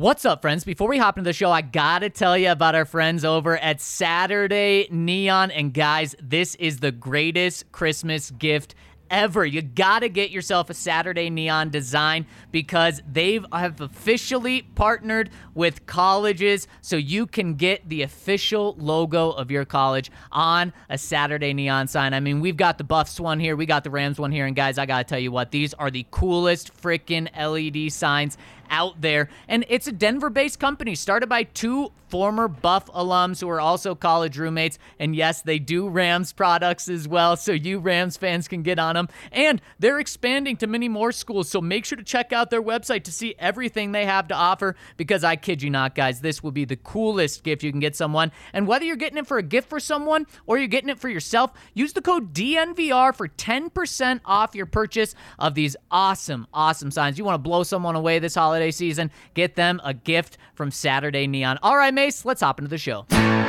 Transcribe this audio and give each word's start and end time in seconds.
What's 0.00 0.24
up, 0.24 0.40
friends? 0.40 0.64
Before 0.64 0.88
we 0.88 0.96
hop 0.96 1.18
into 1.18 1.28
the 1.28 1.34
show, 1.34 1.50
I 1.52 1.60
gotta 1.60 2.08
tell 2.08 2.38
you 2.38 2.50
about 2.50 2.74
our 2.74 2.86
friends 2.86 3.22
over 3.22 3.58
at 3.58 3.82
Saturday 3.82 4.88
Neon. 4.90 5.50
And 5.50 5.74
guys, 5.74 6.16
this 6.18 6.54
is 6.54 6.78
the 6.78 6.90
greatest 6.90 7.70
Christmas 7.70 8.30
gift 8.30 8.74
ever. 9.10 9.44
You 9.44 9.60
got 9.60 9.98
to 9.98 10.08
get 10.08 10.30
yourself 10.30 10.70
a 10.70 10.74
Saturday 10.74 11.28
Neon 11.28 11.68
design 11.68 12.26
because 12.50 13.02
they 13.10 13.40
have 13.52 13.80
officially 13.80 14.62
partnered 14.62 15.30
with 15.54 15.84
colleges 15.86 16.66
so 16.80 16.96
you 16.96 17.26
can 17.26 17.54
get 17.54 17.86
the 17.88 18.02
official 18.02 18.76
logo 18.78 19.30
of 19.32 19.50
your 19.50 19.64
college 19.64 20.10
on 20.32 20.72
a 20.88 20.96
Saturday 20.96 21.52
Neon 21.52 21.88
sign. 21.88 22.14
I 22.14 22.20
mean, 22.20 22.40
we've 22.40 22.56
got 22.56 22.78
the 22.78 22.84
Buffs 22.84 23.18
one 23.20 23.40
here, 23.40 23.56
we 23.56 23.66
got 23.66 23.84
the 23.84 23.90
Rams 23.90 24.18
one 24.18 24.32
here, 24.32 24.46
and 24.46 24.56
guys, 24.56 24.78
I 24.78 24.86
got 24.86 24.98
to 24.98 25.04
tell 25.04 25.18
you 25.18 25.32
what, 25.32 25.50
these 25.50 25.74
are 25.74 25.90
the 25.90 26.06
coolest 26.10 26.74
freaking 26.80 27.28
LED 27.36 27.92
signs 27.92 28.38
out 28.70 29.00
there. 29.00 29.28
And 29.48 29.64
it's 29.68 29.86
a 29.86 29.92
Denver 29.92 30.30
based 30.30 30.58
company 30.58 30.94
started 30.94 31.28
by 31.28 31.42
two 31.42 31.92
former 32.10 32.48
Buff 32.48 32.86
alums 32.86 33.40
who 33.40 33.48
are 33.48 33.60
also 33.60 33.94
college 33.94 34.36
roommates. 34.36 34.78
And 34.98 35.14
yes, 35.14 35.42
they 35.42 35.58
do 35.58 35.88
Rams 35.88 36.32
products 36.32 36.88
as 36.88 37.06
well. 37.06 37.36
So 37.36 37.52
you 37.52 37.78
Rams 37.78 38.16
fans 38.16 38.48
can 38.48 38.62
get 38.62 38.78
on 38.78 38.96
them. 38.96 39.08
And 39.30 39.62
they're 39.78 40.00
expanding 40.00 40.56
to 40.58 40.66
many 40.66 40.88
more 40.88 41.12
schools. 41.12 41.48
So 41.48 41.60
make 41.60 41.84
sure 41.84 41.96
to 41.96 42.04
check 42.04 42.32
out 42.32 42.50
their 42.50 42.62
website 42.62 43.04
to 43.04 43.12
see 43.12 43.34
everything 43.38 43.92
they 43.92 44.06
have 44.06 44.28
to 44.28 44.34
offer 44.34 44.74
because 44.96 45.22
I 45.22 45.36
kid 45.36 45.62
you 45.62 45.70
not, 45.70 45.94
guys, 45.94 46.20
this 46.20 46.42
will 46.42 46.50
be 46.50 46.64
the 46.64 46.76
coolest 46.76 47.44
gift 47.44 47.62
you 47.62 47.70
can 47.70 47.80
get 47.80 47.94
someone. 47.94 48.32
And 48.52 48.66
whether 48.66 48.84
you're 48.84 48.96
getting 48.96 49.18
it 49.18 49.26
for 49.26 49.38
a 49.38 49.42
gift 49.42 49.68
for 49.68 49.80
someone 49.80 50.26
or 50.46 50.58
you're 50.58 50.68
getting 50.68 50.90
it 50.90 50.98
for 50.98 51.08
yourself, 51.08 51.52
use 51.74 51.92
the 51.92 52.02
code 52.02 52.34
DNVR 52.34 53.14
for 53.14 53.28
10% 53.28 54.20
off 54.24 54.54
your 54.54 54.66
purchase 54.66 55.14
of 55.38 55.54
these 55.54 55.76
awesome, 55.90 56.46
awesome 56.52 56.90
signs. 56.90 57.18
You 57.18 57.24
want 57.24 57.36
to 57.36 57.48
blow 57.48 57.62
someone 57.62 57.94
away 57.94 58.18
this 58.18 58.34
holiday 58.34 58.59
holiday 58.60 58.70
season. 58.70 59.10
Get 59.34 59.56
them 59.56 59.80
a 59.82 59.94
gift 59.94 60.36
from 60.54 60.70
Saturday 60.70 61.26
Neon. 61.26 61.58
All 61.62 61.76
right, 61.76 61.94
Mace, 61.94 62.24
let's 62.26 62.42
hop 62.42 62.60
into 62.60 62.68
the 62.68 62.78
show. 62.78 63.06
Number 63.10 63.48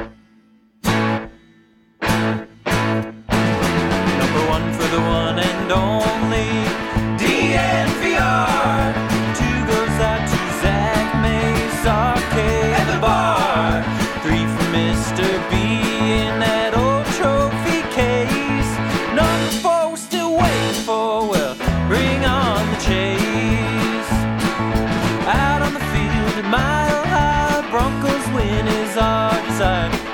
one 4.47 4.73
for 4.73 4.87
the 4.87 5.01
one 5.01 5.39
and 5.39 5.71
only 5.71 6.10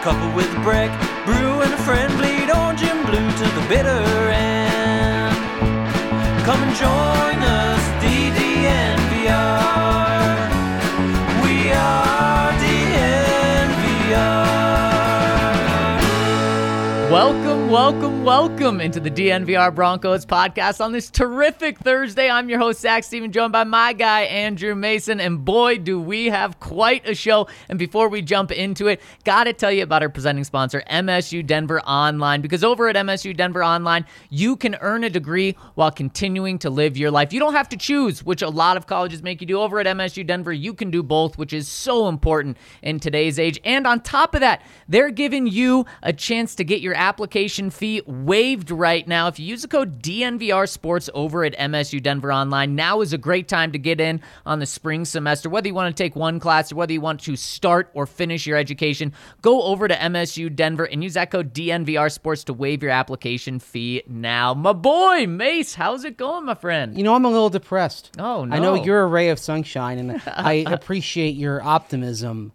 Couple 0.07 0.33
with 0.33 0.49
a 0.55 0.59
break, 0.61 0.89
brew 1.25 1.59
and 1.63 1.73
a 1.73 1.77
friend 1.83 2.09
bleed 2.17 2.49
orange 2.49 2.81
and 2.81 3.05
blue 3.05 3.29
to 3.29 3.55
the 3.59 3.65
bitter 3.67 4.29
end. 4.31 5.35
Come 6.45 6.63
and 6.63 6.73
join 6.77 7.43
us, 7.43 7.81
DDNVR. 8.01 9.06
Welcome, 17.17 17.71
welcome, 17.71 18.23
welcome 18.23 18.79
into 18.79 18.99
the 18.99 19.09
DNVR 19.09 19.73
Broncos 19.73 20.23
podcast 20.23 20.79
on 20.79 20.91
this 20.91 21.09
terrific 21.09 21.79
Thursday. 21.79 22.29
I'm 22.29 22.47
your 22.47 22.59
host, 22.59 22.81
Zac 22.81 23.03
Steven, 23.03 23.31
joined 23.31 23.51
by 23.51 23.63
my 23.63 23.93
guy, 23.93 24.21
Andrew 24.21 24.75
Mason. 24.75 25.19
And 25.19 25.43
boy, 25.43 25.79
do 25.79 25.99
we 25.99 26.27
have 26.27 26.59
quite 26.59 27.09
a 27.09 27.15
show. 27.15 27.47
And 27.69 27.79
before 27.79 28.07
we 28.07 28.21
jump 28.21 28.51
into 28.51 28.85
it, 28.85 29.01
got 29.23 29.45
to 29.45 29.53
tell 29.53 29.71
you 29.71 29.81
about 29.81 30.03
our 30.03 30.09
presenting 30.09 30.43
sponsor, 30.43 30.83
MSU 30.91 31.43
Denver 31.43 31.81
Online. 31.81 32.39
Because 32.39 32.63
over 32.63 32.87
at 32.87 32.95
MSU 32.95 33.35
Denver 33.35 33.63
Online, 33.63 34.05
you 34.29 34.55
can 34.55 34.75
earn 34.81 35.03
a 35.03 35.09
degree 35.09 35.57
while 35.73 35.89
continuing 35.89 36.59
to 36.59 36.69
live 36.69 36.97
your 36.97 37.09
life. 37.09 37.33
You 37.33 37.39
don't 37.39 37.55
have 37.55 37.69
to 37.69 37.77
choose, 37.77 38.23
which 38.23 38.43
a 38.43 38.49
lot 38.49 38.77
of 38.77 38.85
colleges 38.85 39.23
make 39.23 39.41
you 39.41 39.47
do. 39.47 39.59
Over 39.59 39.79
at 39.79 39.87
MSU 39.87 40.23
Denver, 40.23 40.53
you 40.53 40.71
can 40.75 40.91
do 40.91 41.01
both, 41.01 41.35
which 41.39 41.51
is 41.51 41.67
so 41.67 42.09
important 42.09 42.57
in 42.83 42.99
today's 42.99 43.39
age. 43.39 43.59
And 43.63 43.87
on 43.87 44.01
top 44.01 44.35
of 44.35 44.41
that, 44.41 44.61
they're 44.87 45.09
giving 45.09 45.47
you 45.47 45.87
a 46.03 46.13
chance 46.13 46.53
to 46.53 46.63
get 46.63 46.79
your 46.79 46.93
application 47.07 47.69
fee 47.69 48.01
waived 48.05 48.69
right 48.69 49.07
now. 49.07 49.27
If 49.29 49.39
you 49.39 49.45
use 49.45 49.61
the 49.61 49.69
code 49.69 50.01
DNVR 50.03 50.67
Sports 50.67 51.09
over 51.13 51.45
at 51.45 51.57
MSU 51.57 52.03
Denver 52.03 52.33
Online, 52.33 52.75
now 52.75 52.99
is 52.99 53.13
a 53.13 53.17
great 53.17 53.47
time 53.47 53.71
to 53.71 53.79
get 53.79 54.01
in 54.01 54.19
on 54.45 54.59
the 54.59 54.65
spring 54.65 55.05
semester. 55.05 55.49
Whether 55.49 55.69
you 55.69 55.73
want 55.73 55.95
to 55.95 56.03
take 56.03 56.17
one 56.17 56.37
class 56.41 56.69
or 56.69 56.75
whether 56.75 56.91
you 56.91 56.99
want 56.99 57.21
to 57.21 57.37
start 57.37 57.89
or 57.93 58.05
finish 58.05 58.45
your 58.45 58.57
education, 58.57 59.13
go 59.41 59.63
over 59.63 59.87
to 59.87 59.95
MSU 59.95 60.53
Denver 60.53 60.83
and 60.83 61.01
use 61.01 61.13
that 61.13 61.31
code 61.31 61.53
DNVR 61.53 62.11
Sports 62.11 62.43
to 62.43 62.53
waive 62.53 62.83
your 62.83 62.91
application 62.91 63.59
fee 63.59 64.03
now. 64.09 64.53
My 64.53 64.73
boy, 64.73 65.27
Mace, 65.27 65.75
how's 65.75 66.03
it 66.03 66.17
going, 66.17 66.43
my 66.43 66.55
friend? 66.55 66.97
You 66.97 67.03
know, 67.05 67.15
I'm 67.15 67.23
a 67.23 67.29
little 67.31 67.49
depressed. 67.49 68.11
Oh, 68.19 68.43
no. 68.43 68.53
I 68.53 68.59
know 68.59 68.73
you're 68.75 69.01
a 69.03 69.07
ray 69.07 69.29
of 69.29 69.39
sunshine, 69.39 69.97
and 69.97 70.21
I 70.27 70.65
appreciate 70.67 71.35
your 71.37 71.63
optimism. 71.63 72.51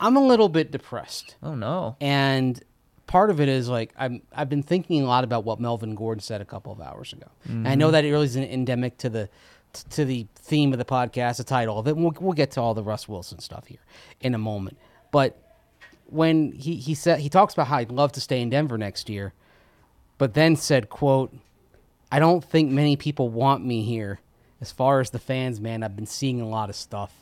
I'm 0.00 0.16
a 0.16 0.26
little 0.26 0.48
bit 0.48 0.72
depressed, 0.72 1.36
Oh, 1.40 1.54
no. 1.54 1.96
and 2.00 2.60
part 3.06 3.30
of 3.30 3.40
it 3.40 3.48
is 3.48 3.68
like 3.68 3.92
I'm 3.98 4.22
I've 4.32 4.48
been 4.48 4.62
thinking 4.62 5.02
a 5.02 5.06
lot 5.06 5.24
about 5.24 5.44
what 5.44 5.60
Melvin 5.60 5.94
Gordon 5.94 6.20
said 6.22 6.40
a 6.40 6.44
couple 6.44 6.72
of 6.72 6.80
hours 6.80 7.12
ago. 7.12 7.26
I 7.44 7.48
Mm-hmm. 7.48 7.78
know 7.78 7.90
that 7.90 8.04
it 8.04 8.10
really 8.10 8.26
isn't 8.26 8.44
endemic 8.50 8.98
to 8.98 9.08
the 9.08 9.28
to 9.90 10.04
the 10.04 10.26
theme 10.36 10.72
of 10.72 10.78
the 10.78 10.84
podcast, 10.84 11.36
the 11.36 11.44
title 11.44 11.78
of 11.78 11.86
it. 11.86 11.96
We'll, 11.96 12.14
we'll 12.20 12.32
get 12.32 12.50
to 12.52 12.60
all 12.62 12.72
the 12.74 12.82
Russ 12.82 13.06
Wilson 13.08 13.40
stuff 13.40 13.66
here 13.66 13.80
in 14.20 14.34
a 14.34 14.38
moment, 14.38 14.78
but 15.10 15.36
when 16.06 16.52
he 16.52 16.76
he 16.76 16.94
said 16.94 17.18
he 17.20 17.28
talks 17.28 17.52
about 17.54 17.66
how 17.66 17.78
he'd 17.78 17.90
love 17.90 18.12
to 18.12 18.20
stay 18.20 18.40
in 18.40 18.48
Denver 18.50 18.78
next 18.78 19.08
year, 19.10 19.34
but 20.18 20.34
then 20.34 20.56
said, 20.56 20.88
"quote 20.88 21.34
I 22.10 22.18
don't 22.20 22.42
think 22.44 22.70
many 22.70 22.96
people 22.96 23.28
want 23.28 23.64
me 23.64 23.82
here. 23.82 24.20
As 24.60 24.70
far 24.72 25.00
as 25.00 25.10
the 25.10 25.18
fans, 25.18 25.60
man, 25.60 25.82
I've 25.82 25.96
been 25.96 26.06
seeing 26.06 26.40
a 26.40 26.48
lot 26.48 26.70
of 26.70 26.76
stuff. 26.76 27.12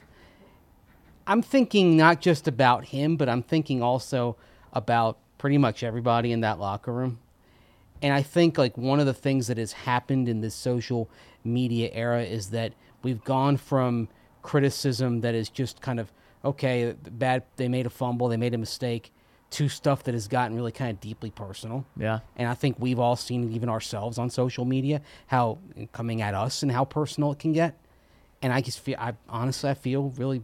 I'm 1.27 1.43
thinking 1.43 1.97
not 1.97 2.21
just 2.21 2.47
about 2.47 2.85
him, 2.87 3.17
but 3.17 3.29
I'm 3.29 3.43
thinking 3.43 3.83
also 3.83 4.37
about 4.73 5.19
pretty 5.45 5.59
much 5.59 5.83
everybody 5.83 6.33
in 6.33 6.41
that 6.41 6.59
locker 6.59 6.91
room. 6.91 7.19
And 8.01 8.15
I 8.15 8.23
think 8.23 8.57
like 8.57 8.79
one 8.79 8.99
of 8.99 9.05
the 9.05 9.13
things 9.13 9.49
that 9.49 9.59
has 9.59 9.73
happened 9.73 10.27
in 10.27 10.41
this 10.41 10.55
social 10.55 11.11
media 11.45 11.91
era 11.93 12.23
is 12.23 12.49
that 12.49 12.73
we've 13.03 13.23
gone 13.25 13.59
from 13.59 14.09
criticism 14.41 15.21
that 15.21 15.35
is 15.35 15.51
just 15.51 15.83
kind 15.83 16.01
of 16.01 16.11
okay, 16.47 16.95
bad 17.11 17.43
they 17.57 17.69
made 17.69 17.85
a 17.85 17.91
fumble, 17.91 18.29
they 18.29 18.39
made 18.39 18.55
a 18.55 18.59
mistake, 18.59 19.13
to 19.51 19.69
stuff 19.69 20.03
that 20.05 20.15
has 20.15 20.29
gotten 20.29 20.57
really 20.57 20.73
kind 20.73 20.91
of 20.91 20.99
deeply 21.03 21.31
personal. 21.31 21.85
Yeah. 21.95 22.21
And 22.37 22.49
I 22.49 22.55
think 22.55 22.77
we've 22.79 22.99
all 22.99 23.15
seen 23.15 23.45
it, 23.45 23.53
even 23.55 23.69
ourselves 23.69 24.17
on 24.17 24.31
social 24.31 24.65
media, 24.65 25.03
how 25.27 25.59
coming 25.93 26.23
at 26.23 26.33
us 26.33 26.63
and 26.63 26.73
how 26.73 26.87
personal 26.87 27.33
it 27.33 27.39
can 27.39 27.53
get. 27.53 27.79
And 28.41 28.51
I 28.51 28.63
just 28.63 28.81
feel, 28.81 28.97
I 28.99 29.13
honestly, 29.29 29.69
I 29.69 29.75
feel 29.75 30.09
really, 30.17 30.41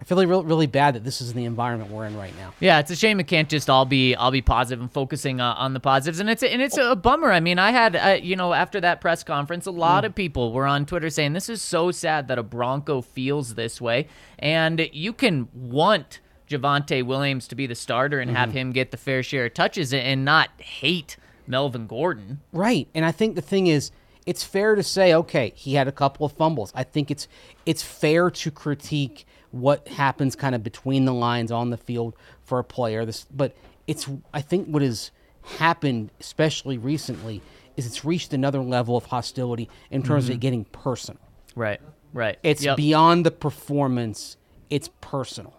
I 0.00 0.04
feel 0.04 0.16
really, 0.26 0.44
really 0.44 0.66
bad 0.66 0.94
that 0.94 1.04
this 1.04 1.20
is 1.20 1.34
the 1.34 1.44
environment 1.44 1.90
we're 1.90 2.06
in 2.06 2.16
right 2.16 2.34
now. 2.38 2.54
Yeah, 2.58 2.78
it's 2.78 2.90
a 2.90 2.96
shame 2.96 3.20
it 3.20 3.26
can't 3.26 3.50
just 3.50 3.68
all 3.68 3.84
be 3.84 4.14
all 4.14 4.30
be 4.30 4.40
positive 4.40 4.80
and 4.80 4.90
focusing 4.90 5.40
uh, 5.40 5.54
on 5.58 5.74
the 5.74 5.80
positives, 5.80 6.20
and 6.20 6.30
it's 6.30 6.42
a, 6.42 6.50
and 6.50 6.62
it's 6.62 6.78
a 6.78 6.96
bummer. 6.96 7.30
I 7.30 7.40
mean, 7.40 7.58
I 7.58 7.70
had 7.70 7.94
uh, 7.96 8.18
you 8.20 8.34
know 8.34 8.54
after 8.54 8.80
that 8.80 9.00
press 9.02 9.22
conference, 9.22 9.66
a 9.66 9.70
lot 9.70 10.04
of 10.06 10.14
people 10.14 10.52
were 10.52 10.66
on 10.66 10.86
Twitter 10.86 11.10
saying 11.10 11.34
this 11.34 11.50
is 11.50 11.60
so 11.60 11.90
sad 11.90 12.28
that 12.28 12.38
a 12.38 12.42
Bronco 12.42 13.02
feels 13.02 13.56
this 13.56 13.78
way, 13.80 14.08
and 14.38 14.88
you 14.92 15.12
can 15.12 15.48
want 15.52 16.20
Javonte 16.48 17.04
Williams 17.04 17.46
to 17.48 17.54
be 17.54 17.66
the 17.66 17.74
starter 17.74 18.20
and 18.20 18.30
Mm-hmm. 18.30 18.36
have 18.36 18.52
him 18.52 18.72
get 18.72 18.90
the 18.92 18.96
fair 18.96 19.22
share 19.22 19.44
of 19.46 19.54
touches 19.54 19.92
and 19.92 20.24
not 20.24 20.48
hate 20.58 21.16
Melvin 21.46 21.86
Gordon. 21.86 22.40
Right. 22.52 22.88
And 22.94 23.04
I 23.04 23.12
think 23.12 23.34
the 23.34 23.42
thing 23.42 23.66
is, 23.66 23.90
it's 24.26 24.44
fair 24.44 24.74
to 24.76 24.82
say, 24.82 25.12
okay, 25.14 25.52
he 25.56 25.74
had 25.74 25.88
a 25.88 25.92
couple 25.92 26.24
of 26.24 26.32
fumbles. 26.32 26.72
I 26.74 26.84
think 26.84 27.10
it's 27.10 27.28
it's 27.66 27.82
fair 27.82 28.30
to 28.30 28.50
critique 28.50 29.26
what 29.52 29.88
happens 29.88 30.36
kind 30.36 30.54
of 30.54 30.62
between 30.62 31.04
the 31.04 31.14
lines 31.14 31.50
on 31.50 31.70
the 31.70 31.76
field 31.76 32.14
for 32.44 32.58
a 32.58 32.64
player. 32.64 33.04
This, 33.04 33.26
but 33.34 33.54
it's 33.86 34.08
I 34.32 34.40
think 34.42 34.68
what 34.68 34.82
has 34.82 35.10
happened, 35.42 36.10
especially 36.20 36.78
recently, 36.78 37.42
is 37.76 37.86
it's 37.86 38.04
reached 38.04 38.32
another 38.32 38.60
level 38.60 38.96
of 38.96 39.06
hostility 39.06 39.68
in 39.90 40.02
terms 40.02 40.28
of 40.28 40.36
it 40.36 40.40
getting 40.40 40.64
personal. 40.66 41.20
Right. 41.56 41.80
Right. 42.12 42.38
It's 42.42 42.62
Yep. 42.64 42.76
beyond 42.76 43.26
the 43.26 43.30
performance. 43.30 44.36
It's 44.68 44.88
personal 45.00 45.54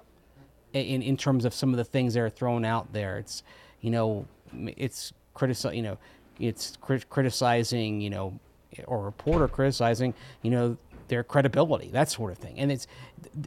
in 0.73 1.01
in 1.01 1.17
terms 1.17 1.43
of 1.45 1.53
some 1.53 1.71
of 1.71 1.77
the 1.77 1.83
things 1.83 2.13
that 2.13 2.21
are 2.21 2.29
thrown 2.29 2.63
out 2.63 2.93
there. 2.93 3.17
It's 3.17 3.43
you 3.81 3.89
know 3.91 4.25
it's 4.77 5.11
critici- 5.35 5.75
you 5.75 5.81
know 5.81 5.97
it's 6.39 6.77
crit- 6.81 7.09
criticizing 7.09 7.99
you 8.01 8.09
know 8.09 8.39
or 8.87 8.99
a 8.99 9.01
reporter 9.01 9.47
criticizing 9.49 10.13
you 10.43 10.51
know 10.51 10.77
their 11.11 11.23
credibility 11.23 11.89
that 11.89 12.09
sort 12.09 12.31
of 12.31 12.37
thing. 12.39 12.57
And 12.57 12.71
it's 12.71 12.87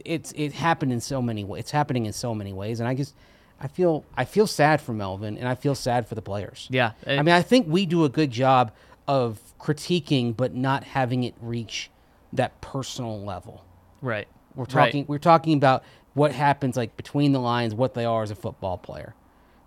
it's 0.05 0.31
it 0.37 0.53
happened 0.53 0.93
in 0.93 1.01
so 1.01 1.21
many 1.21 1.43
ways. 1.43 1.61
It's 1.61 1.71
happening 1.71 2.05
in 2.05 2.13
so 2.13 2.33
many 2.33 2.53
ways. 2.53 2.79
And 2.79 2.87
I 2.87 2.93
just 2.93 3.13
I 3.59 3.67
feel 3.67 4.05
I 4.15 4.23
feel 4.23 4.45
sad 4.47 4.79
for 4.81 4.93
Melvin 4.93 5.37
and 5.37 5.47
I 5.49 5.55
feel 5.55 5.73
sad 5.75 6.07
for 6.07 6.13
the 6.15 6.21
players. 6.21 6.67
Yeah. 6.69 6.91
I 7.05 7.17
mean 7.23 7.35
I 7.35 7.41
think 7.41 7.67
we 7.67 7.85
do 7.87 8.05
a 8.05 8.09
good 8.09 8.29
job 8.31 8.71
of 9.07 9.39
critiquing 9.59 10.37
but 10.37 10.53
not 10.53 10.83
having 10.83 11.23
it 11.23 11.33
reach 11.41 11.89
that 12.31 12.61
personal 12.61 13.19
level. 13.21 13.65
right. 14.01 14.27
We're 14.55 14.63
Right. 14.65 14.85
talking 14.85 15.05
we're 15.07 15.17
talking 15.17 15.57
about 15.57 15.83
what 16.13 16.31
happens 16.31 16.77
like 16.77 16.95
between 16.95 17.31
the 17.33 17.39
lines, 17.39 17.73
what 17.75 17.93
they 17.95 18.05
are 18.05 18.23
as 18.23 18.31
a 18.31 18.35
football 18.35 18.77
player, 18.77 19.15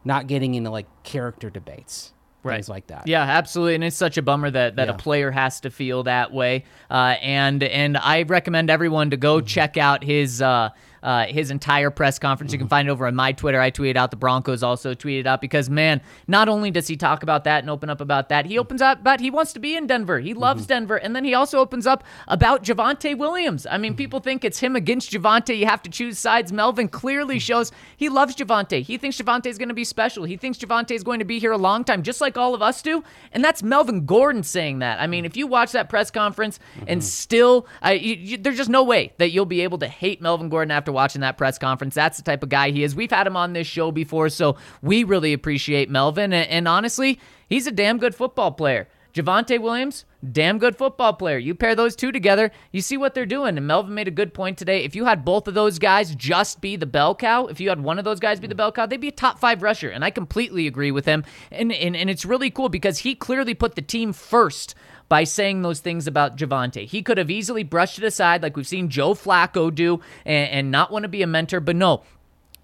not 0.04 0.26
getting 0.28 0.54
into 0.54 0.70
like 0.70 0.86
character 1.02 1.50
debates, 1.50 2.12
things 2.44 2.68
like 2.68 2.86
that. 2.88 3.06
Yeah, 3.06 3.22
absolutely, 3.22 3.74
and 3.76 3.84
it's 3.84 3.96
such 3.96 4.16
a 4.16 4.22
bummer 4.22 4.50
that 4.50 4.76
that 4.76 4.88
Yeah. 4.88 4.94
a 4.94 4.96
player 4.96 5.30
has 5.30 5.60
to 5.60 5.70
feel 5.70 6.04
that 6.04 6.32
way. 6.32 6.64
Uh, 6.90 7.16
and 7.22 7.62
and 7.62 7.96
I 7.96 8.22
recommend 8.22 8.70
everyone 8.70 9.10
to 9.10 9.16
Mm-hmm. 9.16 9.22
go 9.22 9.40
check 9.40 9.76
out 9.76 10.02
his. 10.04 10.40
Uh, 10.42 10.70
uh, 11.02 11.26
his 11.26 11.50
entire 11.50 11.90
press 11.90 12.18
conference. 12.18 12.52
You 12.52 12.58
can 12.58 12.66
Mm-hmm. 12.66 12.70
find 12.70 12.88
it 12.88 12.90
over 12.90 13.06
on 13.06 13.14
my 13.14 13.32
Twitter. 13.32 13.60
I 13.60 13.70
tweeted 13.70 13.96
out. 13.96 14.10
The 14.10 14.16
Broncos 14.16 14.62
also 14.62 14.94
tweeted 14.94 15.26
out 15.26 15.40
because 15.40 15.70
man, 15.70 16.00
not 16.26 16.48
only 16.48 16.70
does 16.70 16.86
he 16.86 16.96
talk 16.96 17.22
about 17.22 17.44
that 17.44 17.62
and 17.62 17.70
open 17.70 17.88
up 17.90 18.00
about 18.00 18.28
that, 18.28 18.46
he 18.46 18.58
opens 18.58 18.82
up 18.82 19.00
about 19.00 19.20
he 19.20 19.30
wants 19.30 19.52
to 19.54 19.60
be 19.60 19.76
in 19.76 19.86
Denver. 19.86 20.18
He 20.20 20.34
loves 20.34 20.62
Mm-hmm. 20.62 20.68
Denver, 20.68 20.96
and 20.96 21.14
then 21.16 21.24
he 21.24 21.34
also 21.34 21.58
opens 21.58 21.86
up 21.86 22.04
about 22.26 22.62
Javonte 22.64 23.16
Williams. 23.16 23.66
I 23.66 23.70
Mm-hmm. 23.72 23.82
mean, 23.82 23.94
people 23.94 24.20
think 24.20 24.44
it's 24.44 24.58
him 24.58 24.76
against 24.76 25.10
Javonte. 25.12 25.56
You 25.56 25.66
have 25.66 25.82
to 25.82 25.90
choose 25.90 26.18
sides. 26.18 26.52
Melvin 26.52 26.88
clearly 26.88 27.38
shows 27.38 27.72
he 27.96 28.08
loves 28.08 28.34
Javonte. 28.36 28.82
He 28.82 28.98
thinks 28.98 29.16
Javonte 29.16 29.46
is 29.46 29.56
going 29.58 29.68
to 29.68 29.74
be 29.74 29.84
special. 29.84 30.24
He 30.24 30.36
thinks 30.36 30.58
Javonte 30.58 30.90
is 30.92 31.02
going 31.04 31.20
to 31.20 31.24
be 31.24 31.38
here 31.38 31.52
a 31.52 31.58
long 31.58 31.84
time, 31.84 32.02
just 32.02 32.20
like 32.20 32.36
all 32.36 32.54
of 32.54 32.62
us 32.62 32.82
do. 32.82 33.02
And 33.32 33.44
that's 33.44 33.62
Melvin 33.62 34.04
Gordon 34.04 34.42
saying 34.42 34.80
that. 34.80 35.00
I 35.00 35.06
mean, 35.06 35.24
if 35.24 35.36
you 35.36 35.46
watch 35.46 35.72
that 35.72 35.88
press 35.88 36.10
conference 36.10 36.58
and 36.86 37.02
still, 37.04 37.66
uh, 37.84 37.90
you, 37.90 38.14
you, 38.14 38.36
there's 38.36 38.56
just 38.56 38.70
no 38.70 38.82
way 38.82 39.12
that 39.18 39.30
you'll 39.30 39.46
be 39.46 39.60
able 39.62 39.78
to 39.78 39.88
hate 39.88 40.20
Melvin 40.20 40.48
Gordon 40.48 40.70
after 40.70 40.87
watching 40.92 41.20
that 41.22 41.38
press 41.38 41.58
conference. 41.58 41.94
That's 41.94 42.16
the 42.16 42.22
type 42.22 42.42
of 42.42 42.48
guy 42.48 42.70
he 42.70 42.82
is. 42.82 42.94
We've 42.94 43.10
had 43.10 43.26
him 43.26 43.36
on 43.36 43.52
this 43.52 43.66
show 43.66 43.90
before, 43.90 44.28
so 44.28 44.56
we 44.82 45.04
really 45.04 45.32
appreciate 45.32 45.90
Melvin. 45.90 46.32
And, 46.32 46.48
and 46.48 46.68
honestly, 46.68 47.20
he's 47.48 47.66
a 47.66 47.72
damn 47.72 47.98
good 47.98 48.14
football 48.14 48.52
player. 48.52 48.88
Javonte 49.14 49.60
Williams, 49.60 50.04
damn 50.32 50.58
good 50.58 50.76
football 50.76 51.12
player. 51.12 51.38
You 51.38 51.54
pair 51.54 51.74
those 51.74 51.96
two 51.96 52.12
together, 52.12 52.52
you 52.70 52.80
see 52.80 52.96
what 52.96 53.14
they're 53.14 53.26
doing. 53.26 53.56
And 53.56 53.66
Melvin 53.66 53.94
made 53.94 54.06
a 54.06 54.12
good 54.12 54.34
point 54.34 54.58
today. 54.58 54.84
If 54.84 54.94
you 54.94 55.06
had 55.06 55.24
both 55.24 55.48
of 55.48 55.54
those 55.54 55.78
guys 55.78 56.14
just 56.14 56.60
be 56.60 56.76
the 56.76 56.86
bell 56.86 57.14
cow, 57.14 57.46
if 57.46 57.58
you 57.58 57.68
had 57.68 57.80
one 57.80 57.98
of 57.98 58.04
those 58.04 58.20
guys 58.20 58.38
be 58.38 58.46
the 58.46 58.54
bell 58.54 58.70
cow, 58.70 58.86
they'd 58.86 59.00
be 59.00 59.08
a 59.08 59.12
top 59.12 59.38
five 59.38 59.62
rusher. 59.62 59.88
And 59.88 60.04
I 60.04 60.10
completely 60.10 60.66
agree 60.66 60.90
with 60.90 61.06
him. 61.06 61.24
And 61.50 61.72
and, 61.72 61.96
and 61.96 62.10
it's 62.10 62.24
really 62.24 62.50
cool 62.50 62.68
because 62.68 62.98
he 62.98 63.14
clearly 63.14 63.54
put 63.54 63.74
the 63.74 63.82
team 63.82 64.12
first 64.12 64.74
by 65.08 65.24
saying 65.24 65.62
those 65.62 65.80
things 65.80 66.06
about 66.06 66.36
Javonte. 66.36 66.86
He 66.86 67.02
could 67.02 67.18
have 67.18 67.30
easily 67.30 67.64
brushed 67.64 67.98
it 67.98 68.04
aside, 68.04 68.42
like 68.42 68.56
we've 68.56 68.66
seen 68.66 68.88
Joe 68.88 69.14
Flacco 69.14 69.74
do, 69.74 70.00
and, 70.26 70.50
and 70.50 70.70
not 70.70 70.90
want 70.90 71.04
to 71.04 71.08
be 71.08 71.22
a 71.22 71.26
mentor. 71.26 71.60
But 71.60 71.76
no, 71.76 72.02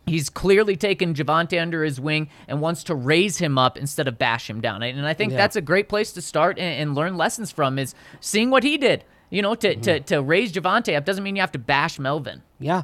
He's 0.06 0.28
clearly 0.28 0.76
taken 0.76 1.14
Javonte 1.14 1.60
under 1.60 1.82
his 1.82 1.98
wing 1.98 2.28
and 2.46 2.60
wants 2.60 2.84
to 2.84 2.94
raise 2.94 3.38
him 3.38 3.56
up 3.56 3.78
instead 3.78 4.06
of 4.06 4.18
bash 4.18 4.50
him 4.50 4.60
down. 4.60 4.82
And 4.82 5.06
I 5.06 5.14
think 5.14 5.32
Yeah. 5.32 5.38
that's 5.38 5.56
a 5.56 5.62
great 5.62 5.88
place 5.88 6.12
to 6.12 6.22
start 6.22 6.58
and, 6.58 6.80
and 6.80 6.94
learn 6.94 7.16
lessons 7.16 7.50
from 7.50 7.78
is 7.78 7.94
seeing 8.20 8.50
what 8.50 8.62
he 8.64 8.76
did. 8.76 9.04
You 9.30 9.40
know, 9.42 9.54
to, 9.54 9.74
to, 9.74 9.90
mm-hmm. 9.94 10.04
to 10.04 10.22
raise 10.22 10.52
Javonte 10.52 10.94
up 10.96 11.04
doesn't 11.06 11.24
mean 11.24 11.36
you 11.36 11.40
have 11.40 11.52
to 11.52 11.58
bash 11.58 11.98
Melvin. 11.98 12.42
Yeah. 12.60 12.82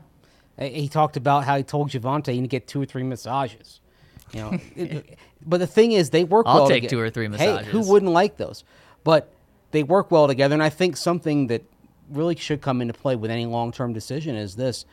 He 0.58 0.88
talked 0.88 1.16
about 1.16 1.44
how 1.44 1.56
he 1.56 1.62
told 1.62 1.90
Javonte 1.90 2.28
you 2.34 2.40
need 2.40 2.48
to 2.48 2.48
get 2.48 2.66
two 2.66 2.80
or 2.80 2.86
three 2.86 3.02
massages. 3.02 3.80
You 4.32 4.40
know, 4.40 4.58
it- 4.76 5.18
but 5.44 5.58
the 5.58 5.66
thing 5.66 5.92
is, 5.92 6.10
they 6.10 6.24
work. 6.24 6.44
I'll 6.46 6.60
well 6.60 6.68
take 6.68 6.84
toge- 6.84 6.90
two 6.90 7.00
or 7.00 7.10
three 7.10 7.28
Hey, 7.30 7.64
who 7.64 7.80
wouldn't 7.80 8.12
like 8.12 8.36
those? 8.36 8.64
But 9.04 9.32
they 9.70 9.82
work 9.82 10.10
well 10.10 10.26
together, 10.26 10.54
and 10.54 10.62
I 10.62 10.70
think 10.70 10.96
something 10.96 11.46
that 11.48 11.62
really 12.10 12.36
should 12.36 12.60
come 12.60 12.80
into 12.82 12.94
play 12.94 13.16
with 13.16 13.30
any 13.30 13.46
long-term 13.46 13.92
decision 13.92 14.36
is 14.36 14.56
this: 14.56 14.84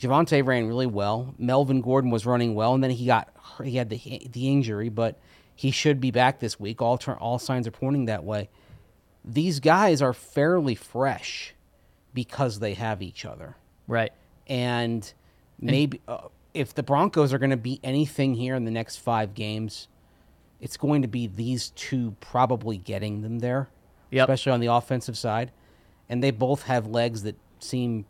Javonte 0.00 0.44
ran 0.44 0.66
really 0.66 0.86
well. 0.86 1.34
Melvin 1.38 1.80
Gordon 1.80 2.10
was 2.10 2.26
running 2.26 2.54
well, 2.54 2.74
and 2.74 2.82
then 2.82 2.90
he 2.90 3.06
got 3.06 3.28
he 3.62 3.76
had 3.76 3.88
the 3.90 4.28
the 4.32 4.48
injury, 4.48 4.88
but 4.88 5.18
he 5.54 5.70
should 5.70 6.00
be 6.00 6.10
back 6.10 6.40
this 6.40 6.58
week. 6.58 6.80
All 6.82 6.98
turn, 6.98 7.16
all 7.18 7.38
signs 7.38 7.66
are 7.66 7.72
pointing 7.72 8.06
that 8.06 8.24
way. 8.24 8.48
These 9.24 9.60
guys 9.60 10.02
are 10.02 10.12
fairly 10.12 10.74
fresh 10.74 11.54
because 12.12 12.58
they 12.58 12.74
have 12.74 13.00
each 13.02 13.24
other 13.24 13.56
Right. 13.86 14.12
and 14.48 15.10
maybe 15.60 16.00
uh, 16.08 16.28
if 16.52 16.74
the 16.74 16.82
Broncos 16.82 17.32
are 17.32 17.38
going 17.38 17.50
to 17.50 17.56
be 17.56 17.78
anything 17.84 18.34
here 18.34 18.54
in 18.56 18.64
the 18.64 18.70
next 18.70 18.96
five 18.96 19.32
games, 19.34 19.86
it's 20.62 20.78
going 20.78 21.02
to 21.02 21.08
be 21.08 21.26
these 21.26 21.70
two 21.70 22.16
probably 22.20 22.78
getting 22.78 23.20
them 23.20 23.40
there, 23.40 23.68
Yep. 24.10 24.28
especially 24.28 24.52
on 24.52 24.60
the 24.60 24.68
offensive 24.68 25.18
side. 25.18 25.50
And 26.08 26.22
they 26.22 26.30
both 26.30 26.62
have 26.62 26.86
legs 26.86 27.24
that 27.24 27.36
seem 27.58 28.06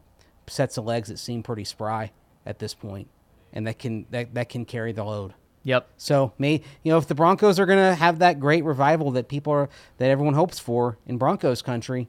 sets 0.46 0.76
of 0.76 0.84
legs 0.84 1.08
that 1.08 1.18
seem 1.18 1.42
pretty 1.42 1.64
spry 1.64 2.12
at 2.44 2.58
this 2.58 2.74
point, 2.74 3.08
and 3.52 3.66
that 3.66 3.78
can 3.78 4.06
that, 4.10 4.34
that 4.34 4.48
can 4.48 4.64
carry 4.64 4.92
the 4.92 5.02
load. 5.04 5.34
Yep. 5.64 5.88
So, 5.96 6.32
may 6.38 6.62
you 6.82 6.92
know 6.92 6.98
if 6.98 7.06
the 7.06 7.14
Broncos 7.14 7.58
are 7.60 7.66
going 7.66 7.78
to 7.78 7.94
have 7.94 8.18
that 8.18 8.38
great 8.40 8.64
revival 8.64 9.12
that 9.12 9.28
people 9.28 9.52
are 9.52 9.68
that 9.98 10.10
everyone 10.10 10.34
hopes 10.34 10.58
for 10.58 10.98
in 11.06 11.16
Broncos 11.18 11.62
country, 11.62 12.08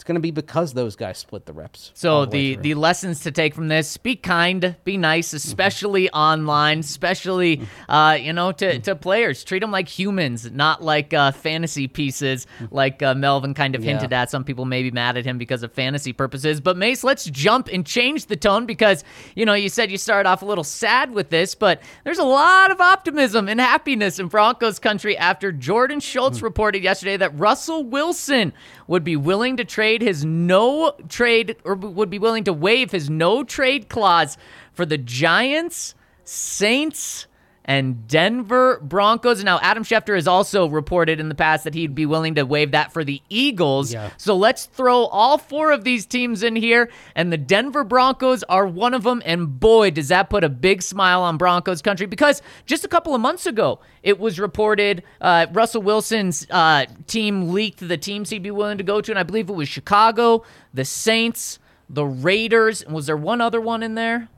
it's 0.00 0.04
going 0.06 0.14
to 0.14 0.20
be 0.20 0.30
because 0.30 0.72
those 0.72 0.96
guys 0.96 1.18
split 1.18 1.44
the 1.44 1.52
reps. 1.52 1.90
So 1.92 2.20
way 2.20 2.26
the 2.30 2.56
the 2.56 2.74
lessons 2.74 3.20
to 3.20 3.30
take 3.30 3.54
from 3.54 3.68
this: 3.68 3.98
be 3.98 4.16
kind, 4.16 4.74
be 4.84 4.96
nice, 4.96 5.34
especially 5.34 6.08
online, 6.12 6.78
especially 6.78 7.60
uh, 7.86 8.16
you 8.18 8.32
know 8.32 8.50
to, 8.52 8.78
to 8.78 8.96
players. 8.96 9.44
Treat 9.44 9.58
them 9.58 9.70
like 9.70 9.88
humans, 9.88 10.50
not 10.50 10.82
like 10.82 11.12
uh, 11.12 11.32
fantasy 11.32 11.86
pieces, 11.86 12.46
like 12.70 13.02
uh, 13.02 13.12
Melvin 13.14 13.52
kind 13.52 13.74
of 13.74 13.84
Yeah. 13.84 13.90
hinted 13.90 14.14
at. 14.14 14.30
Some 14.30 14.42
people 14.42 14.64
may 14.64 14.82
be 14.82 14.90
mad 14.90 15.18
at 15.18 15.26
him 15.26 15.36
because 15.36 15.62
of 15.62 15.70
fantasy 15.70 16.14
purposes. 16.14 16.62
But 16.62 16.78
Mace, 16.78 17.04
let's 17.04 17.26
jump 17.26 17.68
and 17.70 17.84
change 17.84 18.24
the 18.24 18.36
tone 18.36 18.64
because 18.64 19.04
you 19.34 19.44
know 19.44 19.52
you 19.52 19.68
said 19.68 19.90
you 19.90 19.98
started 19.98 20.26
off 20.26 20.40
a 20.40 20.46
little 20.46 20.64
sad 20.64 21.10
with 21.12 21.28
this, 21.28 21.54
but 21.54 21.82
there's 22.04 22.18
a 22.18 22.24
lot 22.24 22.70
of 22.70 22.80
optimism 22.80 23.50
and 23.50 23.60
happiness 23.60 24.18
in 24.18 24.28
Broncos 24.28 24.78
country 24.78 25.14
after 25.18 25.52
Jordan 25.52 26.00
Schultz 26.00 26.40
reported 26.40 26.82
yesterday 26.82 27.18
that 27.18 27.38
Russell 27.38 27.84
Wilson 27.84 28.54
would 28.90 29.04
be 29.04 29.14
willing 29.14 29.56
to 29.56 29.64
trade 29.64 30.02
his 30.02 30.24
no 30.24 30.90
trade 31.08 31.54
or 31.64 31.76
would 31.76 32.10
be 32.10 32.18
willing 32.18 32.42
to 32.42 32.52
waive 32.52 32.90
his 32.90 33.08
no 33.08 33.44
trade 33.44 33.88
clause 33.88 34.36
for 34.72 34.84
the 34.84 34.98
Giants, 34.98 35.94
Saints, 36.24 37.28
and 37.64 38.08
Denver 38.08 38.80
Broncos. 38.82 39.38
And 39.38 39.44
now, 39.44 39.58
Adam 39.60 39.84
Schefter 39.84 40.14
has 40.14 40.26
also 40.26 40.68
reported 40.68 41.20
in 41.20 41.28
the 41.28 41.34
past 41.34 41.64
that 41.64 41.74
he'd 41.74 41.94
be 41.94 42.06
willing 42.06 42.34
to 42.36 42.44
waive 42.44 42.72
that 42.72 42.92
for 42.92 43.04
the 43.04 43.22
Eagles. 43.28 43.92
Yeah. 43.92 44.10
So 44.16 44.36
let's 44.36 44.66
throw 44.66 45.04
all 45.06 45.38
four 45.38 45.72
of 45.72 45.84
these 45.84 46.06
teams 46.06 46.42
in 46.42 46.56
here, 46.56 46.90
and 47.14 47.32
the 47.32 47.38
Denver 47.38 47.84
Broncos 47.84 48.42
are 48.44 48.66
one 48.66 48.94
of 48.94 49.02
them. 49.02 49.22
And 49.24 49.60
boy, 49.60 49.90
does 49.90 50.08
that 50.08 50.30
put 50.30 50.44
a 50.44 50.48
big 50.48 50.82
smile 50.82 51.22
on 51.22 51.36
Broncos 51.36 51.82
country 51.82 52.06
because 52.06 52.42
just 52.66 52.84
a 52.84 52.88
couple 52.88 53.14
of 53.14 53.20
months 53.20 53.46
ago, 53.46 53.80
it 54.02 54.18
was 54.18 54.40
reported 54.40 55.02
uh, 55.20 55.46
Russell 55.52 55.82
Wilson's 55.82 56.46
uh, 56.50 56.86
team 57.06 57.52
leaked 57.52 57.86
the 57.86 57.98
teams 57.98 58.30
he'd 58.30 58.42
be 58.42 58.50
willing 58.50 58.78
to 58.78 58.84
go 58.84 59.00
to, 59.00 59.12
and 59.12 59.18
I 59.18 59.22
believe 59.22 59.50
it 59.50 59.54
was 59.54 59.68
Chicago, 59.68 60.44
the 60.72 60.84
Saints, 60.84 61.58
the 61.88 62.04
Raiders, 62.04 62.82
and 62.82 62.94
was 62.94 63.06
there 63.06 63.16
one 63.16 63.40
other 63.40 63.60
one 63.60 63.82
in 63.82 63.94
there? 63.94 64.28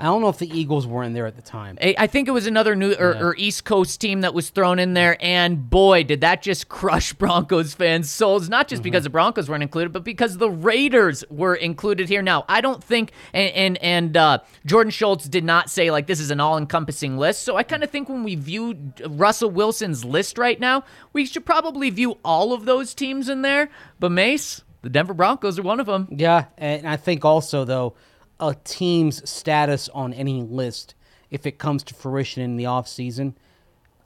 I 0.00 0.04
don't 0.04 0.22
know 0.22 0.28
if 0.28 0.38
the 0.38 0.50
Eagles 0.50 0.86
were 0.86 1.02
in 1.02 1.12
there 1.12 1.26
at 1.26 1.36
the 1.36 1.42
time. 1.42 1.78
I 1.80 1.94
I 1.98 2.06
think 2.06 2.26
it 2.26 2.30
was 2.30 2.46
another 2.46 2.74
new 2.74 2.94
or, 2.94 3.16
or 3.16 3.34
East 3.36 3.64
Coast 3.64 4.00
team 4.00 4.22
that 4.22 4.32
was 4.32 4.50
thrown 4.50 4.78
in 4.78 4.94
there, 4.94 5.16
and 5.20 5.68
boy, 5.68 6.04
did 6.04 6.22
that 6.22 6.42
just 6.42 6.68
crush 6.68 7.12
Broncos 7.20 7.74
fans' 7.74 8.10
souls. 8.10 8.48
Not 8.48 8.66
just 8.68 8.82
because 8.82 9.04
the 9.04 9.10
Broncos 9.10 9.48
weren't 9.48 9.62
included, 9.62 9.92
but 9.92 10.02
because 10.02 10.38
the 10.38 10.50
Raiders 10.50 11.24
were 11.28 11.54
included 11.54 12.08
here. 12.08 12.22
Now, 12.22 12.44
I 12.48 12.60
don't 12.60 12.82
think, 12.82 13.12
and 13.32 13.50
and, 13.50 13.78
and 13.82 14.16
uh, 14.16 14.38
Jordan 14.64 14.90
Schultz 14.90 15.28
did 15.28 15.44
not 15.44 15.68
say 15.68 15.90
like 15.90 16.06
this 16.06 16.20
is 16.20 16.30
an 16.30 16.40
all-encompassing 16.40 17.18
list. 17.18 17.42
So 17.42 17.56
I 17.56 17.62
kind 17.62 17.84
of 17.84 17.90
think 17.90 18.08
when 18.08 18.24
we 18.24 18.34
view 18.34 18.92
Russell 19.06 19.50
Wilson's 19.50 20.04
list 20.04 20.38
right 20.38 20.58
now, 20.58 20.84
we 21.12 21.26
should 21.26 21.44
probably 21.44 21.90
view 21.90 22.18
all 22.24 22.52
of 22.52 22.64
those 22.64 22.94
teams 22.94 23.28
in 23.28 23.42
there. 23.42 23.68
But 23.98 24.12
Mace, 24.12 24.62
the 24.82 24.88
Denver 24.88 25.14
Broncos 25.14 25.58
are 25.58 25.62
one 25.62 25.80
of 25.80 25.86
them. 25.86 26.08
Yeah, 26.10 26.46
and 26.56 26.88
I 26.88 26.96
think 26.96 27.24
also 27.24 27.64
though, 27.64 27.94
a 28.40 28.56
team's 28.64 29.28
status 29.28 29.88
on 29.90 30.12
any 30.14 30.42
list 30.42 30.94
if 31.30 31.46
it 31.46 31.58
comes 31.58 31.82
to 31.84 31.94
fruition 31.94 32.42
in 32.42 32.56
the 32.56 32.64
offseason, 32.64 33.34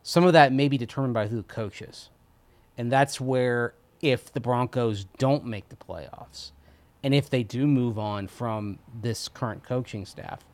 some 0.02 0.24
of 0.24 0.32
that 0.34 0.52
may 0.52 0.68
be 0.68 0.76
determined 0.76 1.14
by 1.14 1.26
who 1.28 1.36
the 1.38 1.42
coach 1.42 1.80
is. 1.80 2.10
And 2.76 2.90
that's 2.92 3.20
where 3.20 3.74
if 4.02 4.32
the 4.32 4.40
Broncos 4.40 5.04
don't 5.18 5.46
make 5.46 5.68
the 5.70 5.76
playoffs 5.76 6.50
and 7.02 7.14
if 7.14 7.30
they 7.30 7.42
do 7.42 7.66
move 7.66 7.98
on 7.98 8.26
from 8.28 8.78
this 9.00 9.28
current 9.28 9.62
coaching 9.62 10.04
staff, 10.04 10.44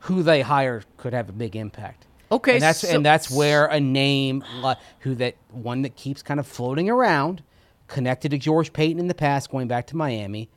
who 0.00 0.22
they 0.22 0.42
hire 0.42 0.82
could 0.96 1.12
have 1.12 1.28
a 1.28 1.32
big 1.32 1.56
impact. 1.56 2.06
Okay, 2.30 2.54
and 2.54 2.62
that's 2.62 2.80
so- 2.80 2.88
and 2.94 3.04
that's 3.04 3.30
where 3.30 3.66
a 3.66 3.80
name 3.80 4.42
who 5.00 5.14
that 5.16 5.36
one 5.50 5.82
that 5.82 5.96
keeps 5.96 6.22
kind 6.22 6.40
of 6.40 6.46
floating 6.46 6.88
around, 6.90 7.42
connected 7.88 8.30
to 8.30 8.38
George 8.38 8.72
Paton 8.72 8.98
in 8.98 9.06
the 9.08 9.14
past, 9.14 9.50
going 9.50 9.68
back 9.68 9.86
to 9.88 9.96
Miami, 9.96 10.48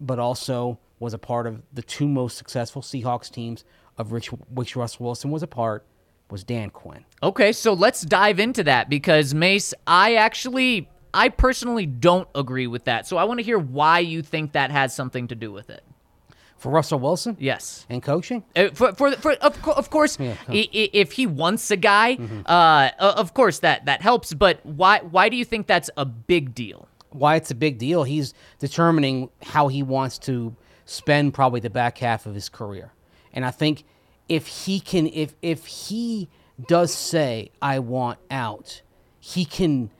but 0.00 0.18
also 0.18 0.78
was 1.02 1.12
a 1.12 1.18
part 1.18 1.46
of 1.46 1.60
the 1.74 1.82
two 1.82 2.06
most 2.08 2.38
successful 2.38 2.80
Seahawks 2.80 3.30
teams 3.30 3.64
of 3.98 4.10
which 4.12 4.28
which 4.28 4.74
Russell 4.76 5.04
Wilson 5.04 5.30
was 5.30 5.42
a 5.42 5.46
part, 5.46 5.84
was 6.30 6.44
Dan 6.44 6.70
Quinn. 6.70 7.04
Okay, 7.22 7.52
so 7.52 7.74
let's 7.74 8.00
dive 8.02 8.38
into 8.40 8.64
that 8.64 8.88
because 8.88 9.34
Mace, 9.34 9.74
I 9.86 10.14
actually, 10.14 10.88
I 11.12 11.28
personally 11.28 11.84
don't 11.84 12.26
agree 12.34 12.66
with 12.68 12.84
that. 12.84 13.06
So 13.06 13.18
I 13.18 13.24
want 13.24 13.38
to 13.40 13.44
hear 13.44 13.58
why 13.58 13.98
you 13.98 14.22
think 14.22 14.52
that 14.52 14.70
has 14.70 14.94
something 14.94 15.28
to 15.28 15.34
do 15.34 15.52
with 15.52 15.68
it. 15.68 15.82
For 16.56 16.70
Russell 16.70 17.00
Wilson 17.00 17.36
Yes. 17.40 17.84
and 17.90 18.00
coaching, 18.02 18.44
Uh, 18.54 18.68
for, 18.72 18.94
for, 18.94 19.10
for 19.16 19.32
of, 19.32 19.60
co- 19.60 19.72
of 19.72 19.90
course, 19.90 20.16
Yeah, 20.20 20.36
i- 20.48 20.68
i- 20.72 20.90
if 20.92 21.10
he 21.12 21.26
wants 21.26 21.70
a 21.72 21.76
guy, 21.76 22.16
uh, 22.46 22.90
of 23.00 23.34
course 23.34 23.58
that 23.58 23.84
that 23.86 24.00
helps. 24.00 24.32
But 24.32 24.64
why 24.64 25.00
why 25.00 25.28
do 25.28 25.36
you 25.36 25.44
think 25.44 25.66
that's 25.66 25.90
a 25.96 26.04
big 26.06 26.54
deal? 26.54 26.88
why 27.10 27.36
it's 27.36 27.50
a 27.50 27.54
big 27.54 27.76
deal, 27.76 28.04
he's 28.04 28.32
determining 28.58 29.28
how 29.42 29.68
he 29.68 29.82
wants 29.82 30.16
to 30.18 30.56
spend 30.92 31.32
probably 31.32 31.60
the 31.60 31.70
back 31.70 31.98
half 31.98 32.26
of 32.26 32.34
his 32.34 32.48
career. 32.48 32.92
And 33.32 33.44
I 33.44 33.50
think 33.50 33.84
if 34.28 34.46
he 34.46 34.78
can 34.78 35.06
if 35.08 35.34
if 35.42 35.66
he 35.66 36.28
does 36.68 36.92
say 36.92 37.50
I 37.60 37.78
want 37.78 38.18
out, 38.30 38.82
he 39.18 39.44
can 39.44 39.90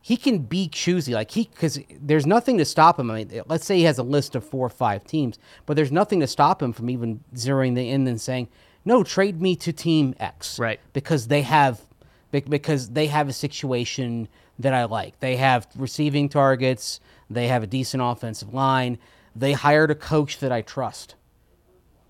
he 0.00 0.16
can 0.16 0.38
be 0.38 0.68
choosy 0.68 1.12
like 1.14 1.32
he 1.32 1.50
because 1.52 1.78
there's 2.00 2.26
nothing 2.26 2.58
to 2.58 2.64
stop 2.64 2.98
him. 2.98 3.10
I 3.10 3.24
mean, 3.24 3.42
let's 3.46 3.66
say 3.66 3.76
he 3.76 3.82
has 3.84 3.98
a 3.98 4.02
list 4.02 4.34
of 4.34 4.44
four 4.44 4.66
or 4.66 4.70
five 4.70 5.04
teams, 5.04 5.38
but 5.66 5.76
there's 5.76 5.92
nothing 5.92 6.20
to 6.20 6.26
stop 6.26 6.62
him 6.62 6.72
from 6.72 6.88
even 6.88 7.22
zeroing 7.34 7.74
the 7.74 7.90
end 7.90 8.08
and 8.08 8.20
saying, 8.20 8.48
"No, 8.84 9.02
trade 9.02 9.42
me 9.42 9.54
to 9.56 9.72
team 9.72 10.14
X." 10.18 10.58
Right. 10.58 10.80
Because 10.92 11.28
they 11.28 11.42
have 11.42 11.82
because 12.30 12.90
they 12.90 13.06
have 13.06 13.28
a 13.28 13.32
situation 13.32 14.28
that 14.58 14.74
I 14.74 14.84
like. 14.84 15.20
They 15.20 15.36
have 15.36 15.66
receiving 15.76 16.28
targets. 16.28 17.00
They 17.28 17.48
have 17.48 17.62
a 17.62 17.66
decent 17.66 18.02
offensive 18.02 18.54
line. 18.54 18.98
They 19.38 19.52
hired 19.52 19.90
a 19.90 19.94
coach 19.94 20.38
that 20.38 20.50
I 20.50 20.62
trust. 20.62 21.14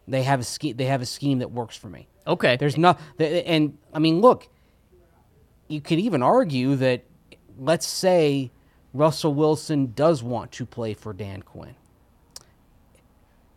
They 0.06 0.22
have 0.22 0.40
a 0.40 0.44
scheme. 0.44 0.76
They 0.76 0.84
have 0.84 1.02
a 1.02 1.06
scheme 1.06 1.40
that 1.40 1.50
works 1.50 1.76
for 1.76 1.88
me. 1.88 2.08
Okay, 2.26 2.56
There's 2.56 2.76
no, 2.76 2.96
and 3.18 3.78
I 3.94 4.00
mean, 4.00 4.20
look, 4.20 4.48
you 5.68 5.80
could 5.80 6.00
even 6.00 6.22
argue 6.22 6.74
that, 6.76 7.04
let's 7.56 7.86
say 7.86 8.50
Russell 8.92 9.32
Wilson 9.32 9.92
does 9.94 10.22
want 10.24 10.50
to 10.52 10.66
play 10.66 10.94
for 10.94 11.12
Dan 11.12 11.42
Quinn. 11.42 11.76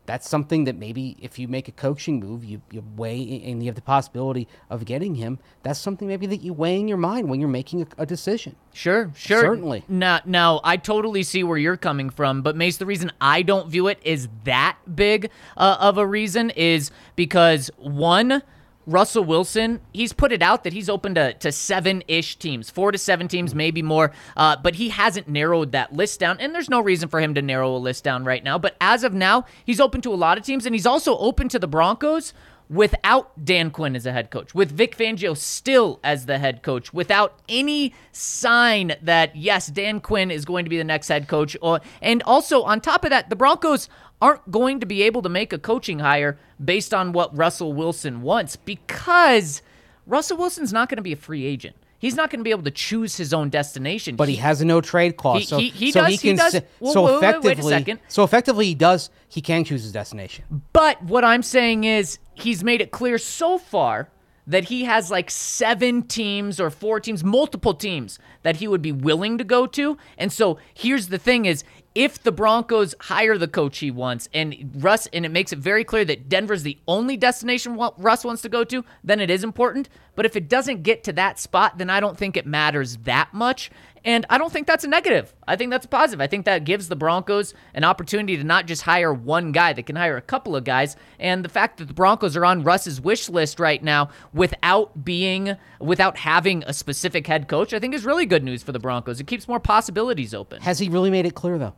That's 0.09 0.27
something 0.27 0.63
that 0.63 0.75
maybe 0.75 1.15
if 1.21 1.37
you 1.37 1.47
make 1.47 1.67
a 1.67 1.71
coaching 1.71 2.19
move, 2.19 2.43
you, 2.43 2.63
you 2.71 2.83
weigh 2.97 3.43
and 3.45 3.61
you 3.61 3.67
have 3.67 3.75
the 3.75 3.81
possibility 3.83 4.47
of 4.67 4.83
getting 4.83 5.13
him. 5.13 5.37
That's 5.61 5.79
something 5.79 6.07
maybe 6.07 6.25
that 6.25 6.41
you 6.41 6.51
weigh 6.51 6.79
in 6.79 6.87
your 6.87 6.97
mind 6.97 7.29
when 7.29 7.39
you're 7.39 7.47
making 7.47 7.83
a, 7.83 7.87
a 7.99 8.05
decision. 8.07 8.55
Sure, 8.73 9.11
sure. 9.15 9.39
Certainly. 9.39 9.83
Now, 9.87 10.21
now, 10.25 10.61
I 10.63 10.77
totally 10.77 11.21
see 11.21 11.43
where 11.43 11.59
you're 11.59 11.77
coming 11.77 12.09
from, 12.09 12.41
but 12.41 12.55
Mace, 12.55 12.77
the 12.77 12.87
reason 12.87 13.11
I 13.21 13.43
don't 13.43 13.69
view 13.69 13.87
it 13.87 14.03
as 14.03 14.27
that 14.45 14.79
big 14.95 15.29
uh, 15.55 15.77
of 15.79 15.99
a 15.99 16.07
reason 16.07 16.49
is 16.49 16.89
because 17.15 17.69
one, 17.77 18.41
Russell 18.89 19.23
Wilson, 19.23 19.79
he's 19.93 20.13
put 20.13 20.31
it 20.31 20.41
out 20.41 20.63
that 20.63 20.73
he's 20.73 20.89
open 20.89 21.15
to, 21.15 21.33
to 21.35 21.51
seven 21.51 22.03
ish 22.07 22.37
teams, 22.37 22.69
four 22.69 22.91
to 22.91 22.97
seven 22.97 23.27
teams, 23.27 23.53
maybe 23.53 23.81
more, 23.81 24.11
uh, 24.35 24.55
but 24.61 24.75
he 24.75 24.89
hasn't 24.89 25.27
narrowed 25.27 25.71
that 25.73 25.93
list 25.93 26.19
down. 26.19 26.39
And 26.39 26.55
there's 26.55 26.69
no 26.69 26.81
reason 26.81 27.07
for 27.07 27.19
him 27.19 27.35
to 27.35 27.41
narrow 27.41 27.75
a 27.75 27.77
list 27.77 28.03
down 28.03 28.25
right 28.25 28.43
now. 28.43 28.57
But 28.57 28.75
as 28.81 29.03
of 29.03 29.13
now, 29.13 29.45
he's 29.63 29.79
open 29.79 30.01
to 30.01 30.13
a 30.13 30.15
lot 30.15 30.37
of 30.37 30.43
teams, 30.43 30.65
and 30.65 30.73
he's 30.73 30.87
also 30.87 31.17
open 31.19 31.49
to 31.49 31.59
the 31.59 31.67
Broncos 31.67 32.33
without 32.69 33.43
Dan 33.43 33.71
Quinn 33.71 33.95
as 33.95 34.05
a 34.05 34.11
head 34.11 34.29
coach, 34.29 34.53
with 34.53 34.71
Vic 34.71 34.95
Fangio 34.95 35.35
still 35.35 35.99
as 36.03 36.27
the 36.27 36.37
head 36.37 36.61
coach, 36.61 36.93
without 36.93 37.39
any 37.49 37.93
sign 38.11 38.93
that 39.01 39.35
yes, 39.35 39.67
Dan 39.67 39.99
Quinn 39.99 40.29
is 40.29 40.45
going 40.45 40.65
to 40.65 40.69
be 40.69 40.77
the 40.77 40.83
next 40.83 41.07
head 41.07 41.27
coach, 41.27 41.57
or 41.61 41.81
and 42.01 42.21
also 42.23 42.61
on 42.63 42.79
top 42.79 43.03
of 43.03 43.09
that, 43.09 43.29
the 43.29 43.35
Broncos 43.35 43.89
aren't 44.21 44.49
going 44.51 44.79
to 44.79 44.85
be 44.85 45.01
able 45.03 45.21
to 45.21 45.29
make 45.29 45.53
a 45.53 45.57
coaching 45.57 45.99
hire 45.99 46.37
based 46.63 46.93
on 46.93 47.11
what 47.13 47.35
Russell 47.37 47.73
Wilson 47.73 48.21
wants 48.21 48.55
because 48.55 49.61
Russell 50.05 50.37
Wilson's 50.37 50.73
not 50.73 50.89
going 50.89 50.97
to 50.97 51.01
be 51.03 51.13
a 51.13 51.17
free 51.17 51.45
agent. 51.45 51.75
He's 51.97 52.15
not 52.15 52.29
going 52.29 52.39
to 52.39 52.43
be 52.45 52.51
able 52.51 52.63
to 52.63 52.71
choose 52.71 53.17
his 53.17 53.33
own 53.33 53.49
destination. 53.49 54.15
But 54.15 54.29
he 54.29 54.37
has 54.37 54.61
a 54.61 54.65
no 54.65 54.79
trade 54.79 55.17
clause, 55.17 55.41
He- 55.41 55.45
so 55.45 55.57
he- 55.57 55.69
he 55.69 55.91
so 55.91 56.01
does- 56.01 56.09
he 56.09 56.15
he 56.15 56.27
can 56.29 56.37
does- 56.37 56.61
Well, 56.79 56.93
so 56.93 57.03
wait, 57.03 57.11
wait, 57.11 57.21
wait 57.21 57.25
a 57.25 57.37
effectively 57.39 57.71
second. 57.73 57.99
so 58.07 58.23
effectively 58.23 58.65
he 58.67 58.75
does 58.75 59.09
he 59.27 59.41
can 59.41 59.63
choose 59.65 59.83
his 59.83 59.91
destination. 59.91 60.45
But 60.73 61.03
what 61.03 61.23
I'm 61.25 61.43
saying 61.43 61.83
is, 61.83 62.17
he's 62.33 62.63
made 62.63 62.79
it 62.81 62.91
clear 62.91 63.17
so 63.17 63.57
far 63.57 64.09
that 64.47 64.63
he 64.65 64.85
has 64.85 65.11
like 65.11 65.29
seven 65.29 66.01
teams 66.03 66.59
or 66.59 66.69
four 66.71 66.99
teams, 67.01 67.23
multiple 67.23 67.73
teams 67.73 68.17
that 68.43 68.55
he 68.55 68.67
would 68.67 68.81
be 68.81 68.91
willing 68.93 69.37
to 69.37 69.43
go 69.43 69.67
to. 69.67 69.97
And 70.17 70.31
so 70.33 70.57
here's 70.73 71.09
the 71.09 71.19
thing 71.19 71.45
is 71.45 71.63
if 71.99 72.23
the 72.23 72.31
Broncos 72.31 72.95
hire 73.01 73.37
the 73.37 73.45
coach 73.45 73.79
he 73.79 73.91
wants 73.91 74.29
and 74.33 74.71
Russ 74.75 75.09
and 75.11 75.25
it 75.25 75.33
makes 75.33 75.51
it 75.51 75.59
very 75.59 75.83
clear 75.83 76.05
that 76.05 76.29
Denver's 76.29 76.63
the 76.63 76.77
only 76.87 77.17
destination 77.17 77.77
Russ 77.97 78.23
wants 78.23 78.41
to 78.43 78.47
go 78.47 78.63
to, 78.63 78.85
then 79.03 79.19
it 79.19 79.29
is 79.29 79.43
important. 79.43 79.89
But 80.15 80.25
if 80.25 80.37
it 80.37 80.47
doesn't 80.47 80.83
get 80.83 81.03
to 81.03 81.13
that 81.13 81.39
spot, 81.39 81.77
then 81.77 81.89
I 81.89 81.99
don't 81.99 82.17
think 82.17 82.37
it 82.37 82.45
matters 82.45 82.95
that 83.03 83.33
much. 83.33 83.69
And 84.05 84.25
I 84.29 84.37
don't 84.37 84.49
think 84.49 84.65
that's 84.65 84.85
a 84.85 84.87
negative. 84.87 85.35
I 85.45 85.57
think 85.57 85.71
that's 85.71 85.87
a 85.87 85.89
positive. 85.89 86.21
I 86.21 86.27
think 86.27 86.45
that 86.45 86.63
gives 86.63 86.87
the 86.87 86.95
Broncos 86.95 87.53
an 87.73 87.83
opportunity 87.83 88.37
to 88.37 88.45
not 88.45 88.65
just 88.65 88.83
hire 88.83 89.13
one 89.13 89.51
guy, 89.51 89.73
they 89.73 89.83
can 89.83 89.97
hire 89.97 90.15
a 90.15 90.21
couple 90.21 90.55
of 90.55 90.63
guys. 90.63 90.95
And 91.19 91.43
the 91.43 91.49
fact 91.49 91.79
that 91.79 91.89
the 91.89 91.93
Broncos 91.93 92.37
are 92.37 92.45
on 92.45 92.63
Russ's 92.63 93.01
wish 93.01 93.27
list 93.27 93.59
right 93.59 93.83
now 93.83 94.09
without 94.33 95.03
being, 95.03 95.57
without 95.81 96.15
having 96.19 96.63
a 96.65 96.71
specific 96.71 97.27
head 97.27 97.49
coach, 97.49 97.73
I 97.73 97.79
think 97.79 97.93
is 97.93 98.05
really 98.05 98.25
good 98.25 98.45
news 98.45 98.63
for 98.63 98.71
the 98.71 98.79
Broncos. 98.79 99.19
It 99.19 99.27
keeps 99.27 99.49
more 99.49 99.59
possibilities 99.59 100.33
open. 100.33 100.61
Has 100.61 100.79
he 100.79 100.87
really 100.87 101.09
made 101.09 101.25
it 101.25 101.35
clear 101.35 101.57
though? 101.57 101.73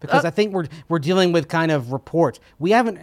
Because 0.00 0.24
Uh, 0.24 0.28
I 0.28 0.30
think 0.30 0.52
we're 0.52 0.66
we're 0.88 0.98
dealing 0.98 1.32
with 1.32 1.48
kind 1.48 1.70
of 1.72 1.92
reports. 1.92 2.40
We 2.58 2.70
haven't. 2.70 3.00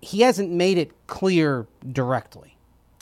He 0.00 0.20
hasn't 0.22 0.50
made 0.50 0.78
it 0.78 0.92
clear 1.06 1.66
directly. 1.92 2.56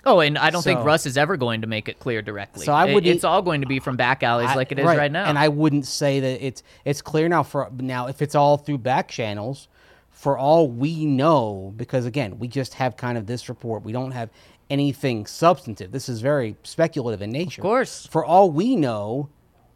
Oh, 0.05 0.19
and 0.19 0.37
I 0.37 0.51
don't 0.51 0.63
think 0.65 0.85
Russ 0.85 1.07
is 1.07 1.17
ever 1.17 1.37
going 1.37 1.61
to 1.61 1.69
make 1.69 1.89
it 1.89 2.01
clear 2.01 2.23
directly. 2.23 2.67
So 2.67 2.73
I 2.73 2.93
wouldn't- 2.93 3.07
It's 3.15 3.23
all 3.23 3.41
going 3.41 3.61
to 3.61 3.69
be 3.69 3.79
from 3.79 3.97
back 3.97 4.25
alleys 4.25 4.51
I- 4.51 4.57
like 4.57 4.73
it 4.73 4.81
is 4.81 4.85
right, 4.85 5.13
now. 5.13 5.27
And 5.27 5.39
I 5.39 5.47
wouldn't 5.49 5.87
say 5.87 6.19
that 6.19 6.45
it's 6.45 6.65
it's 6.85 7.01
clear 7.01 7.29
now 7.29 7.45
for 7.45 7.71
now 7.79 8.09
if 8.09 8.21
it's 8.21 8.35
all 8.35 8.57
through 8.57 8.79
back 8.79 9.09
channels. 9.09 9.69
For 10.11 10.37
all 10.37 10.69
we 10.69 11.07
know, 11.07 11.73
because 11.77 12.05
again, 12.05 12.39
we 12.39 12.47
just 12.49 12.75
have 12.75 12.97
kind 12.97 13.17
of 13.17 13.27
this 13.27 13.49
report. 13.49 13.83
We 13.85 13.93
don't 13.93 14.11
have 14.13 14.29
anything 14.69 15.27
substantive. 15.27 15.91
This 15.93 16.09
is 16.09 16.21
very 16.21 16.57
speculative 16.65 17.23
in 17.23 17.31
nature. 17.31 17.61
Of 17.61 17.65
course. 17.65 18.07
For 18.11 18.25
all 18.25 18.51
we 18.51 18.75
know, 18.77 19.29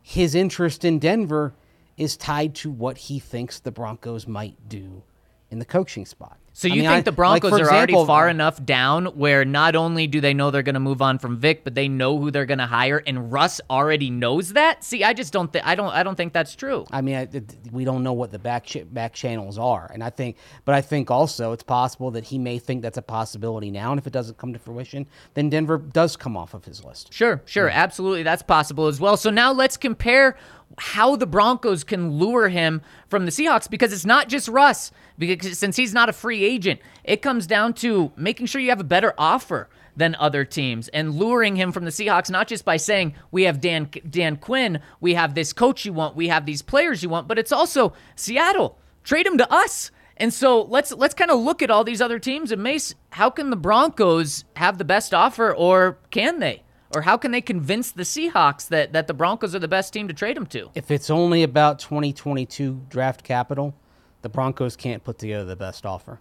his 0.02 0.34
interest 0.34 0.84
in 0.84 0.98
Denver 0.98 1.54
is 1.96 2.16
tied 2.16 2.54
to 2.54 2.70
what 2.70 2.98
he 2.98 3.18
thinks 3.18 3.58
the 3.58 3.70
Broncos 3.72 4.26
might 4.26 4.68
do 4.68 5.02
in 5.50 5.58
the 5.58 5.64
coaching 5.64 6.06
spot. 6.06 6.38
So 6.58 6.68
I 6.68 6.70
you 6.70 6.80
mean, 6.80 6.88
think 6.90 6.98
I- 7.00 7.02
the 7.02 7.12
Broncos 7.12 7.50
for 7.50 7.66
are 7.66 7.70
already 7.70 7.92
far 7.92 8.30
enough 8.30 8.64
down 8.64 9.04
where 9.08 9.44
not 9.44 9.76
only 9.76 10.06
do 10.06 10.22
they 10.22 10.32
know 10.32 10.50
they're 10.50 10.62
going 10.62 10.72
to 10.72 10.80
move 10.80 11.02
on 11.02 11.18
from 11.18 11.36
Vic, 11.36 11.64
but 11.64 11.74
they 11.74 11.86
know 11.86 12.18
who 12.18 12.30
they're 12.30 12.46
going 12.46 12.60
to 12.60 12.66
hire, 12.66 13.02
and 13.06 13.30
Russ 13.30 13.60
already 13.68 14.08
knows 14.08 14.54
that. 14.54 14.82
See, 14.82 15.04
I 15.04 15.12
just 15.12 15.34
don't 15.34 15.52
think 15.52 15.66
I 15.66 15.74
don't 15.74 15.92
I 15.92 16.02
don't 16.02 16.14
think 16.14 16.32
that's 16.32 16.56
true. 16.56 16.86
I 16.90 17.02
mean, 17.02 17.14
I, 17.14 17.28
we 17.72 17.84
don't 17.84 18.02
know 18.02 18.14
what 18.14 18.32
the 18.32 18.38
back 18.38 18.64
ch- 18.64 18.86
back 18.90 19.12
channels 19.12 19.58
are, 19.58 19.90
and 19.92 20.02
I 20.02 20.08
think, 20.08 20.38
but 20.64 20.74
I 20.74 20.80
think 20.80 21.10
also 21.10 21.52
it's 21.52 21.62
possible 21.62 22.10
that 22.12 22.24
he 22.24 22.38
may 22.38 22.58
think 22.58 22.80
that's 22.80 22.96
a 22.96 23.02
possibility 23.02 23.70
now, 23.70 23.90
and 23.92 24.00
if 24.00 24.06
it 24.06 24.14
doesn't 24.14 24.38
come 24.38 24.54
to 24.54 24.58
fruition, 24.58 25.06
then 25.34 25.50
Denver 25.50 25.76
does 25.76 26.16
come 26.16 26.38
off 26.38 26.54
of 26.54 26.64
his 26.64 26.82
list. 26.82 27.12
Sure, 27.12 27.42
sure, 27.44 27.68
absolutely, 27.68 28.22
that's 28.22 28.42
possible 28.42 28.86
as 28.86 28.98
well. 28.98 29.18
So 29.18 29.28
now 29.28 29.52
let's 29.52 29.76
compare 29.76 30.38
how 30.78 31.16
the 31.16 31.26
Broncos 31.26 31.84
can 31.84 32.12
lure 32.12 32.48
him 32.48 32.82
from 33.08 33.24
the 33.24 33.30
Seahawks 33.30 33.70
because 33.70 33.92
it's 33.92 34.06
not 34.06 34.28
just 34.28 34.48
Russ. 34.48 34.90
Because 35.18 35.58
since 35.58 35.76
he's 35.76 35.94
not 35.94 36.10
a 36.10 36.12
free 36.12 36.44
agent, 36.46 36.80
it 37.04 37.22
comes 37.22 37.46
down 37.46 37.74
to 37.74 38.12
making 38.16 38.46
sure 38.46 38.60
you 38.60 38.70
have 38.70 38.80
a 38.80 38.84
better 38.84 39.14
offer 39.18 39.68
than 39.96 40.14
other 40.16 40.44
teams 40.44 40.88
and 40.88 41.14
luring 41.14 41.56
him 41.56 41.72
from 41.72 41.84
the 41.84 41.90
Seahawks 41.90 42.30
not 42.30 42.46
just 42.46 42.64
by 42.64 42.76
saying 42.76 43.14
we 43.30 43.44
have 43.44 43.60
Dan 43.60 43.88
Dan 44.08 44.36
Quinn, 44.36 44.80
we 45.00 45.14
have 45.14 45.34
this 45.34 45.52
coach 45.52 45.84
you 45.84 45.92
want, 45.92 46.14
we 46.14 46.28
have 46.28 46.46
these 46.46 46.62
players 46.62 47.02
you 47.02 47.08
want, 47.08 47.26
but 47.26 47.38
it's 47.38 47.52
also 47.52 47.92
Seattle. 48.14 48.78
Trade 49.04 49.26
him 49.26 49.38
to 49.38 49.52
us. 49.52 49.90
And 50.18 50.32
so 50.32 50.62
let's 50.62 50.92
let's 50.92 51.14
kind 51.14 51.30
of 51.30 51.40
look 51.40 51.62
at 51.62 51.70
all 51.70 51.84
these 51.84 52.00
other 52.00 52.18
teams 52.18 52.52
and 52.52 52.62
Mace, 52.62 52.94
how 53.10 53.30
can 53.30 53.50
the 53.50 53.56
Broncos 53.56 54.44
have 54.56 54.78
the 54.78 54.84
best 54.84 55.12
offer 55.12 55.54
or 55.54 55.98
can 56.10 56.38
they? 56.38 56.62
Or 56.94 57.02
how 57.02 57.16
can 57.16 57.30
they 57.32 57.40
convince 57.40 57.90
the 57.90 58.04
Seahawks 58.04 58.68
that, 58.68 58.92
that 58.92 59.06
the 59.06 59.14
Broncos 59.14 59.54
are 59.54 59.58
the 59.58 59.68
best 59.68 59.92
team 59.92 60.08
to 60.08 60.14
trade 60.14 60.36
him 60.36 60.46
to? 60.46 60.70
If 60.74 60.90
it's 60.90 61.10
only 61.10 61.42
about 61.42 61.78
2022 61.80 62.86
draft 62.88 63.24
capital, 63.24 63.74
the 64.22 64.28
Broncos 64.28 64.76
can't 64.76 65.02
put 65.04 65.18
together 65.18 65.44
the 65.44 65.56
best 65.56 65.84
offer. 65.84 66.20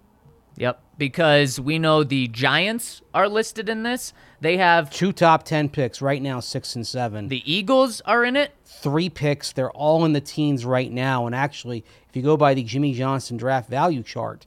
Yep, 0.57 0.81
because 0.97 1.59
we 1.59 1.79
know 1.79 2.03
the 2.03 2.27
Giants 2.29 3.01
are 3.13 3.27
listed 3.27 3.67
in 3.67 3.83
this. 3.83 4.13
They 4.39 4.57
have 4.57 4.89
Two 4.89 5.11
top 5.11 5.43
10 5.43 5.69
picks 5.69 6.01
right 6.01 6.21
now, 6.21 6.39
six 6.39 6.75
and 6.75 6.87
seven. 6.87 7.27
the 7.27 7.43
Eagles 7.51 8.01
are 8.01 8.23
in 8.23 8.35
it. 8.35 8.51
Three 8.63 9.09
picks. 9.09 9.51
They're 9.51 9.71
all 9.71 10.05
in 10.05 10.13
the 10.13 10.21
teens 10.21 10.65
right 10.65 10.91
now. 10.91 11.25
And 11.25 11.35
actually, 11.35 11.83
if 12.09 12.15
you 12.15 12.21
go 12.21 12.37
by 12.37 12.53
the 12.53 12.63
Jimmy 12.63 12.93
Johnson 12.93 13.35
draft 13.37 13.69
value 13.69 14.03
chart, 14.03 14.45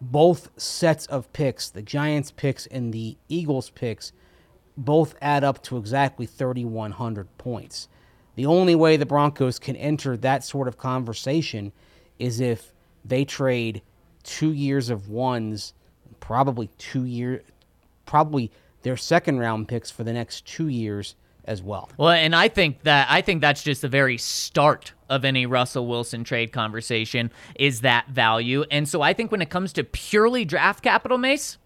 both 0.00 0.50
sets 0.60 1.06
of 1.06 1.32
picks, 1.32 1.70
the 1.70 1.82
Giants 1.82 2.30
picks 2.30 2.66
and 2.66 2.92
the 2.92 3.16
Eagles 3.28 3.70
picks, 3.70 4.12
both 4.76 5.14
add 5.20 5.44
up 5.44 5.62
to 5.64 5.76
exactly 5.76 6.26
3,100 6.26 7.38
points. 7.38 7.88
The 8.34 8.46
only 8.46 8.74
way 8.74 8.96
the 8.96 9.06
Broncos 9.06 9.58
can 9.58 9.76
enter 9.76 10.16
that 10.16 10.44
sort 10.44 10.68
of 10.68 10.78
conversation 10.78 11.72
is 12.18 12.40
if 12.40 12.72
they 13.04 13.24
trade 13.24 13.82
two 14.22 14.52
years 14.52 14.90
of 14.90 15.08
ones, 15.08 15.72
probably 16.20 16.68
two 16.78 17.04
year, 17.04 17.42
probably 18.06 18.50
their 18.82 18.96
second 18.96 19.38
round 19.38 19.68
picks 19.68 19.90
for 19.90 20.04
the 20.04 20.12
next 20.12 20.46
two 20.46 20.68
years 20.68 21.14
as 21.44 21.62
well. 21.62 21.90
Well, 21.96 22.10
and 22.10 22.34
I 22.34 22.48
think 22.48 22.82
that 22.82 23.08
I 23.10 23.22
think 23.22 23.40
that's 23.40 23.62
just 23.62 23.82
the 23.82 23.88
very 23.88 24.18
start 24.18 24.92
of 25.08 25.24
any 25.24 25.46
Russell 25.46 25.86
Wilson 25.86 26.22
trade 26.24 26.52
conversation 26.52 27.30
is 27.56 27.80
that 27.80 28.08
value. 28.08 28.64
And 28.70 28.88
so 28.88 29.02
I 29.02 29.12
think 29.12 29.32
when 29.32 29.42
it 29.42 29.50
comes 29.50 29.72
to 29.74 29.84
purely 29.84 30.44
draft 30.44 30.82
capital, 30.84 31.18
Mace, 31.18 31.58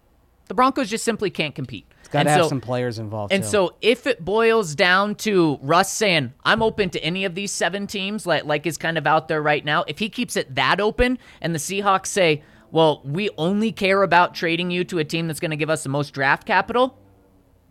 the 0.47 0.53
Broncos 0.53 0.89
just 0.89 1.05
simply 1.05 1.29
can't 1.29 1.53
compete. 1.55 1.85
It's 2.05 2.11
got 2.11 2.23
to 2.23 2.29
have 2.29 2.43
so- 2.43 2.49
some 2.49 2.61
players 2.61 2.99
involved. 2.99 3.33
And 3.33 3.41
too. 3.41 3.49
so 3.49 3.75
if 3.81 4.05
it 4.05 4.23
boils 4.23 4.75
down 4.75 5.15
to 5.15 5.57
Russ 5.63 5.91
saying, 5.91 6.33
I'm 6.43 6.61
open 6.61 6.91
to 6.91 7.03
any 7.03 7.25
of 7.25 7.33
these 7.33 7.51
seven 7.51 7.87
teams, 7.87 8.27
like 8.27 8.45
like 8.45 8.67
is 8.67 8.77
kind 8.77 8.99
of 8.99 9.07
out 9.07 9.27
there 9.27 9.41
right 9.41 9.65
now, 9.65 9.85
if 9.87 9.97
he 9.97 10.07
keeps 10.09 10.35
it 10.37 10.53
that 10.53 10.79
open 10.79 11.17
and 11.41 11.55
the 11.55 11.59
Seahawks 11.59 12.05
say, 12.07 12.43
Well, 12.69 13.01
we 13.03 13.31
only 13.39 13.71
care 13.71 14.03
about 14.03 14.35
trading 14.35 14.69
you 14.69 14.83
to 14.83 14.99
a 14.99 15.03
team 15.03 15.25
that's 15.25 15.39
going 15.39 15.49
to 15.49 15.57
give 15.57 15.71
us 15.71 15.81
the 15.81 15.89
most 15.89 16.11
draft 16.11 16.45
capital, 16.45 16.95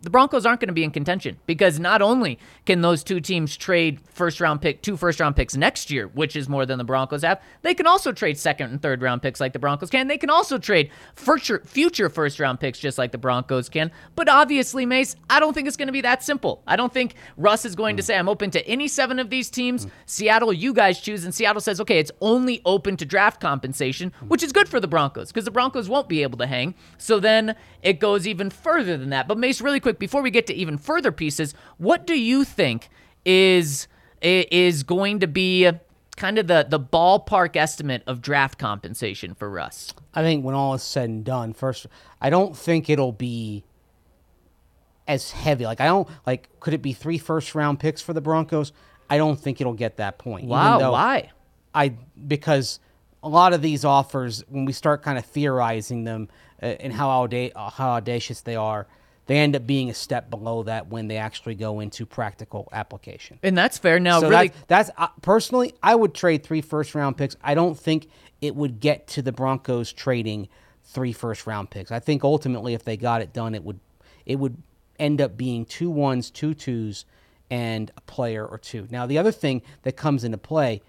the 0.05 0.11
Broncos 0.11 0.45
aren't 0.45 0.59
going 0.61 0.67
to 0.67 0.73
be 0.73 0.83
in 0.83 0.91
contention 0.91 1.37
because 1.47 1.79
not 1.79 1.99
only 1.99 2.37
can 2.67 2.81
those 2.81 3.03
two 3.03 3.19
teams 3.19 3.57
trade 3.57 3.99
first 4.13 4.39
round 4.39 4.61
pick, 4.61 4.83
two 4.83 4.95
first 4.95 5.19
round 5.19 5.35
picks 5.35 5.57
next 5.57 5.89
year, 5.89 6.07
which 6.09 6.35
is 6.35 6.47
more 6.47 6.63
than 6.65 6.77
the 6.77 6.83
Broncos 6.83 7.23
have, 7.23 7.41
they 7.63 7.73
can 7.73 7.87
also 7.87 8.11
trade 8.11 8.37
second 8.37 8.69
and 8.69 8.81
third 8.81 9.01
round 9.01 9.23
picks 9.23 9.39
like 9.39 9.51
the 9.51 9.59
Broncos 9.59 9.89
can. 9.89 10.07
They 10.07 10.19
can 10.19 10.29
also 10.29 10.59
trade 10.59 10.91
future, 11.15 11.63
future 11.65 12.07
first 12.07 12.39
round 12.39 12.59
picks 12.59 12.77
just 12.77 12.99
like 12.99 13.11
the 13.11 13.17
Broncos 13.17 13.67
can. 13.67 13.91
But 14.15 14.29
obviously, 14.29 14.85
Mace, 14.85 15.15
I 15.27 15.39
don't 15.39 15.53
think 15.53 15.67
it's 15.67 15.75
going 15.75 15.87
to 15.87 15.91
be 15.91 16.01
that 16.01 16.23
simple. 16.23 16.61
I 16.67 16.75
don't 16.75 16.93
think 16.93 17.15
Russ 17.35 17.65
is 17.65 17.75
going 17.75 17.97
to 17.97 18.03
mm. 18.03 18.05
say, 18.05 18.15
I'm 18.15 18.29
open 18.29 18.51
to 18.51 18.65
any 18.67 18.87
seven 18.87 19.17
of 19.17 19.31
these 19.31 19.49
teams. 19.49 19.87
Mm. 19.87 19.91
Seattle, 20.05 20.53
you 20.53 20.71
guys 20.71 21.01
choose. 21.01 21.25
And 21.25 21.33
Seattle 21.33 21.61
says, 21.61 21.81
okay, 21.81 21.97
it's 21.97 22.11
only 22.21 22.61
open 22.63 22.95
to 22.97 23.05
draft 23.05 23.41
compensation, 23.41 24.13
mm. 24.21 24.27
which 24.27 24.43
is 24.43 24.51
good 24.51 24.69
for 24.69 24.79
the 24.79 24.87
Broncos 24.87 25.29
because 25.29 25.45
the 25.45 25.51
Broncos 25.51 25.89
won't 25.89 26.07
be 26.07 26.21
able 26.21 26.37
to 26.37 26.45
hang. 26.45 26.75
So 26.99 27.19
then 27.19 27.55
it 27.81 27.99
goes 27.99 28.27
even 28.27 28.51
further 28.51 28.97
than 28.97 29.09
that. 29.09 29.27
But 29.27 29.39
Mace, 29.39 29.61
really 29.61 29.79
quick, 29.79 29.94
before 29.99 30.21
we 30.21 30.31
get 30.31 30.47
to 30.47 30.53
even 30.53 30.77
further 30.77 31.11
pieces, 31.11 31.53
what 31.77 32.05
do 32.07 32.19
you 32.19 32.43
think 32.43 32.89
is 33.25 33.87
is 34.21 34.83
going 34.83 35.19
to 35.19 35.27
be 35.27 35.69
kind 36.15 36.37
of 36.37 36.47
the 36.47 36.65
the 36.67 36.79
ballpark 36.79 37.55
estimate 37.55 38.03
of 38.07 38.21
draft 38.21 38.57
compensation 38.57 39.33
for 39.33 39.49
Russ? 39.49 39.93
I 40.13 40.21
think 40.21 40.45
when 40.45 40.55
all 40.55 40.73
is 40.73 40.83
said 40.83 41.09
and 41.09 41.23
done, 41.23 41.53
first, 41.53 41.87
I 42.21 42.29
don't 42.29 42.55
think 42.55 42.89
it'll 42.89 43.11
be 43.11 43.63
as 45.07 45.31
heavy. 45.31 45.65
Like 45.65 45.81
I 45.81 45.85
don't 45.85 46.07
like. 46.25 46.49
Could 46.59 46.73
it 46.73 46.81
be 46.81 46.93
three 46.93 47.17
first 47.17 47.55
round 47.55 47.79
picks 47.79 48.01
for 48.01 48.13
the 48.13 48.21
Broncos? 48.21 48.71
I 49.09 49.17
don't 49.17 49.39
think 49.39 49.61
it'll 49.61 49.73
get 49.73 49.97
that 49.97 50.17
point. 50.17 50.47
Wow, 50.47 50.91
why? 50.91 51.31
I 51.73 51.93
because 52.27 52.79
a 53.21 53.29
lot 53.29 53.53
of 53.53 53.61
these 53.61 53.85
offers, 53.85 54.43
when 54.49 54.65
we 54.65 54.73
start 54.73 55.03
kind 55.03 55.17
of 55.17 55.25
theorizing 55.25 56.03
them 56.03 56.29
uh, 56.61 56.67
and 56.67 56.93
how 56.93 57.09
auda- 57.09 57.51
how 57.55 57.91
audacious 57.91 58.41
they 58.41 58.55
are, 58.55 58.87
they 59.27 59.37
end 59.37 59.55
up 59.55 59.65
being 59.65 59.89
a 59.89 59.93
step 59.93 60.29
below 60.29 60.63
that 60.63 60.87
when 60.87 61.07
they 61.07 61.17
actually 61.17 61.55
go 61.55 61.79
into 61.79 62.05
practical 62.05 62.69
application. 62.71 63.39
And 63.41 63.57
that's 63.57 63.77
fair. 63.77 63.99
Now, 63.99 64.19
so 64.19 64.29
really, 64.29 64.49
that's, 64.67 64.89
that's 64.89 64.91
uh, 64.97 65.07
personally, 65.21 65.73
I 65.81 65.95
would 65.95 66.13
trade 66.13 66.43
three 66.43 66.61
first 66.61 66.93
round 66.93 67.17
picks. 67.17 67.35
I 67.43 67.55
don't 67.55 67.77
think 67.77 68.07
it 68.41 68.55
would 68.55 68.79
get 68.79 69.07
to 69.07 69.21
the 69.21 69.31
Broncos 69.31 69.91
trading 69.91 70.47
three 70.83 71.13
first 71.13 71.47
round 71.47 71.71
picks. 71.71 71.91
I 71.91 71.99
think 71.99 72.23
ultimately, 72.23 72.73
if 72.73 72.83
they 72.83 72.97
got 72.97 73.21
it 73.21 73.33
done, 73.33 73.55
it 73.55 73.63
would 73.63 73.79
it 74.25 74.37
would 74.37 74.61
end 74.99 75.21
up 75.21 75.35
being 75.35 75.65
two 75.65 75.89
ones, 75.89 76.29
two 76.29 76.53
twos, 76.53 77.05
and 77.49 77.91
a 77.97 78.01
player 78.01 78.45
or 78.45 78.57
two. 78.57 78.87
Now, 78.91 79.05
the 79.05 79.17
other 79.17 79.31
thing 79.31 79.63
that 79.83 79.93
comes 79.93 80.23
into 80.23 80.37
play, 80.37 80.81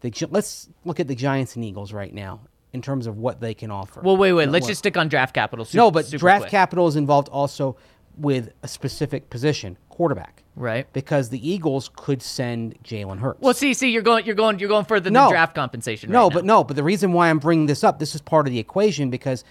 the 0.00 0.12
let's 0.30 0.68
look 0.84 1.00
at 1.00 1.08
the 1.08 1.14
Giants 1.14 1.56
and 1.56 1.64
Eagles 1.64 1.92
right 1.92 2.14
now 2.14 2.40
in 2.74 2.82
terms 2.82 3.06
of 3.06 3.16
what 3.16 3.40
they 3.40 3.54
can 3.54 3.70
offer. 3.70 4.00
well, 4.02 4.16
wait, 4.16 4.32
wait. 4.32 4.48
Let's 4.50 4.64
Well, 4.64 4.68
just 4.70 4.80
stick 4.80 4.96
on 4.96 5.08
draft 5.08 5.32
capital. 5.34 5.64
Super, 5.64 5.76
no, 5.78 5.90
but 5.92 6.10
draft 6.10 6.42
quick. 6.42 6.50
capital 6.50 6.86
is 6.88 6.96
involved 6.96 7.28
also 7.28 7.76
with 8.16 8.52
a 8.62 8.68
specific 8.68 9.30
position, 9.30 9.78
quarterback. 9.88 10.42
Right. 10.56 10.92
Because 10.92 11.30
the 11.30 11.48
Eagles 11.48 11.90
could 11.96 12.20
send 12.20 12.76
Jalen 12.84 13.18
Hurts. 13.20 13.40
Well, 13.40 13.54
see, 13.54 13.74
see, 13.74 13.90
you're 13.90 14.02
going, 14.02 14.24
you're 14.26 14.34
going, 14.34 14.58
you're 14.58 14.68
going 14.68 14.84
further 14.84 15.10
No. 15.10 15.22
than 15.24 15.30
draft 15.30 15.54
compensation. 15.54 16.10
no, 16.10 16.24
right 16.24 16.32
but 16.34 16.44
now. 16.44 16.58
no, 16.58 16.64
but 16.64 16.76
the 16.76 16.82
reason 16.84 17.12
why 17.12 17.30
I'm 17.30 17.38
bringing 17.38 17.66
this 17.66 17.82
up, 17.84 17.98
this 18.00 18.14
is 18.14 18.20
part 18.20 18.46
of 18.46 18.52
the 18.52 18.58
equation 18.58 19.08
because 19.10 19.44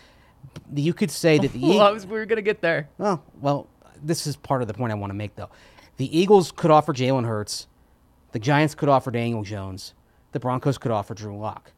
you 0.73 0.93
could 0.93 1.11
say 1.11 1.39
that 1.39 1.51
the 1.53 1.59
Well, 1.61 1.71
Eagles. 1.71 1.93
was, 1.93 2.05
we 2.07 2.13
were 2.19 2.25
gonna 2.25 2.41
get 2.41 2.61
there. 2.61 2.89
Oh, 2.99 3.19
well, 3.41 3.67
this 4.01 4.27
is 4.27 4.35
part 4.35 4.61
of 4.61 4.67
the 4.67 4.73
point 4.73 4.91
I 4.91 4.95
want 4.95 5.11
to 5.11 5.15
make, 5.15 5.35
though. 5.35 5.49
The 5.97 6.17
Eagles 6.17 6.51
could 6.51 6.71
offer 6.71 6.93
Jalen 6.93 7.25
Hurts. 7.25 7.67
The 8.33 8.39
Giants 8.39 8.75
could 8.75 8.89
offer 8.89 9.11
Daniel 9.11 9.43
Jones. 9.43 9.93
The 10.33 10.39
Broncos 10.39 10.77
could 10.77 10.91
offer 10.91 11.13
Drew 11.13 11.37
Lock. 11.37 11.71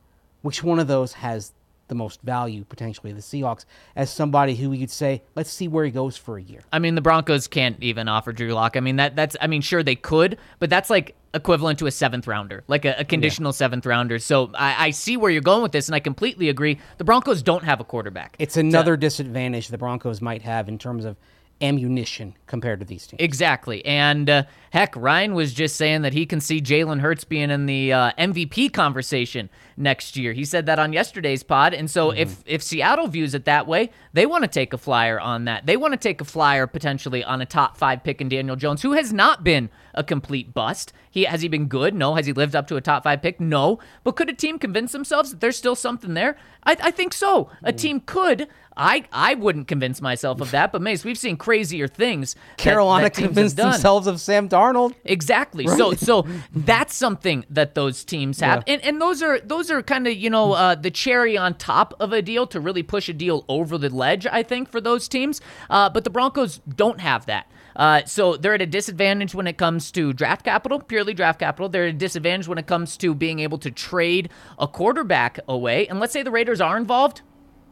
Which 0.46 0.64
one 0.64 0.78
of 0.78 0.88
those 0.88 1.14
has 1.14 1.54
the 1.88 1.96
most 1.96 2.22
value 2.22 2.66
potentially? 2.66 3.12
The 3.12 3.22
Seahawks, 3.22 3.66
as 3.96 4.12
somebody 4.12 4.54
who 4.54 4.70
we 4.70 4.78
could 4.78 4.92
say, 4.92 5.24
let's 5.34 5.50
see 5.50 5.68
where 5.68 5.84
he 5.84 5.90
goes 5.90 6.18
for 6.18 6.38
a 6.38 6.42
year. 6.44 6.62
I 6.72 6.78
mean, 6.78 6.94
the 6.94 7.02
Broncos 7.02 7.48
can't 7.48 7.82
even 7.82 8.08
offer 8.08 8.32
Drew 8.32 8.54
Lock. 8.54 8.78
I 8.78 8.80
mean, 8.80 8.98
that 8.98 9.16
that's. 9.16 9.36
I 9.42 9.48
mean, 9.48 9.62
sure 9.62 9.82
they 9.82 9.96
could, 9.96 10.38
but 10.60 10.70
that's 10.70 10.92
like 10.92 11.16
equivalent 11.34 11.80
to 11.80 11.88
a 11.88 11.92
seventh 11.92 12.28
rounder, 12.28 12.64
like 12.68 12.86
a, 12.86 12.94
a 13.00 13.04
conditional 13.04 13.54
seventh 13.54 13.88
rounder. 13.88 14.20
So 14.20 14.52
I, 14.54 14.86
I 14.86 14.90
see 14.92 15.18
where 15.18 15.32
you're 15.32 15.42
going 15.42 15.64
with 15.64 15.72
this, 15.72 15.88
and 15.88 15.96
I 15.96 16.00
completely 16.00 16.50
agree. 16.50 16.78
The 17.00 17.04
Broncos 17.04 17.42
don't 17.42 17.64
have 17.64 17.80
a 17.80 17.84
quarterback. 17.84 18.36
It's 18.38 18.56
another 18.56 18.96
disadvantage 18.98 19.70
the 19.70 19.80
Broncos 19.80 20.22
might 20.22 20.44
have 20.44 20.70
in 20.70 20.78
terms 20.78 21.06
of 21.06 21.18
ammunition 21.62 22.36
compared 22.48 22.80
to 22.80 22.86
these 22.86 23.08
teams. 23.08 23.22
Exactly. 23.22 23.86
And 23.86 24.30
uh, 24.30 24.44
heck, 24.72 24.96
Ryan 24.96 25.34
was 25.34 25.54
just 25.54 25.76
saying 25.76 26.02
that 26.02 26.14
he 26.14 26.26
can 26.26 26.42
see 26.42 26.62
Jalen 26.62 27.00
Hurts 27.00 27.24
being 27.24 27.50
in 27.50 27.66
the 27.66 27.94
uh, 27.94 28.12
MVP 28.18 28.74
conversation 28.74 29.50
next 29.78 30.16
year. 30.16 30.34
He 30.34 30.46
said 30.46 30.66
that 30.66 30.80
on 30.80 30.94
yesterday's 30.94 31.44
pod. 31.44 31.74
And 31.74 31.90
so 31.90 32.12
if 32.12 32.30
mm-hmm. 32.30 32.42
if 32.46 32.64
Seattle 32.64 33.08
views 33.08 33.34
it 33.34 33.46
that 33.46 33.68
way, 33.68 33.92
they 34.14 34.26
want 34.26 34.44
to 34.44 34.48
take 34.48 34.74
a 34.74 34.78
flyer 34.78 35.20
on 35.20 35.46
that. 35.46 35.66
They 35.66 35.78
want 35.78 35.94
to 35.94 35.98
take 35.98 36.22
a 36.22 36.26
flyer 36.26 36.68
potentially 36.68 37.24
on 37.24 37.42
a 37.42 37.46
top 37.46 37.78
five 37.78 38.04
pick 38.04 38.22
in 38.22 38.30
Daniel 38.30 38.56
Jones, 38.56 38.82
who 38.82 38.94
has 38.94 39.12
not 39.12 39.44
been 39.44 39.70
a 39.94 40.04
complete 40.04 40.54
bust. 40.54 40.94
He 41.10 41.24
has 41.24 41.42
he 41.42 41.48
been 41.48 41.68
good? 41.68 41.94
No. 41.94 42.16
Has 42.16 42.26
he 42.26 42.34
lived 42.34 42.56
up 42.56 42.68
to 42.68 42.76
a 42.76 42.82
top 42.82 43.04
five 43.04 43.22
pick? 43.22 43.40
No. 43.40 43.80
But 44.04 44.16
could 44.16 44.30
a 44.30 44.34
team 44.34 44.60
convince 44.60 44.92
themselves 44.92 45.32
that 45.32 45.42
there's 45.42 45.58
still 45.58 45.76
something 45.76 46.14
there? 46.14 46.38
I, 46.64 46.78
I 46.82 46.92
think 46.92 47.14
so. 47.14 47.50
A 47.64 47.72
mm. 47.72 47.78
team 47.78 48.00
could. 48.02 48.48
I 48.78 49.06
I 49.12 49.36
wouldn't 49.36 49.68
convince 49.68 50.02
myself 50.02 50.42
of 50.42 50.52
that, 50.52 50.72
but 50.72 50.82
Mace, 50.82 51.06
we've 51.06 51.18
seen 51.18 51.38
crazier 51.38 51.88
things. 51.88 52.36
Carolina 52.58 53.06
that 53.06 53.16
have 53.16 53.26
convinced 53.26 53.56
themselves 53.56 54.06
of 54.08 54.20
Sam 54.20 54.50
Darnold. 54.50 54.96
Exactly. 55.06 55.68
So 55.68 55.94
so 55.94 56.28
that's 56.54 56.94
something 56.94 57.46
that 57.50 57.76
those 57.76 58.04
teams 58.04 58.40
have. 58.42 58.64
And 58.68 58.82
and 58.84 59.00
those 59.00 59.22
are 59.22 59.40
those 59.40 59.65
are 59.72 59.82
kind 59.82 60.08
of, 60.08 60.14
you 60.14 60.30
know, 60.30 60.54
uh, 60.54 60.76
the 60.76 60.92
cherry 60.92 61.38
on 61.38 61.56
top 61.56 61.94
of 62.00 62.14
a 62.14 62.22
deal 62.22 62.48
to 62.48 62.60
really 62.60 62.84
push 62.84 63.10
a 63.10 63.14
deal 63.14 63.46
over 63.48 63.78
the 63.78 63.90
ledge, 63.90 64.26
I 64.26 64.44
think, 64.44 64.70
for 64.70 64.82
those 64.82 65.08
teams. 65.08 65.42
Uh, 65.70 65.90
but 65.90 66.04
the 66.04 66.10
Broncos 66.10 66.60
don't 66.60 67.00
have 67.00 67.26
that. 67.26 67.50
Uh, 67.76 68.06
so 68.06 68.38
they're 68.38 68.54
at 68.54 68.62
a 68.62 68.66
disadvantage 68.66 69.36
when 69.36 69.48
it 69.48 69.58
comes 69.58 69.92
to 69.92 70.14
draft 70.14 70.46
capital, 70.46 70.80
purely 70.80 71.14
draft 71.14 71.40
capital. 71.40 71.68
They're 71.68 71.88
at 71.88 71.96
a 71.96 71.98
disadvantage 71.98 72.48
when 72.48 72.58
it 72.58 72.68
comes 72.68 72.96
to 72.98 73.14
being 73.14 73.40
able 73.40 73.58
to 73.60 73.72
trade 73.72 74.30
a 74.58 74.68
quarterback 74.68 75.40
away. 75.48 75.88
And 75.88 76.00
let's 76.00 76.14
say 76.14 76.24
the 76.24 76.32
Raiders 76.32 76.62
are 76.62 76.78
involved. 76.78 77.22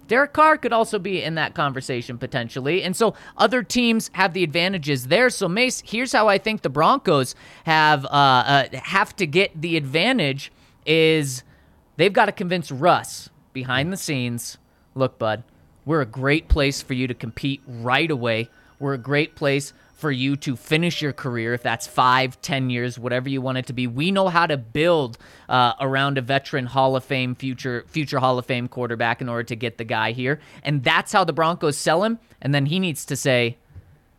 Derek 0.08 0.34
Carr 0.34 0.58
could 0.58 0.73
also 0.73 0.99
be 0.99 1.23
in 1.23 1.36
that 1.36 1.56
conversation 1.56 2.17
potentially. 2.17 2.84
And 2.84 2.95
so 2.95 3.13
other 3.38 3.63
teams 3.63 4.12
have 4.13 4.34
the 4.34 4.43
advantages 4.43 5.08
there. 5.08 5.29
So 5.29 5.47
Mace, 5.47 5.82
here's 5.86 6.12
how 6.12 6.27
I 6.27 6.38
think 6.38 6.62
the 6.62 6.69
Broncos 6.69 7.36
have 7.65 8.06
uh, 8.06 8.08
uh, 8.08 8.65
have 8.73 9.15
to 9.17 9.25
get 9.25 9.60
the 9.60 9.77
advantage 9.77 10.51
is 10.86 11.43
they've 11.97 12.13
got 12.13 12.25
to 12.25 12.32
convince 12.32 12.71
Russ 12.71 13.29
behind 13.53 13.93
the 13.93 13.97
scenes, 13.97 14.58
look, 14.95 15.17
bud, 15.19 15.43
we're 15.86 16.01
a 16.01 16.06
great 16.06 16.47
place 16.47 16.82
for 16.82 16.93
you 16.93 17.08
to 17.08 17.13
compete 17.13 17.62
right 17.67 18.10
away. 18.10 18.49
We're 18.79 18.93
a 18.93 18.97
great 18.99 19.36
place 19.36 19.73
for 19.93 20.12
you 20.12 20.36
to 20.36 20.58
finish 20.58 21.01
your 21.01 21.13
career, 21.13 21.53
if 21.53 21.63
that's 21.63 21.88
five, 21.88 22.41
ten 22.41 22.69
years, 22.69 22.99
whatever 22.99 23.29
you 23.29 23.41
want 23.41 23.58
it 23.58 23.67
to 23.67 23.73
be. 23.73 23.88
We 23.88 24.12
know 24.12 24.27
how 24.27 24.45
to 24.45 24.58
build 24.58 25.17
uh, 25.47 25.73
around 25.79 26.17
a 26.17 26.21
veteran 26.21 26.65
Hall 26.65 26.97
of 26.97 27.06
Fame, 27.06 27.36
future 27.36 27.86
future 27.88 28.19
Hall 28.19 28.38
of 28.38 28.45
Fame 28.45 28.67
quarterback 28.67 29.21
in 29.21 29.29
order 29.29 29.43
to 29.43 29.56
get 29.56 29.77
the 29.77 29.86
guy 29.86 30.12
here, 30.12 30.41
and 30.63 30.84
that's 30.84 31.13
how 31.13 31.23
the 31.23 31.32
Broncos 31.32 31.77
sell 31.77 32.03
him. 32.03 32.19
And 32.41 32.53
then 32.53 32.65
he 32.65 32.79
needs 32.79 33.06
to 33.06 33.15
say, 33.15 33.58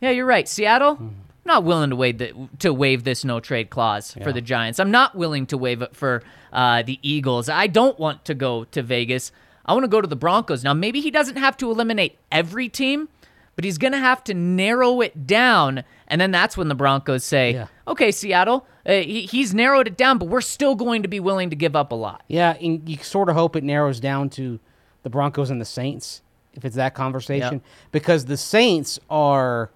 "Yeah, 0.00 0.10
you're 0.10 0.24
right, 0.24 0.48
Seattle. 0.48 1.12
I'm 1.44 1.48
not 1.57 1.64
willing 1.64 1.90
to 1.90 1.96
waive 1.96 2.18
the, 2.18 2.33
to 2.61 2.72
waive 2.72 3.04
this 3.04 3.24
no 3.24 3.38
trade 3.38 3.68
clause 3.68 4.16
for 4.22 4.33
the 4.33 4.40
Giants. 4.40 4.80
I'm 4.80 4.90
not 4.90 5.14
willing 5.14 5.46
to 5.46 5.59
waive 5.59 5.83
it 5.83 5.94
for 5.94 6.22
uh, 6.52 6.83
the 6.83 6.98
Eagles. 7.02 7.48
I 7.50 7.66
don't 7.66 7.98
want 7.98 8.24
to 8.24 8.35
go 8.35 8.64
to 8.64 8.83
Vegas. 8.83 9.30
I 9.66 9.74
want 9.74 9.85
to 9.85 9.88
go 9.88 10.00
to 10.00 10.07
the 10.09 10.16
Broncos. 10.16 10.64
Now 10.64 10.72
maybe 10.72 11.00
he 11.00 11.11
doesn't 11.11 11.37
have 11.37 11.57
to 11.59 11.70
eliminate 11.70 12.18
every 12.33 12.68
team, 12.70 13.09
but 13.57 13.64
he's 13.64 13.76
going 13.76 13.92
to 13.92 13.98
have 13.98 14.24
to 14.24 14.35
narrow 14.35 15.00
it 15.02 15.26
down, 15.26 15.85
and 16.09 16.18
then 16.20 16.30
that's 16.30 16.57
when 16.57 16.68
the 16.68 16.74
Broncos 16.74 17.24
say, 17.24 17.52
Yeah. 17.52 17.66
"Okay, 17.87 18.11
Seattle, 18.11 18.66
uh, 18.87 18.92
he, 18.92 19.22
he's 19.22 19.52
narrowed 19.54 19.87
it 19.87 19.96
down, 19.98 20.16
but 20.18 20.28
we're 20.28 20.40
still 20.40 20.74
going 20.74 21.02
to 21.02 21.09
be 21.09 21.20
willing 21.20 21.50
to 21.50 21.57
give 21.57 21.76
up 21.76 21.92
a 21.92 21.94
lot." 21.94 22.22
Yeah, 22.26 22.57
and 22.61 22.88
you 22.88 22.96
sort 22.98 23.28
of 23.28 23.37
hope 23.37 23.54
it 23.54 23.64
narrows 23.64 24.00
down 24.00 24.30
to 24.30 24.61
the 25.02 25.11
Broncos 25.11 25.50
and 25.50 25.61
the 25.61 25.64
Saints 25.66 26.22
if 26.54 26.64
it's 26.64 26.76
that 26.76 26.94
conversation, 26.94 27.54
Yep. 27.54 27.62
because 27.92 28.24
the 28.26 28.37
Saints 28.37 28.98
are 29.11 29.70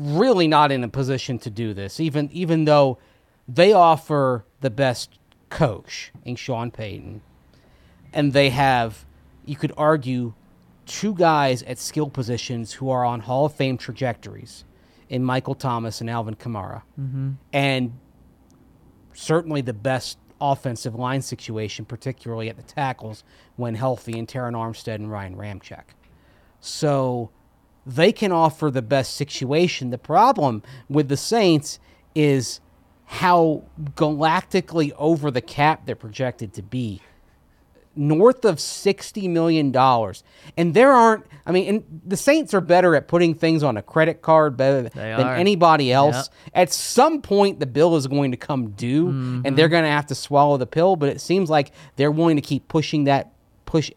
really 0.00 0.48
not 0.48 0.72
in 0.72 0.82
a 0.82 0.88
position 0.88 1.38
to 1.40 1.50
do 1.50 1.74
this, 1.74 2.00
even 2.00 2.30
even 2.32 2.64
though 2.64 2.98
they 3.46 3.72
offer 3.72 4.44
the 4.60 4.70
best 4.70 5.18
coach 5.50 6.12
in 6.24 6.36
Sean 6.36 6.70
Payton, 6.70 7.20
and 8.12 8.32
they 8.32 8.50
have, 8.50 9.04
you 9.44 9.56
could 9.56 9.72
argue, 9.76 10.32
two 10.86 11.14
guys 11.14 11.62
at 11.64 11.78
skill 11.78 12.08
positions 12.08 12.74
who 12.74 12.88
are 12.88 13.04
on 13.04 13.20
Hall 13.20 13.46
of 13.46 13.54
Fame 13.54 13.76
trajectories 13.76 14.64
in 15.08 15.24
Michael 15.24 15.54
Thomas 15.54 16.00
and 16.00 16.08
Alvin 16.08 16.36
Kamara, 16.36 16.82
mm-hmm. 16.98 17.32
and 17.52 17.98
certainly 19.12 19.60
the 19.60 19.72
best 19.72 20.18
offensive 20.40 20.94
line 20.94 21.20
situation, 21.20 21.84
particularly 21.84 22.48
at 22.48 22.56
the 22.56 22.62
tackles 22.62 23.24
when 23.56 23.74
healthy, 23.74 24.16
in 24.16 24.26
Terron 24.26 24.54
Armstead 24.54 24.94
and 24.94 25.10
Ryan 25.10 25.36
Ramczyk. 25.36 25.82
So 26.60 27.30
they 27.86 28.12
can 28.12 28.32
offer 28.32 28.70
the 28.70 28.82
best 28.82 29.14
situation. 29.14 29.90
The 29.90 29.98
problem 29.98 30.62
with 30.88 31.08
the 31.08 31.16
Saints 31.16 31.78
is 32.14 32.60
how 33.06 33.64
galactically 33.94 34.92
over 34.96 35.30
the 35.30 35.40
cap 35.40 35.86
they're 35.86 35.96
projected 35.96 36.52
to 36.54 36.62
be 36.62 37.00
north 37.96 38.44
of 38.44 38.56
$60 38.56 39.28
million. 39.28 39.74
And 40.56 40.74
there 40.74 40.92
aren't, 40.92 41.26
I 41.44 41.52
mean, 41.52 41.68
and 41.68 42.00
the 42.06 42.16
Saints 42.16 42.54
are 42.54 42.60
better 42.60 42.94
at 42.94 43.08
putting 43.08 43.34
things 43.34 43.62
on 43.62 43.76
a 43.76 43.82
credit 43.82 44.22
card 44.22 44.56
better 44.56 44.82
They 44.82 44.88
than 44.90 45.26
are. 45.26 45.34
anybody 45.34 45.92
else. 45.92 46.30
At 46.54 46.72
some 46.72 47.20
point, 47.20 47.60
the 47.60 47.66
bill 47.66 47.96
is 47.96 48.06
going 48.06 48.30
to 48.30 48.36
come 48.36 48.70
due 48.70 49.08
and 49.08 49.44
they're 49.44 49.66
mm-hmm. 49.66 49.72
going 49.72 49.84
to 49.84 49.90
have 49.90 50.06
to 50.06 50.14
swallow 50.14 50.56
the 50.56 50.66
pill, 50.66 50.96
but 50.96 51.08
it 51.08 51.20
seems 51.20 51.50
like 51.50 51.72
they're 51.96 52.10
willing 52.10 52.36
to 52.36 52.42
keep 52.42 52.68
pushing 52.68 53.04
that 53.04 53.32
push 53.66 53.90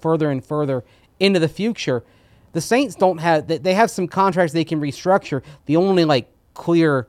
further 0.00 0.30
and 0.30 0.44
further 0.44 0.84
into 1.18 1.40
the 1.40 1.48
future. 1.48 2.04
The 2.52 2.60
Saints 2.60 2.94
don't 2.94 3.18
have, 3.18 3.46
they- 3.46 3.58
they 3.58 3.74
have 3.74 3.90
some 3.90 4.06
contracts 4.08 4.52
they 4.52 4.64
can 4.64 4.80
restructure. 4.80 5.42
The 5.66 5.76
only 5.76 6.04
like 6.04 6.30
clear 6.54 7.06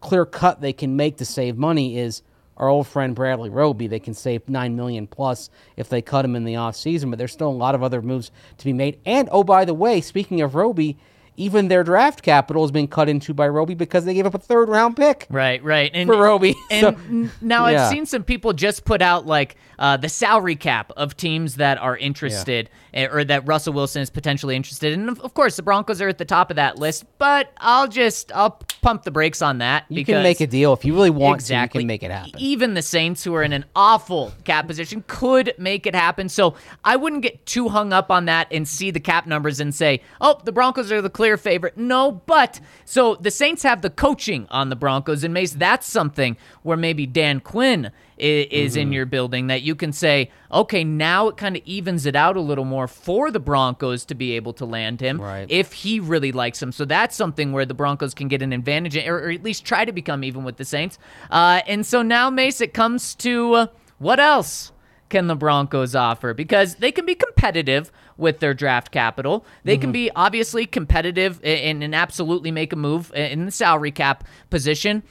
clear 0.00 0.24
cut 0.24 0.60
they 0.60 0.72
can 0.72 0.96
make 0.96 1.18
to 1.18 1.24
save 1.24 1.56
money 1.58 1.98
is 1.98 2.22
our 2.56 2.68
old 2.68 2.86
friend 2.86 3.14
Bradley 3.14 3.50
Roby. 3.50 3.86
They 3.86 3.98
can 3.98 4.14
save 4.14 4.48
nine 4.48 4.76
million 4.76 5.06
plus 5.06 5.50
if 5.76 5.88
they 5.88 6.00
cut 6.02 6.24
him 6.24 6.34
in 6.36 6.44
the 6.44 6.54
offseason, 6.54 7.10
but 7.10 7.18
there's 7.18 7.32
still 7.32 7.48
a 7.48 7.52
lot 7.52 7.74
of 7.74 7.82
other 7.82 8.02
moves 8.02 8.30
to 8.58 8.64
be 8.64 8.72
made. 8.72 8.98
And 9.04 9.28
oh, 9.32 9.44
by 9.44 9.64
the 9.64 9.74
way, 9.74 10.00
speaking 10.00 10.40
of 10.40 10.54
Roby, 10.54 10.98
even 11.36 11.68
their 11.68 11.82
draft 11.84 12.22
capital 12.22 12.62
has 12.62 12.70
been 12.70 12.86
cut 12.86 13.08
into 13.08 13.32
by 13.32 13.48
Roby 13.48 13.74
because 13.74 14.04
they 14.04 14.12
gave 14.12 14.26
up 14.26 14.34
a 14.34 14.38
third 14.38 14.68
round 14.68 14.94
pick. 14.96 15.26
Right, 15.30 15.62
right. 15.64 15.90
And, 15.94 16.06
For 16.06 16.16
Roby. 16.18 16.54
And 16.70 16.96
So- 17.30 17.30
now 17.40 17.66
Yeah. 17.68 17.84
I've 17.84 17.90
seen 17.90 18.04
some 18.04 18.24
people 18.24 18.52
just 18.52 18.84
put 18.84 19.00
out 19.00 19.24
like 19.26 19.56
uh, 19.78 19.96
the 19.96 20.10
salary 20.10 20.56
cap 20.56 20.92
of 20.98 21.16
teams 21.16 21.56
that 21.56 21.78
are 21.78 21.96
interested 21.96 22.68
eh, 22.89 22.89
Eh, 22.92 23.06
or 23.06 23.24
that 23.24 23.46
Russell 23.46 23.72
Wilson 23.72 24.02
is 24.02 24.10
potentially 24.10 24.56
interested 24.56 24.92
in. 24.92 25.08
And 25.08 25.18
of 25.20 25.34
course, 25.34 25.56
the 25.56 25.62
Broncos 25.62 26.00
are 26.00 26.08
at 26.08 26.18
the 26.18 26.24
top 26.24 26.50
of 26.50 26.56
that 26.56 26.78
list, 26.78 27.04
but 27.18 27.52
I'll 27.58 27.88
just 27.88 28.32
I'll 28.32 28.58
pump 28.82 29.04
the 29.04 29.10
brakes 29.10 29.42
on 29.42 29.58
that. 29.58 29.84
You 29.88 30.04
can 30.04 30.22
make 30.22 30.40
a 30.40 30.46
deal 30.46 30.72
if 30.72 30.84
you 30.84 30.94
really 30.94 31.10
want 31.10 31.36
exactly. 31.36 31.78
to. 31.78 31.82
You 31.82 31.82
can 31.82 31.86
make 31.86 32.02
it 32.02 32.10
happen. 32.10 32.32
Even 32.38 32.74
the 32.74 32.82
Saints, 32.82 33.22
who 33.22 33.34
are 33.34 33.42
in 33.42 33.52
an 33.52 33.64
awful 33.76 34.32
cap 34.44 34.66
position, 34.66 35.04
could 35.06 35.54
make 35.58 35.86
it 35.86 35.94
happen. 35.94 36.28
So 36.28 36.54
I 36.84 36.96
wouldn't 36.96 37.22
get 37.22 37.46
too 37.46 37.68
hung 37.68 37.92
up 37.92 38.10
on 38.10 38.24
that 38.24 38.48
and 38.50 38.66
see 38.66 38.90
the 38.90 39.00
cap 39.00 39.26
numbers 39.26 39.60
and 39.60 39.74
say, 39.74 40.00
"Oh, 40.20 40.40
the 40.42 40.52
Broncos 40.52 40.90
are 40.90 41.02
the 41.02 41.10
clear 41.10 41.36
favorite." 41.36 41.76
No, 41.76 42.22
but 42.26 42.60
so 42.84 43.14
the 43.14 43.30
Saints 43.30 43.62
have 43.62 43.82
the 43.82 43.90
coaching 43.90 44.46
on 44.50 44.68
the 44.68 44.76
Broncos, 44.76 45.24
and 45.24 45.32
Mace, 45.32 45.52
that's 45.52 45.86
something 45.86 46.36
where 46.62 46.76
maybe 46.76 47.06
Dan 47.06 47.40
Quinn 47.40 47.92
i- 48.20 48.46
is 48.50 48.72
Mm-hmm. 48.72 48.80
in 48.82 48.92
your 48.92 49.06
building 49.06 49.46
that 49.48 49.62
you 49.62 49.74
can 49.74 49.92
say, 49.92 50.30
okay, 50.52 50.84
now 50.84 51.28
it 51.28 51.36
kind 51.36 51.56
of 51.56 51.62
evens 51.64 52.06
it 52.06 52.14
out 52.14 52.36
a 52.36 52.40
little 52.40 52.64
more 52.64 52.86
for 52.86 53.30
the 53.30 53.40
Broncos 53.40 54.04
to 54.06 54.14
be 54.14 54.32
able 54.36 54.52
to 54.54 54.64
land 54.64 55.00
him 55.00 55.20
Right. 55.20 55.46
if 55.50 55.72
he 55.72 55.98
really 56.00 56.32
likes 56.32 56.62
him. 56.62 56.72
So 56.72 56.84
that's 56.84 57.16
something 57.16 57.52
where 57.52 57.64
the 57.66 57.74
Broncos 57.74 58.14
can 58.14 58.28
get 58.28 58.42
an 58.42 58.52
advantage, 58.52 58.96
or, 58.96 59.26
or 59.26 59.30
at 59.30 59.42
least 59.42 59.64
try 59.64 59.84
to 59.84 59.92
become 59.92 60.22
even 60.24 60.44
with 60.44 60.56
the 60.56 60.64
Saints. 60.64 60.98
Uh, 61.30 61.62
and 61.66 61.84
so 61.86 62.02
now, 62.02 62.30
Mace, 62.30 62.60
it 62.60 62.74
comes 62.74 63.14
to 63.16 63.54
uh, 63.54 63.66
what 63.98 64.20
else 64.20 64.72
can 65.08 65.26
the 65.26 65.34
Broncos 65.36 65.94
offer? 65.96 66.34
Because 66.34 66.76
they 66.76 66.92
can 66.92 67.04
be 67.06 67.14
competitive 67.16 67.90
with 68.20 68.40
their 68.40 68.54
draft 68.54 68.92
capital. 68.92 69.44
They 69.64 69.76
can 69.76 69.88
mm-hmm. 69.88 69.92
be 69.92 70.10
obviously 70.14 70.66
competitive 70.66 71.40
and, 71.42 71.82
and 71.82 71.94
absolutely 71.94 72.50
make 72.50 72.72
a 72.72 72.76
move 72.76 73.12
in 73.14 73.46
the 73.46 73.50
salary 73.50 73.90
cap 73.90 74.24
position, 74.50 75.02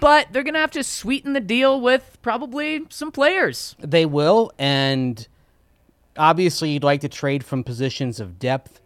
but 0.00 0.28
they're 0.30 0.44
going 0.44 0.54
to 0.54 0.60
have 0.60 0.70
to 0.72 0.84
sweeten 0.84 1.32
the 1.32 1.40
deal 1.40 1.80
with 1.80 2.18
probably 2.22 2.86
some 2.90 3.10
players. 3.10 3.74
They 3.80 4.06
will, 4.06 4.52
and 4.58 5.26
obviously 6.16 6.70
you'd 6.70 6.84
like 6.84 7.00
to 7.00 7.08
trade 7.08 7.44
from 7.44 7.64
positions 7.64 8.20
of 8.20 8.38
depth, 8.38 8.80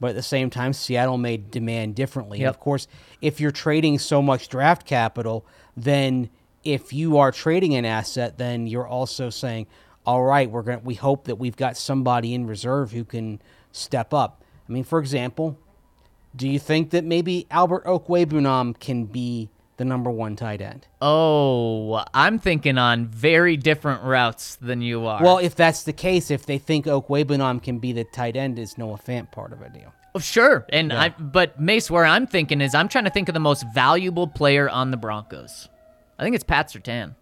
but 0.00 0.10
at 0.10 0.16
the 0.16 0.22
same 0.22 0.50
time, 0.50 0.72
Seattle 0.72 1.18
may 1.18 1.36
demand 1.36 1.94
differently. 1.94 2.40
Yep. 2.40 2.50
Of 2.50 2.60
course, 2.60 2.88
if 3.20 3.40
you're 3.40 3.50
trading 3.50 3.98
so 3.98 4.20
much 4.20 4.48
draft 4.48 4.86
capital, 4.86 5.46
then 5.76 6.30
if 6.64 6.92
you 6.92 7.18
are 7.18 7.30
trading 7.32 7.74
an 7.74 7.84
asset, 7.84 8.38
then 8.38 8.66
you're 8.66 8.86
also 8.86 9.30
saying, 9.30 9.66
"All 10.10 10.24
right, 10.24 10.50
we're 10.50 10.62
going. 10.62 10.82
We 10.82 10.94
hope 10.94 11.24
that 11.24 11.36
we've 11.36 11.56
got 11.56 11.76
somebody 11.76 12.34
in 12.34 12.46
reserve 12.46 12.90
who 12.90 13.04
can 13.04 13.40
step 13.70 14.12
up." 14.12 14.42
I 14.68 14.72
mean, 14.72 14.82
for 14.84 14.98
example, 14.98 15.56
do 16.34 16.48
you 16.48 16.58
think 16.58 16.90
that 16.90 17.04
maybe 17.04 17.46
Albert 17.50 17.84
Okwuegbunam 17.84 18.80
can 18.80 19.04
be 19.04 19.50
the 19.76 19.84
number 19.84 20.10
one 20.10 20.34
tight 20.34 20.60
end? 20.60 20.88
Oh, 21.00 22.04
I'm 22.12 22.40
thinking 22.40 22.76
on 22.76 23.06
very 23.06 23.56
different 23.56 24.02
routes 24.02 24.56
than 24.56 24.82
you 24.82 25.06
are. 25.06 25.22
Well, 25.22 25.38
if 25.38 25.54
that's 25.54 25.84
the 25.84 25.92
case, 25.92 26.30
if 26.30 26.44
they 26.44 26.58
think 26.58 26.86
Okwuegbunam 26.86 27.62
can 27.62 27.78
be 27.78 27.92
the 27.92 28.04
tight 28.04 28.36
end, 28.36 28.58
is 28.58 28.76
Noah 28.76 28.98
Fant 28.98 29.30
part 29.30 29.52
of 29.52 29.62
a 29.62 29.68
deal? 29.68 29.92
Oh, 30.14 30.18
Sure, 30.18 30.66
and 30.70 30.92
I 30.92 31.10
but 31.10 31.60
Mace, 31.60 31.88
where 31.88 32.04
I'm 32.04 32.26
thinking 32.26 32.60
is 32.60 32.74
I'm 32.74 32.88
trying 32.88 33.04
to 33.04 33.10
think 33.10 33.28
of 33.28 33.32
the 33.34 33.40
most 33.40 33.64
valuable 33.72 34.26
player 34.26 34.68
on 34.68 34.90
the 34.90 34.96
Broncos. 34.96 35.68
I 36.18 36.24
think 36.24 36.34
it's 36.34 36.44
Pat 36.44 36.68
Surtain. 36.68 37.14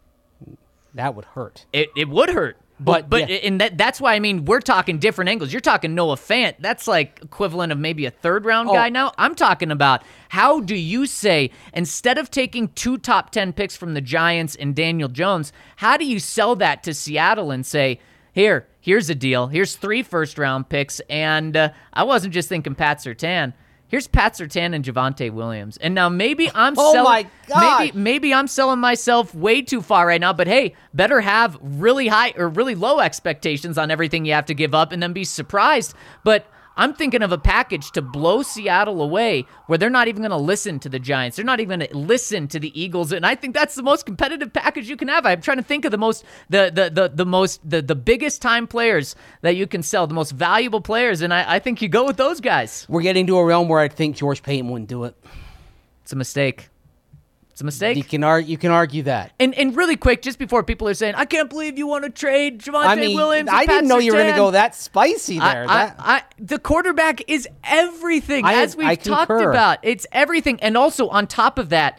That 0.94 1.14
would 1.14 1.26
hurt. 1.26 1.66
It 1.72 1.90
it 1.94 2.08
would 2.08 2.30
hurt, 2.30 2.56
but 2.80 3.08
But, 3.08 3.10
but 3.10 3.28
yeah. 3.30 3.36
and 3.36 3.60
that 3.60 3.76
that's 3.78 4.00
why 4.00 4.14
I 4.14 4.20
mean 4.20 4.44
we're 4.44 4.60
talking 4.60 4.98
different 4.98 5.28
angles. 5.28 5.52
You're 5.52 5.60
talking 5.60 5.94
Noah 5.94 6.16
Fant. 6.16 6.54
That's 6.60 6.86
like 6.86 7.20
equivalent 7.22 7.72
of 7.72 7.78
maybe 7.78 8.06
a 8.06 8.10
third 8.10 8.44
round 8.44 8.68
Oh. 8.68 8.74
guy 8.74 8.88
now. 8.88 9.12
I'm 9.18 9.34
talking 9.34 9.70
about 9.70 10.02
how 10.28 10.60
do 10.60 10.74
you 10.76 11.06
say 11.06 11.50
instead 11.72 12.18
of 12.18 12.30
taking 12.30 12.68
two 12.68 12.98
top 12.98 13.30
ten 13.30 13.52
picks 13.52 13.76
from 13.76 13.94
the 13.94 14.00
Giants 14.00 14.54
and 14.54 14.74
Daniel 14.74 15.08
Jones, 15.08 15.52
how 15.76 15.96
do 15.96 16.04
you 16.04 16.18
sell 16.18 16.54
that 16.56 16.82
to 16.84 16.94
Seattle 16.94 17.50
and 17.50 17.64
say 17.66 18.00
here 18.32 18.66
here's 18.80 19.10
a 19.10 19.14
deal. 19.14 19.48
Here's 19.48 19.76
three 19.76 20.02
first 20.02 20.38
round 20.38 20.68
picks, 20.68 21.00
and 21.10 21.56
uh, 21.56 21.70
I 21.92 22.04
wasn't 22.04 22.32
just 22.32 22.48
thinking 22.48 22.74
Pat 22.74 22.98
Surtain. 22.98 23.52
Here's 23.88 24.06
Pat 24.06 24.34
Surtain 24.34 24.74
and 24.74 24.84
Javonte 24.84 25.32
Williams. 25.32 25.78
And 25.78 25.94
now 25.94 26.08
maybe 26.08 26.50
I'm 26.54 26.74
Oh 26.76 26.92
selling 26.92 27.10
my 27.10 27.26
God. 27.46 27.80
maybe 27.80 27.98
maybe 27.98 28.34
I'm 28.34 28.46
selling 28.46 28.78
myself 28.80 29.34
way 29.34 29.62
too 29.62 29.80
far 29.80 30.06
right 30.06 30.20
now, 30.20 30.32
but 30.32 30.46
hey, 30.46 30.74
better 30.92 31.20
have 31.20 31.58
really 31.62 32.06
high 32.08 32.32
or 32.36 32.48
really 32.48 32.74
low 32.74 33.00
expectations 33.00 33.78
on 33.78 33.90
everything 33.90 34.24
you 34.26 34.34
have 34.34 34.46
to 34.46 34.54
give 34.54 34.74
up 34.74 34.92
and 34.92 35.02
then 35.02 35.12
be 35.14 35.24
surprised. 35.24 35.94
But 36.22 36.46
I'm 36.78 36.94
thinking 36.94 37.22
of 37.22 37.32
a 37.32 37.38
package 37.38 37.90
to 37.90 38.00
blow 38.00 38.42
Seattle 38.42 39.02
away 39.02 39.44
where 39.66 39.76
they're 39.76 39.90
not 39.90 40.06
even 40.06 40.22
going 40.22 40.30
to 40.30 40.36
listen 40.36 40.78
to 40.78 40.88
the 40.88 41.00
Giants. 41.00 41.36
They're 41.36 41.44
not 41.44 41.58
even 41.58 41.80
going 41.80 41.90
to 41.90 41.96
listen 41.96 42.46
to 42.48 42.60
the 42.60 42.80
Eagles. 42.80 43.10
And 43.10 43.26
I 43.26 43.34
think 43.34 43.52
that's 43.54 43.74
the 43.74 43.82
most 43.82 44.06
competitive 44.06 44.52
package 44.52 44.88
you 44.88 44.96
can 44.96 45.08
have. 45.08 45.26
I'm 45.26 45.42
trying 45.42 45.56
to 45.56 45.62
think 45.64 45.84
of 45.84 45.90
the 45.90 45.98
most 45.98 46.24
the 46.48 46.70
the 46.72 46.88
the, 46.88 47.08
the 47.08 47.26
most 47.26 47.68
the, 47.68 47.82
the 47.82 47.96
biggest 47.96 48.40
time 48.40 48.68
players 48.68 49.16
that 49.42 49.56
you 49.56 49.66
can 49.66 49.82
sell, 49.82 50.06
the 50.06 50.14
most 50.14 50.30
valuable 50.30 50.80
players, 50.80 51.20
and 51.20 51.34
I, 51.34 51.56
I 51.56 51.58
think 51.58 51.82
you 51.82 51.88
go 51.88 52.06
with 52.06 52.16
those 52.16 52.40
guys. 52.40 52.86
We're 52.88 53.02
getting 53.02 53.26
to 53.26 53.36
a 53.38 53.44
realm 53.44 53.68
where 53.68 53.80
I 53.80 53.88
think 53.88 54.16
George 54.16 54.42
Paton 54.42 54.68
wouldn't 54.68 54.88
do 54.88 55.02
it. 55.04 55.16
It's 56.04 56.12
a 56.12 56.16
mistake. 56.16 56.68
It's 57.58 57.62
a 57.62 57.64
mistake. 57.64 57.96
You 57.96 58.04
can 58.04 58.22
ar- 58.22 58.38
you 58.38 58.56
can 58.56 58.70
argue 58.70 59.02
that. 59.02 59.32
And 59.40 59.52
and 59.58 59.76
really 59.76 59.96
quick, 59.96 60.22
just 60.22 60.38
before 60.38 60.62
people 60.62 60.86
are 60.86 60.94
saying, 60.94 61.16
I 61.16 61.24
can't 61.24 61.50
believe 61.50 61.76
you 61.76 61.88
want 61.88 62.04
to 62.04 62.10
trade 62.10 62.60
Javonte 62.60 62.86
I 62.86 62.94
mean, 62.94 63.16
Williams. 63.16 63.50
I 63.52 63.66
didn't 63.66 63.80
Pat 63.80 63.84
know 63.86 63.98
you 63.98 64.12
were 64.12 64.18
going 64.18 64.30
to 64.30 64.36
go 64.38 64.52
that 64.52 64.76
spicy 64.76 65.40
there. 65.40 65.64
I, 65.64 65.66
That- 65.66 65.96
I, 65.98 66.22
the 66.38 66.60
quarterback 66.60 67.28
is 67.28 67.48
everything, 67.64 68.46
as 68.46 68.76
we've 68.76 69.02
talked 69.02 69.32
about. 69.32 69.80
It's 69.82 70.06
everything. 70.12 70.60
And 70.60 70.76
also, 70.76 71.08
on 71.08 71.26
top 71.26 71.58
of 71.58 71.70
that, 71.70 71.98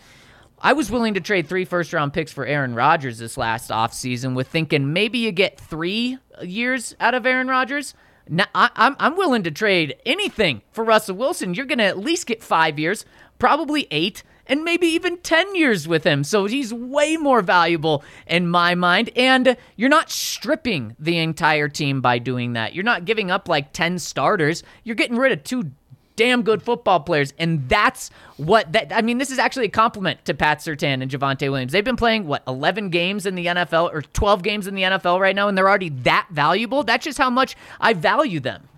I 0.60 0.72
was 0.72 0.90
willing 0.90 1.16
to 1.16 1.20
trade 1.20 1.50
three 1.50 1.66
first 1.66 1.92
round 1.92 2.14
picks 2.14 2.32
for 2.32 2.46
Aaron 2.46 2.74
Rodgers 2.74 3.18
this 3.18 3.36
last 3.36 3.70
offseason 3.70 4.36
with 4.36 4.48
thinking 4.48 4.94
maybe 4.94 5.18
you 5.18 5.34
get 5.34 5.60
three 5.60 6.20
years 6.42 6.96
out 7.02 7.14
of 7.16 7.26
Aaron 7.26 7.50
Rodgers. 7.50 7.96
Now, 8.30 8.46
I, 8.56 8.70
I'm, 8.78 8.96
I'm 8.98 9.18
willing 9.18 9.44
to 9.44 9.52
trade 9.52 9.98
anything 10.06 10.62
for 10.72 10.86
Russell 10.86 11.18
Wilson. 11.18 11.54
You're 11.54 11.66
going 11.66 11.80
to 11.80 11.84
at 11.84 11.98
least 11.98 12.28
get 12.28 12.42
five 12.42 12.80
years. 12.80 13.04
probably 13.40 13.88
eight, 13.92 14.24
and 14.50 14.64
maybe 14.64 14.88
even 14.88 15.18
10 15.20 15.56
years 15.56 15.88
with 15.88 16.04
him. 16.04 16.24
So 16.24 16.46
he's 16.46 16.74
way 16.74 17.16
more 17.16 17.42
valuable 17.42 18.04
in 18.28 18.48
my 18.48 18.76
mind. 18.76 19.12
And 19.16 19.56
you're 19.78 19.90
not 19.90 20.10
stripping 20.10 20.96
the 21.00 21.20
entire 21.20 21.70
team 21.70 22.02
by 22.02 22.18
doing 22.18 22.54
that. 22.54 22.74
You're 22.74 22.84
not 22.84 23.06
giving 23.06 23.32
up 23.32 23.48
like 23.48 23.72
10 23.72 24.00
starters. 24.00 24.64
You're 24.84 24.96
getting 24.96 25.18
rid 25.18 25.32
of 25.32 25.44
two 25.44 25.72
damn 26.16 26.42
good 26.42 26.62
football 26.62 27.00
players. 27.00 27.34
And 27.40 27.70
that's 27.70 28.12
what 28.36 28.74
that 28.74 28.92
I 28.92 29.02
mean, 29.02 29.20
this 29.20 29.32
is 29.32 29.40
actually 29.40 29.68
a 29.68 29.70
compliment 29.70 30.26
to 30.26 30.34
Pat 30.34 30.60
Surtain 30.60 31.02
and 31.02 31.10
Javonte 31.10 31.50
Williams. 31.50 31.72
They've 31.72 31.84
been 31.84 31.96
playing 31.96 32.28
what 32.28 32.44
11 32.46 32.90
games 32.90 33.26
in 33.26 33.36
the 33.36 33.46
NFL 33.46 33.94
or 33.94 34.02
12 34.02 34.44
games 34.44 34.68
in 34.68 34.76
the 34.76 34.82
NFL 34.82 35.22
right 35.22 35.36
now 35.36 35.48
and 35.48 35.58
they're 35.58 35.70
already 35.70 35.90
that 35.90 36.28
valuable. 36.32 36.84
That's 36.84 37.06
just 37.06 37.18
how 37.18 37.30
much 37.30 37.56
I 37.80 37.94
value 37.94 38.42
them. 38.42 38.69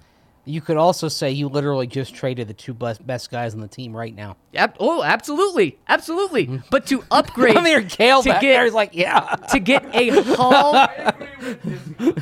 You 0.43 0.59
could 0.59 0.77
also 0.77 1.07
say 1.07 1.29
you 1.29 1.47
literally 1.47 1.85
just 1.85 2.15
traded 2.15 2.47
the 2.47 2.53
two 2.55 2.73
best, 2.73 3.05
best 3.05 3.29
guys 3.29 3.53
on 3.53 3.59
the 3.61 3.67
team 3.67 3.95
right 3.95 4.13
now. 4.13 4.37
Ab- 4.55 4.75
oh, 4.79 5.03
absolutely, 5.03 5.77
absolutely. 5.87 6.47
Mm-hmm. 6.47 6.67
But 6.71 6.87
to 6.87 7.03
upgrade, 7.11 7.55
I'm 7.55 7.65
here, 7.65 7.83
Kale 7.83 8.23
to 8.23 8.29
back 8.29 8.41
get 8.41 8.53
there. 8.53 8.71
Like, 8.71 8.95
yeah. 8.95 9.35
to 9.51 9.59
get 9.59 9.85
a 9.93 10.09
hall 10.35 10.73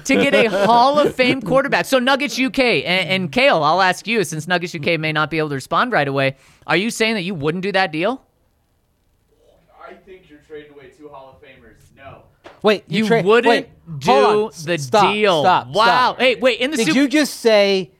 to 0.03 0.15
get 0.15 0.33
a 0.33 0.47
Hall 0.65 0.99
of 0.99 1.15
Fame 1.15 1.41
quarterback. 1.41 1.85
So 1.85 1.99
Nuggets 1.99 2.37
UK 2.39 2.59
and, 2.59 3.09
and 3.09 3.31
Kale, 3.31 3.63
I'll 3.63 3.81
ask 3.81 4.05
you 4.05 4.23
since 4.25 4.47
Nuggets 4.47 4.75
UK 4.75 4.99
may 4.99 5.13
not 5.13 5.29
be 5.31 5.37
able 5.37 5.49
to 5.49 5.55
respond 5.55 5.93
right 5.93 6.07
away. 6.07 6.35
Are 6.67 6.77
you 6.77 6.89
saying 6.89 7.13
that 7.15 7.21
you 7.23 7.35
wouldn't 7.35 7.61
do 7.63 7.71
that 7.71 7.91
deal? 7.93 8.21
I 9.81 9.93
think 9.93 10.29
you're 10.29 10.39
trading 10.39 10.73
away 10.73 10.91
two 10.95 11.07
Hall 11.07 11.29
of 11.41 11.41
Famers. 11.47 11.75
No. 11.95 12.23
Wait, 12.63 12.83
You 12.87 13.07
tra- 13.07 13.23
wouldn't 13.23 13.49
wait, 13.49 13.69
do 13.99 14.51
the 14.65 14.77
Stop, 14.77 15.13
deal. 15.13 15.41
Stop. 15.41 15.67
Wow. 15.67 15.73
stop. 15.85 16.19
Hey, 16.19 16.35
wait, 16.35 16.59
in 16.59 16.71
the 16.71 16.77
Did 16.77 16.87
Super- 16.87 16.99
you 16.99 17.07
just 17.07 17.39
say 17.39 17.91
that 17.91 17.98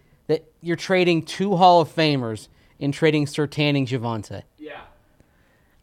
you're 0.62 0.76
trading 0.76 1.24
two 1.24 1.56
Hall 1.56 1.82
of 1.82 1.94
Famers 1.94 2.48
in 2.80 2.92
trading 2.92 3.26
Surtain 3.26 3.78
and 3.78 3.88
Javonte? 3.88 4.44
Yeah. 4.58 4.82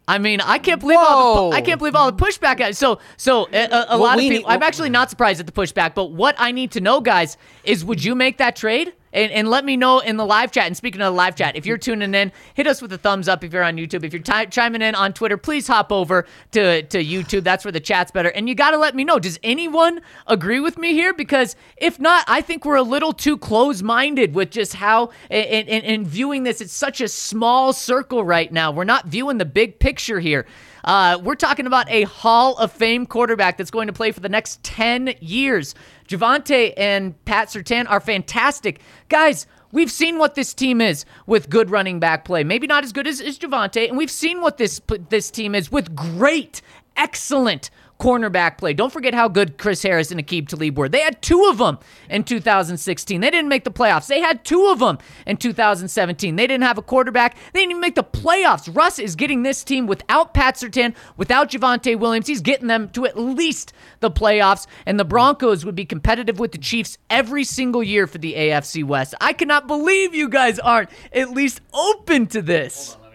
I 0.09 0.19
mean, 0.19 0.41
I 0.41 0.59
can't 0.59 0.81
believe 0.81 0.99
all 1.01 1.51
the 1.51 1.57
I 1.57 1.61
can't 1.61 1.79
believe 1.79 1.97
all 1.97 2.11
the 2.13 2.17
pushback. 2.25 2.75
So, 2.77 3.01
so 3.17 3.45
uh, 3.45 3.57
uh, 3.57 3.87
a, 3.89 3.95
a, 3.95 3.97
a 3.97 3.99
lot 3.99 4.15
of 4.15 4.21
people. 4.21 4.39
need- 4.39 4.45
I'm 4.47 4.63
actually 4.63 4.91
not 4.91 5.11
surprised 5.11 5.41
at 5.41 5.47
the 5.47 5.53
pushback. 5.53 5.95
But 5.95 6.13
what 6.13 6.37
I 6.39 6.53
need 6.53 6.71
to 6.73 6.81
know, 6.81 7.01
guys, 7.01 7.37
is 7.65 7.85
would 7.85 8.05
you 8.05 8.15
make 8.15 8.39
that 8.39 8.55
trade? 8.55 8.93
And, 9.17 9.33
and 9.33 9.49
let 9.49 9.65
me 9.65 9.79
know 9.79 10.01
in 10.01 10.19
the 10.19 10.27
live 10.27 10.53
chat. 10.53 10.67
And 10.67 10.77
speaking 10.77 11.01
of 11.01 11.07
the 11.07 11.17
live 11.17 11.35
chat, 11.35 11.57
if 11.57 11.65
you're 11.65 11.79
tuning 11.79 12.15
in, 12.15 12.31
hit 12.53 12.67
us 12.67 12.83
with 12.83 12.93
a 12.93 12.99
thumbs 12.99 13.29
up 13.29 13.43
if 13.43 13.53
you're 13.53 13.65
on 13.65 13.77
YouTube. 13.77 14.05
If 14.05 14.13
you're 14.13 14.23
ti 14.23 14.47
chiming 14.51 14.83
in 14.83 14.95
on 14.95 15.15
Twitter, 15.15 15.39
please 15.39 15.67
hop 15.67 15.91
over 15.91 16.27
to, 16.53 16.83
to 16.83 17.03
YouTube. 17.03 17.43
That's 17.43 17.65
where 17.65 17.73
the 17.73 17.81
chat's 17.81 18.11
better. 18.11 18.29
And 18.29 18.47
you 18.47 18.55
got 18.55 18.73
to 18.73 18.77
let 18.77 18.95
me 18.95 19.05
know. 19.05 19.19
Does 19.19 19.41
anyone 19.43 20.03
agree 20.27 20.61
with 20.61 20.77
me 20.77 20.93
here? 20.93 21.15
Because 21.15 21.57
if 21.79 21.99
not, 21.99 22.27
I 22.29 22.43
think 22.43 22.67
we're 22.67 22.77
a 22.77 22.83
little 22.83 23.15
too 23.15 23.39
close 23.39 23.81
minded 23.81 24.35
with 24.35 24.51
just 24.51 24.75
how 24.75 25.11
and, 25.31 25.67
and, 25.67 25.85
and 25.85 26.07
viewing 26.07 26.43
this. 26.43 26.61
It's 26.61 26.75
such 26.75 27.01
a 27.01 27.09
small 27.09 27.73
circle 27.73 28.23
right 28.23 28.53
now. 28.53 28.71
We're 28.71 28.85
not 28.85 29.07
viewing 29.07 29.39
the 29.39 29.47
big 29.47 29.79
picture 29.79 30.21
here. 30.21 30.47
Uh, 30.87 31.19
we're 31.21 31.35
talking 31.35 31.67
about 31.67 31.91
a 31.91 32.05
Hall 32.05 32.57
of 32.59 32.71
Fame 32.71 33.07
quarterback 33.07 33.59
that's 33.59 33.73
going 33.73 33.89
to 33.89 33.93
play 33.93 34.13
for 34.13 34.21
the 34.21 34.29
next 34.29 34.63
10 34.63 35.15
years. 35.21 35.75
Javonte 36.09 36.73
and 36.77 37.23
Pat 37.25 37.49
Surtain 37.49 37.91
are 37.91 37.99
fantastic. 37.99 38.81
Guys, 39.09 39.49
we've 39.73 39.91
seen 39.91 40.19
what 40.19 40.37
this 40.37 40.55
team 40.55 40.81
is 40.81 41.05
with 41.27 41.51
good 41.51 41.71
running 41.71 41.99
back 41.99 42.25
play. 42.25 42.45
Maybe 42.45 42.69
not 42.69 42.85
as 42.85 42.93
good 42.93 43.09
as, 43.09 43.21
as 43.21 43.37
Javonte, 43.37 43.89
and 43.89 43.97
we've 43.99 44.11
seen 44.11 44.41
what 44.41 44.59
this 44.59 44.81
this 45.09 45.31
team 45.31 45.57
is 45.57 45.73
with 45.73 45.95
great, 45.97 46.63
excellent 46.97 47.69
cornerback 47.99 48.59
play. 48.59 48.75
Don't 48.75 48.93
forget 48.93 49.15
how 49.15 49.29
good 49.29 49.59
Chris 49.59 49.83
Harris 49.83 50.11
and 50.11 50.21
Aqib 50.21 50.49
Talib 50.49 50.77
were. 50.77 50.89
They 50.89 51.01
had 51.01 51.21
two 51.23 51.45
of 51.51 51.59
them 51.59 51.79
in 52.11 52.25
2016. 52.25 53.21
They 53.21 53.31
didn't 53.31 53.49
make 53.49 53.65
the 53.65 53.71
playoffs. 53.71 54.07
They 54.07 54.21
had 54.21 54.45
two 54.45 54.67
of 54.67 54.79
them 54.81 54.99
in 55.27 55.37
2017. 55.37 56.37
They 56.37 56.47
didn't 56.47 56.65
have 56.65 56.79
a 56.79 56.83
quarterback. 56.83 57.37
They 57.53 57.61
didn't 57.61 57.71
even 57.73 57.81
make 57.81 57.95
the 57.95 58.05
playoffs. 58.05 58.75
Russ 58.75 58.99
is 58.99 59.17
getting 59.17 59.43
this 59.43 59.65
team 59.65 59.87
without 59.87 60.35
Pat 60.35 60.57
Surtain, 60.57 60.95
without 61.17 61.51
Javonte 61.51 61.99
Williams. 61.99 62.27
He's 62.27 62.41
getting 62.43 62.67
them 62.67 62.89
to 62.91 63.07
at 63.07 63.19
least 63.19 63.73
the 64.01 64.11
playoffs, 64.11 64.67
and 64.85 65.01
the 65.01 65.05
Broncos 65.05 65.65
would 65.65 65.75
be 65.75 65.85
competitive 65.85 66.39
with 66.39 66.53
the 66.53 66.59
Chiefs 66.59 66.99
every 67.09 67.45
single 67.45 67.83
year 67.83 68.07
for 68.07 68.19
the 68.19 68.35
AFC 68.35 68.85
West. 68.85 69.15
I 69.21 69.33
cannot 69.33 69.67
believe 69.67 70.15
you 70.15 70.29
guys 70.29 70.59
aren't 70.59 70.91
at 71.13 71.31
least 71.31 71.61
open 71.73 72.27
to 72.29 72.43
this. 72.43 72.97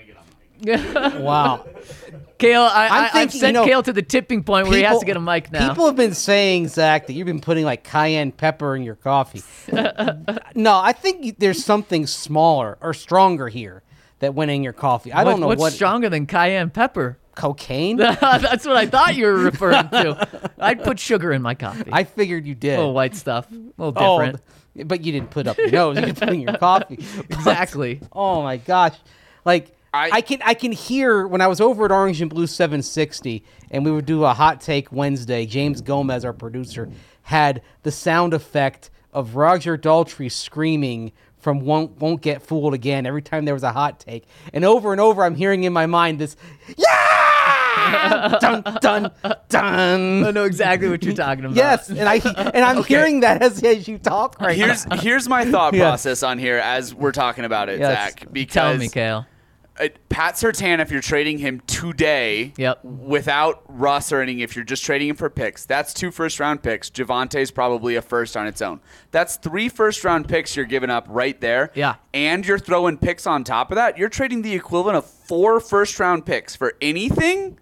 Wow. 0.64 1.66
Kale, 2.42 2.62
I, 2.62 2.88
I'm 2.88 2.92
I, 3.04 3.10
I've 3.22 3.32
sent 3.32 3.56
you 3.56 3.62
know, 3.62 3.66
Kale 3.66 3.84
to 3.84 3.94
the 3.94 4.02
tipping 4.02 4.44
point 4.44 4.68
where 4.68 4.78
he 4.78 4.84
has 4.84 5.00
to 5.00 5.06
get 5.06 5.16
a 5.18 5.22
mic 5.22 5.52
now. 5.52 5.70
People 5.70 5.86
have 5.86 5.96
been 5.96 6.14
saying, 6.14 6.68
Zac, 6.68 7.08
that 7.08 7.14
you've 7.14 7.28
been 7.28 7.40
putting 7.42 7.64
like 7.66 7.84
cayenne 7.84 8.32
pepper 8.32 8.76
in 8.76 8.84
your 8.84 8.96
coffee. 8.96 9.42
no, 10.56 10.78
I 10.80 10.94
think 10.94 11.40
there's 11.40 11.64
something 11.64 12.08
smaller 12.08 12.78
or 12.82 12.94
stronger 12.94 13.48
here 13.48 13.84
that 14.20 14.34
went 14.36 14.52
in 14.52 14.64
your 14.64 14.74
coffee. 14.74 15.12
I 15.12 15.24
What- 15.24 15.32
don't 15.32 15.40
know 15.40 15.48
what's 15.48 15.60
what 15.62 15.74
stronger 15.74 16.10
than 16.10 16.26
cayenne 16.26 16.70
pepper. 16.70 17.18
cocaine. 17.36 17.98
That's 17.98 18.66
what 18.66 18.76
I 18.78 18.86
thought 18.86 19.16
you 19.16 19.26
were 19.26 19.38
referring 19.52 19.90
to. 19.90 20.28
I'd 20.60 20.84
put 20.84 21.00
sugar 21.00 21.32
in 21.32 21.42
my 21.42 21.56
coffee. 21.56 21.90
I 21.92 22.04
figured 22.04 22.46
you 22.46 22.56
did. 22.56 22.78
little 22.78 22.94
white 22.94 23.16
stuff. 23.16 23.50
A 23.52 23.56
little 23.84 23.94
Oh, 23.96 24.32
but 24.86 25.04
you 25.04 25.12
didn't 25.12 25.32
put 25.32 25.48
up 25.48 25.58
your 25.58 25.72
nose. 25.72 25.98
You 26.00 26.14
put 26.14 26.30
in 26.30 26.40
your 26.42 26.58
coffee. 26.58 27.00
exactly. 27.30 28.00
Oh 28.12 28.42
my 28.42 28.58
gosh! 28.58 28.96
Like 29.44 29.76
I, 29.94 30.10
I- 30.14 30.22
can 30.22 30.42
I 30.46 30.54
can 30.54 30.72
hear 30.72 31.28
when 31.28 31.42
I 31.42 31.48
was 31.48 31.60
over 31.62 31.86
at 31.86 31.92
Orange 31.92 32.22
and 32.22 32.30
Blue 32.30 32.48
760, 32.48 33.44
and 33.72 33.84
we 33.86 33.92
would 33.92 34.06
do 34.06 34.24
a 34.26 34.34
hot 34.34 34.62
take 34.62 34.92
Wednesday. 34.92 35.46
James 35.46 35.82
Gomez, 35.82 36.24
our 36.24 36.34
producer, 36.34 36.90
had 37.24 37.62
the 37.84 37.92
sound 37.92 38.34
effect 38.34 38.90
of 39.14 39.36
Roger 39.36 39.78
Daltrey 39.78 40.32
screaming 40.32 41.12
from 41.38 41.60
"Won't 41.62 42.00
Won't 42.00 42.22
Get 42.22 42.42
Fooled 42.42 42.74
Again" 42.74 43.06
every 43.06 43.22
time 43.22 43.44
there 43.46 43.54
was 43.54 43.64
a 43.64 43.74
hot 43.74 44.00
take, 44.00 44.26
and 44.54 44.64
over 44.64 44.94
and 44.94 45.02
over, 45.02 45.26
I'm 45.26 45.36
hearing 45.36 45.66
in 45.66 45.74
my 45.74 45.86
mind 45.88 46.20
this 46.20 46.38
yeah, 46.78 48.38
dun 48.40 48.64
dun 48.82 49.12
dun. 49.50 50.24
I 50.26 50.32
know 50.32 50.46
exactly 50.46 50.88
what 50.90 51.04
you're 51.04 51.14
talking 51.16 51.46
about. 51.46 51.58
Yes, 51.58 51.90
and 51.90 52.08
I 52.08 52.16
and 52.54 52.64
I'm 52.64 52.84
hearing 52.86 53.22
that 53.22 53.42
as, 53.42 53.62
as 53.64 53.88
you 53.88 53.98
talk 53.98 54.40
right 54.40 54.56
Here's 54.56 54.86
now. 54.88 54.98
here's 54.98 55.28
my 55.28 55.46
thought 55.46 55.74
Yeah. 55.82 55.90
process 55.90 56.24
on 56.24 56.38
here 56.40 56.58
as 56.58 56.94
we're 56.94 57.12
talking 57.12 57.44
about 57.44 57.70
it, 57.70 57.80
Yes. 57.80 58.14
Zac. 58.14 58.32
Because 58.32 58.54
Tell 58.54 58.78
me, 58.78 58.88
Kale. 58.90 59.26
Uh, 59.80 59.88
Pat 60.10 60.36
Surtain, 60.36 60.80
if 60.80 60.92
you're 60.92 61.02
trading 61.02 61.38
him 61.38 61.62
today, 61.66 62.54
Yep. 62.58 62.84
without 62.84 63.64
Russ 63.68 64.12
or 64.12 64.22
anything, 64.22 64.42
if 64.42 64.56
you're 64.56 64.66
just 64.66 64.84
trading 64.84 65.08
him 65.08 65.16
for 65.16 65.30
picks, 65.30 65.66
that's 65.66 65.94
two 65.94 66.12
first 66.12 66.40
round 66.40 66.62
picks. 66.62 66.90
Javonte's 66.90 67.52
probably 67.52 67.96
a 67.96 68.02
first 68.02 68.36
on 68.36 68.48
its 68.48 68.62
own. 68.62 68.82
That's 69.12 69.38
three 69.38 69.70
first 69.70 70.04
round 70.04 70.28
picks 70.28 70.56
you're 70.58 70.66
giving 70.66 70.90
up 70.90 71.06
right 71.10 71.40
there. 71.40 71.72
Yeah. 71.74 71.96
And 72.14 72.46
you're 72.46 72.60
throwing 72.60 72.98
picks 72.98 73.26
on 73.26 73.44
top 73.46 73.72
of 73.72 73.76
that. 73.76 73.98
You're 73.98 74.10
trading 74.10 74.42
the 74.42 74.54
equivalent 74.54 74.98
of 74.98 75.06
four 75.06 75.60
first 75.62 76.00
round 76.00 76.26
picks 76.26 76.56
for 76.56 76.74
anything? 76.82 77.58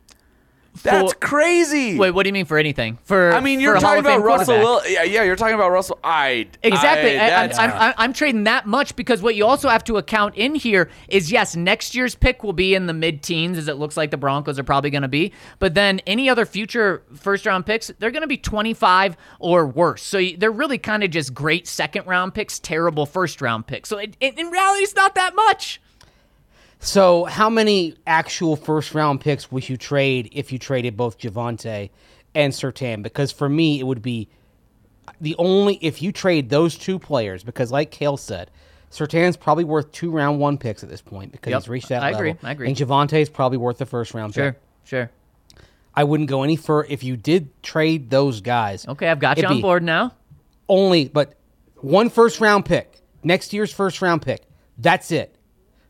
That's 0.83 1.13
For- 1.13 1.19
crazy. 1.19 1.97
Wait, 1.97 2.11
what 2.11 2.23
do 2.23 2.29
you 2.29 2.33
mean 2.33 2.45
for 2.45 2.57
anything? 2.57 2.97
For 3.03 3.31
I 3.31 3.39
mean, 3.39 3.59
you're 3.59 3.79
talking 3.79 3.99
about 3.99 4.21
Russell? 4.21 4.57
Will. 4.57 4.81
Yeah, 4.87 5.03
yeah, 5.03 5.23
you're 5.23 5.35
talking 5.35 5.55
about 5.55 5.71
Russell. 5.71 5.99
I 6.03 6.47
Exactly. 6.63 7.17
I, 7.17 7.43
am 7.43 7.51
I'm, 7.57 7.71
I'm, 7.71 7.93
I'm 7.97 8.13
trading 8.13 8.45
that 8.45 8.65
much 8.65 8.95
because 8.95 9.21
what 9.21 9.35
you 9.35 9.45
also 9.45 9.69
have 9.69 9.83
to 9.85 9.97
account 9.97 10.35
in 10.35 10.55
here 10.55 10.89
is 11.07 11.31
yes, 11.31 11.55
next 11.55 11.95
year's 11.95 12.15
pick 12.15 12.43
will 12.43 12.53
be 12.53 12.75
in 12.75 12.87
the 12.87 12.93
mid 12.93 13.21
teens, 13.21 13.57
as 13.57 13.67
it 13.67 13.75
looks 13.75 13.97
like 13.97 14.11
the 14.11 14.17
Broncos 14.17 14.57
are 14.57 14.63
probably 14.63 14.89
going 14.89 15.01
to 15.01 15.07
be. 15.07 15.33
But 15.59 15.73
then 15.73 15.99
any 16.07 16.29
other 16.29 16.45
future 16.45 17.03
first 17.15 17.45
round 17.45 17.65
picks, 17.65 17.91
they're 17.99 18.11
going 18.11 18.21
to 18.21 18.27
be 18.27 18.37
25 18.37 19.17
or 19.39 19.67
worse. 19.67 20.03
So 20.03 20.21
they're 20.37 20.51
really 20.51 20.77
kind 20.77 21.03
of 21.03 21.11
just 21.11 21.33
great 21.33 21.67
second 21.67 22.07
round 22.07 22.33
picks, 22.33 22.59
terrible 22.59 23.05
first 23.05 23.41
round 23.41 23.67
picks. 23.67 23.89
So 23.89 23.97
it, 23.97 24.15
it, 24.19 24.37
in 24.37 24.47
reality, 24.47 24.83
it's 24.83 24.95
not 24.95 25.15
that 25.15 25.35
much. 25.35 25.81
So, 26.79 27.25
how 27.25 27.49
many 27.49 27.95
actual 28.07 28.55
first 28.55 28.95
round 28.95 29.19
picks 29.19 29.51
would 29.51 29.67
you 29.67 29.75
trade 29.75 30.29
if 30.31 30.51
you 30.53 30.57
traded 30.59 30.95
both 30.95 31.17
Javonte 31.19 31.89
and 32.33 32.53
Surtain? 32.53 33.03
Because 33.03 33.31
for 33.33 33.49
me, 33.49 33.79
it 33.79 33.83
would 33.83 34.01
be 34.01 34.29
the 35.19 35.35
only 35.37 35.75
if 35.81 36.01
you 36.01 36.13
trade 36.13 36.49
those 36.49 36.77
two 36.77 36.97
players. 36.97 37.43
Because, 37.43 37.69
like 37.71 37.91
Kale 37.91 38.15
said, 38.15 38.49
Surtain's 38.91 39.35
probably 39.35 39.65
worth 39.65 39.91
two 39.91 40.09
round 40.09 40.39
one 40.39 40.57
picks 40.57 40.81
at 40.81 40.89
this 40.89 41.01
point 41.01 41.33
because 41.33 41.51
Yep. 41.51 41.61
he's 41.63 41.69
reached 41.69 41.89
that 41.89 42.01
I 42.01 42.11
level. 42.11 42.19
agree. 42.31 42.35
I 42.43 42.51
agree. 42.53 42.67
And 42.69 42.77
Javonte 42.77 43.19
is 43.21 43.29
probably 43.29 43.57
worth 43.57 43.77
the 43.77 43.85
first 43.85 44.13
round 44.13 44.33
Sure, 44.33 44.53
pick. 44.53 44.61
sure. 44.85 45.11
I 45.93 46.05
wouldn't 46.05 46.29
go 46.29 46.43
any 46.43 46.55
further 46.55 46.87
if 46.89 47.03
you 47.03 47.17
did 47.17 47.49
trade 47.61 48.09
those 48.09 48.39
guys. 48.39 48.87
Okay, 48.87 49.09
I've 49.09 49.19
got 49.19 49.37
you 49.37 49.45
on 49.47 49.59
board 49.59 49.83
now. 49.83 50.13
Only, 50.69 51.09
but 51.09 51.33
one 51.75 52.09
first 52.09 52.39
round 52.39 52.63
pick, 52.65 53.01
next 53.21 53.51
year's 53.51 53.73
first 53.73 54.01
round 54.01 54.21
pick. 54.21 54.43
That's 54.77 55.11
it. 55.11 55.35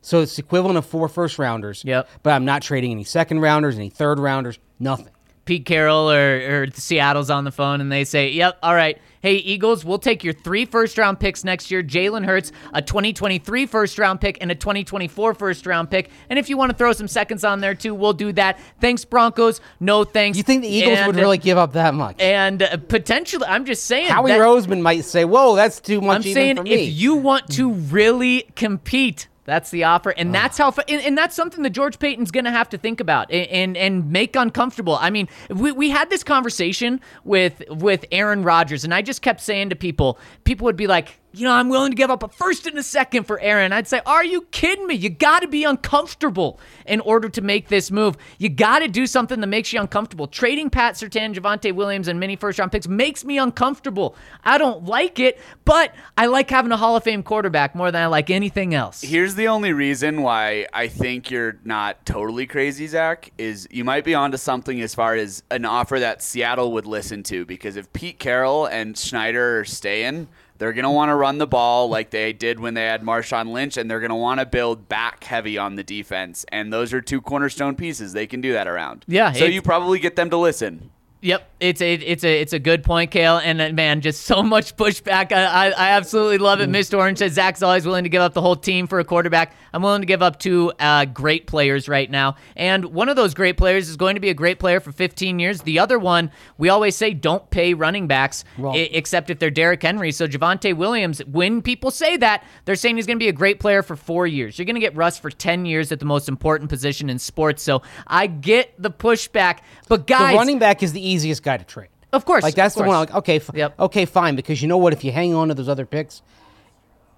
So 0.02 0.20
it's 0.20 0.38
equivalent 0.38 0.78
of 0.78 0.86
four 0.86 1.08
first 1.08 1.38
rounders. 1.38 1.82
Yep. 1.84 2.08
But 2.22 2.30
I'm 2.32 2.44
not 2.44 2.62
trading 2.62 2.90
any 2.92 3.04
second 3.04 3.40
rounders, 3.40 3.76
any 3.76 3.90
third 3.90 4.18
rounders, 4.18 4.58
nothing. 4.78 5.08
Pete 5.44 5.66
Carroll 5.66 6.10
or, 6.10 6.62
or 6.62 6.66
Seattle's 6.72 7.28
on 7.30 7.44
the 7.44 7.50
phone 7.50 7.80
and 7.80 7.90
they 7.90 8.04
say, 8.04 8.30
Yep, 8.30 8.58
all 8.62 8.74
right. 8.74 8.98
Hey, 9.22 9.34
Eagles, 9.34 9.84
we'll 9.84 9.98
take 9.98 10.22
your 10.24 10.32
three 10.32 10.64
first 10.64 10.96
round 10.96 11.18
picks 11.20 11.44
next 11.44 11.70
year 11.70 11.82
Jalen 11.82 12.24
Hurts, 12.24 12.52
a 12.72 12.80
2023 12.80 13.66
first 13.66 13.98
round 13.98 14.20
pick, 14.20 14.38
and 14.40 14.50
a 14.50 14.54
2024 14.54 15.34
first 15.34 15.66
round 15.66 15.90
pick. 15.90 16.08
And 16.30 16.38
if 16.38 16.48
you 16.48 16.56
want 16.56 16.70
to 16.70 16.76
throw 16.76 16.92
some 16.92 17.08
seconds 17.08 17.44
on 17.44 17.60
there 17.60 17.74
too, 17.74 17.94
we'll 17.94 18.12
do 18.12 18.32
that. 18.34 18.58
Thanks, 18.80 19.04
Broncos. 19.04 19.60
No 19.80 20.04
thanks. 20.04 20.38
You 20.38 20.44
think 20.44 20.62
the 20.62 20.68
Eagles 20.68 20.98
And- 20.98 21.06
would 21.08 21.16
really 21.16 21.38
give 21.38 21.58
up 21.58 21.72
that 21.72 21.94
much? 21.94 22.16
And 22.20 22.62
uh, 22.62 22.76
potentially, 22.76 23.44
I'm 23.46 23.64
just 23.66 23.84
saying. 23.86 24.08
Howie 24.08 24.30
that- 24.30 24.40
Roseman 24.40 24.80
might 24.80 25.04
say, 25.04 25.24
"Whoa, 25.24 25.56
that's 25.56 25.80
too 25.80 26.00
much 26.00 26.16
I'm 26.16 26.22
even 26.22 26.34
saying 26.34 26.56
for 26.56 26.62
me." 26.62 26.70
if 26.74 26.92
you 26.94 27.16
want 27.16 27.48
to 27.54 27.72
really 27.72 28.46
compete 28.56 29.26
That's 29.50 29.70
the 29.70 29.82
offer, 29.82 30.10
and 30.10 30.32
that's 30.32 30.56
how, 30.58 30.72
and, 30.88 31.02
and 31.02 31.18
that's 31.18 31.34
something 31.34 31.64
that 31.64 31.70
George 31.70 31.98
Paton's 31.98 32.30
going 32.30 32.44
to 32.44 32.52
have 32.52 32.68
to 32.68 32.78
think 32.78 33.00
about 33.00 33.32
and, 33.32 33.48
and 33.48 33.76
and 33.76 34.12
make 34.12 34.36
uncomfortable. 34.36 34.96
I 35.00 35.10
mean, 35.10 35.28
we, 35.48 35.72
we 35.72 35.90
had 35.90 36.08
this 36.08 36.22
conversation 36.22 37.00
with 37.24 37.64
with 37.68 38.04
Aaron 38.12 38.44
Rodgers, 38.44 38.84
and 38.84 38.94
I 38.94 39.02
just 39.02 39.22
kept 39.22 39.40
saying 39.40 39.70
to 39.70 39.76
people, 39.76 40.20
people 40.44 40.66
would 40.66 40.76
be 40.76 40.86
like, 40.86 41.19
you 41.32 41.44
know, 41.44 41.52
I'm 41.52 41.68
willing 41.68 41.92
to 41.92 41.96
give 41.96 42.10
up 42.10 42.22
a 42.22 42.28
first 42.28 42.66
and 42.66 42.76
a 42.78 42.82
second 42.82 43.24
for 43.24 43.38
Aaron. 43.40 43.72
I'd 43.72 43.86
say, 43.86 44.00
are 44.04 44.24
you 44.24 44.42
kidding 44.50 44.86
me? 44.86 44.94
You 44.94 45.10
got 45.10 45.40
to 45.40 45.48
be 45.48 45.64
uncomfortable 45.64 46.58
in 46.86 47.00
order 47.00 47.28
to 47.28 47.40
make 47.40 47.68
this 47.68 47.90
move. 47.90 48.16
You 48.38 48.48
got 48.48 48.80
to 48.80 48.88
do 48.88 49.06
something 49.06 49.40
that 49.40 49.46
makes 49.46 49.72
you 49.72 49.80
uncomfortable. 49.80 50.26
Trading 50.26 50.70
Pat 50.70 50.94
Surtain, 50.94 51.34
Javonte 51.34 51.72
Williams, 51.72 52.08
and 52.08 52.18
many 52.18 52.34
first 52.34 52.58
round 52.58 52.72
picks 52.72 52.88
makes 52.88 53.24
me 53.24 53.38
uncomfortable. 53.38 54.16
I 54.44 54.58
don't 54.58 54.84
like 54.86 55.18
it, 55.20 55.38
but 55.64 55.94
I 56.18 56.26
like 56.26 56.50
having 56.50 56.72
a 56.72 56.76
Hall 56.76 56.96
of 56.96 57.04
Fame 57.04 57.22
quarterback 57.22 57.74
more 57.74 57.92
than 57.92 58.02
I 58.02 58.06
like 58.06 58.30
anything 58.30 58.74
else. 58.74 59.00
Here's 59.00 59.36
the 59.36 59.48
only 59.48 59.72
reason 59.72 60.22
why 60.22 60.66
I 60.72 60.88
think 60.88 61.30
you're 61.30 61.58
not 61.64 62.04
totally 62.04 62.46
crazy, 62.46 62.88
Zac, 62.88 63.30
is 63.38 63.68
you 63.70 63.84
might 63.84 64.04
be 64.04 64.14
onto 64.14 64.36
something 64.36 64.80
as 64.80 64.94
far 64.94 65.14
as 65.14 65.44
an 65.50 65.64
offer 65.64 66.00
that 66.00 66.22
Seattle 66.22 66.72
would 66.72 66.86
listen 66.86 67.22
to. 67.24 67.44
Because 67.44 67.76
if 67.76 67.92
Pete 67.92 68.18
Carroll 68.18 68.66
and 68.66 68.98
Schneider 68.98 69.60
are 69.60 69.64
staying, 69.64 70.28
they're 70.60 70.74
going 70.74 70.84
to 70.84 70.90
want 70.90 71.08
to 71.08 71.14
run 71.14 71.38
the 71.38 71.46
ball 71.46 71.88
like 71.88 72.10
they 72.10 72.34
did 72.34 72.60
when 72.60 72.74
they 72.74 72.84
had 72.84 73.02
Marshawn 73.02 73.50
Lynch, 73.50 73.78
and 73.78 73.90
they're 73.90 73.98
going 73.98 74.10
to 74.10 74.14
want 74.14 74.40
to 74.40 74.46
build 74.46 74.90
back 74.90 75.24
heavy 75.24 75.56
on 75.56 75.76
the 75.76 75.82
defense. 75.82 76.44
And 76.52 76.70
those 76.70 76.92
are 76.92 77.00
two 77.00 77.22
cornerstone 77.22 77.74
pieces. 77.76 78.12
They 78.12 78.26
can 78.26 78.42
do 78.42 78.52
that 78.52 78.68
around. 78.68 79.06
Yeah, 79.08 79.32
So 79.32 79.46
you 79.46 79.62
probably 79.62 79.98
get 79.98 80.16
them 80.16 80.28
to 80.28 80.36
listen. 80.36 80.90
Yep, 81.22 81.50
it's 81.60 81.82
a 81.82 81.92
it's 81.94 82.24
a 82.24 82.40
it's 82.40 82.54
a 82.54 82.58
good 82.58 82.82
point, 82.82 83.10
Kale, 83.10 83.36
and 83.36 83.60
uh, 83.60 83.68
man, 83.72 84.00
just 84.00 84.22
so 84.22 84.42
much 84.42 84.74
pushback. 84.76 85.32
I, 85.32 85.44
I, 85.44 85.66
I 85.68 85.90
absolutely 85.90 86.38
love 86.38 86.60
it. 86.62 86.70
Mr. 86.70 86.96
Orange 86.96 87.18
says 87.18 87.32
Zach's 87.34 87.62
always 87.62 87.84
willing 87.84 88.04
to 88.04 88.08
give 88.08 88.22
up 88.22 88.32
the 88.32 88.40
whole 88.40 88.56
team 88.56 88.86
for 88.86 89.00
a 89.00 89.04
quarterback. 89.04 89.54
I'm 89.74 89.82
willing 89.82 90.00
to 90.00 90.06
give 90.06 90.22
up 90.22 90.38
two 90.38 90.72
uh, 90.80 91.04
great 91.04 91.46
players 91.46 91.90
right 91.90 92.10
now, 92.10 92.36
and 92.56 92.86
one 92.86 93.10
of 93.10 93.16
those 93.16 93.34
great 93.34 93.58
players 93.58 93.90
is 93.90 93.96
going 93.98 94.14
to 94.14 94.20
be 94.20 94.30
a 94.30 94.34
great 94.34 94.58
player 94.58 94.80
for 94.80 94.92
15 94.92 95.38
years. 95.38 95.60
The 95.60 95.78
other 95.78 95.98
one, 95.98 96.30
we 96.56 96.70
always 96.70 96.96
say, 96.96 97.12
don't 97.12 97.48
pay 97.50 97.74
running 97.74 98.06
backs 98.06 98.42
Well- 98.56 98.72
i- 98.72 98.88
except 98.92 99.28
if 99.28 99.38
they're 99.38 99.50
Derrick 99.50 99.82
Henry. 99.82 100.12
So 100.12 100.26
Javonte 100.26 100.74
Williams, 100.74 101.22
when 101.26 101.60
people 101.60 101.90
say 101.90 102.16
that, 102.16 102.44
they're 102.64 102.76
saying 102.76 102.96
he's 102.96 103.06
going 103.06 103.18
to 103.18 103.22
be 103.22 103.28
a 103.28 103.32
great 103.32 103.60
player 103.60 103.82
for 103.82 103.94
four 103.94 104.26
years. 104.26 104.58
You're 104.58 104.64
going 104.66 104.74
to 104.74 104.80
get 104.80 104.96
Russ 104.96 105.18
for 105.18 105.30
10 105.30 105.66
years 105.66 105.92
at 105.92 105.98
the 105.98 106.06
most 106.06 106.30
important 106.30 106.70
position 106.70 107.10
in 107.10 107.18
sports. 107.18 107.62
So 107.62 107.82
I 108.06 108.26
get 108.26 108.72
the 108.78 108.90
pushback, 108.90 109.58
but 109.88 110.06
guys, 110.06 110.30
the 110.32 110.38
running 110.38 110.58
back 110.58 110.82
is 110.82 110.94
the 110.94 111.09
easiest 111.10 111.42
guy 111.42 111.56
to 111.56 111.64
trade. 111.64 111.88
Of 112.12 112.24
course, 112.24 112.42
Like 112.42 112.54
that's 112.54 112.74
the 112.74 112.80
one. 112.82 112.88
course. 112.88 113.08
Like, 113.10 113.14
okay, 113.18 113.36
f- 113.36 113.50
Yep. 113.54 113.78
okay, 113.80 114.04
fine. 114.04 114.34
Because 114.36 114.60
you 114.62 114.68
know 114.68 114.78
what? 114.78 114.92
If 114.92 115.04
you 115.04 115.12
hang 115.12 115.32
on 115.34 115.48
to 115.48 115.54
those 115.54 115.68
other 115.68 115.86
picks, 115.86 116.22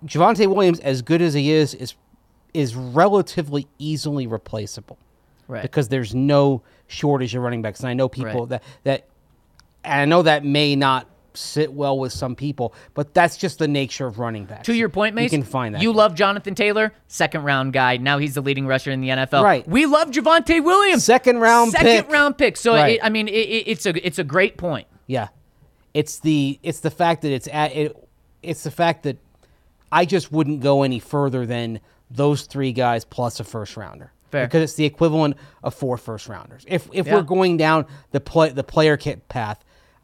Javonte 0.04 0.46
Williams, 0.52 0.80
as 0.80 1.02
good 1.02 1.22
as 1.22 1.34
he 1.34 1.50
is, 1.50 1.74
is 1.74 1.94
is 2.54 2.76
relatively 2.76 3.66
easily 3.78 4.26
replaceable. 4.26 4.98
Right. 5.48 5.62
Because 5.62 5.88
there's 5.88 6.14
no 6.14 6.62
shortage 6.86 7.34
of 7.34 7.42
running 7.42 7.62
backs, 7.62 7.80
and 7.80 7.88
I 7.88 7.94
know 7.94 8.08
people 8.08 8.40
Right. 8.46 8.48
that 8.50 8.62
that. 8.84 9.04
And 9.84 10.00
I 10.00 10.04
know 10.04 10.22
that 10.22 10.44
may 10.44 10.76
not 10.76 11.08
sit 11.34 11.72
well 11.72 11.98
with 11.98 12.12
some 12.12 12.34
people, 12.34 12.74
but 12.94 13.14
that's 13.14 13.36
just 13.36 13.58
the 13.58 13.68
nature 13.68 14.06
of 14.06 14.18
running 14.18 14.44
backs. 14.44 14.66
To 14.66 14.74
your 14.74 14.88
point, 14.88 15.14
Mace, 15.14 15.32
you 15.32 15.38
can 15.38 15.46
find 15.46 15.74
that. 15.74 15.82
You 15.82 15.92
love 15.92 16.14
Jonathan 16.14 16.54
Taylor, 16.54 16.92
second 17.08 17.42
round 17.44 17.72
guy. 17.72 17.96
Now 17.96 18.18
he's 18.18 18.34
the 18.34 18.40
leading 18.42 18.66
rusher 18.66 18.90
in 18.90 19.00
the 19.00 19.08
NFL. 19.08 19.42
Right. 19.42 19.66
We 19.68 19.86
love 19.86 20.10
Javonte 20.10 20.62
Williams, 20.62 21.04
Second 21.04 21.38
round 21.40 21.72
second 21.72 21.86
pick. 22.04 22.10
round 22.12 22.38
pick. 22.38 22.56
So 22.56 22.74
Right. 22.74 22.94
it, 22.96 23.04
I 23.04 23.08
mean, 23.08 23.28
it, 23.28 23.32
it, 23.32 23.68
it's 23.68 23.86
a 23.86 24.06
it's 24.06 24.18
a 24.18 24.24
great 24.24 24.56
point. 24.56 24.86
Yeah, 25.06 25.28
it's 25.94 26.18
the 26.20 26.58
it's 26.62 26.80
the 26.80 26.90
fact 26.90 27.22
that 27.22 27.32
it's 27.32 27.48
at 27.52 27.74
it, 27.76 27.96
it's 28.42 28.62
the 28.64 28.70
fact 28.70 29.02
that 29.04 29.18
I 29.90 30.04
just 30.04 30.32
wouldn't 30.32 30.60
go 30.60 30.82
any 30.82 30.98
further 30.98 31.44
than 31.46 31.80
those 32.10 32.42
three 32.42 32.72
guys 32.72 33.04
plus 33.04 33.40
a 33.40 33.44
first 33.44 33.76
rounder. 33.76 34.12
Fair. 34.30 34.46
Because 34.46 34.62
it's 34.62 34.74
the 34.74 34.86
equivalent 34.86 35.36
of 35.62 35.74
four 35.74 35.98
first 35.98 36.28
rounders. 36.28 36.64
If 36.66 36.88
if 36.92 37.06
Yeah. 37.06 37.16
we're 37.16 37.22
going 37.22 37.58
down 37.58 37.84
the 38.12 38.20
play 38.20 38.48
the 38.50 38.64
player 38.64 38.96
kit 38.96 39.28
path, 39.28 39.62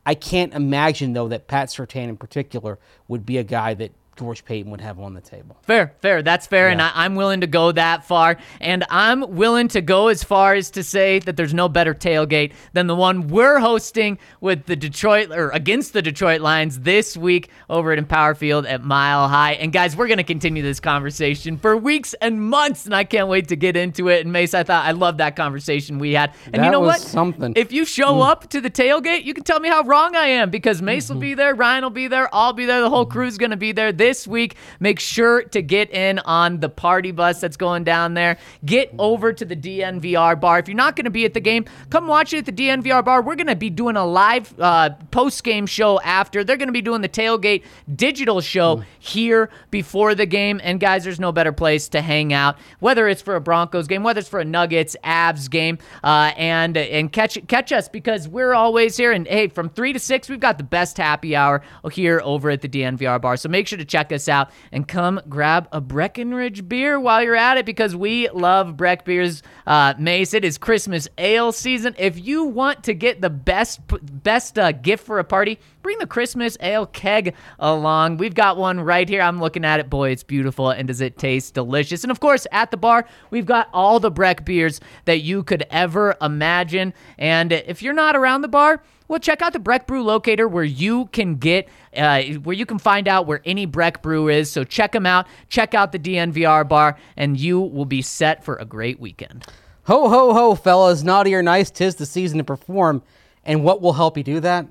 I 0.09 0.15
can't 0.15 0.55
imagine 0.55 1.13
though 1.13 1.29
that 1.29 1.49
Pat 1.49 1.69
Surtain 1.69 2.09
in 2.09 2.17
particular 2.17 2.79
would 3.09 3.27
be 3.27 3.37
a 3.37 3.45
guy 3.45 3.75
that 3.75 3.93
George 4.19 4.45
Paton 4.45 4.71
would 4.71 4.81
have 4.81 4.99
on 4.99 5.15
the 5.15 5.21
table. 5.21 5.57
Fair, 5.63 5.95
fair. 6.03 6.23
That's 6.23 6.47
fair, 6.47 6.69
and 6.69 6.83
I, 6.83 6.91
I'm 6.95 7.15
willing 7.15 7.41
to 7.41 7.47
go 7.47 7.73
that 7.73 8.05
far. 8.05 8.37
And 8.61 8.85
I'm 8.91 9.37
willing 9.37 9.69
to 9.69 9.81
go 9.81 10.09
as 10.09 10.25
far 10.25 10.55
as 10.55 10.71
to 10.73 10.83
say 10.83 11.21
that 11.21 11.37
there's 11.37 11.55
no 11.55 11.69
better 11.69 11.95
tailgate 11.95 12.53
than 12.73 12.89
the 12.89 12.97
one 12.97 13.29
we're 13.29 13.59
hosting 13.59 14.19
with 14.41 14.67
the 14.67 14.77
Detroit 14.77 15.31
or 15.31 15.51
against 15.51 15.93
the 15.93 16.03
Detroit 16.03 16.41
Lions 16.41 16.81
this 16.81 17.17
week 17.17 17.51
over 17.71 17.93
at 17.93 17.99
Empower 17.99 18.35
Field 18.35 18.67
at 18.67 18.83
Mile 18.83 19.29
High. 19.29 19.53
And 19.53 19.73
guys, 19.73 19.97
we're 19.97 20.09
going 20.09 20.19
to 20.19 20.25
continue 20.25 20.63
this 20.63 20.81
conversation 20.81 21.57
for 21.57 21.77
weeks 21.77 22.15
and 22.21 22.43
months, 22.43 22.87
and 22.87 22.95
I 22.95 23.05
can't 23.05 23.29
wait 23.29 23.49
to 23.49 23.57
get 23.57 23.77
into 23.77 24.09
it. 24.09 24.23
And 24.23 24.33
Mace, 24.33 24.53
I 24.53 24.65
thought 24.65 24.85
I 24.85 24.91
love 24.91 25.19
that 25.19 25.37
conversation 25.37 25.99
we 25.99 26.13
had. 26.13 26.35
And 26.47 26.57
you 26.57 26.63
That 26.63 26.73
know 26.73 26.81
was 26.81 26.89
what? 26.89 27.01
something. 27.01 27.53
If 27.57 27.73
you 27.73 27.85
show 27.85 28.15
mm. 28.15 28.29
up 28.29 28.51
to 28.51 28.61
the 28.61 28.71
tailgate, 28.71 29.25
you 29.25 29.33
can 29.33 29.45
tell 29.45 29.61
me 29.61 29.69
how 29.69 29.83
wrong 29.85 30.17
I 30.17 30.27
am 30.27 30.51
because 30.51 30.83
Mace 30.83 31.09
will 31.09 31.15
mm-hmm. 31.15 31.21
be 31.21 31.35
there, 31.35 31.55
Ryan 31.55 31.85
will 31.85 31.91
be 31.91 32.09
there, 32.09 32.29
I'll 32.35 32.53
be 32.53 32.67
there, 32.67 32.81
the 32.81 32.91
whole 32.91 33.05
mm-hmm. 33.05 33.13
crew's 33.13 33.39
going 33.39 33.53
to 33.53 33.57
be 33.57 33.73
there 33.73 33.93
this 33.93 34.08
week. 34.27 34.57
Make 34.81 35.01
sure 35.01 35.43
to 35.43 35.63
get 35.63 35.91
in 35.91 36.19
on 36.21 36.61
the 36.61 36.69
party 36.69 37.11
bus 37.11 37.41
that's 37.41 37.57
going 37.57 37.85
down 37.85 38.15
there. 38.15 38.39
Get 38.65 38.95
over 38.99 39.33
to 39.33 39.45
the 39.45 39.57
DNVR 39.57 40.41
bar. 40.41 40.59
If 40.59 40.69
you're 40.69 40.77
not 40.77 40.97
going 40.97 41.05
to 41.05 41.11
be 41.11 41.25
at 41.25 41.35
the 41.35 41.41
game, 41.41 41.65
come 41.91 42.07
watch 42.07 42.33
it 42.33 42.39
at 42.39 42.47
the 42.47 42.53
DNVR 42.53 43.05
bar. 43.05 43.23
We're 43.23 43.37
going 43.37 43.49
to 43.49 43.57
be 43.57 43.71
doing 43.71 43.97
a 43.97 44.07
live 44.07 44.55
uh, 44.59 44.91
post 45.11 45.45
game 45.45 45.67
show 45.67 46.01
after. 46.01 46.45
They're 46.45 46.57
going 46.57 46.69
to 46.69 46.73
be 46.73 46.83
doing 46.83 47.03
the 47.03 47.09
tailgate 47.09 47.65
digital 47.95 48.41
show 48.41 48.83
here 48.99 49.51
before 49.71 50.15
the 50.15 50.27
game. 50.27 50.61
And 50.63 50.81
guys, 50.81 51.05
there's 51.05 51.21
no 51.21 51.33
better 51.33 51.53
place 51.53 51.89
to 51.91 52.01
hang 52.01 52.33
out, 52.33 52.59
whether 52.81 53.09
it's 53.09 53.23
for 53.23 53.37
a 53.37 53.41
Broncos 53.41 53.87
game, 53.87 54.03
whether 54.03 54.21
it's 54.21 54.29
for 54.29 54.41
a 54.41 54.45
Nuggets, 54.45 54.97
Avs 55.05 55.51
game, 55.51 55.79
uh, 56.05 56.33
and 56.37 56.77
and 56.77 57.13
catch 57.13 57.39
catch 57.49 57.73
us 57.73 57.89
because 57.89 58.29
we're 58.29 58.55
always 58.55 58.97
here. 58.97 59.13
And 59.13 59.27
hey, 59.27 59.49
from 59.49 59.69
three 59.69 59.93
to 59.93 59.99
six, 59.99 60.29
we've 60.29 60.41
got 60.41 60.59
the 60.59 60.65
best 60.65 60.97
happy 60.97 61.35
hour 61.35 61.63
here 61.93 62.21
over 62.25 62.51
at 62.51 62.61
the 62.61 62.69
DNVR 62.69 63.21
bar. 63.21 63.37
So 63.37 63.49
make 63.49 63.67
sure 63.67 63.79
to 63.79 63.85
check 63.85 63.98
us 64.13 64.29
out 64.29 64.51
and 64.73 64.87
come 64.87 65.21
grab 65.29 65.69
a 65.73 65.81
Breckenridge 65.81 66.69
beer 66.69 66.99
while 67.01 67.23
you're 67.23 67.35
at 67.35 67.57
it 67.57 67.67
because 67.67 67.97
we 67.97 68.29
love 68.31 68.77
Breck 68.77 69.05
beers. 69.05 69.43
Uh, 69.67 69.95
Mace, 69.99 70.35
it 70.35 70.45
is 70.45 70.59
Christmas 70.59 71.09
ale 71.19 71.53
season. 71.53 71.95
If 71.99 72.25
you 72.25 72.45
want 72.45 72.85
to 72.85 72.95
get 72.95 73.21
the 73.21 73.31
best 73.31 73.81
best 74.23 74.59
uh, 74.59 74.73
gift 74.73 75.05
for 75.05 75.19
a 75.19 75.25
party, 75.25 75.59
bring 75.83 75.99
the 75.99 76.07
Christmas 76.07 76.57
ale 76.61 76.87
keg 76.87 77.35
along. 77.59 78.19
We've 78.19 78.35
got 78.35 78.57
one 78.57 78.81
right 78.81 79.09
here. 79.09 79.21
I'm 79.21 79.41
looking 79.41 79.65
at 79.65 79.81
it. 79.81 79.91
Boy, 79.91 80.11
it's 80.11 80.23
beautiful. 80.23 80.71
And 80.71 80.89
does 80.89 81.01
it 81.01 81.19
taste 81.19 81.55
delicious? 81.55 82.05
And 82.05 82.11
of 82.11 82.21
course, 82.21 82.47
at 82.53 82.71
the 82.71 82.77
bar, 82.77 83.07
we've 83.31 83.47
got 83.47 83.69
all 83.73 84.01
the 84.01 84.11
Breck 84.11 84.45
beers 84.45 84.81
that 85.05 85.21
you 85.21 85.43
could 85.43 85.65
ever 85.71 86.17
imagine. 86.21 86.95
And 87.19 87.53
if 87.53 87.83
you're 87.83 87.95
not 87.95 88.17
around 88.17 88.43
the 88.43 88.49
bar, 88.49 88.83
well, 89.09 89.19
check 89.19 89.43
out 89.43 89.53
the 89.55 89.59
Breck 89.59 89.87
Brew 89.87 90.03
Locator 90.03 90.47
where 90.47 90.65
you 90.65 91.07
can 91.07 91.37
get, 91.37 91.69
uh, 91.97 92.23
where 92.23 92.55
you 92.55 92.67
can 92.67 92.79
find 92.79 93.09
out 93.09 93.27
where 93.27 93.41
any 93.45 93.67
Breck 93.67 94.03
Brew 94.03 94.29
is. 94.29 94.51
So 94.51 94.65
check 94.65 94.93
them 94.93 95.07
out. 95.07 95.27
Check 95.49 95.75
out 95.75 95.93
the 95.93 95.99
DNVR 95.99 96.69
bar, 96.69 96.97
and 97.17 97.39
you 97.41 97.59
will 97.61 97.87
be 97.87 98.03
set 98.03 98.45
for 98.45 98.57
a 98.57 98.65
great 98.65 99.01
weekend. 99.01 99.47
Ho 99.85 100.09
ho 100.11 100.35
ho, 100.35 100.55
fellas! 100.55 101.03
Naughty 101.03 101.35
or 101.35 101.43
nice, 101.43 101.71
tis 101.71 101.95
the 101.95 102.05
season 102.05 102.37
to 102.39 102.45
perform. 102.45 103.03
And 103.45 103.65
what 103.65 103.81
will 103.81 103.95
help 103.95 104.19
you 104.19 104.23
do 104.23 104.41
that? 104.41 104.67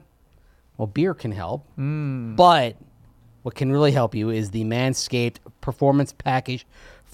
Well, 0.77 0.85
beer 0.85 1.15
can 1.15 1.31
help, 1.31 1.65
but 1.75 2.77
what 3.41 3.55
can 3.55 3.71
really 3.71 3.91
help 3.91 4.13
you 4.13 4.29
is 4.29 4.51
the 4.51 4.63
Manscaped 4.63 5.37
Performance 5.59 6.13
Package 6.13 6.67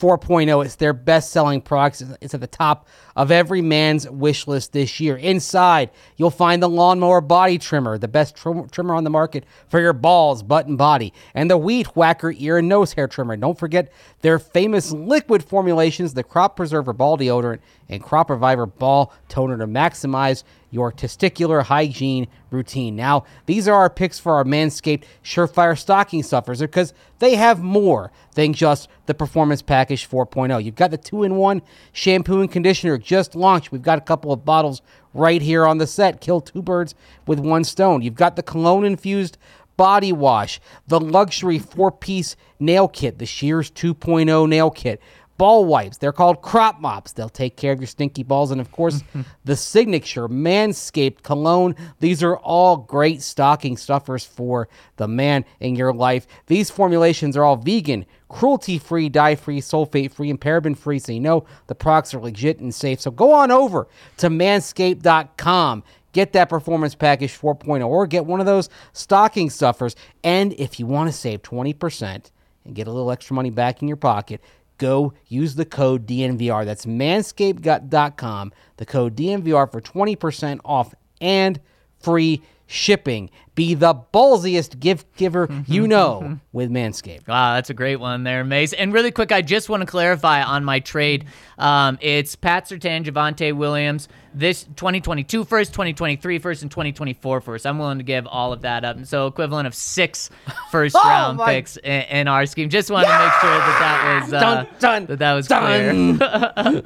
4.0. 0.03 0.65
It's 0.65 0.75
their 0.75 0.91
best-selling 0.91 1.61
product. 1.61 2.01
It's- 2.01 2.17
It's 2.19 2.33
at 2.33 2.41
the 2.41 2.47
top 2.47 2.87
of 3.15 3.31
every 3.31 3.61
man's 3.61 4.09
wish 4.09 4.47
list 4.47 4.73
this 4.73 4.99
year. 4.99 5.15
Inside, 5.15 5.91
you'll 6.17 6.29
find 6.29 6.61
the 6.61 6.67
Lawnmower 6.67 7.21
Body 7.21 7.57
Trimmer, 7.57 7.97
the 7.97 8.09
best 8.09 8.35
trim- 8.35 8.67
trimmer 8.67 8.95
on 8.95 9.05
the 9.05 9.09
market 9.09 9.45
for 9.69 9.79
your 9.79 9.93
balls, 9.93 10.43
butt, 10.43 10.67
and 10.67 10.77
body, 10.77 11.13
and 11.33 11.49
the 11.49 11.57
Weed 11.57 11.87
Whacker 11.95 12.33
Ear 12.37 12.57
and 12.57 12.67
Nose 12.67 12.91
Hair 12.93 13.07
Trimmer. 13.07 13.37
Don't 13.37 13.57
forget 13.57 13.93
their 14.21 14.39
famous 14.39 14.91
liquid 14.91 15.41
formulations, 15.41 16.13
the 16.15 16.23
Crop 16.23 16.57
Preserver 16.57 16.91
Ball 16.91 17.17
Deodorant 17.17 17.59
and 17.87 18.03
Crop 18.03 18.29
Reviver 18.29 18.65
Ball 18.65 19.13
Toner 19.29 19.57
to 19.57 19.67
maximize 19.67 20.43
your 20.73 20.91
testicular 20.91 21.63
hygiene 21.63 22.27
routine. 22.49 22.95
Now, 22.95 23.25
these 23.45 23.67
are 23.67 23.75
our 23.75 23.89
picks 23.89 24.17
for 24.17 24.33
our 24.33 24.43
Manscaped 24.43 25.03
Surefire 25.23 25.77
stocking 25.77 26.23
stuffers 26.23 26.59
because 26.59 26.93
they 27.19 27.35
have 27.35 27.61
more 27.61 28.11
than 28.33 28.53
just 28.53 28.89
the 29.05 29.13
Performance 29.13 29.61
Package 29.61 30.09
4.0. 30.09 30.63
You've 30.63 30.75
got 30.75 30.91
the 30.91 30.97
two 30.97 31.23
in 31.23 31.35
one 31.35 31.61
shampoo 31.91 32.41
and 32.41 32.51
conditioner 32.51 32.97
just 32.97 33.35
launched. 33.35 33.71
We've 33.71 33.81
got 33.81 33.99
a 33.99 34.01
couple 34.01 34.31
of 34.31 34.43
bottles 34.43 34.81
right 35.13 35.41
here 35.41 35.67
on 35.67 35.77
the 35.77 35.87
set. 35.87 36.21
Kill 36.21 36.41
two 36.41 36.63
birds 36.63 36.95
with 37.27 37.39
one 37.39 37.63
stone. 37.63 38.01
You've 38.01 38.15
got 38.15 38.35
the 38.35 38.43
cologne 38.43 38.83
infused 38.83 39.37
body 39.77 40.11
wash, 40.11 40.59
the 40.87 40.99
luxury 40.99 41.59
four 41.59 41.91
piece 41.91 42.35
nail 42.59 42.87
kit, 42.87 43.19
the 43.19 43.25
Shears 43.25 43.71
2.0 43.71 44.47
nail 44.47 44.71
kit, 44.71 45.01
ball 45.37 45.65
wipes. 45.65 45.97
They're 45.97 46.11
called 46.13 46.41
crop 46.41 46.79
mops. 46.79 47.11
They'll 47.11 47.29
take 47.29 47.57
care 47.57 47.71
of 47.71 47.79
your 47.79 47.87
stinky 47.87 48.23
balls. 48.23 48.51
And 48.51 48.61
of 48.61 48.71
course, 48.71 49.03
the 49.45 49.55
signature 49.55 50.27
Manscaped 50.27 51.23
cologne. 51.23 51.75
These 51.99 52.23
are 52.23 52.37
all 52.37 52.77
great 52.77 53.21
stocking 53.21 53.77
stuffers 53.77 54.25
for 54.25 54.67
the 54.97 55.07
man 55.07 55.45
in 55.59 55.75
your 55.75 55.93
life. 55.93 56.27
These 56.47 56.69
formulations 56.69 57.35
are 57.37 57.43
all 57.43 57.55
vegan, 57.55 58.05
cruelty 58.29 58.77
free, 58.77 59.09
dye 59.09 59.35
free, 59.35 59.61
sulfate 59.61 60.11
free, 60.11 60.29
and 60.29 60.39
paraben 60.39 60.77
free. 60.77 60.99
So 60.99 61.11
you 61.11 61.19
know 61.19 61.45
the 61.67 61.75
products 61.75 62.13
are 62.13 62.19
legit 62.19 62.59
and 62.59 62.73
safe. 62.73 63.01
So 63.01 63.11
go 63.11 63.33
on 63.33 63.51
over 63.51 63.87
to 64.17 64.29
manscaped.com. 64.29 65.83
Get 66.13 66.33
that 66.33 66.47
performance 66.47 66.93
package 66.93 67.37
4.0 67.37 67.87
or 67.87 68.05
get 68.05 68.25
one 68.25 68.39
of 68.39 68.45
those 68.45 68.69
stocking 68.93 69.49
stuffers. 69.49 69.95
And 70.23 70.53
if 70.53 70.79
you 70.79 70.85
want 70.85 71.11
to 71.11 71.17
save 71.17 71.41
20% 71.41 72.29
and 72.65 72.75
get 72.75 72.87
a 72.87 72.91
little 72.91 73.11
extra 73.11 73.35
money 73.35 73.49
back 73.49 73.81
in 73.81 73.87
your 73.87 73.97
pocket, 73.97 74.39
go 74.77 75.13
use 75.27 75.55
the 75.55 75.65
code 75.65 76.05
DNVR. 76.07 76.65
That's 76.65 76.85
manscaped.com. 76.85 78.53
The 78.77 78.85
code 78.85 79.15
DNVR 79.15 79.71
for 79.71 79.81
20% 79.81 80.59
off 80.65 80.93
and 81.21 81.59
free 81.99 82.41
shipping. 82.67 83.29
Be 83.55 83.75
the 83.75 83.93
ballsiest 84.11 84.79
gift 84.79 85.15
giver 85.15 85.47
you 85.67 85.87
know 85.87 86.39
with 86.53 86.71
Manscaped. 86.71 87.27
Wow, 87.27 87.53
that's 87.53 87.69
a 87.69 87.73
great 87.75 87.97
one 87.97 88.23
there, 88.23 88.43
Mace. 88.43 88.73
And 88.73 88.91
really 88.91 89.11
quick, 89.11 89.31
I 89.31 89.43
just 89.43 89.69
want 89.69 89.81
to 89.81 89.85
clarify 89.85 90.41
on 90.41 90.63
my 90.65 90.79
trade. 90.79 91.25
Um, 91.59 91.99
it's 92.01 92.35
Pat 92.35 92.65
Surtain, 92.67 93.03
Javonte 93.05 93.53
Williams, 93.55 94.07
this 94.33 94.63
2022 94.63 95.43
first, 95.43 95.71
2023 95.71 96.39
first, 96.39 96.63
and 96.63 96.71
2024 96.71 97.41
first. 97.41 97.67
I'm 97.67 97.77
willing 97.77 97.99
to 97.99 98.03
give 98.03 98.25
all 98.25 98.53
of 98.53 98.61
that 98.61 98.83
up. 98.83 98.95
And 98.97 99.07
so 99.07 99.27
equivalent 99.27 99.67
of 99.67 99.75
six 99.75 100.31
first 100.71 100.95
Oh, 100.97 101.07
round 101.07 101.37
my- 101.37 101.53
picks 101.53 101.77
in, 101.77 102.01
in 102.01 102.27
our 102.27 102.47
scheme. 102.47 102.69
Just 102.69 102.89
wanted 102.89 103.05
to 103.05 103.19
make 103.19 103.33
sure 103.33 103.51
that 103.51 103.79
that 103.79 104.21
was 104.23 104.33
uh, 104.33 104.39
Dun, 104.39 104.67
dun, 104.79 105.05
that 105.05 105.19
that 105.19 105.33
was 105.33 105.47
dun. 105.47 106.17
clear. 106.17 106.81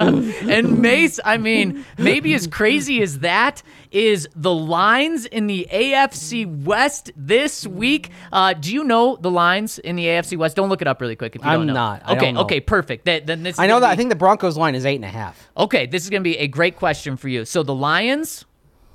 and 0.50 0.80
Mace, 0.82 1.18
I 1.24 1.38
mean, 1.38 1.86
maybe 1.96 2.34
as 2.34 2.46
crazy 2.46 3.00
as 3.02 3.20
that 3.20 3.62
is 3.90 4.28
the 4.34 4.52
lines 4.54 5.24
in 5.26 5.46
the 5.46 5.66
AFC 5.70 6.64
West 6.64 7.10
this 7.16 7.66
week. 7.66 8.10
Uh, 8.32 8.52
do 8.52 8.72
you 8.72 8.84
know 8.84 9.16
the 9.20 9.30
lines 9.30 9.78
in 9.78 9.96
the 9.96 10.06
AFC 10.06 10.36
West? 10.36 10.56
Don't 10.56 10.68
look 10.68 10.82
it 10.82 10.88
up 10.88 11.00
really 11.00 11.16
quick 11.16 11.34
if 11.36 11.42
you 11.42 11.48
I'm 11.48 11.60
don't 11.60 11.66
know. 11.68 11.72
not. 11.74 12.02
I 12.04 12.16
okay, 12.16 12.34
okay, 12.36 12.60
perfect. 12.60 13.04
That, 13.06 13.26
then 13.26 13.42
this 13.42 13.58
I 13.58 13.66
know 13.66 13.80
that. 13.80 13.90
I 13.90 13.96
think 13.96 14.10
the 14.10 14.16
Broncos 14.16 14.56
line 14.56 14.74
is 14.74 14.84
eight 14.86 14.96
and 14.96 15.04
a 15.04 15.08
half. 15.08 15.48
Okay, 15.56 15.86
this 15.86 16.04
is 16.04 16.10
going 16.10 16.22
to 16.22 16.28
be 16.28 16.38
a 16.38 16.48
great 16.48 16.76
question 16.76 17.16
for 17.16 17.28
you. 17.28 17.44
So 17.44 17.62
the 17.62 17.74
Lions 17.74 18.44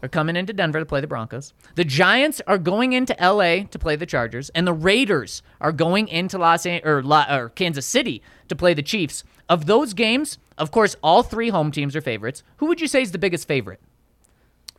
are 0.02 0.10
coming 0.10 0.36
into 0.36 0.52
Denver 0.52 0.80
to 0.80 0.86
play 0.86 1.00
the 1.00 1.08
Broncos. 1.08 1.54
The 1.76 1.86
Giants 1.86 2.42
are 2.46 2.58
going 2.58 2.92
into 2.94 3.16
LA 3.22 3.64
to 3.72 3.80
play 3.80 3.96
the 3.96 4.06
Chargers, 4.06 4.50
and 4.50 4.68
the 4.68 4.74
Raiders 4.74 5.42
are 5.62 5.72
going 5.72 6.10
into 6.10 6.38
Los 6.38 6.66
An- 6.66 6.82
or, 6.84 7.02
La- 7.02 7.34
or 7.34 7.50
Kansas 7.50 7.86
City 7.86 8.22
to 8.50 8.56
play 8.56 8.74
the 8.74 8.84
Chiefs. 8.84 9.24
Of 9.48 9.66
those 9.66 9.94
games, 9.94 10.38
of 10.58 10.72
course, 10.72 10.96
all 11.02 11.24
three 11.24 11.50
home 11.50 11.72
teams 11.72 11.96
are 11.96 12.02
favorites. 12.02 12.44
Who 12.58 12.66
would 12.66 12.82
you 12.82 12.88
say 12.88 13.02
is 13.02 13.12
the 13.14 13.18
biggest 13.18 13.48
favorite? 13.48 13.80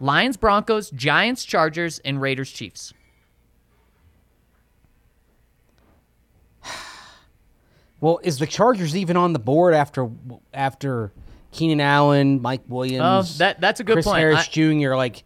Lions, 0.01 0.36
Broncos, 0.36 0.90
Giants, 0.90 1.45
Chargers, 1.45 1.99
and 2.01 2.20
Raiders, 2.20 2.51
Chiefs. 2.51 2.92
Well, 8.01 8.20
is 8.22 8.38
the 8.38 8.47
Chargers 8.47 8.95
even 8.95 9.16
on 9.16 9.32
the 9.32 9.38
board 9.38 9.72
after 9.72 10.11
after 10.53 11.11
Keenan 11.53 11.80
Allen, 11.80 12.42
Mike 12.42 12.61
oh, 12.64 12.74
Williams? 12.74 13.36
Oh, 13.36 13.38
that- 13.38 13.62
that's 13.62 13.80
a 13.80 13.84
good 13.84 13.95
Chris 13.95 14.05
point. 14.05 14.18
Harris 14.18 14.47
I- 14.47 14.51
Jr. 14.51 14.95
Like, 14.95 15.24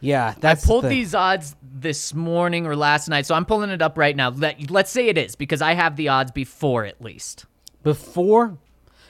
yeah, 0.00 0.34
that's 0.38 0.62
I 0.62 0.66
pulled 0.66 0.84
the 0.84 0.88
these 0.88 1.14
odds 1.14 1.56
this 1.62 2.12
morning 2.12 2.66
or 2.66 2.76
last 2.76 3.08
night, 3.08 3.24
so 3.24 3.34
I'm 3.34 3.46
pulling 3.46 3.70
it 3.70 3.80
up 3.80 3.96
right 3.96 4.14
now. 4.14 4.28
Let, 4.28 4.70
let's 4.70 4.90
say 4.90 5.08
it 5.08 5.16
is 5.16 5.36
because 5.36 5.62
I 5.62 5.72
have 5.72 5.96
the 5.96 6.08
odds 6.08 6.32
before 6.32 6.84
at 6.84 7.00
least. 7.00 7.46
before. 7.82 8.58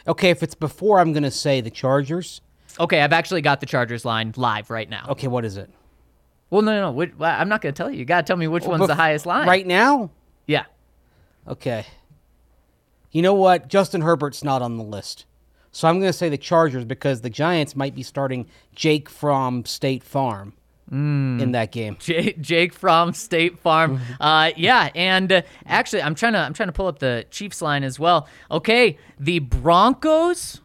Okay, 0.06 0.30
if 0.30 0.42
it's 0.42 0.54
before, 0.54 1.00
I'm 1.00 1.12
gonna 1.12 1.30
say 1.30 1.60
the 1.60 1.70
Chargers. 1.70 2.40
Okay, 2.78 3.00
I've 3.00 3.12
actually 3.12 3.42
got 3.42 3.60
the 3.60 3.66
Chargers 3.66 4.04
line 4.04 4.32
live 4.36 4.70
right 4.70 4.88
now. 4.88 5.06
Okay, 5.10 5.28
what 5.28 5.44
is 5.44 5.56
it? 5.56 5.70
Well, 6.50 6.62
no, 6.62 6.72
no, 6.74 6.80
no. 6.82 6.92
Which, 6.92 7.12
well, 7.16 7.34
I'm 7.38 7.48
not 7.48 7.62
going 7.62 7.72
to 7.74 7.76
tell 7.76 7.90
you. 7.90 7.98
You 7.98 8.04
got 8.04 8.22
to 8.26 8.30
tell 8.30 8.36
me 8.36 8.46
which 8.46 8.64
one's 8.64 8.86
the 8.86 8.94
highest 8.94 9.24
line. 9.26 9.48
right 9.48 9.66
now? 9.66 10.10
Yeah. 10.46 10.64
Okay. 11.48 11.86
You 13.10 13.22
know 13.22 13.34
what? 13.34 13.68
Justin 13.68 14.00
Herbert's 14.02 14.44
not 14.44 14.62
on 14.62 14.76
the 14.76 14.84
list. 14.84 15.24
So 15.70 15.88
I'm 15.88 15.98
going 16.00 16.10
to 16.12 16.16
say 16.16 16.28
the 16.28 16.36
Chargers 16.38 16.84
because 16.84 17.22
the 17.22 17.30
Giants 17.30 17.74
might 17.74 17.94
be 17.94 18.02
starting 18.02 18.46
Jake 18.74 19.08
from 19.08 19.64
State 19.64 20.02
Farm 20.02 20.52
in 20.90 21.52
that 21.52 21.72
game. 21.72 21.96
Jake, 21.98 22.38
Jake 22.42 22.74
from 22.74 23.14
State 23.14 23.58
Farm. 23.58 23.98
Uh, 24.20 24.50
yeah, 24.56 24.90
and 24.94 25.32
uh, 25.32 25.42
actually, 25.64 26.02
I'm 26.02 26.14
trying 26.14 26.34
to 26.34 26.38
I'm 26.40 26.52
trying 26.52 26.68
to 26.68 26.72
pull 26.72 26.86
up 26.86 26.98
the 26.98 27.24
Chiefs 27.30 27.62
line 27.62 27.82
as 27.82 27.98
well. 27.98 28.28
Okay, 28.50 28.98
the 29.18 29.38
Broncos 29.38 30.60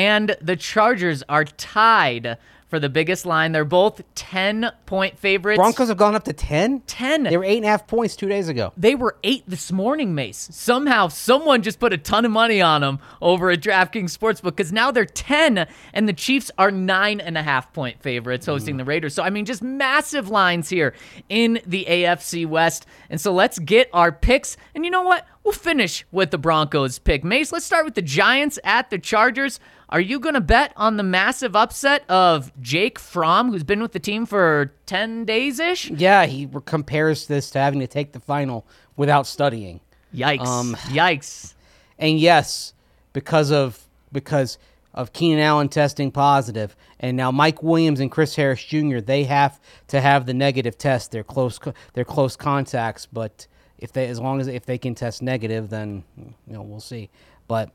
and 0.00 0.34
the 0.40 0.56
Chargers 0.56 1.22
are 1.28 1.44
tied 1.44 2.38
for 2.68 2.78
the 2.78 2.88
biggest 2.88 3.26
line. 3.26 3.52
They're 3.52 3.64
both 3.66 4.00
10 4.14 4.70
point 4.86 5.18
favorites. 5.18 5.58
Broncos 5.58 5.88
have 5.88 5.98
gone 5.98 6.14
up 6.14 6.24
to 6.24 6.32
10? 6.32 6.80
10. 6.86 7.24
They 7.24 7.36
were 7.36 7.44
eight 7.44 7.58
and 7.58 7.66
a 7.66 7.68
half 7.68 7.86
points 7.86 8.16
two 8.16 8.28
days 8.28 8.48
ago. 8.48 8.72
They 8.78 8.94
were 8.94 9.16
eight 9.24 9.42
this 9.46 9.70
morning, 9.70 10.14
Mace. 10.14 10.48
Somehow, 10.52 11.08
someone 11.08 11.60
just 11.60 11.80
put 11.80 11.92
a 11.92 11.98
ton 11.98 12.24
of 12.24 12.30
money 12.30 12.62
on 12.62 12.80
them 12.80 13.00
over 13.20 13.50
at 13.50 13.60
DraftKings 13.60 14.16
Sportsbook 14.16 14.56
because 14.56 14.72
now 14.72 14.90
they're 14.90 15.04
10 15.04 15.66
and 15.92 16.08
the 16.08 16.14
Chiefs 16.14 16.50
are 16.56 16.70
nine 16.70 17.20
and 17.20 17.36
a 17.36 17.42
half 17.42 17.72
point 17.74 18.00
favorites 18.00 18.46
hosting 18.46 18.78
the 18.78 18.84
Raiders. 18.84 19.12
So, 19.12 19.22
I 19.22 19.28
mean, 19.28 19.44
just 19.44 19.62
massive 19.62 20.30
lines 20.30 20.70
here 20.70 20.94
in 21.28 21.60
the 21.66 21.84
AFC 21.86 22.46
West. 22.46 22.86
And 23.10 23.20
so 23.20 23.32
let's 23.32 23.58
get 23.58 23.90
our 23.92 24.12
picks. 24.12 24.56
And 24.74 24.84
you 24.84 24.90
know 24.90 25.02
what? 25.02 25.26
We'll 25.44 25.52
finish 25.52 26.04
with 26.12 26.30
the 26.30 26.38
Broncos 26.38 26.98
pick. 26.98 27.24
Mace, 27.24 27.50
let's 27.50 27.64
start 27.64 27.84
with 27.84 27.94
the 27.94 28.02
Giants 28.02 28.58
at 28.62 28.90
the 28.90 28.98
Chargers. 28.98 29.58
Are 29.88 30.00
you 30.00 30.20
going 30.20 30.34
to 30.34 30.40
bet 30.40 30.72
on 30.76 30.96
the 30.96 31.02
massive 31.02 31.56
upset 31.56 32.08
of 32.08 32.52
Jake 32.60 32.98
Fromm, 32.98 33.50
who's 33.50 33.64
been 33.64 33.80
with 33.80 33.92
the 33.92 33.98
team 33.98 34.26
for 34.26 34.72
10 34.86 35.24
days 35.24 35.58
ish? 35.58 35.90
Yeah, 35.90 36.26
he 36.26 36.48
compares 36.66 37.26
this 37.26 37.50
to 37.50 37.58
having 37.58 37.80
to 37.80 37.86
take 37.86 38.12
the 38.12 38.20
final 38.20 38.66
without 38.96 39.26
studying. 39.26 39.80
Yikes. 40.14 40.46
Um, 40.46 40.74
Yikes. 40.88 41.54
And 41.98 42.18
yes, 42.18 42.74
because 43.12 43.50
of 43.50 43.84
because 44.12 44.58
of 44.92 45.12
Keenan 45.12 45.38
Allen 45.38 45.68
testing 45.68 46.10
positive, 46.10 46.74
and 46.98 47.16
now 47.16 47.30
Mike 47.30 47.62
Williams 47.62 48.00
and 48.00 48.10
Chris 48.10 48.34
Harris 48.34 48.64
Jr. 48.64 48.98
they 48.98 49.24
have 49.24 49.60
to 49.88 50.00
have 50.00 50.26
the 50.26 50.34
negative 50.34 50.76
test. 50.76 51.12
They're 51.12 51.22
close. 51.24 51.58
They're 51.94 52.04
close 52.04 52.36
contacts, 52.36 53.06
but 53.06 53.46
if 53.80 53.92
they 53.92 54.06
as 54.06 54.20
long 54.20 54.40
as 54.40 54.46
if 54.46 54.66
they 54.66 54.78
can 54.78 54.94
test 54.94 55.22
negative, 55.22 55.70
then 55.70 56.04
you 56.16 56.52
know 56.52 56.62
we'll 56.62 56.80
see. 56.80 57.10
But 57.48 57.70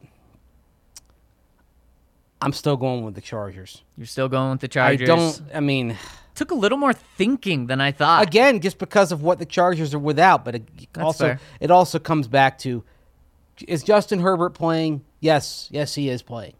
I'm 2.41 2.53
still 2.53 2.77
going 2.77 3.03
with 3.03 3.15
the 3.15 3.21
Chargers. 3.21 3.83
You're 3.97 4.05
still 4.07 4.29
going 4.29 4.51
with 4.51 4.61
the 4.61 4.67
Chargers. 4.67 5.09
I 5.09 5.15
don't. 5.15 5.41
I 5.53 5.59
mean, 5.59 5.97
Took 6.35 6.51
a 6.51 6.55
little 6.55 6.77
more 6.77 6.91
thinking 6.91 7.67
than 7.67 7.79
I 7.79 7.93
thought. 7.93 8.27
again, 8.27 8.59
just 8.59 8.77
because 8.77 9.13
of 9.13 9.23
what 9.23 9.39
the 9.39 9.45
Chargers 9.45 9.93
are 9.93 9.99
without, 9.99 10.43
but 10.43 10.55
it 10.55 10.63
also 10.99 11.25
fair. 11.25 11.39
it 11.61 11.71
also 11.71 11.97
comes 11.97 12.27
back 12.27 12.57
to 12.59 12.83
is 13.67 13.83
Justin 13.83 14.19
Herbert 14.19 14.49
playing? 14.49 15.05
Yes, 15.21 15.69
yes, 15.71 15.95
he 15.95 16.09
is 16.09 16.21
playing. 16.21 16.55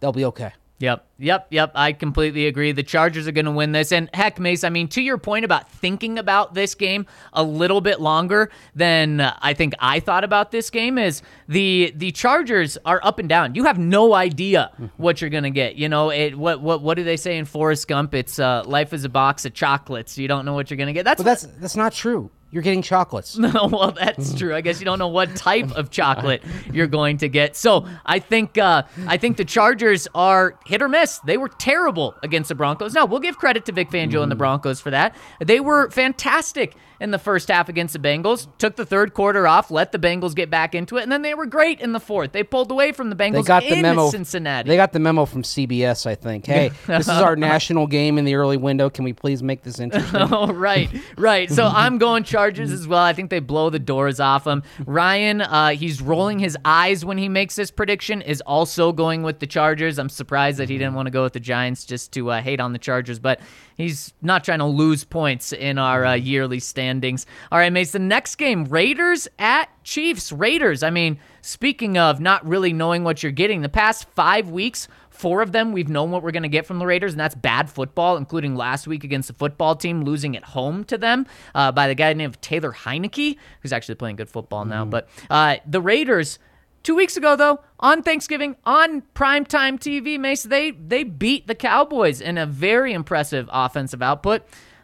They'll 0.00 0.10
be 0.10 0.24
okay. 0.24 0.52
Yep, 0.82 1.06
yep, 1.16 1.46
yep. 1.50 1.70
I 1.76 1.92
completely 1.92 2.48
agree. 2.48 2.72
The 2.72 2.82
Chargers 2.82 3.28
are 3.28 3.32
going 3.32 3.44
to 3.44 3.52
win 3.52 3.70
this. 3.70 3.92
And 3.92 4.10
heck, 4.12 4.40
Mace, 4.40 4.64
I 4.64 4.68
mean, 4.68 4.88
to 4.88 5.00
your 5.00 5.16
point 5.16 5.44
about 5.44 5.70
thinking 5.70 6.18
about 6.18 6.54
this 6.54 6.74
game 6.74 7.06
a 7.32 7.44
little 7.44 7.80
bit 7.80 8.00
longer 8.00 8.50
than 8.74 9.20
uh, 9.20 9.38
I 9.40 9.54
think 9.54 9.74
I 9.78 10.00
thought 10.00 10.24
about 10.24 10.50
this 10.50 10.70
game 10.70 10.98
is 10.98 11.22
the 11.46 11.92
the 11.94 12.10
Chargers 12.10 12.78
are 12.84 12.98
up 13.04 13.20
and 13.20 13.28
down. 13.28 13.54
You 13.54 13.62
have 13.62 13.78
no 13.78 14.12
idea 14.12 14.72
what 14.96 15.20
you're 15.20 15.30
going 15.30 15.44
to 15.44 15.50
get. 15.50 15.76
You 15.76 15.88
know, 15.88 16.10
it 16.10 16.36
what 16.36 16.60
what 16.60 16.82
what 16.82 16.96
do 16.96 17.04
they 17.04 17.16
say 17.16 17.38
in 17.38 17.44
Forrest 17.44 17.86
Gump? 17.86 18.12
It's 18.12 18.40
uh, 18.40 18.64
life 18.66 18.92
is 18.92 19.04
a 19.04 19.08
box 19.08 19.44
of 19.44 19.54
chocolates. 19.54 20.18
You 20.18 20.26
don't 20.26 20.44
know 20.44 20.54
what 20.54 20.68
you're 20.68 20.78
going 20.78 20.88
to 20.88 20.92
get. 20.92 21.04
That's 21.04 21.22
that's 21.22 21.42
that's 21.60 21.76
not 21.76 21.92
true. 21.92 22.28
You're 22.52 22.62
getting 22.62 22.82
chocolates. 22.82 23.36
No, 23.42 23.66
well, 23.66 23.90
that's 23.90 24.34
true. 24.34 24.54
I 24.54 24.60
guess 24.60 24.78
you 24.78 24.84
don't 24.84 24.98
know 24.98 25.08
what 25.08 25.34
type 25.34 25.72
of 25.72 25.90
chocolate 25.98 26.44
you're 26.72 26.86
going 26.86 27.16
to 27.18 27.28
get. 27.28 27.56
So 27.56 27.88
I 28.06 28.18
think 28.20 28.56
uh, 28.56 28.84
I 29.06 29.16
think 29.16 29.36
the 29.36 29.44
Chargers 29.44 30.06
are 30.14 30.58
hit 30.66 30.80
or 30.80 30.88
miss. 30.88 31.18
They 31.20 31.38
were 31.38 31.48
terrible 31.48 32.14
against 32.22 32.50
the 32.50 32.54
Broncos. 32.54 32.94
Now 32.94 33.06
we'll 33.06 33.20
give 33.20 33.38
credit 33.38 33.64
to 33.66 33.72
Vic 33.72 33.90
Fangio 33.90 34.22
and 34.22 34.30
the 34.30 34.36
Broncos 34.36 34.80
for 34.80 34.90
that. 34.90 35.16
They 35.40 35.60
were 35.60 35.90
fantastic 35.90 36.76
in 37.02 37.10
the 37.10 37.18
first 37.18 37.48
half 37.48 37.68
against 37.68 37.92
the 37.92 37.98
Bengals. 37.98 38.46
Took 38.58 38.76
the 38.76 38.86
third 38.86 39.12
quarter 39.12 39.46
off, 39.48 39.72
let 39.72 39.90
the 39.90 39.98
Bengals 39.98 40.36
get 40.36 40.50
back 40.50 40.72
into 40.72 40.98
it, 40.98 41.02
and 41.02 41.10
then 41.10 41.22
they 41.22 41.34
were 41.34 41.46
great 41.46 41.80
in 41.80 41.92
the 41.92 41.98
fourth. 41.98 42.30
They 42.30 42.44
pulled 42.44 42.70
away 42.70 42.92
from 42.92 43.10
the 43.10 43.16
Bengals 43.16 43.42
They 43.42 43.42
got 43.42 43.64
the 43.64 43.82
memo. 43.82 44.08
Cincinnati. 44.08 44.68
They 44.68 44.76
got 44.76 44.92
the 44.92 45.00
memo 45.00 45.24
from 45.24 45.42
CBS, 45.42 46.06
I 46.06 46.14
think. 46.14 46.46
Hey, 46.46 46.70
this 46.86 47.08
is 47.08 47.08
our 47.08 47.34
national 47.34 47.88
game 47.88 48.18
in 48.18 48.24
the 48.24 48.36
early 48.36 48.56
window. 48.56 48.88
Can 48.88 49.04
we 49.04 49.12
please 49.12 49.42
make 49.42 49.62
this 49.62 49.80
interesting? 49.80 50.12
Oh, 50.32 50.52
right, 50.52 50.88
right. 51.18 51.50
So 51.50 51.66
I'm 51.74 51.98
going 51.98 52.22
Chargers 52.22 52.70
as 52.70 52.86
well. 52.86 53.02
I 53.02 53.12
think 53.12 53.28
they 53.28 53.40
blow 53.40 53.70
the 53.70 53.80
doors 53.80 54.20
off 54.20 54.44
them. 54.44 54.62
Ryan, 54.86 55.40
uh, 55.40 55.70
he's 55.70 56.00
rolling 56.00 56.38
his 56.38 56.56
eyes 56.64 57.04
when 57.04 57.18
he 57.18 57.28
makes 57.28 57.56
this 57.56 57.70
prediction, 57.70 58.22
is 58.22 58.40
also 58.42 58.92
going 58.92 59.24
with 59.24 59.40
the 59.40 59.46
Chargers. 59.48 59.98
I'm 59.98 60.08
surprised 60.08 60.58
that 60.58 60.68
he 60.68 60.78
didn't 60.78 60.94
want 60.94 61.06
to 61.06 61.10
go 61.10 61.24
with 61.24 61.32
the 61.32 61.40
Giants 61.40 61.84
just 61.84 62.12
to 62.12 62.30
uh, 62.30 62.40
hate 62.40 62.60
on 62.60 62.72
the 62.72 62.78
Chargers, 62.78 63.18
but 63.18 63.40
he's 63.76 64.14
not 64.22 64.44
trying 64.44 64.60
to 64.60 64.66
lose 64.66 65.02
points 65.02 65.52
in 65.52 65.78
our 65.78 66.04
uh, 66.04 66.14
yearly 66.14 66.60
standings. 66.60 66.91
Standings. 66.92 67.24
All 67.50 67.58
right, 67.58 67.72
Mace, 67.72 67.92
the 67.92 67.98
next 67.98 68.36
game 68.36 68.64
Raiders 68.64 69.26
at 69.38 69.70
Chiefs. 69.82 70.30
Raiders, 70.30 70.82
I 70.82 70.90
mean, 70.90 71.18
speaking 71.40 71.96
of 71.96 72.20
not 72.20 72.46
really 72.46 72.74
knowing 72.74 73.02
what 73.02 73.22
you're 73.22 73.32
getting, 73.32 73.62
the 73.62 73.70
past 73.70 74.06
five 74.10 74.50
weeks, 74.50 74.88
Four 75.08 75.42
of 75.42 75.52
them, 75.52 75.72
we've 75.72 75.90
known 75.90 76.10
what 76.10 76.22
we're 76.22 76.32
going 76.32 76.42
to 76.42 76.48
get 76.48 76.66
from 76.66 76.78
the 76.78 76.86
Raiders, 76.86 77.12
and 77.12 77.20
that's 77.20 77.34
bad 77.34 77.70
football, 77.70 78.16
including 78.16 78.56
last 78.56 78.86
week 78.86 79.04
against 79.04 79.28
the 79.28 79.34
football 79.34 79.76
team, 79.76 80.04
losing 80.04 80.36
at 80.36 80.42
home 80.42 80.84
to 80.84 80.96
them 80.96 81.26
uh, 81.54 81.70
by 81.70 81.86
the 81.86 81.94
guy 81.94 82.12
named 82.14 82.40
Taylor 82.40 82.72
Heinicke, 82.72 83.36
who's 83.60 83.72
actually 83.72 83.96
playing 83.96 84.16
good 84.16 84.30
football 84.30 84.64
now. 84.64 84.86
But 84.86 85.08
uh, 85.28 85.56
the 85.66 85.82
Raiders, 85.82 86.38
two 86.82 86.96
weeks 86.96 87.16
ago, 87.18 87.36
though, 87.36 87.60
on 87.78 88.02
Thanksgiving, 88.02 88.56
on 88.64 89.02
primetime 89.14 89.78
TV, 89.78 90.18
Mace, 90.18 90.44
they, 90.44 90.70
they 90.72 91.04
beat 91.04 91.46
the 91.46 91.54
Cowboys 91.54 92.22
in 92.22 92.38
a 92.38 92.46
very 92.46 92.94
impressive 92.94 93.48
offensive 93.52 94.02
output. 94.02 94.42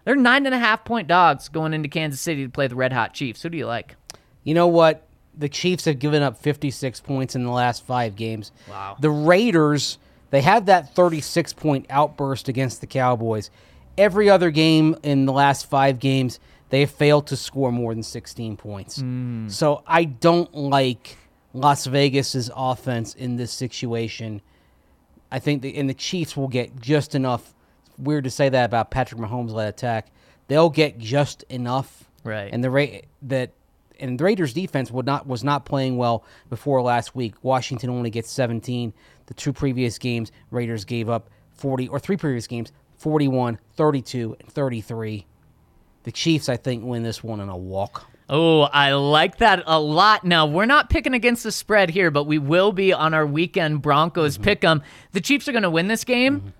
They're 0.08 0.16
nine 0.16 0.46
and 0.46 0.54
a 0.54 0.58
half 0.58 0.86
point 0.86 1.06
dogs 1.06 1.50
going 1.50 1.74
into 1.74 1.86
Kansas 1.86 2.18
City 2.18 2.42
to 2.42 2.50
play 2.50 2.66
the 2.66 2.74
Red 2.74 2.94
Hot 2.94 3.12
Chiefs. 3.12 3.42
Who 3.42 3.50
do 3.50 3.58
you 3.58 3.66
like? 3.66 3.94
You 4.42 4.54
know 4.54 4.66
what? 4.66 5.06
The 5.36 5.50
Chiefs 5.50 5.84
have 5.84 5.98
given 5.98 6.22
up 6.22 6.38
56 6.38 7.02
points 7.02 7.34
in 7.34 7.44
the 7.44 7.50
last 7.50 7.84
five 7.84 8.16
games. 8.16 8.50
Wow. 8.70 8.96
The 8.98 9.10
Raiders, 9.10 9.98
they 10.30 10.40
had 10.40 10.64
that 10.64 10.94
36 10.94 11.52
point 11.52 11.84
outburst 11.90 12.48
against 12.48 12.80
the 12.80 12.86
Cowboys. 12.86 13.50
Every 13.98 14.30
other 14.30 14.50
game 14.50 14.96
in 15.02 15.26
the 15.26 15.32
last 15.34 15.68
five 15.68 15.98
games, 15.98 16.40
they 16.70 16.80
have 16.80 16.90
failed 16.90 17.26
to 17.26 17.36
score 17.36 17.70
more 17.70 17.92
than 17.92 18.02
16 18.02 18.56
points. 18.56 19.02
Hmm. 19.02 19.48
So 19.48 19.82
I 19.86 20.04
don't 20.04 20.54
like 20.54 21.18
Las 21.52 21.84
Vegas's 21.84 22.50
offense 22.56 23.12
in 23.12 23.36
this 23.36 23.52
situation. 23.52 24.40
I 25.30 25.38
think 25.38 25.60
the, 25.60 25.76
and 25.76 25.86
the 25.86 25.92
Chiefs 25.92 26.34
will 26.34 26.48
get 26.48 26.80
just 26.80 27.14
enough. 27.14 27.52
Weird 27.98 28.24
to 28.24 28.30
say 28.30 28.48
that 28.48 28.64
about 28.66 28.90
Patrick 28.90 29.20
Mahomes' 29.20 29.50
led 29.52 29.68
attack. 29.68 30.08
They'll 30.46 30.70
get 30.70 30.98
just 30.98 31.42
enough, 31.44 32.04
Right. 32.24 32.50
And 32.52 32.62
the 32.64 32.70
Ra- 32.70 32.86
that 33.22 33.52
and 34.00 34.18
the 34.18 34.24
Raiders' 34.24 34.52
defense 34.52 34.90
would 34.90 35.06
not 35.06 35.26
was 35.26 35.42
not 35.42 35.64
playing 35.64 35.96
well 35.96 36.24
before 36.50 36.80
last 36.82 37.14
week. 37.16 37.34
Washington 37.42 37.90
only 37.90 38.10
gets 38.10 38.30
17. 38.30 38.92
The 39.26 39.34
two 39.34 39.52
previous 39.52 39.98
games, 39.98 40.30
Raiders 40.50 40.84
gave 40.84 41.08
up 41.08 41.28
40 41.52 41.88
or 41.88 41.98
three 41.98 42.16
previous 42.16 42.46
games, 42.46 42.70
41, 42.98 43.58
32, 43.76 44.36
and 44.40 44.48
33. 44.52 45.26
The 46.04 46.12
Chiefs, 46.12 46.48
I 46.48 46.56
think, 46.56 46.84
win 46.84 47.02
this 47.02 47.22
one 47.24 47.40
in 47.40 47.48
a 47.48 47.56
walk. 47.56 48.06
Oh, 48.30 48.62
I 48.62 48.92
like 48.92 49.38
that 49.38 49.62
a 49.66 49.80
lot. 49.80 50.22
Now, 50.24 50.46
we're 50.46 50.66
not 50.66 50.90
picking 50.90 51.14
against 51.14 51.42
the 51.44 51.50
spread 51.52 51.90
here, 51.90 52.10
but 52.10 52.24
we 52.24 52.38
will 52.38 52.72
be 52.72 52.92
on 52.92 53.14
our 53.14 53.26
weekend 53.26 53.82
Broncos 53.82 54.34
Mm-hmm. 54.34 54.44
pick 54.44 54.64
'em. 54.64 54.82
The 55.12 55.20
Chiefs 55.20 55.48
are 55.48 55.52
going 55.52 55.62
to 55.62 55.70
win 55.70 55.88
this 55.88 56.04
game. 56.04 56.52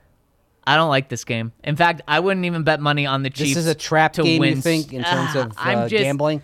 I 0.67 0.77
don't 0.77 0.91
like 0.91 1.09
this 1.09 1.25
game. 1.25 1.53
In 1.65 1.77
fact, 1.77 2.03
I 2.07 2.21
wouldn't 2.21 2.45
even 2.47 2.63
bet 2.63 2.81
money 2.81 3.07
on 3.07 3.23
the 3.23 3.31
Chiefs. 3.31 3.51
This 3.55 3.57
is 3.65 3.67
a 3.67 3.75
trap 3.75 4.13
to 4.15 4.23
game, 4.23 4.41
win. 4.41 4.57
you 4.57 4.61
think, 4.63 4.93
in 4.93 5.03
terms 5.03 5.31
Ah, 5.35 5.41
of 5.47 5.53
I'm 5.57 5.79
uh, 5.79 5.89
just- 5.89 6.03
gambling? 6.03 6.43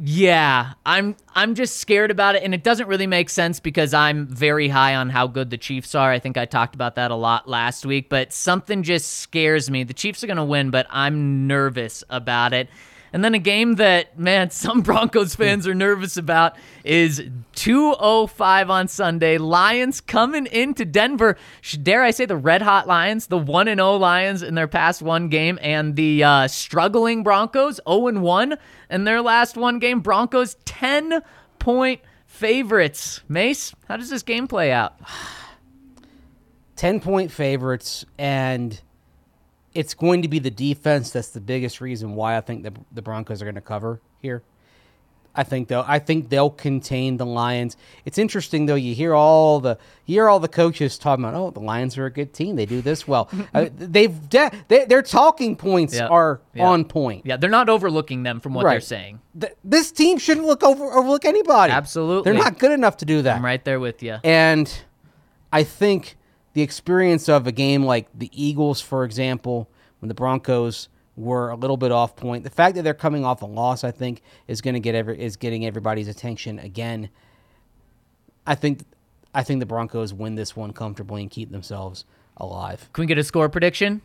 Yeah, 0.00 0.74
I'm 0.86 1.16
I'm 1.34 1.56
just 1.56 1.78
scared 1.78 2.12
about 2.12 2.36
it 2.36 2.44
and 2.44 2.54
it 2.54 2.62
doesn't 2.62 2.86
really 2.86 3.08
make 3.08 3.28
sense 3.28 3.58
because 3.58 3.92
I'm 3.92 4.28
very 4.28 4.68
high 4.68 4.94
on 4.94 5.10
how 5.10 5.26
good 5.26 5.50
the 5.50 5.58
Chiefs 5.58 5.92
are. 5.96 6.12
I 6.12 6.20
think 6.20 6.38
I 6.38 6.44
talked 6.44 6.76
about 6.76 6.94
that 6.94 7.10
a 7.10 7.16
lot 7.16 7.48
last 7.48 7.84
week, 7.84 8.08
but 8.08 8.32
something 8.32 8.84
just 8.84 9.14
scares 9.14 9.68
me. 9.68 9.82
The 9.82 9.92
Chiefs 9.94 10.22
are 10.22 10.28
going 10.28 10.36
to 10.36 10.44
win, 10.44 10.70
but 10.70 10.86
I'm 10.88 11.48
nervous 11.48 12.04
about 12.10 12.52
it. 12.52 12.68
And 13.12 13.24
then 13.24 13.34
a 13.34 13.38
game 13.38 13.74
that 13.74 14.18
man, 14.18 14.50
some 14.58 14.82
Broncos 14.82 15.34
fans 15.34 15.66
are 15.66 15.74
nervous 15.74 16.16
about 16.16 16.56
is 16.84 17.22
205 17.54 18.70
on 18.70 18.88
Sunday. 18.88 19.38
Lions 19.38 20.00
coming 20.00 20.46
into 20.46 20.84
Denver. 20.84 21.36
Dare 21.82 22.02
I 22.02 22.10
say 22.10 22.26
the 22.26 22.36
Red 22.36 22.62
Hot 22.62 22.86
Lions, 22.86 23.26
the 23.26 23.38
1 23.38 23.68
and 23.68 23.78
0 23.78 23.96
Lions 23.96 24.42
in 24.42 24.54
their 24.54 24.68
past 24.68 25.02
one 25.02 25.28
game 25.28 25.58
and 25.62 25.96
the 25.96 26.24
uh, 26.24 26.48
struggling 26.48 27.22
Broncos 27.22 27.80
0 27.88 28.08
and 28.08 28.22
1 28.22 28.56
in 28.90 29.04
their 29.04 29.22
last 29.22 29.56
one 29.56 29.78
game. 29.78 30.00
Broncos 30.00 30.56
10 30.64 31.22
point 31.58 32.00
favorites. 32.26 33.22
Mace, 33.28 33.74
how 33.88 33.96
does 33.96 34.10
this 34.10 34.22
game 34.22 34.46
play 34.46 34.72
out? 34.72 34.96
10 36.76 37.00
point 37.00 37.32
favorites, 37.32 38.04
and 38.18 38.80
it's 39.78 39.94
going 39.94 40.22
to 40.22 40.28
be 40.28 40.40
the 40.40 40.50
defense 40.50 41.10
that's 41.10 41.28
the 41.30 41.40
biggest 41.40 41.80
reason 41.80 42.14
why 42.14 42.36
I 42.36 42.40
think 42.40 42.64
the, 42.64 42.72
the 42.92 43.02
Broncos 43.02 43.40
are 43.40 43.44
going 43.44 43.54
to 43.54 43.60
cover 43.60 44.00
here. 44.20 44.42
I 45.34 45.44
think 45.44 45.68
though 45.68 45.84
I 45.86 46.00
think 46.00 46.30
they'll 46.30 46.50
contain 46.50 47.16
the 47.16 47.26
Lions. 47.26 47.76
It's 48.04 48.18
interesting 48.18 48.66
though. 48.66 48.74
You 48.74 48.92
hear 48.92 49.14
all 49.14 49.60
the 49.60 49.78
you 50.04 50.14
hear 50.16 50.28
all 50.28 50.40
the 50.40 50.48
coaches 50.48 50.98
talking 50.98 51.24
about, 51.24 51.36
oh, 51.36 51.50
the 51.52 51.60
Lions 51.60 51.96
are 51.96 52.06
a 52.06 52.10
good 52.10 52.32
team. 52.34 52.56
They 52.56 52.66
do 52.66 52.80
this 52.82 53.06
well. 53.06 53.30
uh, 53.54 53.66
they've 53.76 54.28
de- 54.28 54.50
they, 54.66 54.84
their 54.86 55.02
talking 55.02 55.54
points 55.54 55.94
Yeah. 55.94 56.08
are 56.08 56.40
Yeah. 56.54 56.66
on 56.66 56.84
point. 56.84 57.24
Yeah, 57.24 57.36
they're 57.36 57.50
not 57.50 57.68
overlooking 57.68 58.24
them 58.24 58.40
from 58.40 58.52
what 58.54 58.64
they're 58.64 58.80
saying. 58.80 59.20
Th- 59.40 59.52
this 59.62 59.92
team 59.92 60.18
shouldn't 60.18 60.46
look 60.46 60.64
over 60.64 60.84
overlook 60.92 61.24
anybody. 61.24 61.72
Absolutely. 61.72 62.24
they're 62.32 62.42
not 62.42 62.58
good 62.58 62.72
enough 62.72 62.96
to 62.96 63.04
do 63.04 63.22
that. 63.22 63.36
I'm 63.36 63.44
right 63.44 63.64
there 63.64 63.78
with 63.78 64.02
you. 64.02 64.16
And 64.24 64.66
I 65.52 65.62
think 65.62 66.16
the 66.58 66.64
experience 66.64 67.28
of 67.28 67.46
a 67.46 67.52
game 67.52 67.84
like 67.84 68.08
the 68.12 68.28
Eagles, 68.32 68.80
for 68.80 69.04
example, 69.04 69.70
when 70.00 70.08
the 70.08 70.14
Broncos 70.14 70.88
were 71.14 71.50
a 71.50 71.54
little 71.54 71.76
bit 71.76 71.92
off 71.92 72.16
point, 72.16 72.42
the 72.42 72.50
fact 72.50 72.74
that 72.74 72.82
they're 72.82 72.94
coming 72.94 73.24
off 73.24 73.42
a 73.42 73.46
loss, 73.46 73.84
I 73.84 73.92
think, 73.92 74.22
is 74.48 74.60
going 74.60 74.74
to 74.74 74.80
get 74.80 74.96
every 74.96 75.20
is 75.22 75.36
getting 75.36 75.64
everybody's 75.64 76.08
attention 76.08 76.58
again. 76.58 77.10
I 78.44 78.56
think, 78.56 78.80
I 79.32 79.44
think 79.44 79.60
the 79.60 79.66
Broncos 79.66 80.12
win 80.12 80.34
this 80.34 80.56
one 80.56 80.72
comfortably 80.72 81.22
and 81.22 81.30
keep 81.30 81.52
themselves 81.52 82.04
alive. 82.38 82.90
Can 82.92 83.02
we 83.02 83.06
get 83.06 83.18
a 83.18 83.22
score 83.24 83.48
prediction? 83.48 84.02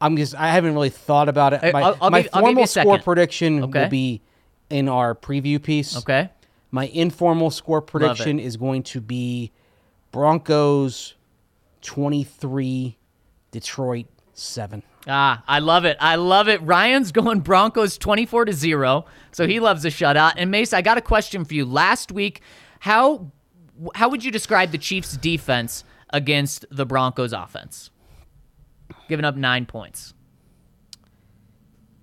I'm 0.00 0.16
just 0.16 0.34
I 0.34 0.48
haven't 0.50 0.74
really 0.74 0.90
thought 0.90 1.28
about 1.28 1.52
it. 1.52 1.72
My, 1.72 1.82
I'll- 1.82 1.96
I'll 2.00 2.10
my 2.10 2.22
give- 2.22 2.30
I'll 2.32 2.42
give 2.42 2.48
you 2.50 2.54
formal 2.56 2.66
score 2.66 2.98
prediction 2.98 3.62
Okay. 3.62 3.82
will 3.82 3.88
be 3.90 4.22
in 4.70 4.88
our 4.88 5.14
preview 5.14 5.62
piece. 5.62 5.96
Okay. 5.98 6.30
My 6.72 6.88
informal 6.88 7.52
score 7.52 7.80
prediction 7.80 8.40
is 8.40 8.56
going 8.56 8.82
to 8.82 9.00
be 9.00 9.52
Broncos 10.16 11.12
23, 11.82 12.96
Detroit 13.50 14.06
7. 14.32 14.82
Ah, 15.06 15.44
I 15.46 15.58
love 15.58 15.84
it. 15.84 15.98
I 16.00 16.14
love 16.16 16.48
it. 16.48 16.62
Ryan's 16.62 17.12
going 17.12 17.40
Broncos 17.40 17.98
24 17.98 18.46
to 18.46 18.52
0. 18.54 19.04
So 19.32 19.46
he 19.46 19.60
loves 19.60 19.84
a 19.84 19.88
shutout. 19.88 20.32
And 20.38 20.50
Mace, 20.50 20.72
I 20.72 20.80
got 20.80 20.96
a 20.96 21.02
question 21.02 21.44
for 21.44 21.52
you. 21.52 21.66
Last 21.66 22.12
week, 22.12 22.40
how 22.80 23.30
how 23.94 24.08
would 24.08 24.24
you 24.24 24.30
describe 24.30 24.70
the 24.70 24.78
Chiefs 24.78 25.18
defense 25.18 25.84
against 26.08 26.64
the 26.70 26.86
Broncos 26.86 27.34
offense? 27.34 27.90
Giving 29.10 29.26
up 29.26 29.36
9 29.36 29.66
points. 29.66 30.14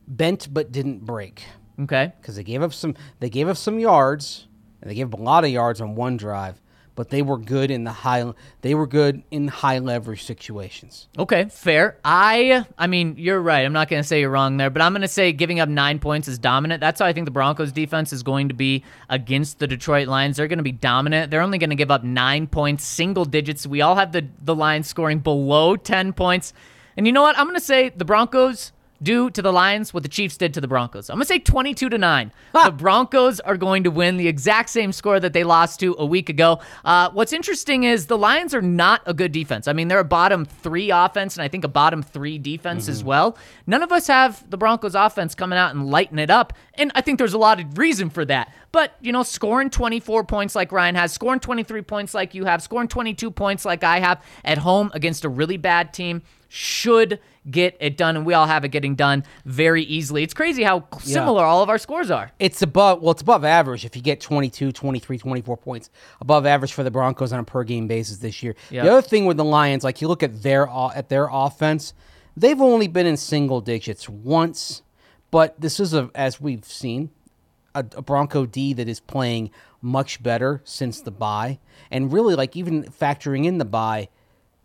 Bent 0.07 0.53
but 0.53 0.71
didn't 0.71 1.03
break 1.03 1.45
Okay. 1.81 2.13
because 2.21 2.35
they 2.35 2.43
gave 2.43 2.61
up 2.61 2.73
some 2.73 2.93
they 3.19 3.31
gave 3.31 3.47
up 3.49 3.57
some 3.57 3.79
yards 3.79 4.45
and 4.83 4.91
they 4.91 4.93
gave 4.93 5.11
up 5.11 5.19
a 5.19 5.23
lot 5.23 5.43
of 5.43 5.49
yards 5.49 5.81
on 5.81 5.95
one 5.95 6.15
drive, 6.15 6.61
but 6.95 7.09
they 7.09 7.21
were 7.21 7.37
good 7.37 7.71
in 7.71 7.83
the 7.83 7.91
high 7.91 8.33
they 8.61 8.75
were 8.75 8.87
good 8.87 9.23
in 9.31 9.47
high 9.47 9.79
leverage 9.79 10.23
situations. 10.23 11.07
Okay, 11.17 11.45
fair. 11.45 11.97
I 12.03 12.65
I 12.77 12.87
mean, 12.87 13.15
you're 13.17 13.41
right. 13.41 13.65
I'm 13.65 13.73
not 13.73 13.89
going 13.89 14.01
to 14.01 14.07
say 14.07 14.19
you're 14.19 14.29
wrong 14.29 14.57
there, 14.57 14.69
but 14.69 14.81
I'm 14.81 14.93
going 14.93 15.01
to 15.01 15.07
say 15.07 15.31
giving 15.31 15.59
up 15.59 15.69
9 15.69 15.99
points 15.99 16.27
is 16.27 16.37
dominant. 16.37 16.81
That's 16.81 16.99
how 16.99 17.05
I 17.05 17.13
think 17.13 17.25
the 17.25 17.31
Broncos 17.31 17.71
defense 17.71 18.13
is 18.13 18.23
going 18.23 18.49
to 18.49 18.53
be 18.53 18.83
against 19.09 19.59
the 19.59 19.67
Detroit 19.67 20.07
Lions. 20.07 20.37
They're 20.37 20.47
going 20.47 20.57
to 20.57 20.63
be 20.63 20.71
dominant. 20.71 21.31
They're 21.31 21.41
only 21.41 21.57
going 21.57 21.71
to 21.71 21.75
give 21.75 21.91
up 21.91 22.03
9 22.03 22.47
points, 22.47 22.83
single 22.83 23.25
digits. 23.25 23.65
We 23.65 23.81
all 23.81 23.95
have 23.95 24.11
the 24.11 24.27
the 24.41 24.55
Lions 24.55 24.87
scoring 24.87 25.19
below 25.19 25.75
10 25.75 26.13
points. 26.13 26.53
And 26.95 27.07
you 27.07 27.13
know 27.13 27.23
what? 27.23 27.37
I'm 27.37 27.45
going 27.45 27.59
to 27.59 27.65
say 27.65 27.89
the 27.89 28.05
Broncos 28.05 28.71
do 29.03 29.29
to 29.29 29.41
the 29.41 29.51
Lions 29.51 29.93
what 29.93 30.03
the 30.03 30.09
Chiefs 30.09 30.37
did 30.37 30.53
to 30.53 30.61
the 30.61 30.67
Broncos. 30.67 31.09
I'm 31.09 31.17
going 31.17 31.23
to 31.23 31.27
say 31.27 31.39
22 31.39 31.89
to 31.89 31.97
9. 31.97 32.31
The 32.53 32.71
Broncos 32.71 33.39
are 33.41 33.57
going 33.57 33.83
to 33.83 33.91
win 33.91 34.17
the 34.17 34.27
exact 34.27 34.69
same 34.69 34.91
score 34.91 35.19
that 35.19 35.33
they 35.33 35.43
lost 35.43 35.79
to 35.81 35.95
a 35.97 36.05
week 36.05 36.29
ago. 36.29 36.59
Uh, 36.85 37.09
what's 37.11 37.33
interesting 37.33 37.83
is 37.83 38.07
the 38.07 38.17
Lions 38.17 38.53
are 38.53 38.61
not 38.61 39.01
a 39.05 39.13
good 39.13 39.31
defense. 39.31 39.67
I 39.67 39.73
mean, 39.73 39.87
they're 39.87 39.99
a 39.99 40.05
bottom 40.05 40.45
3 40.45 40.91
offense 40.91 41.35
and 41.35 41.43
I 41.43 41.47
think 41.47 41.63
a 41.63 41.67
bottom 41.67 42.01
3 42.01 42.37
defense 42.39 42.87
as 42.87 43.03
well. 43.03 43.37
None 43.67 43.83
of 43.83 43.91
us 43.91 44.07
have 44.07 44.49
the 44.49 44.57
Broncos 44.57 44.95
offense 44.95 45.35
coming 45.35 45.57
out 45.57 45.75
and 45.75 45.89
lighting 45.89 46.19
it 46.19 46.29
up, 46.29 46.53
and 46.75 46.91
I 46.95 47.01
think 47.01 47.17
there's 47.17 47.33
a 47.33 47.37
lot 47.37 47.59
of 47.59 47.77
reason 47.77 48.09
for 48.09 48.25
that. 48.25 48.53
But, 48.71 48.95
you 49.01 49.11
know, 49.11 49.23
scoring 49.23 49.69
24 49.69 50.23
points 50.23 50.55
like 50.55 50.71
Ryan 50.71 50.95
has, 50.95 51.13
scoring 51.13 51.39
23 51.39 51.81
points 51.83 52.13
like 52.13 52.33
you 52.33 52.45
have, 52.45 52.61
scoring 52.61 52.87
22 52.87 53.29
points 53.31 53.65
like 53.65 53.83
I 53.83 53.99
have 53.99 54.23
at 54.43 54.57
home 54.57 54.91
against 54.93 55.25
a 55.25 55.29
really 55.29 55.57
bad 55.57 55.93
team 55.93 56.23
should 56.49 57.19
get 57.49 57.77
it 57.79 57.97
done, 57.97 58.15
and 58.15 58.25
we 58.25 58.33
all 58.33 58.45
have 58.45 58.63
it 58.63 58.69
getting 58.69 58.95
done 58.95 59.23
very 59.45 59.83
easily. 59.83 60.23
It's 60.23 60.33
crazy 60.33 60.63
how 60.63 60.87
similar 60.99 61.43
all 61.43 61.61
of 61.61 61.69
our 61.69 61.77
scores 61.77 62.09
are. 62.09 62.31
It's 62.39 62.61
above 62.61 63.01
well, 63.01 63.11
it's 63.11 63.21
above 63.21 63.43
average 63.43 63.85
if 63.85 63.95
you 63.95 64.01
get 64.01 64.21
22, 64.21 64.71
23, 64.71 65.17
24 65.17 65.57
points 65.57 65.89
above 66.21 66.45
average 66.45 66.73
for 66.73 66.83
the 66.83 66.91
Broncos 66.91 67.33
on 67.33 67.39
a 67.39 67.43
per 67.43 67.63
game 67.63 67.87
basis 67.87 68.17
this 68.17 68.43
year. 68.43 68.55
Yeah. 68.69 68.83
The 68.83 68.91
other 68.91 69.01
thing 69.01 69.25
with 69.25 69.37
the 69.37 69.45
Lions, 69.45 69.83
like 69.83 70.01
you 70.01 70.07
look 70.07 70.23
at 70.23 70.43
their 70.43 70.69
uh, 70.69 70.91
at 70.95 71.09
their 71.09 71.27
offense, 71.31 71.93
they've 72.35 72.61
only 72.61 72.87
been 72.87 73.05
in 73.05 73.17
single 73.17 73.61
digits 73.61 74.07
once, 74.07 74.81
but 75.31 75.59
this 75.59 75.79
is 75.79 75.93
a 75.93 76.09
as 76.15 76.39
we've 76.39 76.65
seen 76.65 77.09
a, 77.75 77.85
a 77.95 78.01
Bronco 78.01 78.45
D 78.45 78.73
that 78.73 78.87
is 78.87 78.99
playing 78.99 79.51
much 79.81 80.23
better 80.23 80.61
since 80.63 81.01
the 81.01 81.11
buy, 81.11 81.59
and 81.91 82.13
really 82.13 82.35
like 82.35 82.55
even 82.55 82.83
factoring 82.83 83.45
in 83.45 83.57
the 83.57 83.65
bye, 83.65 84.07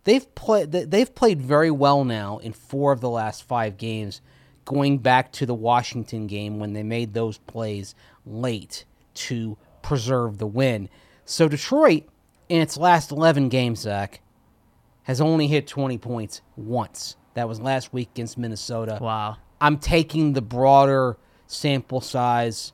they've 0.03 0.33
played 0.35 0.71
they've 0.71 1.13
played 1.13 1.41
very 1.41 1.71
well 1.71 2.03
now 2.03 2.37
in 2.39 2.53
four 2.53 2.91
of 2.91 3.01
the 3.01 3.09
last 3.09 3.43
five 3.43 3.77
games, 3.77 4.21
going 4.65 4.99
back 4.99 5.31
to 5.33 5.45
the 5.45 5.53
Washington 5.53 6.27
game 6.27 6.59
when 6.59 6.73
they 6.73 6.83
made 6.83 7.13
those 7.13 7.37
plays 7.39 7.95
late 8.25 8.85
to 9.13 9.57
preserve 9.81 10.37
the 10.37 10.47
win. 10.47 10.89
So 11.25 11.47
Detroit, 11.47 12.03
in 12.47 12.61
its 12.61 12.77
last 12.77 13.11
11 13.11 13.49
games, 13.49 13.81
Zach, 13.81 14.21
has 15.03 15.21
only 15.21 15.47
hit 15.47 15.67
20 15.67 15.97
points 15.97 16.41
once. 16.55 17.15
That 17.33 17.47
was 17.47 17.59
last 17.59 17.93
week 17.93 18.09
against 18.13 18.37
Minnesota. 18.37 18.97
Wow. 19.01 19.37
I'm 19.61 19.77
taking 19.77 20.33
the 20.33 20.41
broader 20.41 21.17
sample 21.47 22.01
size 22.01 22.73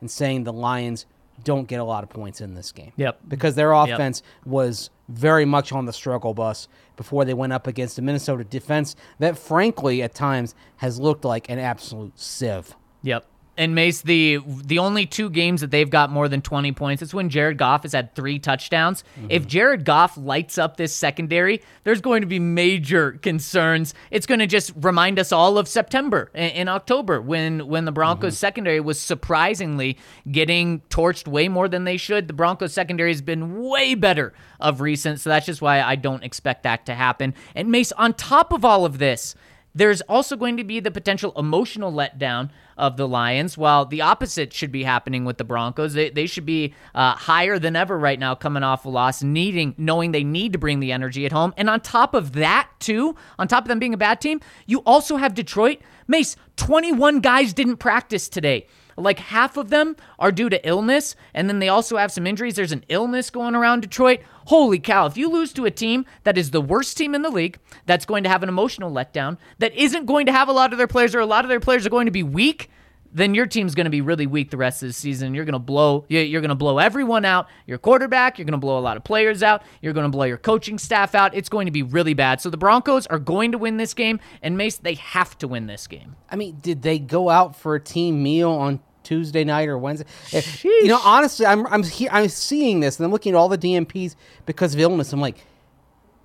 and 0.00 0.10
saying 0.10 0.44
the 0.44 0.52
Lions 0.52 1.06
don't 1.44 1.66
get 1.68 1.80
a 1.80 1.84
lot 1.84 2.02
of 2.02 2.10
points 2.10 2.40
in 2.40 2.54
this 2.54 2.72
game. 2.72 2.92
Yep. 2.96 3.20
Because 3.28 3.54
their 3.54 3.72
offense 3.72 4.22
was 4.44 4.90
very 5.08 5.44
much 5.44 5.72
on 5.72 5.86
the 5.86 5.92
struggle 5.92 6.34
bus 6.34 6.68
before 6.96 7.24
they 7.24 7.34
went 7.34 7.52
up 7.52 7.66
against 7.66 7.96
the 7.96 8.02
Minnesota 8.02 8.44
defense 8.44 8.96
that, 9.18 9.36
frankly, 9.36 10.02
at 10.02 10.14
times 10.14 10.54
has 10.76 10.98
looked 10.98 11.24
like 11.24 11.48
an 11.50 11.58
absolute 11.58 12.18
sieve. 12.18 12.74
Yep. 13.02 13.26
And 13.62 13.76
Mace, 13.76 14.02
the 14.02 14.40
the 14.44 14.80
only 14.80 15.06
two 15.06 15.30
games 15.30 15.60
that 15.60 15.70
they've 15.70 15.88
got 15.88 16.10
more 16.10 16.28
than 16.28 16.42
20 16.42 16.72
points, 16.72 17.00
it's 17.00 17.14
when 17.14 17.28
Jared 17.28 17.58
Goff 17.58 17.84
has 17.84 17.92
had 17.92 18.12
three 18.16 18.40
touchdowns. 18.40 19.04
Mm-hmm. 19.16 19.28
If 19.30 19.46
Jared 19.46 19.84
Goff 19.84 20.16
lights 20.16 20.58
up 20.58 20.76
this 20.76 20.92
secondary, 20.92 21.62
there's 21.84 22.00
going 22.00 22.22
to 22.22 22.26
be 22.26 22.40
major 22.40 23.12
concerns. 23.12 23.94
It's 24.10 24.26
going 24.26 24.40
to 24.40 24.48
just 24.48 24.72
remind 24.74 25.20
us 25.20 25.30
all 25.30 25.58
of 25.58 25.68
September 25.68 26.32
and, 26.34 26.52
and 26.54 26.68
October 26.68 27.20
when 27.20 27.68
when 27.68 27.84
the 27.84 27.92
Broncos 27.92 28.32
mm-hmm. 28.32 28.40
secondary 28.40 28.80
was 28.80 29.00
surprisingly 29.00 29.96
getting 30.28 30.80
torched 30.90 31.28
way 31.28 31.46
more 31.46 31.68
than 31.68 31.84
they 31.84 31.98
should. 31.98 32.26
The 32.26 32.34
Broncos 32.34 32.72
secondary 32.72 33.10
has 33.10 33.22
been 33.22 33.62
way 33.62 33.94
better 33.94 34.32
of 34.58 34.80
recent, 34.80 35.20
so 35.20 35.30
that's 35.30 35.46
just 35.46 35.62
why 35.62 35.80
I 35.80 35.94
don't 35.94 36.24
expect 36.24 36.64
that 36.64 36.84
to 36.86 36.96
happen. 36.96 37.32
And 37.54 37.70
Mace, 37.70 37.92
on 37.92 38.14
top 38.14 38.52
of 38.52 38.64
all 38.64 38.84
of 38.84 38.98
this, 38.98 39.36
there's 39.74 40.00
also 40.02 40.36
going 40.36 40.56
to 40.56 40.64
be 40.64 40.80
the 40.80 40.90
potential 40.90 41.32
emotional 41.36 41.92
letdown 41.92 42.50
of 42.76 42.96
the 42.96 43.08
Lions, 43.08 43.56
while 43.56 43.84
the 43.84 44.00
opposite 44.00 44.52
should 44.52 44.72
be 44.72 44.82
happening 44.82 45.24
with 45.24 45.38
the 45.38 45.44
Broncos. 45.44 45.94
They, 45.94 46.10
they 46.10 46.26
should 46.26 46.46
be 46.46 46.74
uh, 46.94 47.14
higher 47.14 47.58
than 47.58 47.76
ever 47.76 47.98
right 47.98 48.18
now, 48.18 48.34
coming 48.34 48.62
off 48.62 48.84
a 48.84 48.88
loss, 48.88 49.22
needing, 49.22 49.74
knowing 49.78 50.12
they 50.12 50.24
need 50.24 50.52
to 50.52 50.58
bring 50.58 50.80
the 50.80 50.92
energy 50.92 51.26
at 51.26 51.32
home. 51.32 51.54
And 51.56 51.70
on 51.70 51.80
top 51.80 52.14
of 52.14 52.32
that, 52.32 52.68
too, 52.80 53.16
on 53.38 53.48
top 53.48 53.64
of 53.64 53.68
them 53.68 53.78
being 53.78 53.94
a 53.94 53.98
bad 53.98 54.20
team, 54.20 54.40
you 54.66 54.80
also 54.80 55.16
have 55.16 55.34
Detroit. 55.34 55.78
Mace, 56.06 56.36
21 56.56 57.20
guys 57.20 57.52
didn't 57.52 57.76
practice 57.76 58.28
today. 58.28 58.66
Like 58.96 59.18
half 59.18 59.56
of 59.56 59.70
them 59.70 59.96
are 60.18 60.32
due 60.32 60.48
to 60.48 60.68
illness, 60.68 61.16
and 61.34 61.48
then 61.48 61.58
they 61.58 61.68
also 61.68 61.96
have 61.96 62.12
some 62.12 62.26
injuries. 62.26 62.56
There's 62.56 62.72
an 62.72 62.84
illness 62.88 63.30
going 63.30 63.54
around 63.54 63.80
Detroit. 63.80 64.20
Holy 64.46 64.78
cow, 64.78 65.06
if 65.06 65.16
you 65.16 65.30
lose 65.30 65.52
to 65.54 65.64
a 65.64 65.70
team 65.70 66.04
that 66.24 66.36
is 66.36 66.50
the 66.50 66.60
worst 66.60 66.96
team 66.96 67.14
in 67.14 67.22
the 67.22 67.30
league, 67.30 67.58
that's 67.86 68.04
going 68.04 68.24
to 68.24 68.28
have 68.28 68.42
an 68.42 68.48
emotional 68.48 68.90
letdown, 68.90 69.38
that 69.58 69.74
isn't 69.74 70.06
going 70.06 70.26
to 70.26 70.32
have 70.32 70.48
a 70.48 70.52
lot 70.52 70.72
of 70.72 70.78
their 70.78 70.86
players, 70.86 71.14
or 71.14 71.20
a 71.20 71.26
lot 71.26 71.44
of 71.44 71.48
their 71.48 71.60
players 71.60 71.86
are 71.86 71.90
going 71.90 72.06
to 72.06 72.12
be 72.12 72.22
weak, 72.22 72.70
then 73.14 73.34
your 73.34 73.46
team's 73.46 73.74
going 73.74 73.84
to 73.84 73.90
be 73.90 74.00
really 74.00 74.26
weak 74.26 74.50
the 74.50 74.56
rest 74.56 74.82
of 74.82 74.88
the 74.88 74.92
season. 74.92 75.34
You're 75.34 75.44
going 75.44 75.52
to 75.52 75.58
blow 75.58 76.04
you- 76.08 76.20
you're 76.20 76.40
going 76.40 76.48
to 76.48 76.54
blow 76.54 76.78
everyone 76.78 77.24
out. 77.24 77.46
Your 77.66 77.78
quarterback, 77.78 78.38
you're 78.38 78.44
going 78.46 78.52
to 78.52 78.58
blow 78.58 78.78
a 78.78 78.80
lot 78.80 78.96
of 78.96 79.04
players 79.04 79.42
out. 79.42 79.62
You're 79.82 79.92
going 79.92 80.06
to 80.06 80.10
blow 80.10 80.24
your 80.24 80.38
coaching 80.38 80.78
staff 80.78 81.14
out. 81.14 81.34
It's 81.34 81.48
going 81.48 81.66
to 81.66 81.72
be 81.72 81.82
really 81.82 82.14
bad. 82.14 82.40
So 82.40 82.48
the 82.50 82.56
Broncos 82.56 83.06
are 83.08 83.18
going 83.18 83.52
to 83.52 83.58
win 83.58 83.76
this 83.76 83.92
game 83.94 84.18
and 84.42 84.56
Mace 84.56 84.76
they 84.76 84.94
have 84.94 85.36
to 85.38 85.48
win 85.48 85.66
this 85.66 85.86
game. 85.86 86.16
I 86.30 86.36
mean, 86.36 86.58
did 86.62 86.82
they 86.82 86.98
go 86.98 87.28
out 87.28 87.54
for 87.56 87.74
a 87.74 87.80
team 87.80 88.22
meal 88.22 88.50
on 88.50 88.80
Tuesday 89.02 89.44
night 89.44 89.68
or 89.68 89.76
Wednesday? 89.76 90.06
If- 90.32 90.64
you 90.64 90.86
know, 90.88 91.00
honestly, 91.04 91.44
I'm 91.44 91.66
I'm 91.66 91.82
he, 91.82 92.08
I'm 92.08 92.28
seeing 92.28 92.80
this 92.80 92.98
and 92.98 93.04
I'm 93.04 93.12
looking 93.12 93.34
at 93.34 93.36
all 93.36 93.48
the 93.48 93.58
DNPs 93.58 94.16
because 94.46 94.74
of 94.74 94.80
illness. 94.80 95.12
I'm 95.12 95.20
like, 95.20 95.44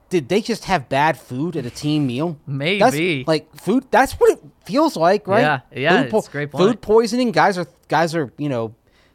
did 0.10 0.30
they 0.30 0.42
just 0.42 0.66
have 0.66 0.90
bad 0.90 1.18
food 1.18 1.56
at 1.56 1.66
a 1.66 1.70
team 1.70 2.08
meal? 2.08 2.38
Maybe. 2.46 2.80
That's, 2.80 3.28
like 3.28 3.54
food. 3.56 3.86
That's 3.92 4.14
what 4.14 4.32
it 4.32 4.40
feels 4.66 4.96
like, 4.96 5.28
right? 5.28 5.42
Yeah, 5.42 5.60
yeah, 5.72 6.04
Food 6.04 6.16
it's 6.16 6.28
a 6.28 6.32
great 6.32 6.52
point. 6.52 6.64
Food 6.64 6.82
poisoning. 6.82 7.32
Guys 7.32 7.58
are 7.58 7.68
guys 7.88 8.16
are 8.16 8.32
you 8.38 8.50
know 8.50 8.74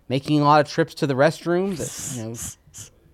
making 0.09 0.41
a 0.41 0.45
lot 0.45 0.61
of 0.61 0.71
trips 0.71 0.95
to 0.95 1.07
the 1.07 1.15
restroom. 1.15 1.77
That 1.77 2.17
you 2.19 2.29
know. 2.31 2.37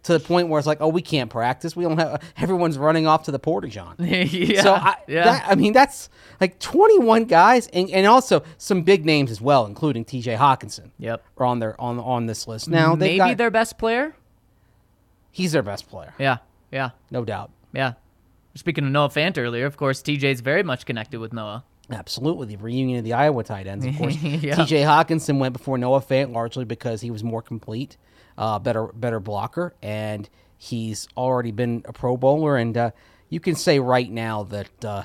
To 0.05 0.14
the 0.14 0.20
point 0.20 0.49
where 0.49 0.59
it's 0.59 0.66
like, 0.66 0.81
oh, 0.81 0.89
we 0.89 1.03
can't 1.03 1.29
practice. 1.29 1.76
We 1.76 1.85
don't 1.85 1.99
have. 1.99 2.22
Everyone's 2.39 2.79
running 2.79 3.07
off 3.07 3.24
to 3.24 3.31
the 3.31 3.39
porta 3.39 3.68
john. 3.68 3.95
yeah. 3.99 4.62
So 4.62 4.72
I, 4.72 4.97
yeah. 5.07 5.24
that, 5.24 5.45
I 5.47 5.55
mean, 5.55 5.74
that's 5.74 6.09
like 6.41 6.59
21 6.61 7.26
guys, 7.26 7.66
and, 7.66 7.91
and 7.91 8.07
also 8.07 8.43
some 8.57 8.85
big 8.85 9.05
names 9.05 9.31
as 9.31 9.39
well, 9.39 9.66
including 9.66 10.07
T.J. 10.07 10.37
Hockenson. 10.37 10.93
Yep. 10.99 11.22
are 11.37 11.45
on 11.45 11.59
their 11.59 11.79
on 11.79 11.99
on 11.99 12.24
this 12.24 12.49
list 12.49 12.68
now. 12.68 12.95
Maybe 12.95 13.18
got- 13.18 13.37
their 13.37 13.51
best 13.51 13.76
player? 13.76 14.14
he's 15.31 15.53
their 15.53 15.62
best 15.62 15.89
player, 15.91 16.14
Yeah. 16.18 16.39
Yeah. 16.72 16.91
no 17.11 17.24
doubt. 17.26 17.51
Yeah. 17.79 17.93
Speaking 18.57 18.83
of 18.85 18.91
Noah 18.91 19.09
Fant 19.09 19.39
earlier, 19.39 19.64
of 19.64 19.76
course, 19.76 20.03
TJ's 20.03 20.41
very 20.41 20.64
much 20.64 20.85
connected 20.85 21.20
with 21.20 21.33
Noah. 21.33 21.62
Absolutely, 21.89 22.49
the 22.49 22.57
reunion 22.57 22.99
of 22.99 23.05
the 23.05 23.12
Iowa 23.12 23.45
tight 23.45 23.68
ends. 23.68 23.87
Of 23.87 23.97
course, 23.97 24.16
Yeah. 24.20 24.57
T.J. 24.57 24.83
Hockenson 24.83 25.39
went 25.39 25.53
before 25.53 25.79
Noah 25.79 26.01
Fant 26.01 26.33
largely 26.33 26.64
because 26.64 27.01
he 27.03 27.12
was 27.12 27.22
more 27.22 27.41
complete, 27.41 27.97
uh, 28.37 28.59
better 28.59 28.89
better 28.89 29.20
blocker, 29.20 29.76
and 29.81 30.29
he's 30.57 31.07
already 31.16 31.53
been 31.53 31.85
a 31.85 31.93
Pro 31.93 32.16
Bowler. 32.16 32.57
And 32.57 32.76
uh, 32.76 32.91
you 33.29 33.39
can 33.39 33.55
say 33.55 33.79
right 33.79 34.11
now 34.11 34.43
that 34.43 34.85
uh, 34.85 35.05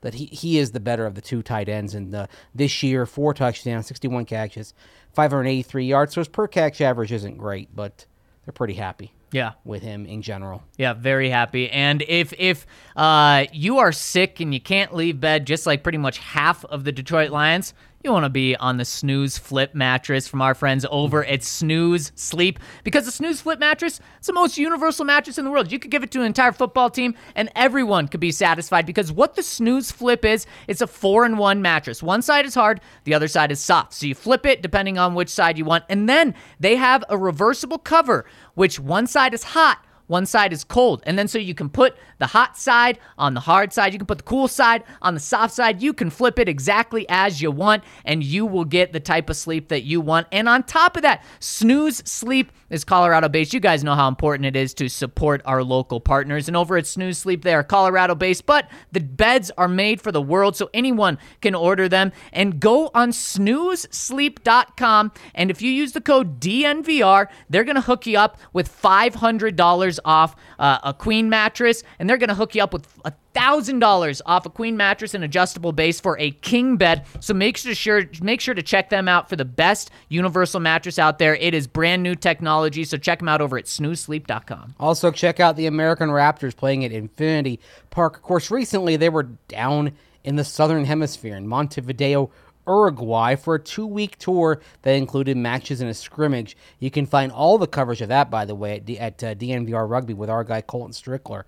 that 0.00 0.14
he, 0.14 0.24
he 0.26 0.58
is 0.58 0.72
the 0.72 0.80
better 0.80 1.06
of 1.06 1.14
the 1.14 1.20
two 1.20 1.42
tight 1.42 1.68
ends. 1.68 1.94
And 1.94 2.12
uh, 2.12 2.26
this 2.56 2.82
year, 2.82 3.06
four 3.06 3.34
touchdowns, 3.34 3.86
sixty 3.86 4.08
one 4.08 4.24
catches, 4.24 4.74
five 5.12 5.30
hundred 5.30 5.46
eighty 5.46 5.62
three 5.62 5.86
yards. 5.86 6.14
So 6.14 6.22
his 6.22 6.28
per 6.28 6.48
catch 6.48 6.80
average 6.80 7.12
isn't 7.12 7.38
great, 7.38 7.68
but 7.72 8.04
they're 8.44 8.52
pretty 8.52 8.74
happy 8.74 9.14
Yeah. 9.32 9.52
with 9.64 9.82
him 9.82 10.06
in 10.06 10.22
general. 10.22 10.62
Yeah, 10.76 10.92
very 10.94 11.30
happy. 11.30 11.70
And 11.70 12.02
if 12.02 12.32
if 12.38 12.66
uh, 12.96 13.46
you 13.52 13.78
are 13.78 13.92
sick 13.92 14.40
and 14.40 14.52
you 14.52 14.60
can't 14.60 14.94
leave 14.94 15.20
bed, 15.20 15.46
just 15.46 15.66
like 15.66 15.82
pretty 15.82 15.98
much 15.98 16.18
half 16.18 16.64
of 16.64 16.84
the 16.84 16.92
Detroit 16.92 17.30
Lions, 17.30 17.74
you 18.02 18.12
want 18.12 18.24
to 18.24 18.30
be 18.30 18.56
on 18.56 18.78
the 18.78 18.84
Snooze 18.84 19.36
Flip 19.36 19.74
mattress 19.74 20.26
from 20.26 20.40
our 20.40 20.54
friends 20.54 20.86
over 20.90 21.22
at 21.22 21.42
Snooze 21.42 22.12
Sleep 22.14 22.58
because 22.82 23.04
the 23.04 23.12
Snooze 23.12 23.42
Flip 23.42 23.58
mattress 23.58 24.00
is 24.20 24.26
the 24.26 24.32
most 24.32 24.56
universal 24.56 25.04
mattress 25.04 25.36
in 25.36 25.44
the 25.44 25.50
world. 25.50 25.70
You 25.70 25.78
could 25.78 25.90
give 25.90 26.02
it 26.02 26.10
to 26.12 26.20
an 26.20 26.26
entire 26.26 26.52
football 26.52 26.88
team 26.88 27.14
and 27.34 27.50
everyone 27.54 28.08
could 28.08 28.20
be 28.20 28.32
satisfied 28.32 28.86
because 28.86 29.12
what 29.12 29.34
the 29.34 29.42
Snooze 29.42 29.90
Flip 29.90 30.24
is, 30.24 30.46
it's 30.66 30.80
a 30.80 30.86
four 30.86 31.26
in 31.26 31.36
one 31.36 31.60
mattress. 31.60 32.02
One 32.02 32.22
side 32.22 32.46
is 32.46 32.54
hard, 32.54 32.80
the 33.04 33.12
other 33.12 33.28
side 33.28 33.52
is 33.52 33.60
soft. 33.60 33.92
So 33.92 34.06
you 34.06 34.14
flip 34.14 34.46
it 34.46 34.62
depending 34.62 34.96
on 34.96 35.14
which 35.14 35.28
side 35.28 35.58
you 35.58 35.66
want. 35.66 35.84
And 35.90 36.08
then 36.08 36.34
they 36.58 36.76
have 36.76 37.04
a 37.10 37.18
reversible 37.18 37.78
cover, 37.78 38.24
which 38.54 38.80
one 38.80 39.06
side 39.06 39.34
is 39.34 39.42
hot 39.44 39.84
one 40.10 40.26
side 40.26 40.52
is 40.52 40.64
cold. 40.64 41.04
And 41.06 41.16
then 41.16 41.28
so 41.28 41.38
you 41.38 41.54
can 41.54 41.68
put 41.68 41.96
the 42.20 42.28
hot 42.28 42.56
side 42.56 43.00
on 43.18 43.34
the 43.34 43.40
hard 43.40 43.72
side. 43.72 43.92
You 43.92 43.98
can 43.98 44.06
put 44.06 44.18
the 44.18 44.24
cool 44.24 44.46
side 44.46 44.84
on 45.02 45.14
the 45.14 45.20
soft 45.20 45.52
side. 45.52 45.82
You 45.82 45.92
can 45.92 46.10
flip 46.10 46.38
it 46.38 46.48
exactly 46.48 47.06
as 47.08 47.42
you 47.42 47.50
want, 47.50 47.82
and 48.04 48.22
you 48.22 48.46
will 48.46 48.64
get 48.64 48.92
the 48.92 49.00
type 49.00 49.28
of 49.28 49.36
sleep 49.36 49.66
that 49.68 49.82
you 49.82 50.00
want. 50.00 50.28
And 50.30 50.48
on 50.48 50.62
top 50.62 50.96
of 50.96 51.02
that, 51.02 51.24
Snooze 51.40 51.96
Sleep 52.08 52.52
is 52.68 52.84
Colorado 52.84 53.28
based. 53.28 53.52
You 53.52 53.60
guys 53.60 53.82
know 53.82 53.96
how 53.96 54.06
important 54.06 54.46
it 54.46 54.54
is 54.54 54.72
to 54.74 54.88
support 54.88 55.42
our 55.44 55.64
local 55.64 55.98
partners. 55.98 56.46
And 56.46 56.56
over 56.56 56.76
at 56.76 56.86
Snooze 56.86 57.18
Sleep, 57.18 57.42
they 57.42 57.54
are 57.54 57.64
Colorado 57.64 58.14
based, 58.14 58.46
but 58.46 58.70
the 58.92 59.00
beds 59.00 59.50
are 59.56 59.66
made 59.66 60.00
for 60.00 60.12
the 60.12 60.22
world, 60.22 60.54
so 60.56 60.70
anyone 60.74 61.18
can 61.40 61.54
order 61.54 61.88
them. 61.88 62.12
And 62.32 62.60
go 62.60 62.90
on 62.94 63.10
snoozesleep.com. 63.10 65.12
And 65.34 65.50
if 65.50 65.62
you 65.62 65.72
use 65.72 65.92
the 65.92 66.02
code 66.02 66.38
DNVR, 66.38 67.28
they're 67.48 67.64
going 67.64 67.76
to 67.76 67.80
hook 67.80 68.06
you 68.06 68.18
up 68.18 68.38
with 68.52 68.70
$500 68.70 69.98
off 70.04 70.36
uh, 70.58 70.78
a 70.84 70.92
queen 70.92 71.30
mattress, 71.30 71.82
and 71.98 72.09
they're 72.10 72.18
going 72.18 72.28
to 72.28 72.34
hook 72.34 72.56
you 72.56 72.62
up 72.62 72.72
with 72.72 72.88
a 73.04 73.12
thousand 73.34 73.78
dollars 73.78 74.20
off 74.26 74.44
a 74.44 74.50
queen 74.50 74.76
mattress 74.76 75.14
and 75.14 75.22
adjustable 75.22 75.70
base 75.70 76.00
for 76.00 76.18
a 76.18 76.32
king 76.32 76.76
bed. 76.76 77.06
So 77.20 77.32
make 77.32 77.56
sure 77.56 78.02
make 78.20 78.40
sure 78.40 78.52
to 78.52 78.62
check 78.62 78.90
them 78.90 79.06
out 79.06 79.28
for 79.28 79.36
the 79.36 79.44
best 79.44 79.92
universal 80.08 80.58
mattress 80.58 80.98
out 80.98 81.20
there. 81.20 81.36
It 81.36 81.54
is 81.54 81.68
brand 81.68 82.02
new 82.02 82.16
technology, 82.16 82.82
so 82.82 82.96
check 82.96 83.20
them 83.20 83.28
out 83.28 83.40
over 83.40 83.56
at 83.56 83.66
snoozesleep.com. 83.66 84.74
Also, 84.80 85.12
check 85.12 85.38
out 85.38 85.54
the 85.54 85.66
American 85.66 86.08
Raptors 86.08 86.56
playing 86.56 86.84
at 86.84 86.90
Infinity 86.90 87.60
Park. 87.90 88.16
Of 88.16 88.22
course, 88.22 88.50
recently 88.50 88.96
they 88.96 89.08
were 89.08 89.28
down 89.46 89.92
in 90.24 90.34
the 90.34 90.44
Southern 90.44 90.86
Hemisphere 90.86 91.36
in 91.36 91.46
Montevideo, 91.46 92.28
Uruguay, 92.66 93.36
for 93.36 93.56
a 93.56 93.58
two 93.58 93.86
week 93.86 94.18
tour 94.18 94.60
that 94.82 94.92
included 94.92 95.36
matches 95.36 95.80
and 95.80 95.90
a 95.90 95.94
scrimmage. 95.94 96.56
You 96.78 96.90
can 96.90 97.06
find 97.06 97.32
all 97.32 97.58
the 97.58 97.66
coverage 97.66 98.00
of 98.00 98.08
that, 98.08 98.30
by 98.30 98.44
the 98.44 98.54
way, 98.54 98.76
at, 98.76 98.90
at 98.90 99.24
uh, 99.24 99.34
DNVR 99.34 99.88
Rugby 99.88 100.14
with 100.14 100.30
our 100.30 100.44
guy 100.44 100.60
Colton 100.60 100.92
Strickler. 100.92 101.44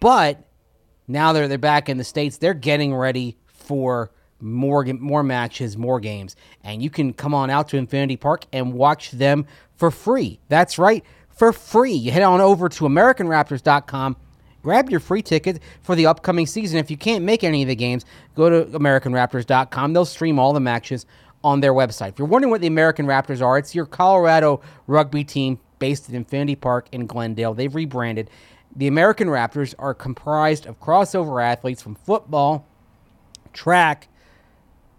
But 0.00 0.46
now 1.08 1.32
they're 1.32 1.48
they're 1.48 1.58
back 1.58 1.88
in 1.88 1.98
the 1.98 2.04
states. 2.04 2.38
They're 2.38 2.54
getting 2.54 2.94
ready 2.94 3.36
for 3.46 4.10
more 4.40 4.84
more 4.84 5.22
matches, 5.22 5.76
more 5.76 6.00
games, 6.00 6.36
and 6.64 6.82
you 6.82 6.90
can 6.90 7.12
come 7.12 7.34
on 7.34 7.50
out 7.50 7.68
to 7.68 7.76
Infinity 7.76 8.16
Park 8.16 8.46
and 8.52 8.72
watch 8.72 9.10
them 9.12 9.46
for 9.76 9.90
free. 9.90 10.40
That's 10.48 10.78
right, 10.78 11.04
for 11.28 11.52
free. 11.52 11.92
You 11.92 12.10
head 12.10 12.22
on 12.22 12.40
over 12.40 12.68
to 12.68 12.84
AmericanRaptors.com. 12.84 14.16
Grab 14.62 14.90
your 14.90 15.00
free 15.00 15.22
ticket 15.22 15.60
for 15.82 15.94
the 15.94 16.06
upcoming 16.06 16.46
season. 16.46 16.78
If 16.78 16.90
you 16.90 16.96
can't 16.96 17.24
make 17.24 17.42
any 17.42 17.62
of 17.62 17.68
the 17.68 17.76
games, 17.76 18.04
go 18.34 18.48
to 18.48 18.78
AmericanRaptors.com. 18.78 19.92
They'll 19.92 20.04
stream 20.04 20.38
all 20.38 20.52
the 20.52 20.60
matches 20.60 21.06
on 21.44 21.60
their 21.60 21.72
website. 21.72 22.10
If 22.10 22.18
you're 22.18 22.28
wondering 22.28 22.50
what 22.50 22.60
the 22.60 22.68
American 22.68 23.06
Raptors 23.06 23.42
are, 23.42 23.58
it's 23.58 23.74
your 23.74 23.86
Colorado 23.86 24.60
rugby 24.86 25.24
team 25.24 25.58
based 25.78 26.08
at 26.08 26.14
Infinity 26.14 26.54
Park 26.54 26.86
in 26.92 27.06
Glendale. 27.06 27.54
They've 27.54 27.74
rebranded. 27.74 28.30
The 28.76 28.86
American 28.86 29.28
Raptors 29.28 29.74
are 29.78 29.94
comprised 29.94 30.66
of 30.66 30.80
crossover 30.80 31.42
athletes 31.42 31.82
from 31.82 31.96
football, 31.96 32.66
track, 33.52 34.08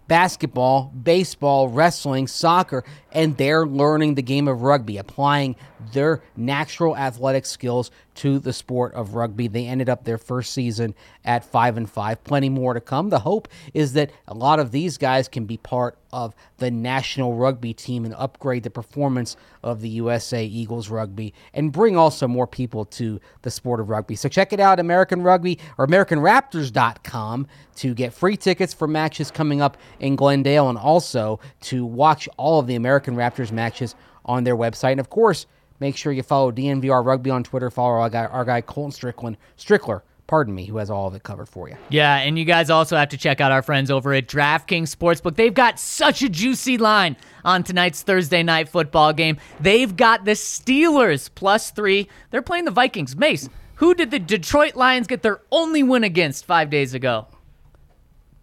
basketball, 0.06 0.92
baseball, 1.02 1.68
wrestling, 1.68 2.26
soccer, 2.26 2.84
and 3.12 3.36
they're 3.36 3.66
learning 3.66 4.14
the 4.14 4.22
game 4.22 4.46
of 4.48 4.62
rugby, 4.62 4.98
applying 4.98 5.56
their 5.92 6.22
natural 6.36 6.96
athletic 6.96 7.46
skills 7.46 7.90
to 8.14 8.38
the 8.38 8.52
sport 8.52 8.94
of 8.94 9.14
rugby. 9.14 9.48
They 9.48 9.66
ended 9.66 9.88
up 9.88 10.04
their 10.04 10.18
first 10.18 10.52
season 10.52 10.94
at 11.24 11.44
5 11.44 11.76
and 11.76 11.90
5. 11.90 12.24
Plenty 12.24 12.48
more 12.48 12.74
to 12.74 12.80
come. 12.80 13.10
The 13.10 13.20
hope 13.20 13.48
is 13.72 13.92
that 13.94 14.10
a 14.28 14.34
lot 14.34 14.58
of 14.58 14.70
these 14.70 14.98
guys 14.98 15.28
can 15.28 15.44
be 15.44 15.56
part 15.56 15.98
of 16.12 16.34
the 16.58 16.70
national 16.70 17.34
rugby 17.34 17.74
team 17.74 18.04
and 18.04 18.14
upgrade 18.14 18.62
the 18.62 18.70
performance 18.70 19.36
of 19.64 19.80
the 19.80 19.88
USA 19.88 20.44
Eagles 20.44 20.88
rugby 20.88 21.34
and 21.52 21.72
bring 21.72 21.96
also 21.96 22.28
more 22.28 22.46
people 22.46 22.84
to 22.84 23.20
the 23.42 23.50
sport 23.50 23.80
of 23.80 23.88
rugby. 23.88 24.14
So 24.14 24.28
check 24.28 24.52
it 24.52 24.60
out 24.60 24.78
American 24.78 25.22
Rugby 25.22 25.58
or 25.76 25.86
americanraptors.com 25.86 27.48
to 27.76 27.94
get 27.94 28.12
free 28.12 28.36
tickets 28.36 28.72
for 28.72 28.86
matches 28.86 29.32
coming 29.32 29.60
up 29.60 29.76
in 29.98 30.14
Glendale 30.14 30.68
and 30.68 30.78
also 30.78 31.40
to 31.62 31.84
watch 31.84 32.28
all 32.36 32.60
of 32.60 32.68
the 32.68 32.76
American 32.76 33.16
Raptors 33.16 33.50
matches 33.50 33.96
on 34.24 34.44
their 34.44 34.56
website. 34.56 34.92
And 34.92 35.00
of 35.00 35.10
course, 35.10 35.46
make 35.80 35.96
sure 35.96 36.12
you 36.12 36.22
follow 36.22 36.52
DNVR 36.52 37.04
Rugby 37.04 37.30
on 37.30 37.44
Twitter. 37.44 37.70
Follow 37.70 38.00
our 38.00 38.10
guy, 38.10 38.26
our 38.26 38.44
guy 38.44 38.60
Colton 38.60 38.92
Strickland, 38.92 39.36
Strickler, 39.58 40.02
pardon 40.26 40.54
me, 40.54 40.64
who 40.64 40.78
has 40.78 40.90
all 40.90 41.06
of 41.06 41.14
it 41.14 41.22
covered 41.22 41.48
for 41.48 41.68
you. 41.68 41.76
Yeah, 41.90 42.16
and 42.16 42.38
you 42.38 42.44
guys 42.44 42.70
also 42.70 42.96
have 42.96 43.10
to 43.10 43.16
check 43.16 43.40
out 43.40 43.52
our 43.52 43.62
friends 43.62 43.90
over 43.90 44.12
at 44.14 44.26
DraftKings 44.28 44.94
Sportsbook. 44.94 45.36
They've 45.36 45.52
got 45.52 45.78
such 45.78 46.22
a 46.22 46.28
juicy 46.28 46.78
line 46.78 47.16
on 47.44 47.62
tonight's 47.62 48.02
Thursday 48.02 48.42
night 48.42 48.68
football 48.68 49.12
game. 49.12 49.36
They've 49.60 49.94
got 49.94 50.24
the 50.24 50.32
Steelers 50.32 51.30
plus 51.34 51.70
three. 51.70 52.08
They're 52.30 52.42
playing 52.42 52.64
the 52.64 52.70
Vikings. 52.70 53.16
Mace, 53.16 53.48
who 53.76 53.94
did 53.94 54.10
the 54.10 54.18
Detroit 54.18 54.76
Lions 54.76 55.06
get 55.06 55.22
their 55.22 55.40
only 55.50 55.82
win 55.82 56.04
against 56.04 56.44
five 56.46 56.70
days 56.70 56.94
ago? 56.94 57.26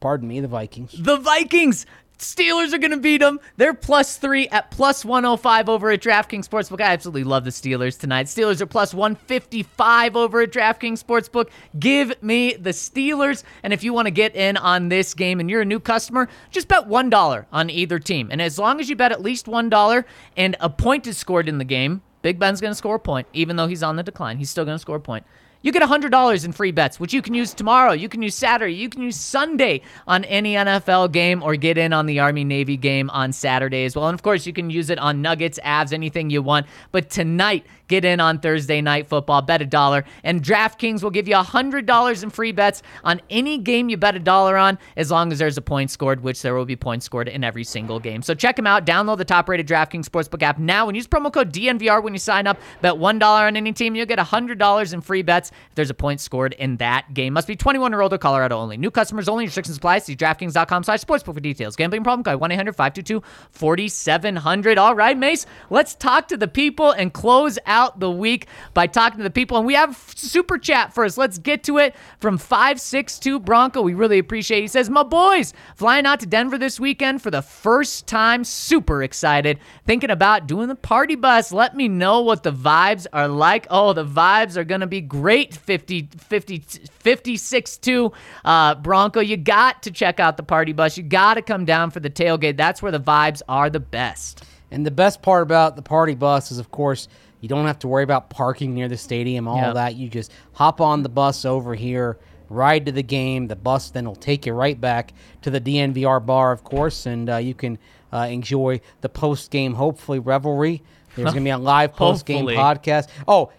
Pardon 0.01 0.27
me, 0.27 0.39
the 0.39 0.47
Vikings. 0.47 0.93
The 0.97 1.17
Vikings. 1.17 1.85
Steelers 2.21 2.71
are 2.71 2.77
going 2.77 2.91
to 2.91 2.97
beat 2.97 3.17
them. 3.17 3.39
They're 3.57 3.73
plus 3.73 4.17
three 4.17 4.47
at 4.49 4.69
plus 4.69 5.03
105 5.03 5.69
over 5.69 5.89
at 5.89 6.01
DraftKings 6.01 6.47
Sportsbook. 6.47 6.79
I 6.79 6.93
absolutely 6.93 7.23
love 7.23 7.43
the 7.43 7.49
Steelers 7.49 7.99
tonight. 7.99 8.27
Steelers 8.27 8.61
are 8.61 8.67
plus 8.67 8.93
155 8.93 10.15
over 10.15 10.41
at 10.41 10.51
DraftKings 10.51 11.03
Sportsbook. 11.03 11.49
Give 11.79 12.13
me 12.21 12.53
the 12.53 12.69
Steelers. 12.69 13.43
And 13.63 13.73
if 13.73 13.83
you 13.83 13.91
want 13.91 14.05
to 14.05 14.11
get 14.11 14.35
in 14.35 14.55
on 14.57 14.89
this 14.89 15.15
game 15.15 15.39
and 15.39 15.49
you're 15.49 15.61
a 15.61 15.65
new 15.65 15.79
customer, 15.79 16.29
just 16.51 16.67
bet 16.67 16.87
$1 16.87 17.45
on 17.51 17.69
either 17.71 17.97
team. 17.97 18.29
And 18.31 18.39
as 18.39 18.59
long 18.59 18.79
as 18.79 18.87
you 18.87 18.95
bet 18.95 19.11
at 19.11 19.21
least 19.21 19.47
$1 19.47 20.03
and 20.37 20.55
a 20.59 20.69
point 20.69 21.07
is 21.07 21.17
scored 21.17 21.49
in 21.49 21.57
the 21.57 21.65
game, 21.65 22.03
Big 22.21 22.37
Ben's 22.37 22.61
going 22.61 22.71
to 22.71 22.75
score 22.75 22.95
a 22.95 22.99
point, 22.99 23.27
even 23.33 23.55
though 23.55 23.67
he's 23.67 23.81
on 23.81 23.95
the 23.95 24.03
decline. 24.03 24.37
He's 24.37 24.51
still 24.51 24.63
going 24.63 24.75
to 24.75 24.79
score 24.79 24.97
a 24.97 25.01
point. 25.01 25.25
You 25.63 25.71
get 25.71 25.83
$100 25.83 26.45
in 26.45 26.51
free 26.53 26.71
bets, 26.71 26.99
which 26.99 27.13
you 27.13 27.21
can 27.21 27.35
use 27.35 27.53
tomorrow. 27.53 27.91
You 27.91 28.09
can 28.09 28.23
use 28.23 28.33
Saturday. 28.33 28.73
You 28.73 28.89
can 28.89 29.03
use 29.03 29.15
Sunday 29.15 29.81
on 30.07 30.23
any 30.23 30.55
NFL 30.55 31.11
game 31.11 31.43
or 31.43 31.55
get 31.55 31.77
in 31.77 31.93
on 31.93 32.07
the 32.07 32.19
Army 32.19 32.43
Navy 32.43 32.77
game 32.77 33.11
on 33.11 33.31
Saturday 33.31 33.85
as 33.85 33.95
well. 33.95 34.07
And 34.07 34.15
of 34.15 34.23
course, 34.23 34.47
you 34.47 34.53
can 34.53 34.71
use 34.71 34.89
it 34.89 34.97
on 34.97 35.21
Nuggets, 35.21 35.59
Avs, 35.63 35.93
anything 35.93 36.31
you 36.31 36.41
want. 36.41 36.65
But 36.91 37.11
tonight, 37.11 37.63
get 37.87 38.03
in 38.03 38.19
on 38.19 38.39
Thursday 38.39 38.81
night 38.81 39.07
football, 39.07 39.43
bet 39.43 39.61
a 39.61 39.65
dollar. 39.65 40.03
And 40.23 40.41
DraftKings 40.41 41.03
will 41.03 41.11
give 41.11 41.27
you 41.27 41.35
$100 41.35 42.23
in 42.23 42.29
free 42.31 42.53
bets 42.53 42.81
on 43.03 43.21
any 43.29 43.59
game 43.59 43.89
you 43.89 43.97
bet 43.97 44.15
a 44.15 44.19
dollar 44.19 44.57
on 44.57 44.79
as 44.97 45.11
long 45.11 45.31
as 45.31 45.37
there's 45.37 45.57
a 45.57 45.61
point 45.61 45.91
scored, 45.91 46.23
which 46.23 46.41
there 46.41 46.55
will 46.55 46.65
be 46.65 46.75
points 46.75 47.05
scored 47.05 47.27
in 47.27 47.43
every 47.43 47.65
single 47.65 47.99
game. 47.99 48.23
So 48.23 48.33
check 48.33 48.55
them 48.55 48.65
out. 48.65 48.85
Download 48.85 49.17
the 49.17 49.25
top 49.25 49.47
rated 49.47 49.67
DraftKings 49.67 50.05
Sportsbook 50.05 50.41
app 50.41 50.57
now 50.57 50.87
and 50.87 50.95
use 50.95 51.05
promo 51.05 51.31
code 51.31 51.53
DNVR 51.53 52.01
when 52.01 52.13
you 52.13 52.19
sign 52.19 52.47
up. 52.47 52.57
Bet 52.81 52.93
$1 52.93 53.21
on 53.21 53.55
any 53.55 53.73
team. 53.73 53.93
You'll 53.95 54.07
get 54.07 54.17
$100 54.17 54.93
in 54.93 55.01
free 55.01 55.21
bets 55.21 55.50
if 55.69 55.75
there's 55.75 55.89
a 55.89 55.93
point 55.93 56.21
scored 56.21 56.53
in 56.53 56.77
that 56.77 57.13
game. 57.13 57.33
Must 57.33 57.47
be 57.47 57.55
21 57.55 57.93
or 57.93 58.01
older, 58.01 58.17
Colorado 58.17 58.57
only. 58.57 58.77
New 58.77 58.91
customers 58.91 59.29
only. 59.29 59.45
Restrictions 59.45 59.77
apply. 59.77 59.99
See 59.99 60.15
DraftKings.com 60.15 60.83
slash 60.83 61.01
sportsbook 61.01 61.33
for 61.33 61.39
details. 61.39 61.75
Gambling 61.75 62.03
problem? 62.03 62.23
Call 62.23 62.39
1-800-522-4700. 62.49 64.77
All 64.77 64.95
right, 64.95 65.17
Mace, 65.17 65.45
let's 65.69 65.95
talk 65.95 66.27
to 66.29 66.37
the 66.37 66.47
people 66.47 66.91
and 66.91 67.13
close 67.13 67.59
out 67.65 67.99
the 67.99 68.11
week 68.11 68.47
by 68.73 68.87
talking 68.87 69.17
to 69.17 69.23
the 69.23 69.29
people. 69.29 69.57
And 69.57 69.65
we 69.65 69.73
have 69.73 69.97
super 70.15 70.57
chat 70.57 70.93
first. 70.93 71.17
Let's 71.17 71.37
get 71.37 71.63
to 71.65 71.77
it 71.77 71.95
from 72.19 72.37
562 72.37 73.39
Bronco. 73.39 73.81
We 73.81 73.93
really 73.93 74.19
appreciate 74.19 74.59
it. 74.59 74.61
He 74.61 74.67
says, 74.67 74.89
My 74.89 75.03
boys, 75.03 75.53
flying 75.75 76.05
out 76.05 76.19
to 76.21 76.25
Denver 76.25 76.57
this 76.57 76.79
weekend 76.79 77.21
for 77.21 77.31
the 77.31 77.41
first 77.41 78.07
time. 78.07 78.43
Super 78.43 79.03
excited. 79.03 79.59
Thinking 79.85 80.11
about 80.11 80.47
doing 80.47 80.67
the 80.67 80.75
party 80.75 81.15
bus. 81.15 81.51
Let 81.51 81.75
me 81.75 81.87
know 81.87 82.21
what 82.21 82.43
the 82.43 82.51
vibes 82.51 83.07
are 83.11 83.27
like. 83.27 83.67
Oh, 83.69 83.93
the 83.93 84.05
vibes 84.05 84.57
are 84.57 84.63
going 84.63 84.81
to 84.81 84.87
be 84.87 85.01
great. 85.01 85.40
50, 85.49 86.09
50, 86.17 86.59
56 86.59 87.77
2 87.77 88.11
uh, 88.45 88.75
Bronco. 88.75 89.19
You 89.19 89.37
got 89.37 89.83
to 89.83 89.91
check 89.91 90.19
out 90.19 90.37
the 90.37 90.43
party 90.43 90.73
bus. 90.73 90.97
You 90.97 91.03
got 91.03 91.35
to 91.35 91.41
come 91.41 91.65
down 91.65 91.91
for 91.91 91.99
the 91.99 92.09
tailgate. 92.09 92.57
That's 92.57 92.81
where 92.81 92.91
the 92.91 92.99
vibes 92.99 93.41
are 93.49 93.69
the 93.69 93.79
best. 93.79 94.43
And 94.71 94.85
the 94.85 94.91
best 94.91 95.21
part 95.21 95.43
about 95.43 95.75
the 95.75 95.81
party 95.81 96.15
bus 96.15 96.51
is, 96.51 96.57
of 96.59 96.71
course, 96.71 97.07
you 97.41 97.49
don't 97.49 97.65
have 97.65 97.79
to 97.79 97.87
worry 97.87 98.03
about 98.03 98.29
parking 98.29 98.73
near 98.73 98.87
the 98.87 98.97
stadium, 98.97 99.47
all 99.47 99.57
Yep. 99.57 99.73
that. 99.73 99.95
You 99.95 100.07
just 100.07 100.31
hop 100.53 100.79
on 100.79 101.03
the 101.03 101.09
bus 101.09 101.43
over 101.43 101.75
here, 101.75 102.17
ride 102.49 102.85
to 102.85 102.91
the 102.91 103.03
game. 103.03 103.47
The 103.47 103.55
bus 103.55 103.89
then 103.89 104.05
will 104.05 104.15
take 104.15 104.45
you 104.45 104.53
right 104.53 104.79
back 104.79 105.13
to 105.41 105.49
the 105.49 105.59
DNVR 105.59 106.23
bar, 106.25 106.51
of 106.51 106.63
course, 106.63 107.05
and 107.05 107.29
uh, 107.29 107.37
you 107.37 107.53
can 107.53 107.77
uh, 108.13 108.27
enjoy 108.29 108.79
the 109.01 109.09
post 109.09 109.51
game, 109.51 109.73
hopefully, 109.73 110.19
revelry. 110.19 110.83
There's 111.15 111.31
going 111.31 111.43
to 111.43 111.47
be 111.47 111.49
a 111.49 111.57
live 111.57 111.93
post 111.93 112.25
game 112.25 112.45
podcast. 112.45 113.07
Oh, 113.27 113.51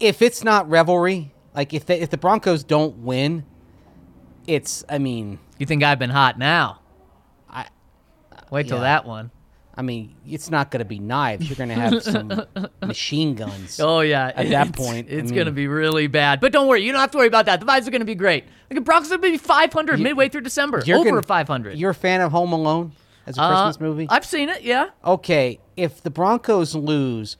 if 0.00 0.22
it's 0.22 0.42
not 0.42 0.68
revelry, 0.68 1.32
like 1.54 1.72
if 1.74 1.86
the, 1.86 2.00
if 2.02 2.10
the 2.10 2.16
Broncos 2.18 2.64
don't 2.64 2.98
win, 2.98 3.44
it's, 4.46 4.84
I 4.88 4.98
mean, 4.98 5.38
You 5.58 5.66
think 5.66 5.82
I've 5.82 5.98
been 5.98 6.10
hot 6.10 6.38
now? 6.38 6.80
I- 7.48 7.68
Wait 8.50 8.66
till 8.68 8.78
yeah. 8.78 8.82
that 8.84 9.04
one. 9.06 9.30
I 9.74 9.82
mean, 9.82 10.16
it's 10.26 10.50
not 10.50 10.70
going 10.70 10.80
to 10.80 10.84
be 10.84 10.98
knives. 10.98 11.48
You're 11.48 11.56
going 11.56 11.68
to 11.68 11.74
have 11.74 12.02
some 12.02 12.42
machine 12.82 13.34
guns. 13.34 13.78
Oh 13.80 14.00
yeah, 14.00 14.32
At 14.34 14.48
that 14.50 14.68
It's- 14.68 14.70
point, 14.86 15.08
I 15.08 15.12
it's 15.12 15.30
mean- 15.30 15.38
gonna 15.38 15.52
be 15.52 15.68
really 15.68 16.06
bad. 16.06 16.40
But 16.40 16.52
don't 16.52 16.66
worry, 16.66 16.82
you 16.84 16.92
don't 16.92 17.00
have 17.00 17.12
to 17.12 17.18
worry 17.18 17.28
about 17.28 17.46
that. 17.46 17.60
The 17.60 17.66
vibes 17.66 17.86
are 17.86 17.90
gonna 17.90 18.04
be 18.04 18.14
great. 18.16 18.44
Like 18.68 18.74
the 18.74 18.80
Broncos 18.80 19.10
are 19.12 19.16
gonna 19.18 19.30
be 19.32 19.38
500 19.38 20.00
midway 20.00 20.28
through 20.28 20.42
December, 20.42 20.78
over 20.78 21.04
gonna- 21.04 21.22
500. 21.22 21.78
You're 21.78 21.90
a 21.90 21.94
fan 21.94 22.20
of 22.20 22.32
Home 22.32 22.52
Alone 22.52 22.92
as 23.26 23.38
a 23.38 23.42
Uh, 23.42 23.48
Christmas 23.64 23.80
movie? 23.80 24.06
I've 24.10 24.24
seen 24.26 24.48
it. 24.48 24.62
Yeah. 24.62 24.88
okay, 25.04 25.60
if 25.76 26.02
the 26.02 26.10
Broncos 26.10 26.74
lose, 26.74 27.36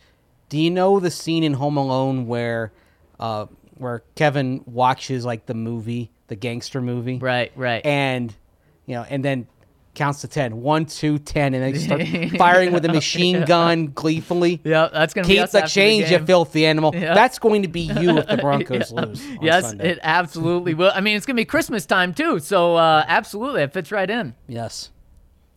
do 0.50 0.58
you 0.58 0.70
know 0.70 1.00
the 1.00 1.10
scene 1.10 1.42
in 1.42 1.54
Home 1.54 1.78
Alone 1.78 2.26
where 2.26 2.72
uh, 3.18 3.46
where 3.76 4.02
Kevin 4.16 4.62
watches 4.66 5.24
like 5.24 5.46
the 5.46 5.54
movie, 5.54 6.10
the 6.26 6.36
gangster 6.36 6.82
movie? 6.82 7.16
Right. 7.16 7.50
Right. 7.56 7.84
And 7.86 8.34
you 8.86 8.96
know, 8.96 9.06
and 9.08 9.24
then 9.24 9.46
counts 9.94 10.20
to 10.20 10.28
10. 10.28 10.60
1, 10.60 10.86
2, 10.86 11.18
10, 11.18 11.54
and 11.54 11.62
then 11.74 11.80
start 12.30 12.38
firing 12.38 12.72
with 12.72 12.84
a 12.84 12.88
machine 12.92 13.44
gun 13.44 13.86
gleefully. 13.88 14.60
yeah, 14.64 14.88
that's 14.92 15.12
gonna 15.14 15.26
be 15.26 15.34
Keep 15.34 15.42
us 15.44 15.52
the 15.52 15.62
change, 15.62 16.10
you 16.10 16.18
game. 16.18 16.26
filthy 16.26 16.64
animal. 16.66 16.92
Yeah. 16.94 17.12
That's 17.14 17.38
going 17.40 17.62
to 17.62 17.68
be 17.68 17.80
you 17.82 18.18
if 18.18 18.26
the 18.28 18.36
Broncos 18.40 18.92
lose. 18.92 19.24
on 19.26 19.38
Yes, 19.42 19.64
Sunday. 19.68 19.90
it 19.92 19.98
absolutely 20.02 20.74
will. 20.74 20.92
I 20.94 21.00
mean, 21.00 21.16
it's 21.16 21.26
gonna 21.26 21.36
be 21.36 21.44
Christmas 21.44 21.86
time 21.86 22.14
too, 22.14 22.38
so 22.38 22.76
uh, 22.76 23.04
absolutely, 23.08 23.62
it 23.62 23.72
fits 23.72 23.90
right 23.90 24.08
in. 24.08 24.34
Yes. 24.46 24.90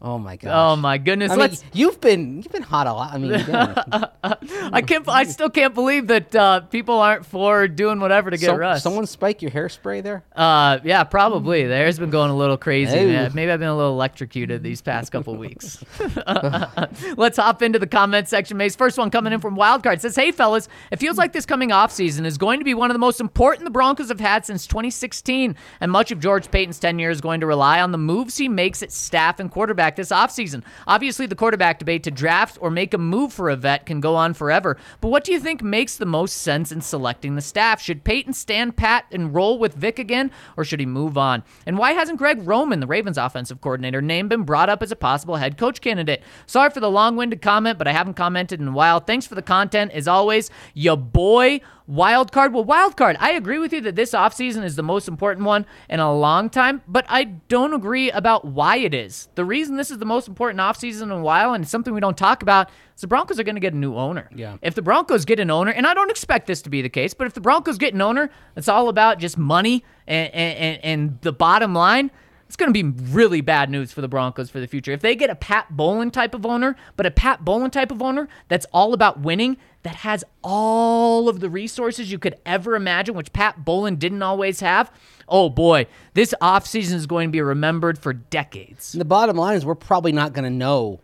Oh 0.05 0.17
my 0.19 0.35
god! 0.35 0.51
Oh 0.53 0.75
my 0.75 0.97
goodness! 0.97 1.31
I 1.31 1.37
mean, 1.37 1.51
you've 1.71 2.01
been 2.01 2.37
you've 2.37 2.51
been 2.51 2.61
hot 2.61 2.87
a 2.87 2.93
lot. 2.93 3.13
I 3.13 3.17
mean. 3.17 3.33
I 4.73 4.81
can't. 4.81 5.07
I 5.07 5.23
still 5.23 5.49
can't 5.49 5.73
believe 5.73 6.07
that 6.07 6.35
uh, 6.35 6.59
people 6.61 6.99
aren't 6.99 7.25
for 7.25 7.69
doing 7.69 8.01
whatever 8.01 8.29
to 8.29 8.37
get 8.37 8.47
So- 8.47 8.55
Russ. 8.57 8.83
someone 8.83 9.05
spike 9.05 9.41
your 9.41 9.51
hairspray 9.51 10.03
there. 10.03 10.23
Uh, 10.35 10.79
yeah, 10.83 11.05
probably. 11.05 11.65
The 11.67 11.75
hair's 11.75 11.99
been 11.99 12.09
going 12.09 12.31
a 12.31 12.35
little 12.35 12.57
crazy. 12.57 12.95
Maybe 12.95 13.15
I've 13.17 13.59
been 13.59 13.69
a 13.69 13.75
little 13.77 13.93
electrocuted 13.93 14.61
these 14.61 14.81
past 14.81 15.11
couple 15.11 15.35
weeks. 15.37 15.81
Let's 17.17 17.37
hop 17.37 17.61
into 17.61 17.79
the 17.79 17.87
comment 17.87 18.27
section, 18.27 18.57
Mace. 18.57 18.75
First 18.75 18.97
one 18.97 19.09
coming 19.09 19.31
in 19.31 19.39
from 19.39 19.55
Wildcard 19.55 20.01
says, 20.01 20.15
"Hey 20.17 20.31
fellas, 20.31 20.67
it 20.91 20.99
feels 20.99 21.17
like 21.17 21.31
this 21.31 21.45
coming 21.45 21.71
off 21.71 21.91
season 21.93 22.25
is 22.25 22.37
going 22.37 22.59
to 22.59 22.65
be 22.65 22.73
one 22.73 22.89
of 22.89 22.95
the 22.95 22.99
most 22.99 23.21
important 23.21 23.63
the 23.63 23.71
Broncos 23.71 24.09
have 24.09 24.19
had 24.19 24.45
since 24.45 24.67
2016, 24.67 25.55
and 25.79 25.91
much 25.91 26.11
of 26.11 26.19
George 26.19 26.51
Paton's 26.51 26.79
tenure 26.79 27.09
is 27.09 27.21
going 27.21 27.39
to 27.39 27.45
rely 27.47 27.79
on 27.81 27.91
the 27.93 27.97
moves 27.97 28.35
he 28.37 28.49
makes 28.49 28.83
at 28.83 28.91
staff 28.91 29.39
and 29.39 29.49
quarterback 29.49 29.92
this 29.95 30.09
offseason. 30.09 30.63
Obviously, 30.87 31.25
the 31.25 31.35
quarterback 31.35 31.79
debate 31.79 32.03
to 32.03 32.11
draft 32.11 32.57
or 32.61 32.69
make 32.69 32.93
a 32.93 32.97
move 32.97 33.33
for 33.33 33.49
a 33.49 33.55
vet 33.55 33.85
can 33.85 33.99
go 33.99 34.15
on 34.15 34.33
forever, 34.33 34.77
but 35.01 35.09
what 35.09 35.23
do 35.23 35.31
you 35.31 35.39
think 35.39 35.61
makes 35.61 35.97
the 35.97 36.05
most 36.05 36.37
sense 36.39 36.71
in 36.71 36.81
selecting 36.81 37.35
the 37.35 37.41
staff? 37.41 37.81
Should 37.81 38.03
Paton 38.03 38.33
stand 38.33 38.75
pat 38.75 39.05
and 39.11 39.33
roll 39.33 39.59
with 39.59 39.73
Vic 39.73 39.99
again, 39.99 40.31
or 40.57 40.63
should 40.63 40.79
he 40.79 40.85
move 40.85 41.17
on? 41.17 41.43
And 41.65 41.77
why 41.77 41.93
hasn't 41.93 42.17
Greg 42.17 42.45
Roman, 42.47 42.79
the 42.79 42.87
Ravens 42.87 43.17
offensive 43.17 43.61
coordinator, 43.61 44.01
name 44.01 44.27
been 44.27 44.43
brought 44.43 44.69
up 44.69 44.81
as 44.81 44.91
a 44.91 44.95
possible 44.95 45.35
head 45.35 45.57
coach 45.57 45.81
candidate? 45.81 46.23
Sorry 46.45 46.69
for 46.69 46.79
the 46.79 46.91
long 46.91 47.15
winded 47.15 47.41
comment, 47.41 47.77
but 47.77 47.87
I 47.87 47.91
haven't 47.91 48.15
commented 48.15 48.59
in 48.59 48.67
a 48.67 48.71
while. 48.71 48.99
Thanks 48.99 49.27
for 49.27 49.35
the 49.35 49.41
content. 49.41 49.91
As 49.91 50.07
always, 50.07 50.49
your 50.73 50.97
boy. 50.97 51.61
Wild 51.85 52.31
card. 52.31 52.53
Well, 52.53 52.63
wild 52.63 52.95
card. 52.95 53.17
I 53.19 53.31
agree 53.31 53.59
with 53.59 53.73
you 53.73 53.81
that 53.81 53.95
this 53.95 54.11
offseason 54.11 54.63
is 54.63 54.75
the 54.77 54.83
most 54.83 55.07
important 55.07 55.45
one 55.45 55.65
in 55.89 55.99
a 55.99 56.13
long 56.13 56.49
time, 56.49 56.81
but 56.87 57.05
I 57.09 57.25
don't 57.25 57.73
agree 57.73 58.09
about 58.11 58.45
why 58.45 58.77
it 58.77 58.93
is. 58.93 59.27
The 59.35 59.43
reason 59.43 59.75
this 59.75 59.91
is 59.91 59.97
the 59.97 60.05
most 60.05 60.27
important 60.29 60.61
offseason 60.61 61.03
in 61.03 61.11
a 61.11 61.21
while, 61.21 61.53
and 61.53 61.63
it's 61.63 61.71
something 61.71 61.93
we 61.93 61.99
don't 61.99 62.17
talk 62.17 62.41
about, 62.41 62.69
is 62.95 63.01
the 63.01 63.07
Broncos 63.07 63.37
are 63.37 63.43
going 63.43 63.55
to 63.55 63.61
get 63.61 63.73
a 63.73 63.77
new 63.77 63.95
owner. 63.95 64.29
Yeah. 64.33 64.57
If 64.61 64.75
the 64.75 64.81
Broncos 64.81 65.25
get 65.25 65.41
an 65.41 65.51
owner, 65.51 65.71
and 65.71 65.85
I 65.85 65.93
don't 65.93 66.09
expect 66.09 66.47
this 66.47 66.61
to 66.61 66.69
be 66.69 66.81
the 66.81 66.89
case, 66.89 67.13
but 67.13 67.27
if 67.27 67.33
the 67.33 67.41
Broncos 67.41 67.77
get 67.77 67.93
an 67.93 68.01
owner, 68.01 68.29
it's 68.55 68.69
all 68.69 68.87
about 68.87 69.19
just 69.19 69.37
money 69.37 69.83
and, 70.07 70.33
and, 70.33 70.83
and 70.83 71.21
the 71.21 71.33
bottom 71.33 71.73
line. 71.73 72.11
It's 72.47 72.55
going 72.55 72.71
to 72.71 72.83
be 72.83 73.01
really 73.11 73.41
bad 73.41 73.69
news 73.69 73.91
for 73.91 74.01
the 74.01 74.07
Broncos 74.07 74.49
for 74.49 74.59
the 74.59 74.67
future. 74.67 74.91
If 74.91 75.01
they 75.01 75.15
get 75.15 75.29
a 75.31 75.35
Pat 75.35 75.75
Bowlen 75.75 76.11
type 76.11 76.35
of 76.35 76.45
owner, 76.45 76.75
but 76.95 77.05
a 77.05 77.11
Pat 77.11 77.43
Bowlen 77.43 77.71
type 77.71 77.91
of 77.91 78.01
owner 78.01 78.27
that's 78.47 78.67
all 78.71 78.93
about 78.93 79.21
winning, 79.21 79.57
that 79.81 79.95
has 79.97 80.23
all 80.43 81.27
of 81.27 81.39
the 81.39 81.49
resources 81.49 82.11
you 82.11 82.19
could 82.19 82.35
ever 82.45 82.75
imagine, 82.75 83.15
which 83.15 83.33
Pat 83.33 83.65
Bowlen 83.65 83.95
didn't 83.97 84.21
always 84.21 84.59
have, 84.59 84.91
oh 85.27 85.49
boy, 85.49 85.87
this 86.13 86.33
offseason 86.41 86.93
is 86.93 87.07
going 87.07 87.29
to 87.29 87.31
be 87.31 87.41
remembered 87.41 87.97
for 87.97 88.13
decades. 88.13 88.93
And 88.93 89.01
the 89.01 89.05
bottom 89.05 89.35
line 89.35 89.57
is 89.57 89.65
we're 89.65 89.75
probably 89.75 90.11
not 90.11 90.33
going 90.33 90.45
to 90.45 90.49
know 90.55 90.99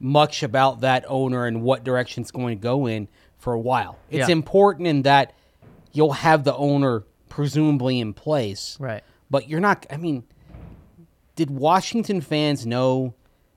much 0.00 0.42
about 0.42 0.80
that 0.80 1.04
owner 1.08 1.46
and 1.46 1.62
what 1.62 1.84
direction 1.84 2.22
it's 2.22 2.30
going 2.30 2.58
to 2.58 2.62
go 2.62 2.86
in 2.86 3.06
for 3.38 3.52
a 3.52 3.60
while. 3.60 3.96
It's 4.10 4.28
Yeah. 4.28 4.32
important 4.32 4.86
in 4.88 5.02
that 5.02 5.34
you'll 5.92 6.12
have 6.14 6.44
the 6.44 6.54
owner 6.56 7.04
presumably 7.28 8.00
in 8.00 8.12
place. 8.12 8.76
Right. 8.80 9.02
But 9.30 9.48
you're 9.48 9.60
not 9.60 9.86
I 9.90 9.96
mean, 9.96 10.24
did 11.36 11.50
Washington 11.50 12.20
fans 12.20 12.66
know 12.66 13.14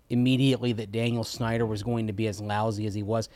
immediately 0.09 0.73
that 0.73 0.91
Daniel 0.91 1.23
Snyder 1.23 1.65
was 1.65 1.83
going 1.83 2.07
to 2.07 2.13
be 2.13 2.27
as 2.27 2.39
lousy 2.41 2.85
as 2.85 2.93
he 2.93 3.03
was? 3.03 3.29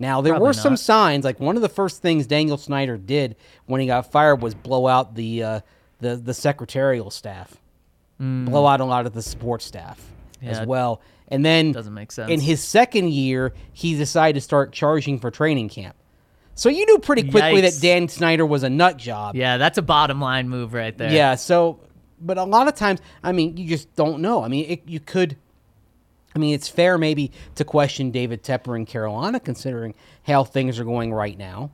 Now 0.00 0.20
there 0.20 0.34
Probably 0.34 0.46
were 0.48 0.52
some 0.52 0.72
not. 0.74 0.80
signs. 0.80 1.24
Like 1.24 1.40
one 1.40 1.56
of 1.56 1.62
the 1.62 1.68
first 1.68 2.00
things 2.02 2.26
Daniel 2.26 2.56
Snyder 2.56 2.96
did 2.96 3.36
when 3.66 3.80
he 3.80 3.86
got 3.88 4.10
fired 4.12 4.40
was 4.42 4.54
blow 4.54 4.86
out 4.86 5.14
the 5.16 5.42
uh, 5.42 5.60
the 6.00 6.16
the 6.16 6.34
secretarial 6.34 7.10
staff, 7.10 7.56
blow 8.18 8.66
out 8.66 8.80
a 8.80 8.84
lot 8.84 9.06
of 9.06 9.12
the 9.12 9.22
support 9.22 9.62
staff 9.62 9.98
Mm. 10.40 10.44
Yeah, 10.44 10.50
as 10.60 10.66
well. 10.68 11.00
And 11.26 11.44
then 11.44 11.72
doesn't 11.72 11.92
make 11.92 12.12
sense. 12.12 12.30
In 12.30 12.38
his 12.40 12.62
second 12.62 13.10
year, 13.10 13.52
he 13.72 13.96
decided 13.96 14.34
to 14.34 14.40
start 14.40 14.72
charging 14.72 15.18
for 15.18 15.32
training 15.32 15.68
camp. 15.68 15.96
So 16.54 16.68
you 16.68 16.86
knew 16.86 17.00
pretty 17.00 17.22
quickly 17.28 17.60
Yikes. 17.60 17.74
that 17.74 17.82
Dan 17.82 18.08
Snyder 18.08 18.46
was 18.46 18.62
a 18.62 18.70
nut 18.70 18.96
job. 18.98 19.34
Yeah, 19.34 19.56
that's 19.56 19.78
a 19.78 19.82
bottom 19.82 20.20
line 20.20 20.48
move 20.48 20.74
right 20.74 20.96
there. 20.96 21.10
Yeah. 21.12 21.34
So, 21.34 21.80
but 22.20 22.38
a 22.38 22.44
lot 22.44 22.68
of 22.68 22.74
times, 22.74 23.00
I 23.22 23.32
mean, 23.32 23.56
you 23.56 23.68
just 23.68 23.94
don't 23.96 24.20
know. 24.20 24.42
I 24.42 24.48
mean, 24.48 24.66
it, 24.68 24.82
you 24.86 25.00
could. 25.00 25.36
I 26.34 26.38
mean, 26.38 26.54
it's 26.54 26.68
fair 26.68 26.98
maybe 26.98 27.32
to 27.54 27.64
question 27.64 28.10
David 28.10 28.42
Tepper 28.42 28.76
in 28.76 28.86
Carolina, 28.86 29.40
considering 29.40 29.94
how 30.24 30.44
things 30.44 30.78
are 30.78 30.84
going 30.84 31.12
right 31.12 31.36
now. 31.36 31.70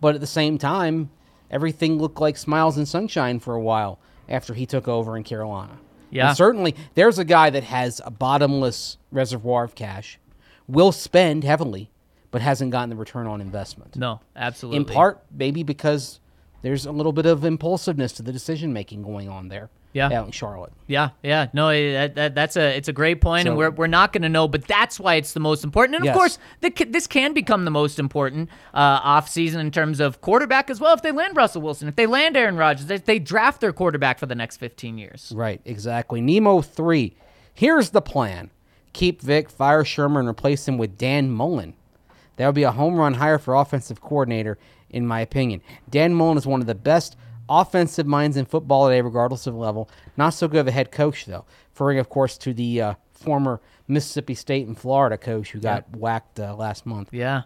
But 0.00 0.14
at 0.14 0.20
the 0.20 0.26
same 0.26 0.58
time, 0.58 1.10
everything 1.50 1.98
looked 1.98 2.20
like 2.20 2.36
smiles 2.36 2.76
and 2.76 2.86
sunshine 2.86 3.38
for 3.38 3.54
a 3.54 3.60
while 3.60 3.98
after 4.28 4.54
he 4.54 4.66
took 4.66 4.88
over 4.88 5.16
in 5.16 5.22
Carolina. 5.22 5.78
Yeah. 6.10 6.28
And 6.28 6.36
certainly, 6.36 6.74
there's 6.94 7.18
a 7.18 7.24
guy 7.24 7.50
that 7.50 7.64
has 7.64 8.00
a 8.04 8.10
bottomless 8.10 8.98
reservoir 9.10 9.64
of 9.64 9.74
cash, 9.74 10.18
will 10.66 10.92
spend 10.92 11.44
heavily, 11.44 11.90
but 12.30 12.42
hasn't 12.42 12.72
gotten 12.72 12.90
the 12.90 12.96
return 12.96 13.26
on 13.26 13.40
investment. 13.40 13.96
No, 13.96 14.20
absolutely. 14.34 14.78
In 14.78 14.84
part, 14.84 15.22
maybe 15.30 15.62
because 15.62 16.20
there's 16.62 16.86
a 16.86 16.92
little 16.92 17.12
bit 17.12 17.26
of 17.26 17.44
impulsiveness 17.44 18.12
to 18.14 18.22
the 18.22 18.32
decision 18.32 18.72
making 18.72 19.02
going 19.02 19.28
on 19.28 19.48
there. 19.48 19.70
Yeah. 19.94 20.06
out 20.12 20.26
in 20.26 20.32
Charlotte. 20.32 20.72
Yeah, 20.86 21.10
yeah, 21.22 21.48
no, 21.52 21.68
eh, 21.68 21.92
that, 21.92 22.14
that, 22.14 22.34
that's 22.34 22.56
a 22.56 22.76
it's 22.76 22.88
a 22.88 22.92
great 22.92 23.20
point, 23.20 23.46
and 23.46 23.54
So- 23.54 23.58
we're, 23.58 23.70
we're 23.70 23.86
not 23.86 24.12
going 24.12 24.22
to 24.22 24.28
know, 24.28 24.48
but 24.48 24.66
that's 24.66 24.98
why 24.98 25.14
it's 25.16 25.32
the 25.32 25.40
most 25.40 25.64
important. 25.64 25.96
And 25.96 26.02
of 26.02 26.06
Yes. 26.06 26.16
course, 26.16 26.38
the, 26.60 26.70
this 26.90 27.06
can 27.06 27.32
become 27.34 27.64
the 27.64 27.70
most 27.70 27.98
important 27.98 28.48
uh, 28.74 29.00
off 29.02 29.28
season 29.28 29.60
in 29.60 29.70
terms 29.70 30.00
of 30.00 30.20
quarterback 30.20 30.70
as 30.70 30.80
well. 30.80 30.94
If 30.94 31.02
they 31.02 31.12
land 31.12 31.36
Russell 31.36 31.62
Wilson, 31.62 31.88
if 31.88 31.96
they 31.96 32.06
land 32.06 32.36
Aaron 32.36 32.56
Rodgers, 32.56 32.90
if 32.90 33.04
they 33.04 33.18
draft 33.18 33.60
their 33.60 33.72
quarterback 33.72 34.18
for 34.18 34.26
the 34.26 34.34
next 34.34 34.56
fifteen 34.56 34.98
years. 34.98 35.32
Right, 35.34 35.60
exactly. 35.64 36.20
Nemo 36.20 36.62
three. 36.62 37.14
Here's 37.54 37.90
the 37.90 38.02
plan: 38.02 38.50
keep 38.92 39.20
Vic, 39.22 39.50
fire 39.50 39.84
Shurmur, 39.84 40.20
and 40.20 40.28
replace 40.28 40.66
him 40.66 40.78
with 40.78 40.96
Dan 40.98 41.30
Mullen. 41.30 41.74
That 42.36 42.46
would 42.46 42.54
be 42.54 42.62
a 42.62 42.72
home 42.72 42.96
run 42.96 43.14
hire 43.14 43.38
for 43.38 43.54
offensive 43.54 44.00
coordinator, 44.00 44.56
in 44.88 45.06
my 45.06 45.20
opinion. 45.20 45.60
Dan 45.90 46.14
Mullen 46.14 46.38
is 46.38 46.46
one 46.46 46.60
of 46.62 46.66
the 46.66 46.74
best 46.74 47.16
offensive 47.48 48.06
minds 48.06 48.36
in 48.36 48.44
football 48.44 48.88
today, 48.88 49.00
regardless 49.00 49.46
of 49.46 49.54
level. 49.54 49.88
Not 50.16 50.30
so 50.30 50.48
good 50.48 50.60
of 50.60 50.68
a 50.68 50.72
head 50.72 50.90
coach, 50.90 51.26
though. 51.26 51.44
Referring, 51.72 51.98
of 51.98 52.08
course, 52.08 52.38
to 52.38 52.52
the 52.52 52.80
uh, 52.80 52.94
former 53.12 53.60
Mississippi 53.88 54.34
State 54.34 54.66
and 54.66 54.78
Florida 54.78 55.16
coach 55.16 55.50
who 55.50 55.60
got 55.60 55.96
whacked 55.96 56.40
uh, 56.40 56.54
last 56.54 56.86
month. 56.86 57.12
Yeah, 57.12 57.42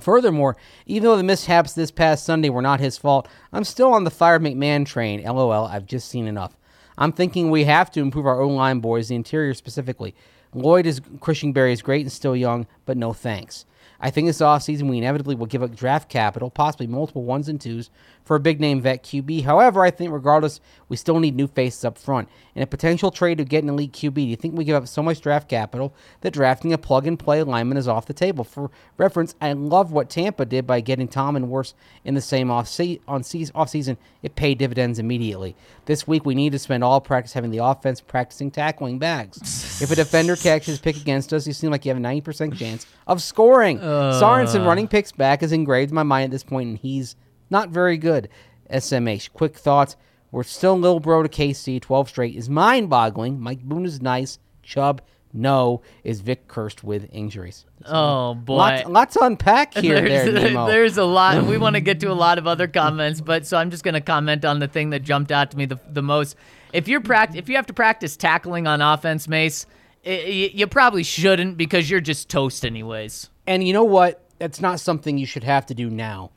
Furthermore, 0.00 0.56
even 0.86 1.04
though 1.04 1.16
the 1.16 1.22
mishaps 1.22 1.74
this 1.74 1.90
past 1.90 2.24
Sunday 2.24 2.48
were 2.48 2.62
not 2.62 2.80
his 2.80 2.96
fault, 2.96 3.28
I'm 3.52 3.64
still 3.64 3.92
on 3.92 4.04
the 4.04 4.10
fire 4.10 4.40
McMahon 4.40 4.86
train. 4.86 5.22
LOL, 5.22 5.66
I've 5.66 5.86
just 5.86 6.08
seen 6.08 6.26
enough. 6.26 6.56
I'm 6.96 7.12
thinking 7.12 7.50
we 7.50 7.64
have 7.64 7.90
to 7.92 8.00
improve 8.00 8.26
our 8.26 8.40
own 8.40 8.54
line, 8.54 8.80
boys, 8.80 9.08
the 9.08 9.14
interior 9.14 9.54
specifically. 9.54 10.14
Lloyd 10.54 10.86
is 10.86 11.00
Cushenberry 11.00 11.72
is 11.72 11.82
great 11.82 12.02
and 12.02 12.12
still 12.12 12.36
young, 12.36 12.66
but 12.84 12.96
no 12.96 13.12
thanks. 13.12 13.64
I 14.04 14.10
think 14.10 14.26
this 14.26 14.38
offseason 14.38 14.90
we 14.90 14.98
inevitably 14.98 15.36
will 15.36 15.46
give 15.46 15.62
up 15.62 15.76
draft 15.76 16.08
capital, 16.08 16.50
possibly 16.50 16.88
multiple 16.88 17.22
ones 17.22 17.48
and 17.48 17.60
twos, 17.60 17.88
for 18.24 18.34
a 18.34 18.40
big 18.40 18.60
name 18.60 18.80
vet 18.80 19.04
QB. 19.04 19.44
However, 19.44 19.84
I 19.84 19.92
think 19.92 20.12
regardless, 20.12 20.60
we 20.88 20.96
still 20.96 21.20
need 21.20 21.36
new 21.36 21.46
faces 21.46 21.84
up 21.84 21.96
front. 21.96 22.28
In 22.54 22.62
a 22.62 22.66
potential 22.66 23.10
trade 23.10 23.38
to 23.38 23.44
get 23.44 23.62
an 23.62 23.70
elite 23.70 23.92
QB, 23.92 24.14
do 24.14 24.20
you 24.20 24.36
think 24.36 24.54
we 24.54 24.64
give 24.64 24.76
up 24.76 24.86
so 24.86 25.02
much 25.02 25.22
draft 25.22 25.48
capital 25.48 25.94
that 26.20 26.32
drafting 26.32 26.72
a 26.72 26.78
plug 26.78 27.06
and 27.06 27.18
play 27.18 27.42
lineman 27.42 27.78
is 27.78 27.88
off 27.88 28.04
the 28.04 28.12
table? 28.12 28.44
For 28.44 28.70
reference, 28.98 29.34
I 29.40 29.54
love 29.54 29.90
what 29.90 30.10
Tampa 30.10 30.44
did 30.44 30.66
by 30.66 30.80
getting 30.80 31.08
Tom 31.08 31.34
and 31.34 31.46
Wirfs 31.46 31.72
in 32.04 32.12
the 32.12 32.20
same 32.20 32.50
off 32.50 32.68
se- 32.68 33.00
on 33.08 33.22
se- 33.22 33.50
off 33.54 33.70
season. 33.70 33.96
It 34.22 34.36
paid 34.36 34.58
dividends 34.58 34.98
immediately. 34.98 35.56
This 35.86 36.06
week 36.06 36.26
we 36.26 36.34
need 36.34 36.52
to 36.52 36.58
spend 36.58 36.84
all 36.84 37.00
practice 37.00 37.32
having 37.32 37.50
the 37.50 37.64
offense 37.64 38.02
practicing 38.02 38.50
tackling 38.50 38.98
bags. 38.98 39.80
if 39.80 39.90
a 39.90 39.94
defender 39.94 40.36
catches 40.36 40.78
pick 40.78 40.96
against 40.96 41.32
us, 41.32 41.46
you 41.46 41.54
seem 41.54 41.70
like 41.70 41.86
you 41.86 41.90
have 41.90 41.98
a 41.98 42.04
90% 42.04 42.54
chance 42.58 42.86
of 43.06 43.22
scoring. 43.22 43.78
Sorensen 43.78 44.60
uh. 44.60 44.66
running 44.66 44.88
picks 44.88 45.10
back 45.10 45.42
is 45.42 45.52
engraved 45.52 45.90
in 45.90 45.94
my 45.94 46.02
mind 46.02 46.24
at 46.24 46.30
this 46.30 46.44
point, 46.44 46.68
and 46.68 46.78
he's 46.78 47.16
not 47.48 47.70
very 47.70 47.96
good. 47.96 48.28
SMH. 48.70 49.32
Quick 49.32 49.56
thoughts. 49.56 49.96
We're 50.32 50.42
still 50.42 50.76
little 50.78 50.98
bro 50.98 51.22
to 51.22 51.28
KC. 51.28 51.80
12 51.80 52.08
straight 52.08 52.34
is 52.34 52.48
mind 52.50 52.90
boggling. 52.90 53.38
Mike 53.38 53.62
Boone 53.62 53.84
is 53.84 54.02
nice. 54.02 54.38
Chubb, 54.62 55.02
no. 55.32 55.82
Is 56.04 56.20
Vic 56.22 56.48
cursed 56.48 56.82
with 56.82 57.08
injuries? 57.12 57.66
Oh 57.84 58.34
boy. 58.34 58.56
Lots, 58.56 58.88
lots 58.88 59.14
to 59.14 59.20
unpack 59.24 59.74
here, 59.78 60.00
there, 60.00 60.30
there's, 60.30 60.42
Nemo. 60.44 60.66
there's 60.66 60.96
a 60.98 61.04
lot. 61.04 61.44
We 61.44 61.58
want 61.58 61.74
to 61.76 61.80
get 61.88 62.00
to 62.00 62.10
a 62.10 62.14
lot 62.14 62.38
of 62.38 62.46
other 62.46 62.66
comments, 62.66 63.20
but 63.20 63.46
so 63.46 63.56
I'm 63.58 63.70
just 63.70 63.84
going 63.84 63.94
to 63.94 64.00
comment 64.00 64.44
on 64.44 64.58
the 64.58 64.68
thing 64.68 64.90
that 64.90 65.00
jumped 65.00 65.30
out 65.30 65.50
to 65.52 65.56
me 65.56 65.66
the, 65.66 65.78
the 65.88 66.02
most. 66.02 66.36
If 66.72 66.88
you're 66.88 67.00
pract- 67.02 67.36
if 67.36 67.48
you 67.48 67.56
have 67.56 67.66
to 67.66 67.74
practice 67.74 68.16
tackling 68.16 68.66
on 68.66 68.80
offense, 68.80 69.28
Mace, 69.28 69.66
i 70.06 70.08
y- 70.10 70.50
you 70.54 70.66
probably 70.66 71.02
shouldn't 71.02 71.56
because 71.58 71.90
you're 71.90 72.00
just 72.00 72.28
toast 72.30 72.64
anyways. 72.64 73.28
And 73.46 73.66
you 73.66 73.72
know 73.74 73.84
what? 73.84 74.24
That's 74.38 74.60
not 74.60 74.80
something 74.80 75.18
you 75.18 75.26
should 75.26 75.44
have 75.44 75.66
to 75.66 75.74
do 75.74 75.90
now. 75.90 76.30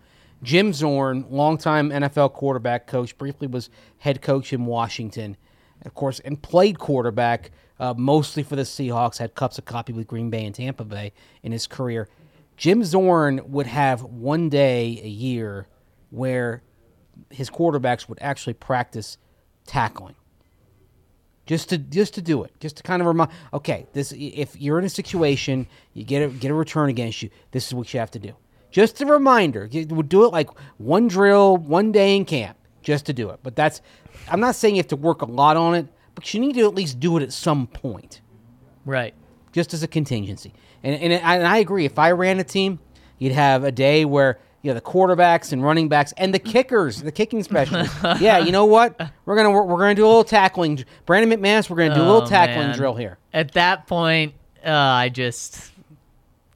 Jim 0.43 0.73
Zorn, 0.73 1.25
longtime 1.29 1.89
NFL 1.89 2.33
quarterback 2.33 2.87
coach, 2.87 3.17
briefly 3.17 3.47
was 3.47 3.69
head 3.97 4.21
coach 4.21 4.53
in 4.53 4.65
Washington, 4.65 5.37
of 5.83 5.93
course, 5.93 6.19
and 6.19 6.41
played 6.41 6.77
quarterback 6.79 7.51
uh, 7.79 7.93
mostly 7.97 8.43
for 8.43 8.55
the 8.55 8.63
Seahawks. 8.63 9.17
Had 9.17 9.35
cups 9.35 9.57
of 9.57 9.65
coffee 9.65 9.93
with 9.93 10.07
Green 10.07 10.29
Bay 10.29 10.45
and 10.45 10.53
Tampa 10.53 10.83
Bay 10.83 11.13
in 11.43 11.51
his 11.51 11.67
career. 11.67 12.09
Jim 12.57 12.83
Zorn 12.83 13.41
would 13.51 13.67
have 13.67 14.03
one 14.03 14.49
day 14.49 14.99
a 15.03 15.07
year 15.07 15.67
where 16.09 16.61
his 17.29 17.49
quarterbacks 17.49 18.07
would 18.07 18.17
actually 18.21 18.53
practice 18.53 19.17
tackling 19.65 20.15
just 21.45 21.69
to 21.69 21.77
just 21.77 22.13
to 22.15 22.21
do 22.21 22.43
it, 22.43 22.51
just 22.59 22.77
to 22.77 22.83
kind 22.83 23.01
of 23.01 23.07
remind. 23.07 23.31
Okay, 23.53 23.85
this 23.93 24.13
if 24.15 24.59
you're 24.59 24.79
in 24.79 24.85
a 24.85 24.89
situation, 24.89 25.67
you 25.93 26.03
get 26.03 26.21
a 26.21 26.27
get 26.29 26.51
a 26.51 26.53
return 26.53 26.89
against 26.89 27.21
you. 27.21 27.29
This 27.51 27.67
is 27.67 27.73
what 27.73 27.93
you 27.93 27.99
have 27.99 28.11
to 28.11 28.19
do. 28.19 28.35
Just 28.75 28.99
a 29.01 29.05
reminder. 29.05 29.69
You 29.71 29.85
would 29.87 30.09
do 30.09 30.25
it 30.25 30.33
like 30.33 30.49
one 30.79 31.07
drill, 31.07 31.55
one 31.55 31.93
day 31.93 32.13
in 32.17 32.25
camp, 32.25 32.57
just 32.81 33.05
to 33.05 33.13
do 33.13 33.29
it. 33.29 33.39
But 33.41 33.55
that's. 33.55 33.79
I'm 34.29 34.41
not 34.41 34.53
saying 34.55 34.75
you 34.75 34.79
have 34.79 34.87
to 34.89 34.97
work 34.97 35.21
a 35.21 35.25
lot 35.25 35.55
on 35.55 35.75
it, 35.75 35.87
but 36.13 36.33
you 36.33 36.41
need 36.41 36.55
to 36.55 36.65
at 36.65 36.75
least 36.75 36.99
do 36.99 37.15
it 37.15 37.23
at 37.23 37.31
some 37.31 37.67
point, 37.67 38.19
Right. 38.85 39.13
just 39.53 39.73
as 39.73 39.81
a 39.81 39.87
contingency. 39.87 40.51
And 40.83 40.93
and, 41.01 41.13
I- 41.13 41.35
and 41.37 41.47
I 41.47 41.59
agree. 41.59 41.85
If 41.85 41.97
I 41.97 42.11
ran 42.11 42.37
a 42.41 42.43
team, 42.43 42.79
you'd 43.17 43.31
have 43.31 43.63
a 43.63 43.71
day 43.71 44.03
where. 44.03 44.39
You 44.61 44.71
know, 44.71 44.75
the 44.75 44.81
quarterbacks 44.81 45.53
and 45.53 45.61
running 45.63 45.89
backs 45.89 46.11
and 46.17 46.33
the 46.33 46.39
kickers, 46.39 46.99
the 47.03 47.11
kicking 47.11 47.43
specialists. 47.43 47.95
yeah, 48.19 48.39
you 48.39 48.51
know 48.51 48.65
what? 48.65 48.99
We're 49.25 49.35
gonna 49.35 49.51
we're, 49.51 49.61
we're 49.61 49.77
gonna 49.77 49.93
do 49.93 50.03
a 50.03 50.07
little 50.07 50.23
tackling. 50.23 50.83
Brandon 51.05 51.39
McManus, 51.39 51.69
we're 51.69 51.75
gonna 51.77 51.93
do 51.93 52.01
a 52.01 52.09
little 52.11 52.23
Oh, 52.23 52.25
tackling 52.25 52.69
man. 52.69 52.75
drill 52.75 52.95
here. 52.95 53.19
At 53.31 53.51
that 53.51 53.85
point, 53.85 54.33
uh, 54.65 54.71
I 54.71 55.09
just, 55.09 55.71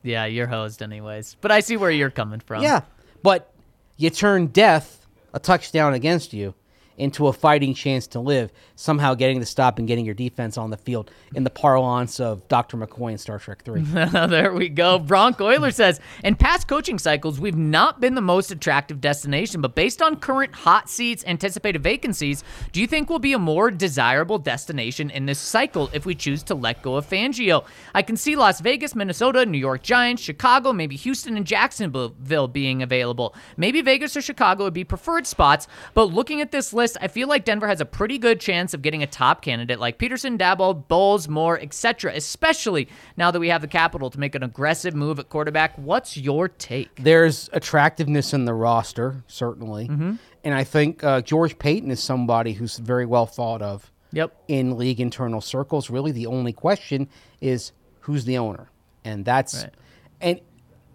yeah, 0.04 0.26
you're 0.26 0.48
hosed 0.48 0.82
anyways. 0.82 1.36
But 1.42 1.52
I 1.52 1.60
see 1.60 1.78
where 1.78 1.92
you're 1.92 2.10
coming 2.10 2.40
from. 2.40 2.64
Yeah, 2.64 2.82
but 3.24 3.54
you 3.98 4.10
turn 4.10 4.48
death, 4.48 5.06
a 5.34 5.40
touchdown 5.40 5.94
against 5.94 6.34
you, 6.34 6.54
into 7.00 7.28
a 7.28 7.34
fighting 7.34 7.74
chance 7.74 8.06
to 8.08 8.20
live, 8.20 8.52
somehow 8.76 9.16
getting 9.16 9.40
the 9.40 9.46
stop 9.46 9.80
and 9.80 9.88
getting 9.88 10.06
your 10.06 10.14
defense 10.14 10.58
on 10.58 10.70
the 10.70 10.78
field 10.78 11.10
in 11.34 11.44
the 11.44 11.50
parlance 11.50 12.20
of 12.20 12.48
Dr. 12.50 12.78
McCoy 12.78 13.14
in 13.14 13.18
Star 13.18 13.40
Trek 13.40 13.64
3. 13.64 13.82
there 14.28 14.54
we 14.54 14.70
go. 14.70 15.00
Bronk 15.00 15.40
Euler 15.40 15.72
says, 15.72 16.00
in 16.24 16.36
past 16.36 16.68
coaching 16.68 17.00
cycles, 17.00 17.40
we've 17.40 17.58
not 17.58 18.02
been 18.02 18.16
the 18.16 18.22
most 18.22 18.52
attractive 18.52 19.00
destination, 19.00 19.62
but 19.62 19.76
based 19.76 20.02
on 20.02 20.18
current 20.18 20.54
hot 20.54 20.90
seats, 20.90 21.24
anticipated 21.26 21.82
vacancies, 21.82 22.44
do 22.72 22.82
you 22.82 22.88
think 22.88 23.10
we'll 23.10 23.20
be 23.20 23.34
a 23.34 23.40
more 23.40 23.72
desirable 23.72 24.38
destination 24.38 25.10
in 25.10 25.26
this 25.26 25.40
cycle 25.40 25.90
if 25.94 26.06
we 26.06 26.14
choose 26.14 26.44
to 26.44 26.56
let 26.56 26.82
go 26.82 26.96
of 26.96 27.10
Fangio? 27.10 27.66
I 27.96 28.02
can 28.02 28.18
see 28.18 28.36
Las 28.36 28.60
Vegas, 28.60 28.94
Minnesota, 28.94 29.46
New 29.46 29.58
York 29.58 29.84
Giants, 29.84 30.22
Chicago, 30.22 30.74
maybe 30.74 30.98
Houston 30.98 31.38
and 31.38 31.46
Jacksonville 31.46 32.48
being 32.48 32.84
available. 32.84 33.34
Maybe 33.56 33.82
Vegas 33.82 34.18
or 34.18 34.22
Chicago 34.22 34.66
would 34.66 34.74
be 34.74 34.84
preferred 34.84 35.26
spots, 35.26 35.68
but 35.94 36.14
looking 36.14 36.42
at 36.42 36.52
this 36.52 36.74
list, 36.74 36.89
list, 36.90 37.04
I 37.04 37.08
feel 37.08 37.28
like 37.28 37.46
Denver 37.46 37.68
has 37.68 37.82
a 37.82 37.86
pretty 37.86 38.18
good 38.18 38.40
chance 38.40 38.74
of 38.74 38.82
getting 38.82 39.04
a 39.04 39.08
top 39.08 39.42
candidate 39.42 39.80
like 39.80 39.98
Pederson, 39.98 40.38
Daboll, 40.38 40.88
Bowles, 40.88 41.28
Moore, 41.28 41.60
etc. 41.60 42.14
Especially 42.16 42.88
now 43.18 43.32
that 43.32 43.40
we 43.40 43.50
have 43.50 43.62
the 43.62 43.68
capital 43.68 44.10
to 44.10 44.20
make 44.20 44.36
an 44.36 44.44
aggressive 44.44 44.96
move 44.96 45.20
at 45.20 45.30
quarterback. 45.30 45.78
What's 45.78 46.18
your 46.18 46.48
take? 46.48 46.90
There's 46.96 47.50
attractiveness 47.54 48.34
in 48.34 48.46
the 48.46 48.54
roster, 48.54 49.24
certainly. 49.28 49.88
Mm-hmm. 49.88 50.16
And 50.44 50.54
I 50.54 50.64
think 50.64 51.04
uh, 51.04 51.22
George 51.22 51.58
Paton 51.60 51.92
is 51.92 52.02
somebody 52.02 52.54
who's 52.54 52.78
very 52.78 53.06
well 53.06 53.26
thought 53.26 53.62
of 53.62 53.92
Yep. 54.12 54.36
in 54.48 54.78
league 54.78 55.00
internal 55.00 55.42
circles. 55.42 55.90
Really, 55.90 56.12
the 56.12 56.26
only 56.26 56.54
question 56.54 57.08
is 57.42 57.72
who's 58.02 58.26
the 58.26 58.38
owner, 58.40 58.70
and 59.06 59.24
that's 59.24 59.64
Right. 59.64 59.74
and 60.22 60.40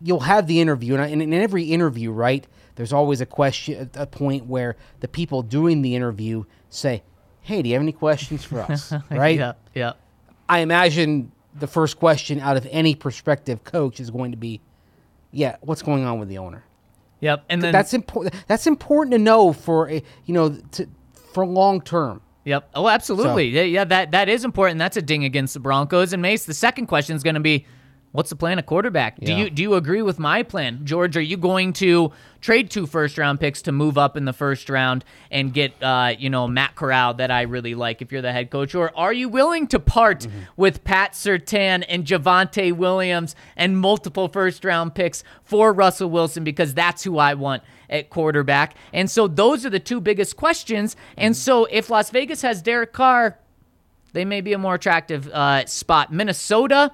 you'll 0.03 0.21
have 0.21 0.47
the 0.49 0.61
interview, 0.61 0.97
and 0.97 1.23
in 1.23 1.33
every 1.33 1.65
interview, 1.65 2.11
right? 2.11 2.47
There's 2.77 2.93
always 2.93 3.21
a 3.21 3.27
question, 3.27 3.91
a 3.95 4.07
point 4.07 4.47
where 4.47 4.77
the 5.01 5.09
people 5.09 5.43
doing 5.43 5.83
the 5.83 5.95
interview 5.95 6.45
say, 6.71 7.03
"Hey, 7.41 7.63
do 7.63 7.69
you 7.69 7.75
have 7.75 7.83
any 7.83 7.93
questions 7.93 8.45
for 8.45 8.61
us?" 8.61 8.93
right? 9.11 9.39
Yeah. 9.39 9.53
Yeah. 9.75 9.93
I 10.49 10.61
imagine 10.61 11.33
the 11.59 11.67
first 11.67 11.99
question 11.99 12.41
out 12.41 12.57
of 12.57 12.67
any 12.71 12.95
prospective 12.95 13.65
coach 13.65 14.01
is 14.01 14.11
going 14.11 14.33
to 14.33 14.37
be, 14.37 14.61
"Yeah, 15.31 15.57
what's 15.61 15.83
going 15.83 16.05
on 16.05 16.19
with 16.19 16.29
the 16.29 16.39
owner?" 16.39 16.65
Yep. 17.21 17.45
And 17.49 17.63
then 17.63 17.73
that's 17.73 17.95
important. 17.95 18.35
That's 18.49 18.67
important 18.67 19.13
to 19.13 19.19
know 19.19 19.53
for 19.53 19.89
a, 19.91 20.03
you 20.27 20.35
know 20.35 20.51
to, 20.73 20.89
for 21.33 21.47
long 21.47 21.81
term. 21.81 22.21
Yep. 22.45 22.71
Oh, 22.75 22.89
absolutely. 22.89 23.49
Yeah, 23.49 23.63
yeah, 23.63 23.85
that 23.85 24.11
that 24.11 24.29
is 24.29 24.45
important. 24.45 24.79
That's 24.79 24.97
a 24.97 25.03
ding 25.03 25.25
against 25.25 25.55
the 25.55 25.61
Broncos. 25.61 26.13
And 26.13 26.21
Mace, 26.21 26.45
the 26.45 26.55
second 26.55 26.87
question 26.87 27.17
is 27.17 27.23
going 27.23 27.35
to 27.35 27.41
be, 27.41 27.65
what's 28.15 28.31
the 28.31 28.37
plan 28.37 28.61
at 28.61 28.67
quarterback? 28.67 29.19
Do 29.19 29.35
you 29.35 29.51
do 29.51 29.61
you 29.61 29.75
agree 29.75 30.01
with 30.03 30.21
my 30.21 30.45
plan, 30.45 30.81
George? 30.85 31.17
Are 31.17 31.21
you 31.21 31.37
going 31.37 31.73
to 31.75 32.13
trade 32.41 32.71
two 32.71 32.87
first 32.87 33.19
round 33.19 33.41
picks 33.41 33.61
to 33.63 33.73
move 33.73 33.99
up 33.99 34.17
in 34.17 34.25
the 34.25 34.33
first 34.33 34.71
round 34.71 35.05
and 35.33 35.53
get 35.53 35.73
uh, 35.83 36.15
you 36.17 36.31
know 36.31 36.47
Matt 36.47 36.77
Corral 36.77 37.15
that 37.15 37.31
I 37.33 37.43
really 37.43 37.75
like 37.75 38.03
if 38.03 38.13
you're 38.13 38.23
the 38.23 38.31
head 38.33 38.51
coach, 38.51 38.75
or 38.75 38.97
are 38.97 39.13
you 39.13 39.29
willing 39.29 39.67
to 39.69 39.79
part 39.81 40.21
Mm-hmm. 40.21 40.39
with 40.57 40.85
Pat 40.85 41.13
Surtain 41.15 41.85
and 41.89 42.05
Javonte 42.05 42.73
Williams 42.73 43.35
and 43.57 43.77
multiple 43.79 44.29
first 44.29 44.65
round 44.65 44.95
picks 44.95 45.25
for 45.43 45.73
Russell 45.73 46.09
Wilson 46.09 46.45
because 46.45 46.73
that's 46.73 47.03
who 47.03 47.19
I 47.19 47.35
want 47.35 47.63
at 47.91 48.11
quarterback? 48.11 48.77
And 48.93 49.11
so 49.11 49.27
those 49.27 49.67
are 49.67 49.71
the 49.71 49.81
two 49.81 50.01
biggest 50.01 50.37
questions. 50.37 50.95
And 51.17 51.37
so 51.37 51.65
if 51.65 51.91
Las 51.91 52.11
Vegas 52.11 52.43
has 52.43 52.63
Derek 52.63 52.93
Carr, 52.93 53.39
they 54.13 54.25
may 54.25 54.41
be 54.41 54.53
a 54.53 54.59
more 54.59 54.75
attractive 54.77 55.27
uh, 55.29 55.67
spot. 55.67 56.13
Minnesota, 56.13 56.93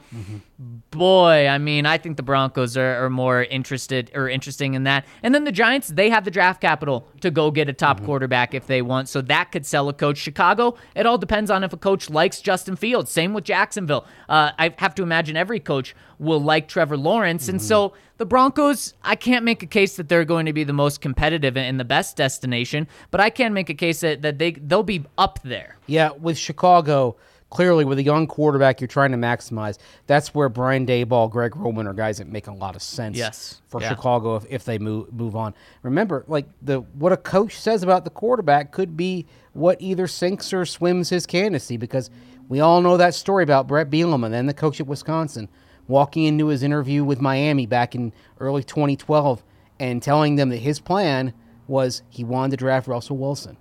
boy, 0.60 1.48
I 1.48 1.56
mean, 1.56 1.86
I 1.86 1.96
think 1.96 2.18
the 2.18 2.22
Broncos 2.22 2.76
are, 2.76 3.04
are 3.04 3.10
more 3.10 3.44
interested 3.44 4.10
or 4.14 4.28
interesting 4.28 4.74
in 4.74 4.84
that. 4.84 5.06
And 5.22 5.34
then 5.34 5.44
the 5.44 5.52
Giants, 5.52 5.88
they 5.88 6.10
have 6.10 6.24
the 6.24 6.30
draft 6.30 6.60
capital 6.60 7.08
to 7.22 7.30
go 7.30 7.50
get 7.50 7.68
a 7.68 7.72
top 7.72 8.04
quarterback 8.04 8.52
if 8.52 8.66
they 8.66 8.82
want. 8.82 9.08
So 9.08 9.22
that 9.22 9.52
could 9.52 9.64
sell 9.64 9.88
a 9.88 9.94
coach. 9.94 10.18
Chicago, 10.18 10.76
it 10.94 11.06
all 11.06 11.16
depends 11.16 11.50
on 11.50 11.64
if 11.64 11.72
a 11.72 11.78
coach 11.78 12.10
likes 12.10 12.40
Justin 12.40 12.76
Fields. 12.76 13.10
Same 13.10 13.32
with 13.32 13.44
Jacksonville. 13.44 14.04
Uh, 14.28 14.52
I 14.58 14.74
have 14.78 14.94
to 14.96 15.02
imagine 15.02 15.36
every 15.36 15.60
coach 15.60 15.94
will 16.18 16.42
like 16.42 16.68
Trevor 16.68 16.98
Lawrence. 16.98 17.48
And 17.48 17.62
so 17.62 17.94
the 18.18 18.26
Broncos, 18.26 18.92
I 19.02 19.16
can't 19.16 19.46
make 19.46 19.62
a 19.62 19.66
case 19.66 19.96
that 19.96 20.10
they're 20.10 20.26
going 20.26 20.44
to 20.44 20.52
be 20.52 20.64
the 20.64 20.74
most 20.74 21.00
competitive 21.00 21.56
and 21.56 21.80
the 21.80 21.84
best 21.86 22.18
destination, 22.18 22.86
but 23.10 23.18
I 23.18 23.30
can 23.30 23.54
make 23.54 23.70
a 23.70 23.74
case 23.74 24.00
that, 24.00 24.20
that 24.20 24.38
they 24.38 24.52
they'll 24.52 24.82
be 24.82 25.06
up 25.16 25.40
there. 25.42 25.78
Yeah, 25.86 26.10
with 26.10 26.36
Chicago, 26.36 27.16
clearly 27.50 27.84
with 27.84 27.98
a 27.98 28.02
young 28.02 28.26
quarterback, 28.26 28.80
you're 28.80 28.88
trying 28.88 29.10
to 29.10 29.16
maximize. 29.18 29.76
That's 30.06 30.34
where 30.34 30.48
Brian 30.48 30.86
Daboll, 30.86 31.30
Greg 31.30 31.56
Roman 31.56 31.86
are 31.86 31.92
guys 31.92 32.18
that 32.18 32.28
make 32.28 32.46
a 32.46 32.52
lot 32.52 32.76
of 32.76 32.82
sense. 32.82 33.16
Yes. 33.18 33.60
for 33.68 33.80
Yeah. 33.80 33.88
Chicago 33.90 34.36
if, 34.36 34.46
if 34.48 34.64
they 34.64 34.78
move 34.78 35.12
move 35.12 35.36
on. 35.36 35.54
Remember, 35.82 36.24
like 36.28 36.46
the 36.62 36.80
what 36.80 37.12
a 37.12 37.16
coach 37.16 37.56
says 37.58 37.82
about 37.82 38.04
the 38.04 38.10
quarterback 38.10 38.72
could 38.72 38.96
be 38.96 39.26
what 39.52 39.76
either 39.80 40.06
sinks 40.06 40.52
or 40.52 40.64
swims 40.64 41.10
his 41.10 41.26
candidacy 41.26 41.76
because 41.76 42.10
we 42.48 42.60
all 42.60 42.80
know 42.80 42.96
that 42.96 43.14
story 43.14 43.42
about 43.44 43.66
Brett 43.68 43.90
Bielema, 43.90 44.30
then 44.30 44.46
the 44.46 44.54
coach 44.54 44.80
at 44.80 44.86
Wisconsin, 44.86 45.48
walking 45.86 46.24
into 46.24 46.48
his 46.48 46.62
interview 46.62 47.04
with 47.04 47.20
Miami 47.20 47.66
back 47.66 47.94
in 47.94 48.12
early 48.40 48.62
2012 48.64 49.42
and 49.78 50.02
telling 50.02 50.36
them 50.36 50.48
that 50.50 50.58
his 50.58 50.78
plan 50.80 51.32
was 51.68 52.02
he 52.10 52.22
wanted 52.24 52.50
to 52.50 52.56
draft 52.56 52.86
Russell 52.88 53.16
Wilson 53.16 53.56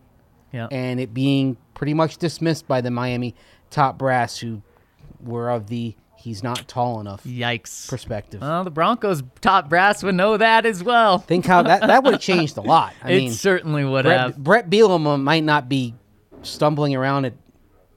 Yeah. 0.51 0.67
and 0.71 0.99
it 0.99 1.13
being 1.13 1.57
pretty 1.75 1.93
much 1.93 2.17
dismissed 2.17 2.67
by 2.67 2.81
the 2.81 2.89
Miami 2.91 3.35
top 3.69 3.97
brass 3.97 4.37
who 4.37 4.61
were 5.21 5.49
of 5.49 5.67
the 5.67 5.95
he's 6.15 6.43
not 6.43 6.67
tall 6.67 6.99
enough 6.99 7.23
Yikes. 7.23 7.89
perspective. 7.89 8.41
Well, 8.41 8.63
the 8.63 8.71
Broncos 8.71 9.23
top 9.41 9.69
brass 9.69 10.03
would 10.03 10.15
know 10.15 10.37
that 10.37 10.65
as 10.65 10.83
well. 10.83 11.17
Think 11.19 11.45
how 11.45 11.63
that 11.63 11.81
that 11.81 12.03
would 12.03 12.13
have 12.13 12.21
changed 12.21 12.57
a 12.57 12.61
lot. 12.61 12.93
I 13.03 13.11
it 13.11 13.17
mean, 13.17 13.31
certainly 13.31 13.85
would 13.85 14.05
Brett, 14.05 14.19
have. 14.19 14.37
Brett 14.37 14.69
Bielema 14.69 15.21
might 15.21 15.43
not 15.43 15.69
be 15.69 15.95
stumbling 16.41 16.95
around 16.95 17.25
at 17.25 17.33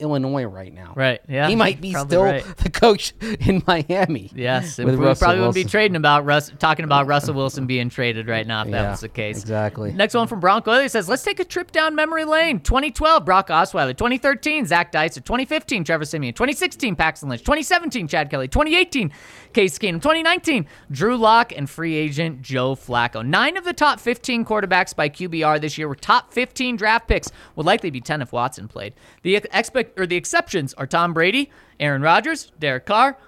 Illinois 0.03 0.45
right 0.45 0.73
now. 0.73 0.93
Right. 0.95 1.21
Yeah. 1.29 1.49
He 1.49 1.57
might 1.57 1.81
be 1.81 1.95
still 1.95 2.25
right. 2.25 2.45
the 2.59 2.71
coach 2.71 3.15
in 3.41 3.63
Miami. 3.67 4.31
Yes, 4.35 4.79
we 4.79 4.85
Russell 4.85 5.25
probably 5.25 5.41
wouldn't 5.41 5.55
be 5.55 5.65
trading 5.65 5.97
about 5.97 6.25
Russ, 6.25 6.53
talking 6.59 6.85
about 6.85 7.07
Russell 7.07 7.35
Wilson 7.35 7.67
being 7.67 7.89
traded 7.89 8.29
right 8.29 8.47
now 8.47 8.63
if 8.65 8.71
that 8.71 8.91
was 8.91 9.01
the 9.01 9.09
case. 9.09 9.41
exactly. 9.41 9.93
Next 9.93 10.15
one 10.15 10.27
from 10.27 10.41
Bronco 10.41 10.81
He 10.81 10.89
says, 10.89 11.09
"Let's 11.09 11.23
take 11.23 11.41
a 11.41 11.45
trip 11.45 11.71
down 11.71 11.95
memory 11.95 12.25
lane. 12.25 12.61
2012, 12.61 13.25
Brock 13.25 13.49
Osweiler. 13.49 13.97
2013, 13.97 14.67
Zac 14.67 14.93
Dysert. 14.93 15.25
2015, 15.25 15.85
Trevor 15.85 16.05
Siemian. 16.05 16.35
2016, 16.35 16.97
Paxton 16.97 17.29
Lynch. 17.29 17.43
2017, 17.43 18.09
Chad 18.09 18.31
Kelly. 18.31 18.49
2018, 18.49 19.13
Case 19.53 19.79
Keenum. 19.79 20.01
2019, 20.03 20.67
Drew 20.91 21.17
Lock 21.17 21.53
and 21.57 21.69
free 21.69 21.95
agent 21.95 22.43
Joe 22.43 22.75
Flacco. 22.75 23.25
Nine 23.25 23.57
of 23.57 23.65
the 23.65 23.73
top 23.73 24.01
15 24.01 24.45
quarterbacks 24.45 24.95
by 24.95 25.09
QBR 25.09 25.61
this 25.61 25.79
year 25.79 25.89
were 25.89 25.95
top 25.95 26.33
15 26.33 26.77
draft 26.77 27.07
picks. 27.09 27.31
Would 27.57 27.67
likely 27.67 27.91
be 27.91 28.01
10 28.01 28.23
if 28.23 28.33
Watson 28.33 28.69
played. 28.69 28.95
The 29.23 29.37
expect 29.37 29.92
or 29.97 30.07
the 30.07 30.17
exceptions 30.17 30.75
are 30.75 30.87
Tom 30.87 31.13
Brady, 31.13 31.51
Aaron 31.81 32.03
Rodgers, 32.03 32.53
Derek 32.59 32.87
Carr, 32.87 33.19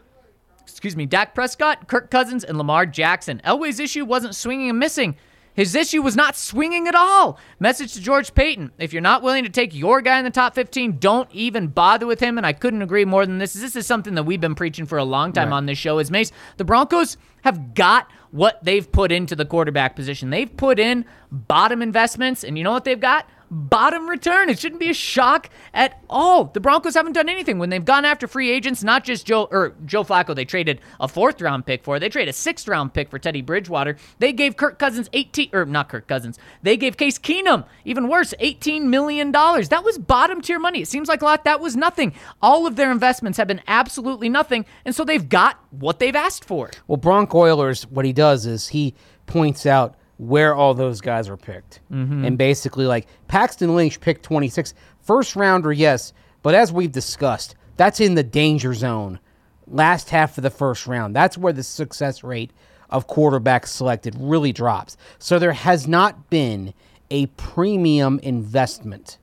excuse 0.62 0.96
me, 0.96 1.06
Dak 1.06 1.34
Prescott, 1.34 1.88
Kirk 1.88 2.10
Cousins, 2.10 2.44
and 2.44 2.58
Lamar 2.58 2.86
Jackson. 2.86 3.40
Elway's 3.44 3.80
issue 3.80 4.04
wasn't 4.04 4.34
swinging 4.34 4.70
and 4.70 4.78
missing. 4.78 5.16
His 5.54 5.76
issue 5.76 6.02
was 6.02 6.16
not 6.16 6.34
swinging 6.34 6.88
at 6.88 6.96
all. 6.96 7.38
Message 7.60 7.94
to 7.94 8.00
George 8.00 8.34
Paton. 8.34 8.72
If 8.76 8.92
you're 8.92 9.00
not 9.00 9.22
willing 9.22 9.44
to 9.44 9.50
take 9.50 9.72
your 9.72 10.00
guy 10.00 10.18
in 10.18 10.24
the 10.24 10.30
top 10.30 10.54
15, 10.54 10.98
don't 10.98 11.30
even 11.30 11.68
bother 11.68 12.06
with 12.06 12.18
him. 12.18 12.38
And 12.38 12.46
I 12.46 12.52
couldn't 12.52 12.82
agree 12.82 13.04
more 13.04 13.24
than 13.24 13.38
this. 13.38 13.52
This 13.52 13.76
is 13.76 13.86
something 13.86 14.16
that 14.16 14.24
we've 14.24 14.40
been 14.40 14.56
preaching 14.56 14.84
for 14.84 14.98
a 14.98 15.04
long 15.04 15.32
time 15.32 15.52
on 15.52 15.66
this 15.66 15.78
show 15.78 16.00
is 16.00 16.10
Mace. 16.10 16.32
The 16.56 16.64
Broncos 16.64 17.16
have 17.42 17.74
got 17.74 18.10
what 18.32 18.64
they've 18.64 18.90
put 18.90 19.12
into 19.12 19.36
the 19.36 19.44
quarterback 19.44 19.94
position. 19.94 20.30
They've 20.30 20.54
put 20.54 20.80
in 20.80 21.04
bottom 21.30 21.82
investments, 21.82 22.42
and 22.42 22.58
you 22.58 22.64
know 22.64 22.72
what 22.72 22.84
they've 22.84 22.98
got? 22.98 23.28
Bottom 23.50 24.08
return. 24.08 24.48
It 24.48 24.58
shouldn't 24.58 24.80
be 24.80 24.90
a 24.90 24.94
shock 24.94 25.50
at 25.72 26.02
all. 26.08 26.46
The 26.46 26.60
Broncos 26.60 26.94
haven't 26.94 27.12
done 27.12 27.28
anything 27.28 27.58
when 27.58 27.70
they've 27.70 27.84
gone 27.84 28.04
after 28.04 28.26
free 28.26 28.50
agents, 28.50 28.82
not 28.82 29.04
just 29.04 29.26
Joe 29.26 29.48
or 29.50 29.74
Joe 29.84 30.04
Flacco. 30.04 30.34
They 30.34 30.44
traded 30.44 30.80
a 31.00 31.08
fourth 31.08 31.40
round 31.40 31.66
pick 31.66 31.84
for. 31.84 31.98
They 31.98 32.08
traded 32.08 32.30
a 32.30 32.36
sixth 32.36 32.66
round 32.68 32.94
pick 32.94 33.10
for 33.10 33.18
Teddy 33.18 33.42
Bridgewater. 33.42 33.96
They 34.18 34.32
gave 34.32 34.56
Kirk 34.56 34.78
Cousins 34.78 35.08
18 35.12 35.50
or 35.52 35.64
not 35.66 35.88
Kirk 35.88 36.06
Cousins. 36.06 36.38
They 36.62 36.76
gave 36.76 36.96
Case 36.96 37.18
Keenum, 37.18 37.64
even 37.84 38.08
worse, 38.08 38.34
18 38.38 38.90
million 38.90 39.30
dollars. 39.30 39.68
That 39.68 39.84
was 39.84 39.98
bottom 39.98 40.40
tier 40.40 40.58
money. 40.58 40.82
It 40.82 40.88
seems 40.88 41.08
like 41.08 41.22
a 41.22 41.24
lot. 41.24 41.44
That 41.44 41.60
was 41.60 41.76
nothing. 41.76 42.14
All 42.42 42.66
of 42.66 42.76
their 42.76 42.90
investments 42.90 43.38
have 43.38 43.48
been 43.48 43.62
absolutely 43.66 44.28
nothing, 44.28 44.64
and 44.84 44.94
so 44.94 45.04
they've 45.04 45.28
got 45.28 45.58
what 45.70 45.98
they've 45.98 46.16
asked 46.16 46.44
for. 46.44 46.70
Well, 46.86 46.96
Bronc 46.96 47.34
Oilers, 47.34 47.86
what 47.86 48.04
he 48.04 48.12
does 48.12 48.46
is 48.46 48.68
he 48.68 48.94
points 49.26 49.66
out 49.66 49.96
where 50.18 50.54
all 50.54 50.74
those 50.74 51.00
guys 51.00 51.28
are 51.28 51.36
picked. 51.36 51.80
Mm-hmm. 51.90 52.24
And 52.24 52.38
basically, 52.38 52.86
like 52.86 53.06
Paxton 53.28 53.74
Lynch 53.74 54.00
picked 54.00 54.22
26. 54.22 54.74
First 55.00 55.36
rounder, 55.36 55.72
yes. 55.72 56.12
But 56.42 56.54
as 56.54 56.72
we've 56.72 56.92
discussed, 56.92 57.56
that's 57.76 58.00
in 58.00 58.14
the 58.14 58.22
danger 58.22 58.74
zone. 58.74 59.18
Last 59.66 60.10
half 60.10 60.36
of 60.38 60.42
the 60.42 60.50
first 60.50 60.86
round. 60.86 61.16
That's 61.16 61.38
where 61.38 61.52
the 61.52 61.62
success 61.62 62.22
rate 62.22 62.52
of 62.90 63.08
quarterbacks 63.08 63.68
selected 63.68 64.14
really 64.18 64.52
drops. 64.52 64.96
So 65.18 65.38
there 65.38 65.52
has 65.52 65.88
not 65.88 66.30
been 66.30 66.74
a 67.10 67.26
premium 67.26 68.20
investment 68.22 69.18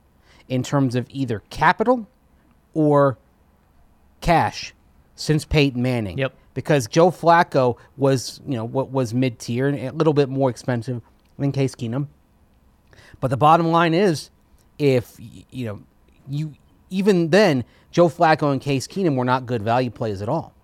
in 0.48 0.62
terms 0.62 0.94
of 0.94 1.06
either 1.10 1.42
capital 1.50 2.08
or 2.74 3.18
cash 4.20 4.74
since 5.14 5.44
Peyton 5.44 5.80
Manning. 5.80 6.18
Yep. 6.18 6.34
Because 6.54 6.86
Joe 6.86 7.10
Flacco 7.10 7.78
was, 7.96 8.40
you 8.46 8.56
know, 8.56 8.64
what 8.64 8.90
was 8.90 9.14
mid 9.14 9.38
tier 9.38 9.68
and 9.68 9.78
a 9.78 9.92
little 9.92 10.12
bit 10.12 10.28
more 10.28 10.50
expensive 10.50 11.00
than 11.38 11.52
Case 11.52 11.74
Keenum. 11.74 12.08
But 13.20 13.28
the 13.28 13.36
bottom 13.36 13.70
line 13.70 13.94
is, 13.94 14.30
if 14.78 15.16
you 15.18 15.66
know, 15.66 15.82
you 16.28 16.54
even 16.90 17.30
then, 17.30 17.64
Joe 17.90 18.08
Flacco 18.08 18.52
and 18.52 18.60
Case 18.60 18.86
Keenum 18.86 19.16
were 19.16 19.24
not 19.24 19.46
good 19.46 19.62
value 19.62 19.90
plays 19.90 20.20
at 20.22 20.28
all. 20.28 20.54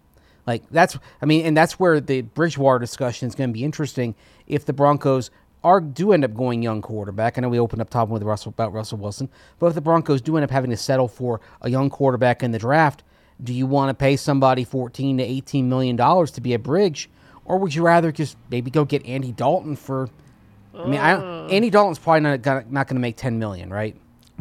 Like 0.46 0.62
that's, 0.70 0.98
I 1.20 1.26
mean, 1.26 1.44
and 1.44 1.56
that's 1.56 1.78
where 1.78 2.00
the 2.00 2.22
Bridgewater 2.22 2.78
discussion 2.78 3.28
is 3.28 3.34
going 3.34 3.50
to 3.50 3.54
be 3.54 3.64
interesting. 3.64 4.14
If 4.46 4.64
the 4.64 4.72
Broncos 4.72 5.30
are 5.62 5.80
do 5.80 6.12
end 6.12 6.24
up 6.24 6.34
going 6.34 6.62
young 6.62 6.80
quarterback, 6.80 7.36
I 7.36 7.42
know 7.42 7.48
we 7.48 7.58
opened 7.58 7.82
up 7.82 7.90
talking 7.90 8.12
with 8.12 8.22
Russell 8.22 8.50
about 8.50 8.72
Russell 8.72 8.98
Wilson, 8.98 9.28
but 9.58 9.66
if 9.66 9.74
the 9.74 9.80
Broncos 9.80 10.20
do 10.20 10.36
end 10.36 10.44
up 10.44 10.50
having 10.50 10.70
to 10.70 10.76
settle 10.76 11.08
for 11.08 11.40
a 11.60 11.68
young 11.68 11.90
quarterback 11.90 12.42
in 12.42 12.52
the 12.52 12.58
draft, 12.58 13.02
do 13.42 13.52
you 13.52 13.66
want 13.66 13.90
to 13.90 13.94
pay 13.94 14.16
somebody 14.16 14.64
fourteen 14.64 15.18
to 15.18 15.24
eighteen 15.24 15.68
million 15.68 15.96
dollars 15.96 16.30
to 16.32 16.40
be 16.40 16.54
a 16.54 16.58
bridge, 16.58 17.08
or 17.44 17.58
would 17.58 17.74
you 17.74 17.82
rather 17.82 18.10
just 18.12 18.36
maybe 18.50 18.70
go 18.70 18.84
get 18.84 19.04
Andy 19.06 19.32
Dalton 19.32 19.76
for? 19.76 20.08
I 20.74 20.86
mean, 20.86 21.00
I 21.00 21.12
oh. 21.14 21.48
Andy 21.50 21.70
Dalton's 21.70 21.98
probably 21.98 22.20
not 22.20 22.42
gonna, 22.42 22.64
not 22.68 22.86
going 22.86 22.96
to 22.96 23.00
make 23.00 23.16
ten 23.16 23.38
million, 23.38 23.70
right? 23.70 23.96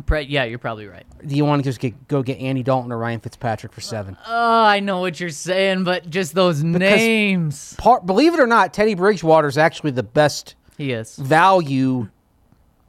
Pre- 0.05 0.21
yeah, 0.21 0.43
you're 0.43 0.59
probably 0.59 0.85
right. 0.85 1.05
Do 1.25 1.35
you 1.35 1.43
want 1.43 1.63
to 1.63 1.67
just 1.67 1.79
get, 1.79 2.07
go 2.07 2.21
get 2.21 2.37
Andy 2.39 2.61
Dalton 2.61 2.91
or 2.91 2.99
Ryan 2.99 3.19
Fitzpatrick 3.19 3.73
for 3.73 3.81
seven? 3.81 4.15
Oh, 4.27 4.63
I 4.63 4.79
know 4.79 4.99
what 4.99 5.19
you're 5.19 5.31
saying, 5.31 5.85
but 5.85 6.07
just 6.07 6.35
those 6.35 6.63
names. 6.63 7.75
Part, 7.79 8.05
believe 8.05 8.35
it 8.35 8.39
or 8.39 8.45
not, 8.45 8.73
Teddy 8.73 8.93
Bridgewater 8.93 9.47
is 9.47 9.57
actually 9.57 9.91
the 9.91 10.03
best 10.03 10.53
He 10.77 10.91
is. 10.91 11.15
value. 11.15 12.09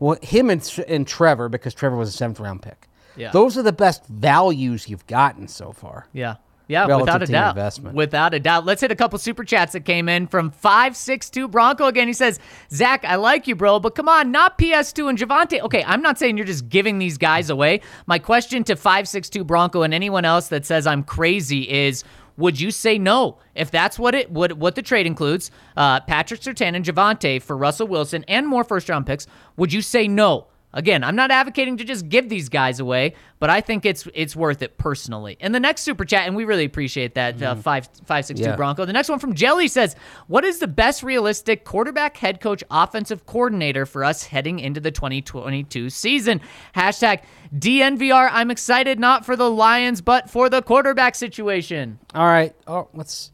Well, 0.00 0.18
him 0.20 0.50
and, 0.50 0.84
and 0.86 1.06
Trevor, 1.06 1.48
because 1.48 1.72
Trevor 1.72 1.96
was 1.96 2.10
a 2.10 2.12
seventh 2.12 2.40
round 2.40 2.60
pick. 2.60 2.87
Yeah. 3.18 3.30
Those 3.32 3.58
are 3.58 3.62
the 3.62 3.72
best 3.72 4.06
values 4.06 4.88
you've 4.88 5.06
gotten 5.06 5.48
so 5.48 5.72
far. 5.72 6.06
Yeah. 6.12 6.36
Yeah, 6.68 6.86
Relative 6.86 7.00
without 7.06 7.22
a 7.22 7.26
doubt. 7.32 7.56
investment. 7.56 7.96
Without 7.96 8.34
a 8.34 8.40
doubt. 8.40 8.66
Let's 8.66 8.82
hit 8.82 8.92
a 8.92 8.94
couple 8.94 9.18
super 9.18 9.42
chats 9.42 9.72
that 9.72 9.86
came 9.86 10.06
in 10.06 10.26
from 10.26 10.50
562 10.50 11.48
Bronco 11.48 11.86
again. 11.86 12.08
He 12.08 12.12
says, 12.12 12.38
Zac, 12.70 13.06
I 13.06 13.16
like 13.16 13.46
you, 13.46 13.56
bro, 13.56 13.80
but 13.80 13.94
come 13.94 14.06
on, 14.06 14.30
not 14.30 14.58
PS2 14.58 15.08
and 15.08 15.16
Javonte. 15.18 15.62
Okay, 15.62 15.82
I'm 15.86 16.02
not 16.02 16.18
saying 16.18 16.36
you're 16.36 16.44
just 16.44 16.68
giving 16.68 16.98
these 16.98 17.16
guys 17.16 17.48
away. 17.48 17.80
My 18.06 18.18
question 18.18 18.64
to 18.64 18.76
562 18.76 19.44
Bronco 19.44 19.80
and 19.80 19.94
anyone 19.94 20.26
else 20.26 20.48
that 20.48 20.66
says 20.66 20.86
I'm 20.86 21.04
crazy 21.04 21.62
is 21.70 22.04
would 22.36 22.60
you 22.60 22.70
say 22.70 22.98
no 22.98 23.38
if 23.54 23.70
that's 23.70 23.98
what 23.98 24.14
it 24.14 24.30
would 24.30 24.52
what 24.60 24.74
the 24.74 24.82
trade 24.82 25.06
includes? 25.06 25.50
Uh, 25.74 26.00
Patrick 26.00 26.40
Surtain 26.40 26.76
and 26.76 26.84
Javonte 26.84 27.40
for 27.40 27.56
Russell 27.56 27.88
Wilson 27.88 28.24
and 28.28 28.46
more 28.46 28.62
first 28.62 28.90
round 28.90 29.06
picks. 29.06 29.26
Would 29.56 29.72
you 29.72 29.80
say 29.80 30.06
no? 30.06 30.46
Again, 30.74 31.02
I'm 31.02 31.16
not 31.16 31.30
advocating 31.30 31.78
to 31.78 31.84
just 31.84 32.10
give 32.10 32.28
these 32.28 32.50
guys 32.50 32.78
away, 32.78 33.14
but 33.38 33.48
I 33.48 33.62
think 33.62 33.86
it's 33.86 34.06
it's 34.12 34.36
worth 34.36 34.60
it 34.60 34.76
personally. 34.76 35.38
And 35.40 35.54
the 35.54 35.60
next 35.60 35.80
super 35.80 36.04
chat, 36.04 36.26
and 36.26 36.36
we 36.36 36.44
really 36.44 36.66
appreciate 36.66 37.14
that 37.14 37.42
uh, 37.42 37.54
five 37.54 37.88
five 38.04 38.26
six 38.26 38.38
two 38.38 38.46
Yeah. 38.46 38.56
Bronco. 38.56 38.84
The 38.84 38.92
next 38.92 39.08
one 39.08 39.18
from 39.18 39.34
Jelly 39.34 39.66
says, 39.66 39.96
"What 40.26 40.44
is 40.44 40.58
the 40.58 40.66
best 40.68 41.02
realistic 41.02 41.64
quarterback, 41.64 42.18
head 42.18 42.42
coach, 42.42 42.62
offensive 42.70 43.24
coordinator 43.24 43.86
for 43.86 44.04
us 44.04 44.24
heading 44.24 44.58
into 44.58 44.78
the 44.78 44.90
2022 44.90 45.88
season?" 45.88 46.42
Hashtag 46.76 47.22
DNVR. 47.56 48.28
I'm 48.30 48.50
excited 48.50 49.00
not 49.00 49.24
for 49.24 49.36
the 49.36 49.50
Lions, 49.50 50.02
but 50.02 50.28
for 50.28 50.50
the 50.50 50.60
quarterback 50.60 51.14
situation. 51.14 51.98
All 52.14 52.26
right. 52.26 52.54
Oh, 52.66 52.88
let's. 52.92 53.30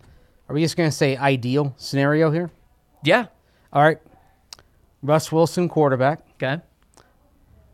Are 0.49 0.55
we 0.55 0.61
just 0.62 0.76
going 0.76 0.89
to 0.89 0.95
say 0.97 1.16
ideal 1.16 1.74
scenario 1.78 2.30
here? 2.30 2.53
Yeah. 3.03 3.26
All 3.72 3.82
right. 3.82 3.99
Russ 5.03 5.32
Wilson, 5.32 5.68
quarterback. 5.68 6.20
Okay. 6.35 6.62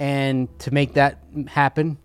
And 0.00 0.48
to 0.60 0.72
make 0.72 0.94
that 0.94 1.18
happen, 1.46 1.98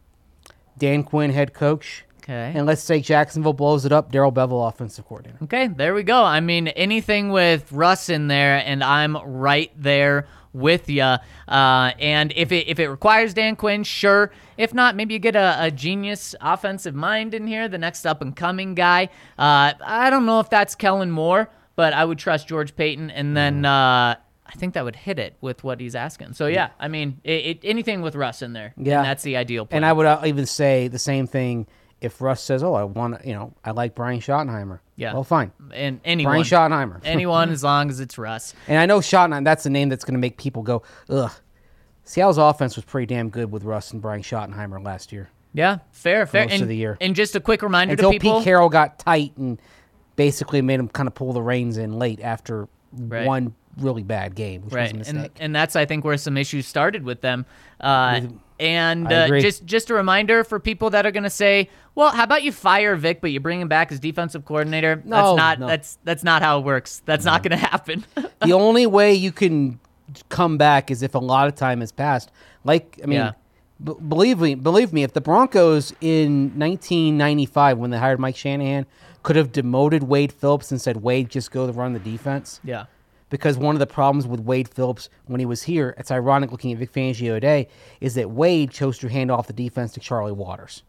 Dan 0.78 1.04
Quinn, 1.04 1.32
head 1.32 1.54
coach. 1.54 2.04
Okay. 2.22 2.52
And 2.54 2.66
let's 2.66 2.82
say 2.82 3.00
Jacksonville 3.00 3.54
blows 3.54 3.86
it 3.86 3.92
up, 3.92 4.12
Darrell 4.12 4.32
Bevell, 4.32 4.68
offensive 4.68 5.06
coordinator. 5.06 5.38
Okay, 5.44 5.68
there 5.68 5.94
we 5.94 6.04
go. 6.04 6.22
I 6.22 6.40
mean, 6.42 6.68
anything 6.70 7.30
with 7.30 7.72
Russ 7.72 8.10
in 8.10 8.28
there, 8.28 8.62
and 8.66 8.84
I'm 8.84 9.16
right 9.16 9.72
there 9.78 10.28
with 10.52 10.90
you. 10.90 11.04
Uh, 11.04 11.92
and 12.00 12.34
if 12.36 12.52
it 12.52 12.68
if 12.68 12.80
it 12.80 12.90
requires 12.90 13.34
Dan 13.34 13.56
Quinn, 13.56 13.84
sure. 13.84 14.32
If 14.58 14.74
not, 14.74 14.96
maybe 14.96 15.14
you 15.14 15.20
get 15.20 15.36
a, 15.36 15.56
a 15.66 15.72
genius 15.72 16.36
offensive 16.42 16.96
mind 16.96 17.34
in 17.34 17.48
here, 17.48 17.70
the 17.70 17.78
next 17.78 18.06
up 18.06 18.22
and 18.22 18.36
coming 18.36 18.76
guy. 18.76 19.10
Uh, 19.38 19.74
I 19.86 20.10
don't 20.10 20.26
know 20.26 20.42
if 20.42 20.50
that's 20.50 20.76
Kellen 20.76 21.12
Moore, 21.12 21.50
but 21.76 21.94
I 21.94 22.04
would 22.04 22.18
trust 22.18 22.50
George 22.50 22.76
Paton, 22.76 23.10
and 23.10 23.38
then. 23.38 23.64
Uh, 23.64 24.16
I 24.48 24.54
think 24.54 24.74
that 24.76 24.84
would 24.84 24.96
hit 24.96 25.18
it 25.20 25.36
with 25.42 25.64
what 25.64 25.80
he's 25.80 25.96
asking. 25.96 26.34
So 26.34 26.48
yeah, 26.48 26.70
I 26.80 26.88
mean, 26.88 27.20
it, 27.24 27.46
it, 27.46 27.60
anything 27.64 28.02
with 28.02 28.16
Russ 28.16 28.42
in 28.42 28.54
there, 28.54 28.74
Yeah. 28.78 28.98
and 28.98 29.06
that's 29.06 29.24
the 29.24 29.38
ideal. 29.38 29.66
Plan. 29.66 29.78
And 29.78 29.86
I 29.86 29.94
would 29.94 30.06
uh, 30.06 30.22
even 30.26 30.46
say 30.46 30.88
the 30.88 31.00
same 31.00 31.26
thing 31.28 31.68
if 32.02 32.22
Russ 32.22 32.42
says, 32.44 32.62
"Oh, 32.64 32.74
I 32.74 32.84
want, 32.84 33.26
you 33.26 33.34
know, 33.34 33.54
I 33.64 33.72
like 33.72 33.96
Brian 33.96 34.20
Schottenheimer." 34.20 34.80
Yeah. 34.96 35.14
Well, 35.14 35.24
fine. 35.24 35.52
and 35.74 36.00
anyone, 36.06 36.32
Brian 36.34 36.44
Schottenheimer. 36.44 37.02
anyone, 37.04 37.50
as 37.50 37.64
long 37.64 37.90
as 37.90 38.00
it's 38.00 38.18
Russ. 38.18 38.54
And 38.68 38.78
I 38.78 38.86
know 38.86 39.00
Schottenheimer. 39.00 39.44
That's 39.44 39.64
the 39.64 39.70
name 39.72 39.90
that's 39.90 40.06
going 40.06 40.14
to 40.14 40.20
make 40.20 40.38
people 40.38 40.62
go, 40.64 40.84
"Ugh." 41.10 41.32
Seattle's 42.04 42.38
offense 42.38 42.76
was 42.76 42.86
pretty 42.86 43.08
damn 43.08 43.30
good 43.30 43.52
with 43.52 43.64
Russ 43.64 43.92
and 43.92 44.00
Brian 44.02 44.22
Schottenheimer 44.22 44.84
last 44.84 45.12
year. 45.12 45.30
Yeah, 45.54 45.80
fair, 45.92 46.28
fair. 46.28 46.44
most 46.46 46.54
and, 46.54 46.62
of 46.62 46.68
the 46.68 46.76
year. 46.76 46.98
And 47.02 47.16
just 47.16 47.36
a 47.36 47.40
quick 47.40 47.64
reminder 47.64 47.94
Until 47.94 48.12
to 48.12 48.20
people. 48.20 48.38
Pete 48.40 48.44
Carroll 48.44 48.70
got 48.70 49.00
tight 49.00 49.36
and 49.38 49.60
basically 50.16 50.62
made 50.62 50.80
him 50.80 50.88
kind 50.88 51.08
of 51.08 51.16
pull 51.16 51.34
the 51.34 51.42
reins 51.42 51.78
in 51.78 51.94
late 51.94 52.20
after 52.22 52.68
Right. 52.98 53.26
one 53.26 53.56
really 53.78 54.04
bad 54.04 54.36
game, 54.36 54.62
which 54.62 54.72
was 54.72 54.76
right 54.76 54.88
a 54.92 54.96
and, 54.96 54.98
mistake. 55.18 55.32
and 55.40 55.56
that's 55.56 55.76
i 55.76 55.86
think 55.86 56.04
where 56.06 56.18
some 56.18 56.38
issues 56.38 56.66
started 56.66 57.04
with 57.04 57.22
them 57.22 57.46
uh, 57.82 58.22
and 58.60 59.12
uh, 59.12 59.28
just 59.42 59.66
just 59.66 59.90
a 59.90 59.94
reminder 59.94 60.44
for 60.46 60.60
people 60.60 60.90
that 60.92 61.06
are 61.06 61.12
going 61.12 61.24
to 61.24 61.30
say 61.30 61.70
well 61.94 62.10
how 62.12 62.24
about 62.24 62.42
you 62.44 62.52
fire 62.52 62.96
vic 62.96 63.20
but 63.20 63.32
you 63.32 63.40
bring 63.40 63.60
him 63.60 63.68
back 63.68 63.92
as 63.92 64.00
defensive 64.00 64.46
coordinator 64.46 64.96
that's 64.96 65.08
No, 65.08 65.36
not 65.36 65.60
no. 65.60 65.68
that's 65.68 65.98
that's 66.06 66.24
not 66.24 66.42
how 66.42 66.60
it 66.60 66.66
works 66.66 67.02
that's 67.06 67.26
not 67.26 67.44
going 67.44 67.52
to 67.52 67.58
happen 67.58 68.06
the 68.42 68.54
only 68.54 68.86
way 68.88 69.14
you 69.14 69.32
can 69.34 69.80
come 70.30 70.58
back 70.58 70.90
is 70.92 71.04
if 71.04 71.16
a 71.16 71.20
lot 71.20 71.48
of 71.48 71.56
time 71.56 71.80
has 71.82 71.92
passed. 71.92 72.32
Like, 72.64 73.00
I 73.04 73.08
mean, 73.08 73.18
Yeah. 73.18 73.32
b- 73.84 73.96
believe 74.08 74.40
me, 74.40 74.54
believe 74.56 74.94
me, 74.94 75.02
if 75.04 75.14
the 75.14 75.20
Broncos 75.20 75.94
in 76.00 76.52
1995, 76.60 77.78
when 77.80 77.90
they 77.90 77.98
hired 77.98 78.20
Mike 78.20 78.36
Shanahan, 78.36 78.86
could 79.24 79.36
have 79.36 79.52
demoted 79.52 80.04
Wade 80.04 80.32
Phillips 80.32 80.70
and 80.72 80.80
said, 80.80 80.98
Wade, 80.98 81.30
just 81.30 81.52
go 81.52 81.66
to 81.66 81.74
run 81.74 81.94
the 81.94 82.00
defense. 82.00 82.60
yeah 82.64 82.86
Because 83.36 83.58
one 83.58 83.76
of 83.76 83.80
the 83.80 83.88
problems 83.88 84.28
with 84.28 84.40
Wade 84.40 84.68
Phillips 84.68 85.10
when 85.26 85.40
he 85.40 85.46
was 85.46 85.64
here, 85.64 85.94
it's 85.98 86.12
ironic 86.12 86.52
looking 86.52 86.72
at 86.72 86.80
Vic 86.80 86.92
Fangio 86.92 87.36
today, 87.36 87.68
is 88.02 88.16
that 88.16 88.32
Wade 88.32 88.72
chose 88.72 88.98
to 89.00 89.10
hand 89.10 89.32
off 89.32 89.48
the 89.48 89.54
defense 89.54 89.94
to 89.94 90.00
Charlie 90.00 90.32
Waters. 90.32 90.84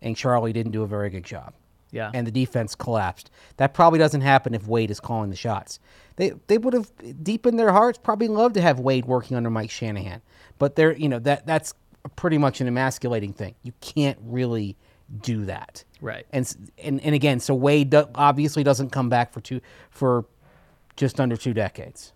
And 0.00 0.16
Charlie 0.16 0.52
didn't 0.52 0.72
do 0.72 0.82
a 0.82 0.86
very 0.86 1.10
good 1.10 1.24
job 1.24 1.54
yeah 1.94 2.10
and 2.12 2.26
the 2.26 2.30
defense 2.30 2.74
collapsed. 2.74 3.30
That 3.56 3.72
probably 3.72 3.98
doesn't 3.98 4.20
happen 4.20 4.52
if 4.52 4.66
Wade 4.66 4.90
is 4.90 5.00
calling 5.00 5.30
the 5.30 5.36
shots. 5.36 5.78
They 6.16 6.32
they 6.48 6.58
would 6.58 6.74
have 6.74 6.90
deep 7.22 7.46
in 7.46 7.56
their 7.56 7.72
hearts 7.72 7.98
probably 8.02 8.28
loved 8.28 8.54
to 8.56 8.60
have 8.60 8.80
Wade 8.80 9.06
working 9.06 9.36
under 9.36 9.48
Mike 9.48 9.70
Shanahan, 9.70 10.20
but 10.58 10.74
they're 10.74 10.96
you 10.96 11.08
know 11.08 11.20
that 11.20 11.46
that's 11.46 11.72
pretty 12.16 12.36
much 12.36 12.60
an 12.60 12.66
emasculating 12.66 13.32
thing. 13.32 13.54
You 13.62 13.72
can't 13.80 14.18
really 14.22 14.76
do 15.22 15.44
that, 15.44 15.84
Right. 16.00 16.26
And 16.32 16.72
and 16.82 17.00
and 17.00 17.14
again, 17.14 17.40
so 17.40 17.54
Wade 17.54 17.90
do, 17.90 18.06
obviously 18.14 18.64
doesn't 18.64 18.90
come 18.90 19.08
back 19.08 19.32
for 19.32 19.40
two 19.40 19.60
for 19.88 20.26
just 20.96 21.20
under 21.20 21.36
two 21.36 21.52
decades. 21.54 22.12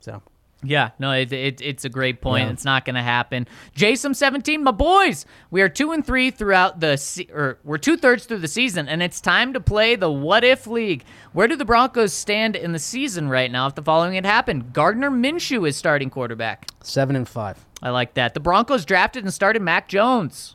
So 0.00 0.22
Yeah, 0.62 0.90
no, 0.98 1.12
it, 1.12 1.30
it, 1.32 1.60
it's 1.60 1.84
a 1.84 1.88
great 1.90 2.20
point. 2.22 2.46
Yeah. 2.46 2.52
It's 2.52 2.64
not 2.64 2.84
going 2.86 2.94
to 2.94 3.02
happen. 3.02 3.46
Jason 3.74 4.14
seventeen, 4.14 4.62
my 4.64 4.70
boys, 4.70 5.26
we 5.50 5.60
are 5.60 5.68
two 5.68 5.92
and 5.92 6.06
three 6.06 6.30
throughout 6.30 6.80
the 6.80 6.96
se- 6.96 7.28
or 7.32 7.58
we're 7.64 7.76
two 7.78 7.96
thirds 7.98 8.24
through 8.24 8.38
the 8.38 8.48
season, 8.48 8.88
and 8.88 9.02
it's 9.02 9.20
time 9.20 9.52
to 9.52 9.60
play 9.60 9.94
the 9.96 10.10
What 10.10 10.42
If 10.44 10.66
League. 10.66 11.04
Where 11.32 11.48
do 11.48 11.56
the 11.56 11.64
Broncos 11.66 12.12
stand 12.14 12.56
in 12.56 12.72
the 12.72 12.78
season 12.78 13.28
right 13.28 13.50
now? 13.50 13.66
If 13.66 13.74
the 13.74 13.82
following 13.82 14.14
had 14.14 14.24
happened, 14.26 14.72
Gardner 14.72 15.10
Minshew 15.10 15.68
is 15.68 15.76
starting 15.76 16.08
quarterback. 16.08 16.66
seven 16.82 17.14
and 17.16 17.28
five, 17.28 17.64
I 17.82 17.90
like 17.90 18.14
that. 18.14 18.32
The 18.34 18.40
Broncos 18.40 18.84
drafted 18.86 19.24
and 19.24 19.34
started 19.34 19.60
Mac 19.60 19.86
Jones, 19.88 20.54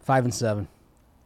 five 0.00 0.24
and 0.24 0.34
seven. 0.34 0.68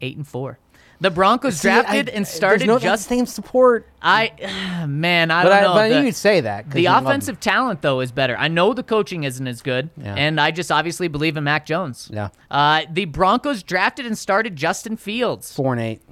eight 0.01 0.17
and 0.17 0.27
four. 0.27 0.59
The 1.01 1.11
Broncos 1.11 1.61
See, 1.61 1.69
I- 1.69 1.83
drafted 1.83 2.09
and 2.09 2.27
started 2.27 2.67
no, 2.67 2.79
just 2.81 3.09
same 3.09 3.25
support. 3.27 3.87
I, 4.03 4.85
man, 4.89 5.31
I 5.31 5.45
But 5.45 5.49
don't 5.51 5.59
I, 5.59 5.61
know. 5.63 5.75
but 5.75 5.89
The- 5.91 6.03
you'd 6.07 6.15
say 6.17 6.41
that. 6.41 6.71
The 6.71 6.83
you 6.83 6.91
offensive 6.93 7.39
talent, 7.39 7.83
though, 7.83 8.01
is 8.01 8.11
better. 8.11 8.37
I 8.37 8.49
know 8.49 8.75
the 8.75 8.83
coaching 8.83 9.23
isn't 9.25 9.47
as 9.47 9.63
good, 9.63 9.91
Yeah. 9.97 10.15
and 10.17 10.41
I 10.41 10.51
just 10.51 10.73
obviously 10.73 11.07
believe 11.07 11.37
in 11.37 11.45
Mac 11.45 11.67
Jones. 11.67 12.11
Yeah. 12.13 12.31
Uh, 12.51 12.83
the 12.91 13.05
Broncos 13.05 13.63
drafted 13.63 14.07
and 14.07 14.19
started 14.19 14.57
Justin 14.57 14.97
Fields. 14.97 15.53
four 15.53 15.73
and 15.73 15.81
eight, 15.81 16.03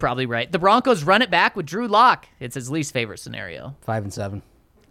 Probably 0.00 0.26
right. 0.26 0.50
The 0.50 0.58
Broncos 0.58 1.04
run 1.04 1.22
it 1.22 1.30
back 1.30 1.54
with 1.56 1.64
Drew 1.64 1.86
Lock. 1.88 2.26
It's 2.40 2.56
his 2.56 2.68
least 2.70 2.92
favorite 2.92 3.18
scenario. 3.20 3.74
five 3.82 4.02
and 4.02 4.12
seven. 4.12 4.42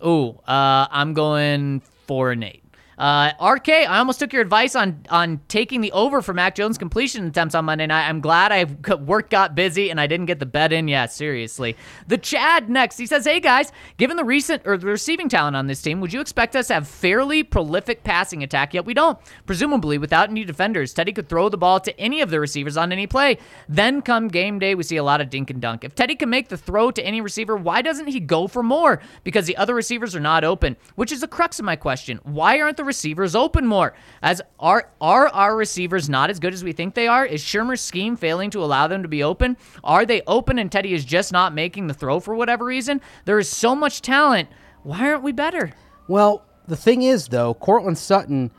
Ooh, 0.04 0.30
uh, 0.48 0.88
I'm 0.90 1.14
going 1.14 1.82
four 2.08 2.32
and 2.32 2.44
eight. 2.44 2.63
Uh, 2.98 3.32
RK, 3.42 3.70
I 3.70 3.98
almost 3.98 4.20
took 4.20 4.34
your 4.34 4.42
advice 4.42 4.76
on 4.76 5.06
on 5.10 5.42
taking 5.48 5.82
the 5.82 5.92
over 5.92 6.22
for 6.22 6.34
Mac 6.34 6.56
Jones 6.56 6.78
completion 6.78 7.26
attempts 7.28 7.56
on 7.56 7.66
Monday 7.66 7.88
night. 7.88 8.08
I'm 8.08 8.22
glad 8.22 8.52
I 8.52 8.66
work 8.96 9.30
got 9.30 9.56
busy 9.56 9.90
and 9.90 10.00
I 10.00 10.08
didn't 10.08 10.28
get 10.28 10.40
the 10.40 10.46
bet 10.46 10.72
in. 10.72 10.88
Yeah, 10.88 11.06
seriously. 11.08 11.76
The 12.08 12.18
Chad 12.18 12.70
next. 12.70 12.98
He 12.98 13.06
says, 13.06 13.26
"Hey 13.26 13.40
guys, 13.40 13.72
given 13.98 14.18
the 14.18 14.24
recent 14.24 14.64
or 14.66 14.78
the 14.78 14.88
receiving 14.88 15.30
talent 15.30 15.56
on 15.56 15.68
this 15.68 15.82
team, 15.82 16.02
would 16.02 16.14
you 16.14 16.22
expect 16.22 16.56
us 16.56 16.68
to 16.68 16.76
have 16.76 16.88
fairly 16.88 17.44
prolific 17.44 18.04
passing 18.04 18.44
attack? 18.44 18.74
Yet 18.74 18.86
we 18.86 18.94
don't. 18.94 19.18
Presumably, 19.46 19.98
without 19.98 20.30
any 20.30 20.44
defenders, 20.44 20.94
Teddy 20.94 21.14
could 21.14 21.30
throw 21.30 21.50
the 21.50 21.58
ball 21.58 21.80
to 21.80 22.00
any 22.00 22.22
of 22.22 22.30
the 22.30 22.40
receivers 22.40 22.78
on 22.78 22.92
any 22.92 23.08
play. 23.08 23.38
Then 23.68 24.02
come 24.02 24.28
game 24.28 24.60
day, 24.60 24.76
we 24.76 24.84
see 24.84 24.98
a 24.98 25.04
lot 25.04 25.22
of 25.22 25.30
dink 25.30 25.50
and 25.50 25.62
dunk. 25.62 25.84
If 25.84 25.96
Teddy 25.96 26.16
can 26.16 26.30
make 26.30 26.50
the 26.50 26.58
throw 26.58 26.92
to 26.92 27.04
any 27.06 27.22
receiver, 27.22 27.56
why 27.56 27.82
doesn't 27.82 28.08
he 28.08 28.20
go 28.20 28.48
for 28.48 28.64
more? 28.64 29.02
Because 29.24 29.46
the 29.46 29.58
other 29.58 29.74
receivers 29.76 30.16
are 30.16 30.20
not 30.20 30.44
open, 30.44 30.78
which 30.96 31.12
is 31.12 31.22
the 31.22 31.28
crux 31.28 31.60
of 31.60 31.66
my 31.66 31.76
question. 31.76 32.20
Why 32.24 32.62
aren't 32.62 32.78
the 32.78 32.83
receivers 32.84 33.36
open 33.36 33.66
more? 33.66 33.94
As 34.22 34.42
are 34.60 34.90
are 35.02 35.28
our 35.30 35.56
receivers 35.56 36.10
not 36.10 36.30
as 36.30 36.40
good 36.40 36.54
as 36.54 36.64
we 36.64 36.72
think 36.74 36.94
they 36.94 37.08
are? 37.08 37.26
Is 37.26 37.44
Shurmur's 37.44 37.82
scheme 37.82 38.16
failing 38.16 38.50
to 38.52 38.64
allow 38.64 38.88
them 38.88 39.02
to 39.02 39.08
be 39.08 39.24
open? 39.24 39.58
Are 39.84 40.06
they 40.06 40.22
open 40.28 40.60
and 40.60 40.72
Teddy 40.72 40.94
is 40.94 41.06
just 41.06 41.32
not 41.32 41.54
making 41.54 41.88
the 41.88 41.94
throw 41.94 42.20
for 42.20 42.36
whatever 42.36 42.66
reason? 42.66 43.02
There 43.26 43.40
is 43.40 43.50
so 43.50 43.76
much 43.76 44.02
talent. 44.02 44.50
Why 44.84 45.10
aren't 45.10 45.24
we 45.24 45.32
better? 45.32 45.72
Well, 46.08 46.46
the 46.68 46.76
thing 46.76 47.04
is, 47.04 47.28
though, 47.28 47.54
Courtland 47.54 47.98
Sutton 47.98 48.52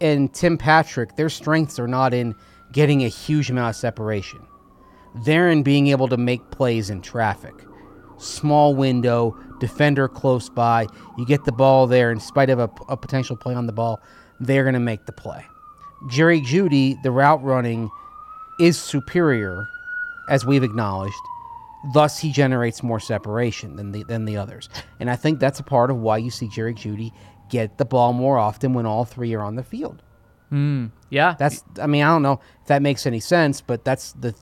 and 0.00 0.32
Tim 0.32 0.58
Patrick, 0.58 1.16
their 1.16 1.28
strengths 1.28 1.78
are 1.78 1.88
not 1.88 2.14
in 2.14 2.34
getting 2.72 3.04
a 3.04 3.08
huge 3.08 3.50
amount 3.50 3.70
of 3.70 3.76
separation. 3.76 4.46
They're 5.24 5.50
in 5.50 5.62
being 5.62 5.88
able 5.88 6.08
to 6.08 6.16
make 6.16 6.50
plays 6.50 6.90
in 6.90 7.00
traffic. 7.00 7.54
Small 8.18 8.74
window, 8.74 9.36
defender 9.60 10.08
close 10.08 10.48
by. 10.48 10.86
You 11.18 11.26
get 11.26 11.44
the 11.44 11.52
ball 11.52 11.86
there 11.86 12.10
in 12.10 12.20
spite 12.20 12.50
of 12.50 12.58
a, 12.58 12.70
a 12.88 12.96
potential 12.96 13.36
play 13.36 13.54
on 13.54 13.66
the 13.66 13.72
ball. 13.72 14.00
they're 14.40 14.64
going 14.64 14.74
to 14.74 14.80
make 14.80 15.06
the 15.06 15.12
play. 15.12 15.44
Jerry 16.08 16.40
Jeudy, 16.40 17.00
the 17.02 17.10
route 17.10 17.42
running 17.42 17.90
is 18.60 18.78
superior, 18.78 19.66
as 20.28 20.44
we've 20.44 20.62
acknowledged. 20.62 21.14
Thus, 21.94 22.18
he 22.18 22.32
generates 22.32 22.82
more 22.82 23.00
separation 23.00 23.76
than 23.76 23.92
the 23.92 24.02
than 24.04 24.24
the 24.24 24.36
others, 24.36 24.68
and 24.98 25.08
I 25.10 25.16
think 25.16 25.38
that's 25.38 25.60
a 25.60 25.62
part 25.62 25.90
of 25.90 25.98
why 25.98 26.18
you 26.18 26.30
see 26.30 26.48
Jerry 26.48 26.74
Jeudy 26.74 27.12
get 27.48 27.78
the 27.78 27.84
ball 27.84 28.12
more 28.12 28.38
often 28.38 28.74
when 28.74 28.86
all 28.86 29.04
three 29.04 29.32
are 29.34 29.42
on 29.42 29.54
the 29.54 29.62
field. 29.62 30.02
Hmm. 30.48 30.86
Yeah. 31.10 31.34
That's 31.38 31.62
I 31.80 31.86
mean 31.86 32.02
I 32.02 32.08
don't 32.08 32.22
know 32.22 32.40
if 32.60 32.66
that 32.66 32.82
makes 32.82 33.06
any 33.06 33.20
sense, 33.20 33.60
but 33.60 33.84
that's 33.84 34.12
the 34.12 34.34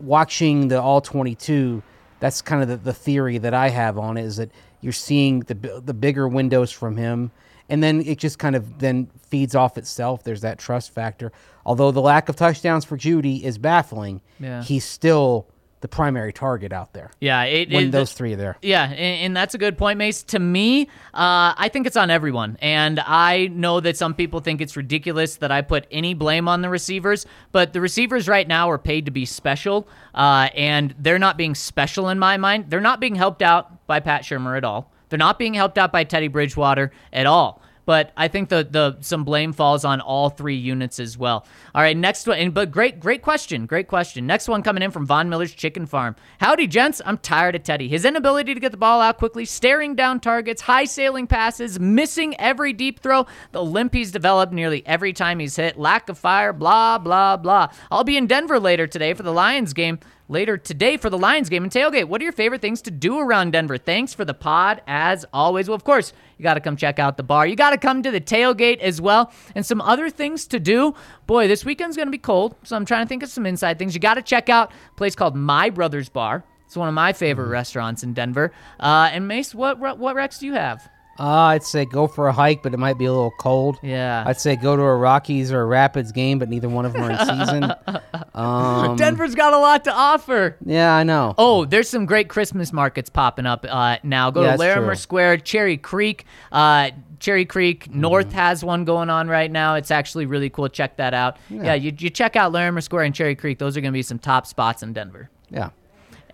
watching 0.00 0.68
the 0.68 0.80
all 0.80 1.00
22 1.00 1.82
that's 2.20 2.42
kind 2.42 2.62
of 2.62 2.68
the, 2.68 2.76
the 2.76 2.92
theory 2.94 3.38
that 3.38 3.54
I 3.54 3.68
have 3.68 3.98
on 3.98 4.16
it 4.16 4.24
is 4.24 4.36
that 4.36 4.50
you're 4.80 4.92
seeing 4.92 5.40
the 5.40 5.54
the 5.84 5.94
bigger 5.94 6.26
windows 6.28 6.70
from 6.72 6.96
him 6.96 7.30
and 7.68 7.82
then 7.82 8.00
it 8.06 8.18
just 8.18 8.38
kind 8.38 8.54
of 8.54 8.78
then 8.78 9.08
feeds 9.28 9.54
off 9.54 9.76
itself 9.76 10.22
there's 10.22 10.42
that 10.42 10.58
trust 10.58 10.92
factor 10.94 11.32
although 11.64 11.90
the 11.90 12.00
lack 12.00 12.28
of 12.28 12.36
touchdowns 12.36 12.84
for 12.84 12.96
Jeudy 12.96 13.42
is 13.42 13.58
baffling 13.58 14.20
Yeah. 14.38 14.62
he's 14.62 14.84
still 14.84 15.46
the 15.86 15.96
primary 15.96 16.32
target 16.32 16.72
out 16.72 16.92
there 16.92 17.12
yeah. 17.20 17.44
It, 17.44 17.70
when 17.70 17.84
it- 17.84 17.90
those 17.92 18.12
three 18.12 18.32
are 18.32 18.36
there 18.36 18.56
Yeah, 18.60 18.90
and, 18.90 18.98
and 18.98 19.36
that's 19.36 19.54
a 19.54 19.58
good 19.58 19.78
point, 19.78 19.98
Mace. 19.98 20.24
To 20.24 20.38
me, 20.40 20.88
uh, 21.14 21.54
I 21.56 21.70
think 21.72 21.86
it's 21.86 21.96
on 21.96 22.10
everyone. 22.10 22.58
And 22.60 22.98
I 22.98 23.46
know 23.52 23.78
that 23.78 23.96
some 23.96 24.12
people 24.12 24.40
think 24.40 24.60
it's 24.60 24.76
ridiculous 24.76 25.36
that 25.36 25.52
I 25.52 25.62
put 25.62 25.86
any 25.92 26.14
blame 26.14 26.48
on 26.48 26.60
the 26.60 26.68
receivers, 26.68 27.24
but 27.52 27.72
the 27.72 27.80
receivers 27.80 28.26
right 28.26 28.48
now 28.48 28.68
are 28.68 28.78
paid 28.78 29.04
to 29.04 29.12
be 29.12 29.24
special, 29.24 29.86
uh, 30.12 30.48
and 30.56 30.92
they're 30.98 31.20
not 31.20 31.36
being 31.36 31.54
special 31.54 32.08
in 32.08 32.18
my 32.18 32.36
mind. 32.36 32.64
They're 32.68 32.80
not 32.80 32.98
being 32.98 33.14
helped 33.14 33.42
out 33.42 33.86
by 33.86 34.00
Pat 34.00 34.22
Shurmur 34.22 34.56
at 34.56 34.64
all. 34.64 34.90
They're 35.08 35.18
not 35.18 35.38
being 35.38 35.54
helped 35.54 35.78
out 35.78 35.92
by 35.92 36.02
Teddy 36.02 36.26
Bridgewater 36.26 36.90
at 37.12 37.26
all. 37.26 37.62
But 37.86 38.12
I 38.16 38.28
think 38.28 38.48
the 38.48 38.66
the 38.68 38.98
some 39.00 39.24
blame 39.24 39.52
falls 39.52 39.84
on 39.84 40.00
all 40.00 40.28
three 40.28 40.56
units 40.56 41.00
as 41.00 41.16
well. 41.16 41.46
All 41.74 41.82
right, 41.82 41.96
next 41.96 42.26
one. 42.26 42.50
But 42.50 42.70
great, 42.70 43.00
great 43.00 43.22
question, 43.22 43.64
great 43.64 43.88
question. 43.88 44.26
Next 44.26 44.48
one 44.48 44.62
coming 44.62 44.82
in 44.82 44.90
from 44.90 45.06
Von 45.06 45.28
Miller's 45.28 45.54
Chicken 45.54 45.86
Farm. 45.86 46.16
Howdy, 46.40 46.66
gents. 46.66 47.00
I'm 47.06 47.16
tired 47.16 47.54
of 47.54 47.62
Teddy. 47.62 47.88
His 47.88 48.04
inability 48.04 48.52
to 48.54 48.60
get 48.60 48.72
the 48.72 48.76
ball 48.76 49.00
out 49.00 49.18
quickly, 49.18 49.44
staring 49.44 49.94
down 49.94 50.20
targets, 50.20 50.62
high 50.62 50.84
sailing 50.84 51.26
passes, 51.26 51.80
missing 51.80 52.38
every 52.40 52.72
deep 52.72 53.00
throw, 53.00 53.24
the 53.52 53.64
limp 53.64 53.94
he's 53.94 54.10
developed 54.10 54.52
nearly 54.52 54.84
every 54.84 55.12
time 55.12 55.38
he's 55.38 55.56
hit, 55.56 55.78
lack 55.78 56.08
of 56.08 56.18
fire, 56.18 56.52
blah 56.52 56.98
blah 56.98 57.36
blah. 57.36 57.68
I'll 57.90 58.04
be 58.04 58.16
in 58.16 58.26
Denver 58.26 58.58
later 58.58 58.86
today 58.86 59.14
for 59.14 59.22
the 59.22 59.32
Lions 59.32 59.72
game 59.72 60.00
later 60.28 60.56
today 60.56 60.96
for 60.96 61.10
the 61.10 61.18
Lions 61.18 61.48
game 61.48 61.62
and 61.62 61.72
tailgate. 61.72 62.06
What 62.06 62.20
are 62.20 62.24
your 62.24 62.32
favorite 62.32 62.60
things 62.60 62.82
to 62.82 62.90
do 62.90 63.18
around 63.18 63.52
Denver? 63.52 63.78
Thanks 63.78 64.14
for 64.14 64.24
the 64.24 64.34
pod 64.34 64.82
as 64.86 65.24
always. 65.32 65.68
Well, 65.68 65.74
of 65.74 65.84
course, 65.84 66.12
you 66.38 66.42
got 66.42 66.54
to 66.54 66.60
come 66.60 66.76
check 66.76 66.98
out 66.98 67.16
the 67.16 67.22
bar. 67.22 67.46
You 67.46 67.56
got 67.56 67.70
to 67.70 67.78
come 67.78 68.02
to 68.02 68.10
the 68.10 68.20
tailgate 68.20 68.78
as 68.80 69.00
well 69.00 69.32
and 69.54 69.64
some 69.64 69.80
other 69.80 70.10
things 70.10 70.46
to 70.48 70.60
do. 70.60 70.94
Boy, 71.26 71.48
this 71.48 71.64
weekend's 71.64 71.96
going 71.96 72.08
to 72.08 72.12
be 72.12 72.18
cold, 72.18 72.56
so 72.64 72.76
I'm 72.76 72.84
trying 72.84 73.04
to 73.04 73.08
think 73.08 73.22
of 73.22 73.28
some 73.28 73.46
inside 73.46 73.78
things. 73.78 73.94
You 73.94 74.00
got 74.00 74.14
to 74.14 74.22
check 74.22 74.48
out 74.48 74.70
a 74.70 74.94
place 74.96 75.14
called 75.14 75.36
My 75.36 75.70
Brother's 75.70 76.08
Bar. 76.08 76.44
It's 76.66 76.76
one 76.76 76.88
of 76.88 76.94
my 76.94 77.12
favorite 77.12 77.48
restaurants 77.48 78.02
in 78.02 78.12
Denver. 78.12 78.52
Uh, 78.80 79.10
and 79.12 79.28
Mace, 79.28 79.54
what 79.54 79.78
what 79.78 80.14
Rex 80.16 80.38
do 80.38 80.46
you 80.46 80.54
have? 80.54 80.88
Uh, 81.18 81.22
I'd 81.24 81.62
say 81.64 81.84
go 81.84 82.06
for 82.06 82.28
a 82.28 82.32
hike 82.32 82.62
but 82.62 82.74
it 82.74 82.78
might 82.78 82.98
be 82.98 83.04
a 83.06 83.12
little 83.12 83.32
cold 83.38 83.78
Yeah. 83.82 84.24
I'd 84.26 84.40
say 84.40 84.56
go 84.56 84.76
to 84.76 84.82
a 84.82 84.96
Rockies 84.96 85.50
or 85.52 85.60
a 85.62 85.64
Rapids 85.66 86.12
game 86.12 86.38
but 86.38 86.48
neither 86.48 86.68
one 86.68 86.84
of 86.84 86.92
them 86.92 87.02
are 87.02 87.10
in 87.10 87.18
season 87.38 87.72
um, 88.34 88.96
Denver's 88.96 89.34
got 89.34 89.52
a 89.52 89.58
lot 89.58 89.84
to 89.84 89.92
offer. 89.92 90.56
yeah 90.64 90.94
I 90.94 91.02
know 91.02 91.34
Oh, 91.38 91.64
there's 91.64 91.88
some 91.88 92.06
great 92.06 92.28
Christmas 92.28 92.72
markets 92.72 93.10
popping 93.10 93.46
up 93.46 93.64
uh, 93.68 93.98
now. 94.02 94.30
Go 94.30 94.42
Yeah, 94.42 94.52
to 94.52 94.58
Larimer 94.58 94.86
true. 94.88 94.96
Square, 94.96 95.36
Cherry 95.38 95.76
Creek. 95.76 96.24
Uh, 96.52 96.90
Cherry 97.18 97.44
Creek 97.44 97.84
Mm-hmm. 97.88 98.00
North 98.00 98.32
has 98.32 98.64
one 98.64 98.84
going 98.84 99.10
on 99.10 99.28
right 99.28 99.50
now. 99.50 99.74
It's 99.74 99.90
actually 99.90 100.26
really 100.26 100.50
cool. 100.50 100.68
Check 100.68 100.96
that 100.96 101.14
out. 101.14 101.36
Yeah, 101.48 101.74
you, 101.74 101.92
you 101.98 102.10
check 102.10 102.36
out 102.36 102.52
Larimer 102.52 102.80
Square 102.80 103.04
and 103.04 103.14
Cherry 103.14 103.34
Creek. 103.34 103.58
Those 103.58 103.76
are 103.76 103.80
going 103.80 103.92
to 103.92 103.96
be 103.96 104.02
some 104.02 104.18
top 104.18 104.46
spots 104.46 104.82
in 104.82 104.92
Denver. 104.92 105.30
yeah 105.50 105.70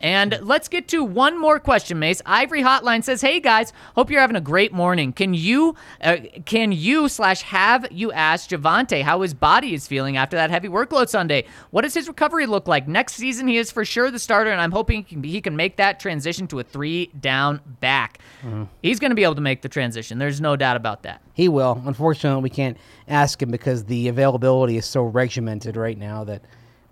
And 0.02 0.38
let's 0.42 0.68
get 0.68 0.88
to 0.88 1.04
one 1.04 1.40
more 1.40 1.60
question, 1.60 1.98
Mace. 2.00 2.20
Ivory 2.26 2.62
Hotline 2.62 3.04
says, 3.04 3.20
"Hey 3.20 3.38
guys, 3.38 3.72
hope 3.94 4.10
you're 4.10 4.20
having 4.20 4.36
a 4.36 4.40
great 4.40 4.72
morning. 4.72 5.12
Can 5.12 5.32
you, 5.32 5.76
uh, 6.02 6.16
can 6.44 6.72
you 6.72 7.08
slash 7.08 7.42
have 7.42 7.86
you 7.92 8.10
asked 8.12 8.50
Javonte 8.50 9.02
how 9.02 9.20
his 9.20 9.32
body 9.32 9.74
is 9.74 9.86
feeling 9.86 10.16
after 10.16 10.36
that 10.36 10.50
heavy 10.50 10.68
workload 10.68 11.08
Sunday? 11.08 11.44
What 11.70 11.82
does 11.82 11.94
his 11.94 12.08
recovery 12.08 12.46
look 12.46 12.66
like 12.66 12.88
next 12.88 13.14
season? 13.14 13.46
He 13.46 13.58
is 13.58 13.70
for 13.70 13.84
sure 13.84 14.10
the 14.10 14.18
starter, 14.18 14.50
and 14.50 14.60
I'm 14.60 14.72
hoping 14.72 15.04
he 15.04 15.14
can, 15.14 15.22
he 15.22 15.40
can 15.40 15.54
make 15.56 15.76
that 15.76 16.00
transition 16.00 16.48
to 16.48 16.58
a 16.58 16.64
three 16.64 17.06
down 17.20 17.60
back. 17.80 18.18
He's 18.82 18.98
going 18.98 19.10
to 19.10 19.14
be 19.14 19.22
able 19.22 19.36
to 19.36 19.40
make 19.40 19.62
the 19.62 19.68
transition. 19.68 20.18
There's 20.18 20.40
no 20.40 20.56
doubt 20.56 20.76
about 20.76 21.04
that. 21.04 21.22
He 21.32 21.48
will. 21.48 21.80
Unfortunately, 21.86 22.42
we 22.42 22.50
can't 22.50 22.76
ask 23.06 23.40
him 23.40 23.50
because 23.50 23.84
the 23.84 24.08
availability 24.08 24.76
is 24.76 24.84
so 24.84 25.02
regimented 25.02 25.76
right 25.76 25.96
now 25.96 26.24
that 26.24 26.42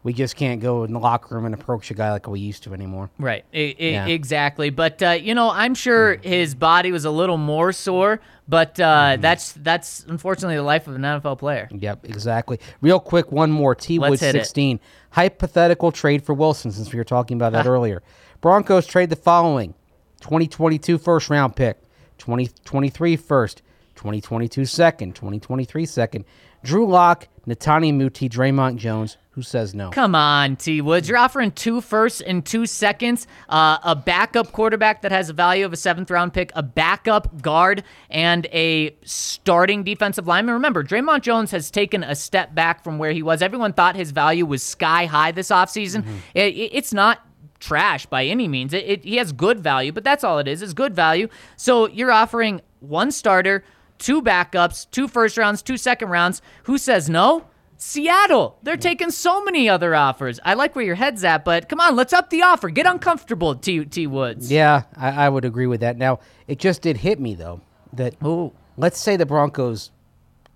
we 0.02 0.12
just 0.12 0.35
can't 0.36 0.60
go 0.60 0.85
in 0.85 0.93
the 0.93 0.98
locker 0.98 1.35
room 1.35 1.44
and 1.44 1.55
approach 1.55 1.90
a 1.90 1.94
guy 1.94 2.10
like 2.12 2.27
we 2.27 2.40
used 2.40 2.62
to 2.64 2.72
anymore. 2.74 3.10
Right, 3.18 3.44
I- 3.52 3.74
I- 3.78 3.82
Yeah. 3.85 4.06
exactly. 4.06 4.70
But 4.70 5.02
uh, 5.02 5.10
you 5.10 5.35
know, 5.35 5.51
I'm 5.51 5.74
sure 5.74 6.16
his 6.22 6.55
body 6.55 6.90
was 6.93 7.05
a 7.05 7.10
little 7.10 7.36
more 7.36 7.72
sore. 7.72 8.20
But 8.48 8.81
uh, 8.81 9.16
that's 9.20 9.52
that's 9.52 10.05
unfortunately 10.09 10.56
the 10.56 10.64
life 10.64 10.89
of 10.89 10.97
an 10.97 11.02
NFL 11.02 11.39
player. 11.39 11.68
Yep, 11.70 12.05
exactly. 12.06 12.59
Real 12.81 12.98
quick, 12.98 13.31
one 13.31 13.52
more. 13.52 13.77
T 13.77 13.98
Wood 14.01 14.10
Let's 14.10 14.22
hit 14.22 14.35
it. 14.35 14.40
16. 14.40 14.81
Hypothetical 15.10 15.93
trade 15.93 16.24
for 16.24 16.35
Wilson, 16.35 16.72
since 16.72 16.93
we 16.93 16.98
were 16.98 17.05
talking 17.05 17.36
about 17.36 17.52
that 17.52 17.66
earlier. 17.66 18.02
Broncos 18.40 18.86
trade 18.86 19.10
the 19.10 19.14
following 19.16 19.74
2022 20.22 20.98
first 20.98 21.31
round 21.31 21.55
pick, 21.55 21.78
2023 22.18 23.16
first, 23.16 23.62
2022 23.97 24.64
second, 24.64 25.14
2023 25.14 25.86
second. 25.86 26.24
Drew 26.64 26.86
Lock, 26.86 27.28
Netane 27.47 27.94
Muti, 27.94 28.28
Dre'Mont 28.28 28.77
Jones. 28.78 29.16
Who 29.35 29.43
says 29.43 29.74
no? 29.77 29.90
Come 29.90 30.16
on, 30.16 30.57
T 30.57 30.81
Woods. 30.81 31.09
You're 31.09 31.16
offering 31.16 31.52
two 31.52 31.81
firsts 31.81 32.20
and 32.20 32.44
two 32.44 32.66
seconds, 32.66 33.28
uh, 33.48 33.78
a 33.85 33.94
backup 33.94 34.51
quarterback 34.51 35.02
that 35.02 35.12
has 35.12 35.28
a 35.31 35.32
value 35.32 35.65
of 35.65 35.73
a 35.73 35.77
seventh 35.77 36.11
round 36.11 36.32
pick, 36.35 36.51
a 36.57 36.65
backup 36.65 37.40
guard, 37.40 37.85
and 38.11 38.47
a 38.47 38.97
starting 39.05 39.85
defensive 39.85 40.27
lineman. 40.27 40.55
Remember, 40.55 40.82
Dre'Mont 40.82 41.23
Jones 41.23 41.52
has 41.52 41.70
taken 41.70 42.02
a 42.02 42.16
step 42.16 42.57
back 42.57 42.82
from 42.82 42.98
where 42.98 43.12
he 43.12 43.23
was. 43.23 43.40
Everyone 43.40 43.73
thought 43.73 43.94
his 43.94 44.11
value 44.11 44.44
was 44.44 44.65
sky 44.65 45.07
high 45.07 45.31
this 45.31 45.51
offseason. 45.51 46.05
It, 46.35 46.55
it- 46.57 46.70
it's 46.74 46.93
not 46.93 47.20
trash 47.61 48.07
by 48.07 48.24
any 48.24 48.48
means. 48.48 48.73
It, 48.74 48.85
it, 48.85 49.05
he 49.05 49.16
has 49.16 49.32
good 49.32 49.61
value, 49.61 49.93
but 49.93 50.02
that's 50.02 50.24
all 50.24 50.39
it 50.40 50.48
is, 50.48 50.61
is 50.62 50.74
good 50.74 50.94
value. 50.97 51.28
So 51.57 51.86
you're 51.86 52.11
offering 52.11 52.62
one 52.81 53.12
starter, 53.12 53.62
two 53.98 54.23
backups, 54.23 54.90
two 54.90 55.07
first 55.07 55.36
rounds, 55.36 55.62
two 55.62 55.77
second 55.77 56.09
rounds. 56.09 56.43
Who 56.65 56.78
says 56.78 57.09
no? 57.11 57.47
Seattle. 57.82 58.59
They're 58.62 58.77
mm. 58.77 58.82
taking 58.82 59.11
so 59.11 59.43
many 59.43 59.66
other 59.66 59.94
offers. 59.94 60.39
I 60.44 60.52
like 60.52 60.77
where 60.77 60.85
your 60.85 60.97
head's 60.97 61.24
at, 61.24 61.47
but 61.47 61.70
come 61.70 61.81
on, 61.81 61.97
let's 61.97 62.12
up 62.12 62.28
the 62.28 62.43
offer. 62.43 62.69
Get 62.69 62.85
uncomfortable, 62.85 63.55
T, 63.55 63.86
T 63.86 64.07
Woods. 64.07 64.52
Yeah, 64.52 64.82
I, 64.94 65.24
I 65.24 65.28
would 65.31 65.47
agree 65.47 65.66
with 65.66 65.81
that. 65.81 65.97
Now, 65.97 66.20
it 66.47 66.59
just 66.59 66.82
did 66.82 66.98
hit 66.98 67.19
me, 67.19 67.35
though, 67.35 67.62
that 67.94 68.16
Ooh. 68.23 68.52
let's 68.77 69.01
say 69.01 69.16
the 69.16 69.24
Broncos, 69.24 69.93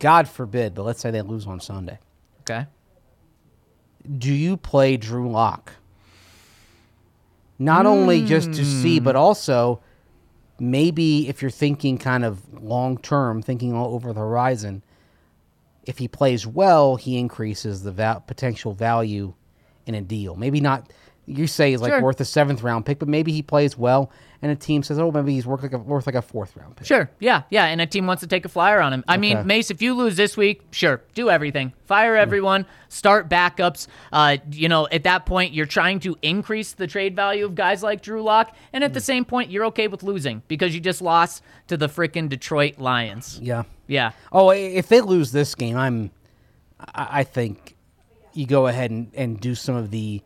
God 0.01 0.29
forbid, 0.29 0.75
but 0.75 0.83
let's 0.83 1.01
say 1.01 1.11
they 1.11 1.23
lose 1.23 1.47
on 1.47 1.61
Sunday. 1.61 1.99
Okay. 2.43 2.67
do 4.19 4.31
you 4.31 4.59
play 4.59 4.99
Drew 4.99 5.31
Lock? 5.31 5.73
Not 7.59 7.87
only 7.87 8.23
just 8.27 8.53
to 8.53 8.65
see, 8.67 9.01
but 9.01 9.15
hmm. 9.15 9.23
also 9.23 9.81
maybe 10.59 11.27
if 11.27 11.41
you're 11.41 11.51
thinking 11.51 11.97
kind 11.97 12.23
of 12.23 12.43
long 12.63 12.99
term, 12.99 13.41
thinking 13.41 13.73
all 13.73 13.95
over 13.95 14.13
the 14.13 14.21
horizon, 14.21 14.83
if 15.87 15.99
he 15.99 16.09
plays 16.09 16.47
well, 16.47 16.97
he 16.97 17.19
increases 17.19 17.83
the 17.83 17.93
val- 17.93 18.21
potential 18.21 18.73
value 18.75 19.35
in 19.87 19.95
a 19.95 20.01
deal. 20.01 20.35
Maybe 20.37 20.61
not. 20.61 20.91
You 21.27 21.47
say 21.47 21.71
he's 21.71 21.81
like 21.81 21.91
Sure. 21.93 22.03
worth 22.03 22.21
a 22.21 22.25
seventh 22.27 22.63
round 22.63 22.85
pick, 22.85 22.99
but 22.99 23.09
maybe 23.09 23.33
he 23.33 23.41
plays 23.41 23.79
well, 23.79 24.11
and 24.43 24.53
a 24.53 24.55
team 24.57 24.83
says, 24.83 24.99
"Oh, 24.99 25.11
maybe 25.11 25.33
he's 25.33 25.47
worth 25.47 25.63
like 25.63 25.73
a 25.73 25.79
worth 25.79 26.05
like 26.05 26.15
a 26.15 26.21
fourth 26.21 26.55
round 26.55 26.77
pick." 26.77 26.87
Sure. 26.87 27.09
Yeah. 27.19 27.45
Yeah. 27.49 27.65
And 27.65 27.81
a 27.81 27.87
team 27.87 28.07
wants 28.07 28.21
to 28.21 28.27
take 28.27 28.45
a 28.45 28.49
flyer 28.51 28.79
on 28.83 28.93
him. 28.93 29.05
I 29.09 29.15
Okay. 29.15 29.21
mean, 29.35 29.47
Mace, 29.47 29.71
if 29.71 29.81
you 29.81 29.95
lose 29.95 30.17
this 30.17 30.37
week, 30.37 30.61
sure, 30.71 31.01
do 31.15 31.31
everything. 31.31 31.73
Fire 31.87 32.15
everyone. 32.15 32.67
Start 32.91 33.31
backups. 33.31 33.87
Uh, 34.13 34.37
you 34.53 34.69
know, 34.69 34.87
at 34.93 35.05
that 35.05 35.25
point, 35.25 35.55
you're 35.55 35.65
trying 35.65 35.99
to 36.01 36.15
increase 36.21 36.73
the 36.75 36.87
trade 36.87 37.17
value 37.17 37.47
of 37.47 37.55
guys 37.55 37.83
like 37.83 38.03
Drew 38.03 38.23
Lock, 38.23 38.55
and 38.75 38.85
at 38.85 38.93
the 38.93 39.01
same 39.01 39.25
point, 39.25 39.51
you're 39.51 39.65
okay 39.67 39.89
with 39.89 40.03
losing 40.03 40.43
because 40.47 40.75
you 40.75 40.81
just 40.83 41.01
lost 41.01 41.43
to 41.69 41.79
the 41.79 41.89
freaking 41.89 42.29
Detroit 42.29 42.79
Lions. 42.79 43.41
Yeah. 43.43 43.63
Yeah. 43.87 44.13
Oh, 44.33 44.51
if 44.51 44.89
they 44.89 45.01
lose 45.01 45.33
this 45.33 45.55
game, 45.55 45.77
I'm. 45.77 46.11
I 46.95 47.25
think 47.25 47.77
you 48.35 48.47
go 48.47 48.67
ahead 48.67 48.91
and, 48.91 49.11
and 49.15 49.41
do 49.41 49.55
some 49.55 49.75
of 49.77 49.91
the 49.91 50.21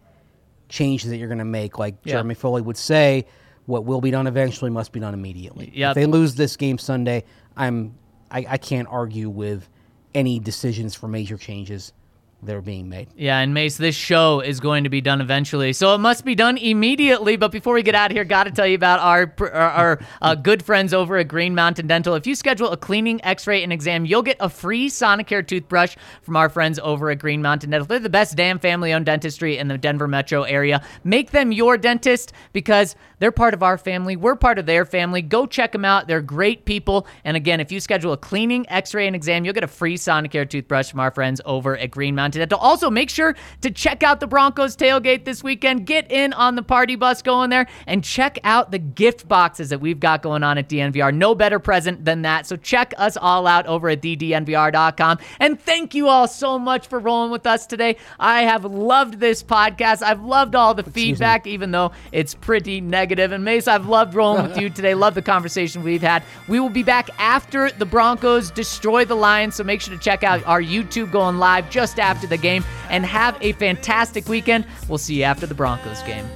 changes 0.68 1.10
that 1.10 1.18
you're 1.18 1.28
going 1.28 1.39
to 1.39 1.44
make, 1.44 1.78
like 1.78 1.97
Yeah. 2.05 2.14
Jeremy 2.14 2.35
Foley 2.35 2.62
would 2.62 2.76
say. 2.76 3.26
What 3.66 3.85
will 3.85 4.01
be 4.01 4.10
done 4.10 4.26
eventually 4.26 4.70
must 4.70 4.93
be 4.93 5.01
done 5.01 5.12
immediately. 5.12 5.70
Yep. 5.74 5.90
If 5.90 5.94
they 5.94 6.06
lose 6.06 6.35
this 6.36 6.56
game 6.56 6.78
Sunday, 6.78 7.24
I'm. 7.56 7.94
I, 8.30 8.44
I 8.48 8.56
can't 8.59 8.89
argue 8.90 9.28
with 9.28 9.68
any 10.14 10.39
decisions 10.39 10.94
for 10.94 11.06
major 11.09 11.36
changes 11.36 11.93
they're 12.40 12.60
being 12.60 12.89
made. 12.89 13.09
Yeah, 13.16 13.40
and 13.40 13.52
Mace, 13.52 13.77
this 13.77 13.97
show 13.97 14.39
is 14.40 14.60
going 14.60 14.85
to 14.85 14.90
be 14.90 15.01
done 15.01 15.20
eventually, 15.20 15.73
so 15.73 15.93
it 15.97 15.98
must 15.98 16.24
be 16.24 16.36
done 16.36 16.56
immediately. 16.56 17.36
But 17.36 17.51
before 17.51 17.74
we 17.74 17.82
get 17.82 17.97
out 17.97 18.12
of 18.12 18.16
here, 18.16 18.24
got 18.24 18.44
to 18.44 18.52
tell 18.52 18.66
you 18.66 18.77
about 18.77 19.01
our 19.01 19.35
our, 19.40 19.51
our 19.51 20.01
uh, 20.23 20.35
good 20.36 20.62
friends 20.62 20.94
over 20.94 21.16
at 21.16 21.27
Green 21.27 21.52
Mountain 21.56 21.89
Dental. 21.89 22.15
If 22.15 22.28
you 22.28 22.36
schedule 22.36 22.70
a 22.70 22.77
cleaning, 22.77 23.24
X-ray, 23.24 23.65
and 23.65 23.73
exam, 23.73 24.05
you'll 24.05 24.23
get 24.23 24.36
a 24.39 24.48
free 24.48 24.89
Sonicare 24.89 25.44
toothbrush 25.44 25.97
from 26.23 26.36
our 26.36 26.48
friends 26.48 26.78
over 26.78 27.10
at 27.10 27.19
Green 27.19 27.43
Mountain 27.43 27.70
Dental. 27.70 27.86
They're 27.86 27.98
the 27.98 28.09
best 28.09 28.36
damn 28.36 28.60
family-owned 28.60 29.06
dentistry 29.06 29.59
in 29.59 29.66
the 29.66 29.77
Denver 29.77 30.06
metro 30.06 30.44
area. 30.44 30.81
Make 31.02 31.32
them 31.32 31.51
your 31.51 31.77
dentist 31.77 32.32
because 32.52 32.94
they're 33.19 33.32
part 33.32 33.52
of 33.52 33.65
our 33.65 33.77
family. 33.77 34.15
We're 34.15 34.36
part 34.36 34.60
of 34.60 34.66
their 34.66 34.85
family. 34.85 35.23
Go 35.23 35.44
check 35.44 35.73
them 35.73 35.85
out. 35.85 36.06
They're 36.06 36.23
great 36.23 36.66
people. 36.66 37.09
And 37.24 37.36
again, 37.36 37.59
if 37.59 37.73
you 37.73 37.81
schedule 37.81 38.12
a 38.12 38.16
cleaning, 38.16 38.65
X-ray, 38.70 39.09
and 39.09 39.16
exam, 39.16 39.44
you'll 39.44 39.55
get 39.55 39.65
a 39.65 39.69
free 39.69 39.97
Sonicare 39.97 40.48
toothbrush 40.48 40.89
from 40.89 41.01
our 41.01 41.10
friends 41.10 41.40
over 41.44 41.77
at 41.77 41.90
Green 41.90 42.15
Mountain. 42.15 42.28
Dental. 42.37 42.59
Also, 42.59 42.91
make 42.91 43.11
sure 43.11 43.35
to 43.63 43.71
check 43.71 44.03
out 44.03 44.21
the 44.21 44.27
Broncos 44.27 44.77
tailgate 44.77 45.25
this 45.25 45.43
weekend. 45.43 45.87
Get 45.87 46.11
in 46.11 46.33
on 46.33 46.55
the 46.57 46.63
party 46.63 46.97
bus 46.97 47.23
going 47.23 47.51
there 47.51 47.67
and 47.87 48.05
check 48.05 48.39
out 48.45 48.71
the 48.71 48.79
gift 48.79 49.29
boxes 49.29 49.71
that 49.71 49.81
we've 49.81 50.01
got 50.01 50.23
going 50.23 50.43
on 50.43 50.59
at 50.59 50.69
DNVR. 50.69 51.15
No 51.15 51.35
better 51.35 51.59
present 51.59 52.05
than 52.05 52.23
that. 52.23 52.47
So 52.47 52.57
check 52.57 52.93
us 52.99 53.17
all 53.17 53.47
out 53.47 53.67
over 53.67 53.89
at 53.89 54.03
ddnvr.com. 54.03 55.19
And 55.41 55.61
thank 55.61 55.95
you 55.95 56.09
all 56.09 56.29
so 56.29 56.59
much 56.59 56.87
for 56.87 56.99
rolling 56.99 57.31
with 57.31 57.47
us 57.47 57.67
today. 57.67 57.97
I 58.19 58.43
have 58.43 58.65
loved 58.65 59.21
this 59.21 59.43
podcast. 59.43 60.03
I've 60.03 60.23
loved 60.23 60.55
all 60.55 60.75
the 60.75 60.83
feedback, 60.83 61.47
even 61.47 61.71
though 61.71 61.93
it's 62.13 62.35
pretty 62.35 62.81
negative. 62.81 63.33
And 63.33 63.45
Mace, 63.45 63.69
I've 63.69 63.87
loved 63.87 64.15
rolling 64.15 64.49
with 64.49 64.59
you 64.59 64.71
today. 64.79 64.95
Love 64.95 65.15
the 65.15 65.23
conversation 65.23 65.83
we've 65.83 66.03
had. 66.03 66.23
We 66.49 66.61
will 66.61 66.69
be 66.69 66.83
back 66.83 67.11
after 67.19 67.71
the 67.71 67.87
Broncos 67.87 68.51
destroy 68.51 69.05
the 69.05 69.15
Lions. 69.15 69.55
So 69.55 69.65
make 69.65 69.81
sure 69.81 69.97
to 69.97 70.03
check 70.03 70.25
out 70.25 70.45
our 70.47 70.61
YouTube 70.61 71.11
going 71.13 71.39
live 71.39 71.71
just 71.71 71.99
after 71.99 72.18
after 72.19 72.27
the 72.27 72.36
game. 72.36 72.65
And 72.90 73.07
have 73.07 73.39
a 73.40 73.53
fantastic 73.53 74.28
weekend. 74.28 74.66
We'll 74.89 74.99
see 74.99 75.15
you 75.15 75.23
after 75.23 75.47
the 75.47 75.55
Broncos 75.55 76.03
game. 76.03 76.27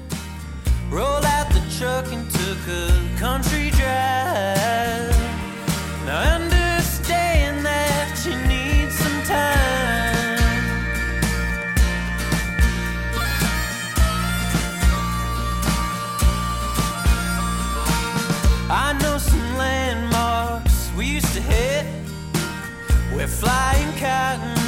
Roll 0.91 1.25
out 1.25 1.51
the 1.53 1.63
truck 1.79 2.07
and 2.13 2.31
took 2.31 2.59
a 2.69 3.19
country 3.19 3.71
drive. 3.71 5.11
Now 6.07 6.37
understand 6.37 7.65
that 7.67 8.23
you 8.25 8.37
need 8.47 8.93
some 8.93 9.23
time. 9.25 10.21
I 18.71 18.93
know 19.03 19.19
some 19.19 19.57
landmarks 19.57 20.91
we 20.97 21.07
used 21.07 21.35
to 21.35 21.41
hit. 21.41 21.87
We're 23.15 23.27
flying 23.27 23.93
cotton. 23.99 24.62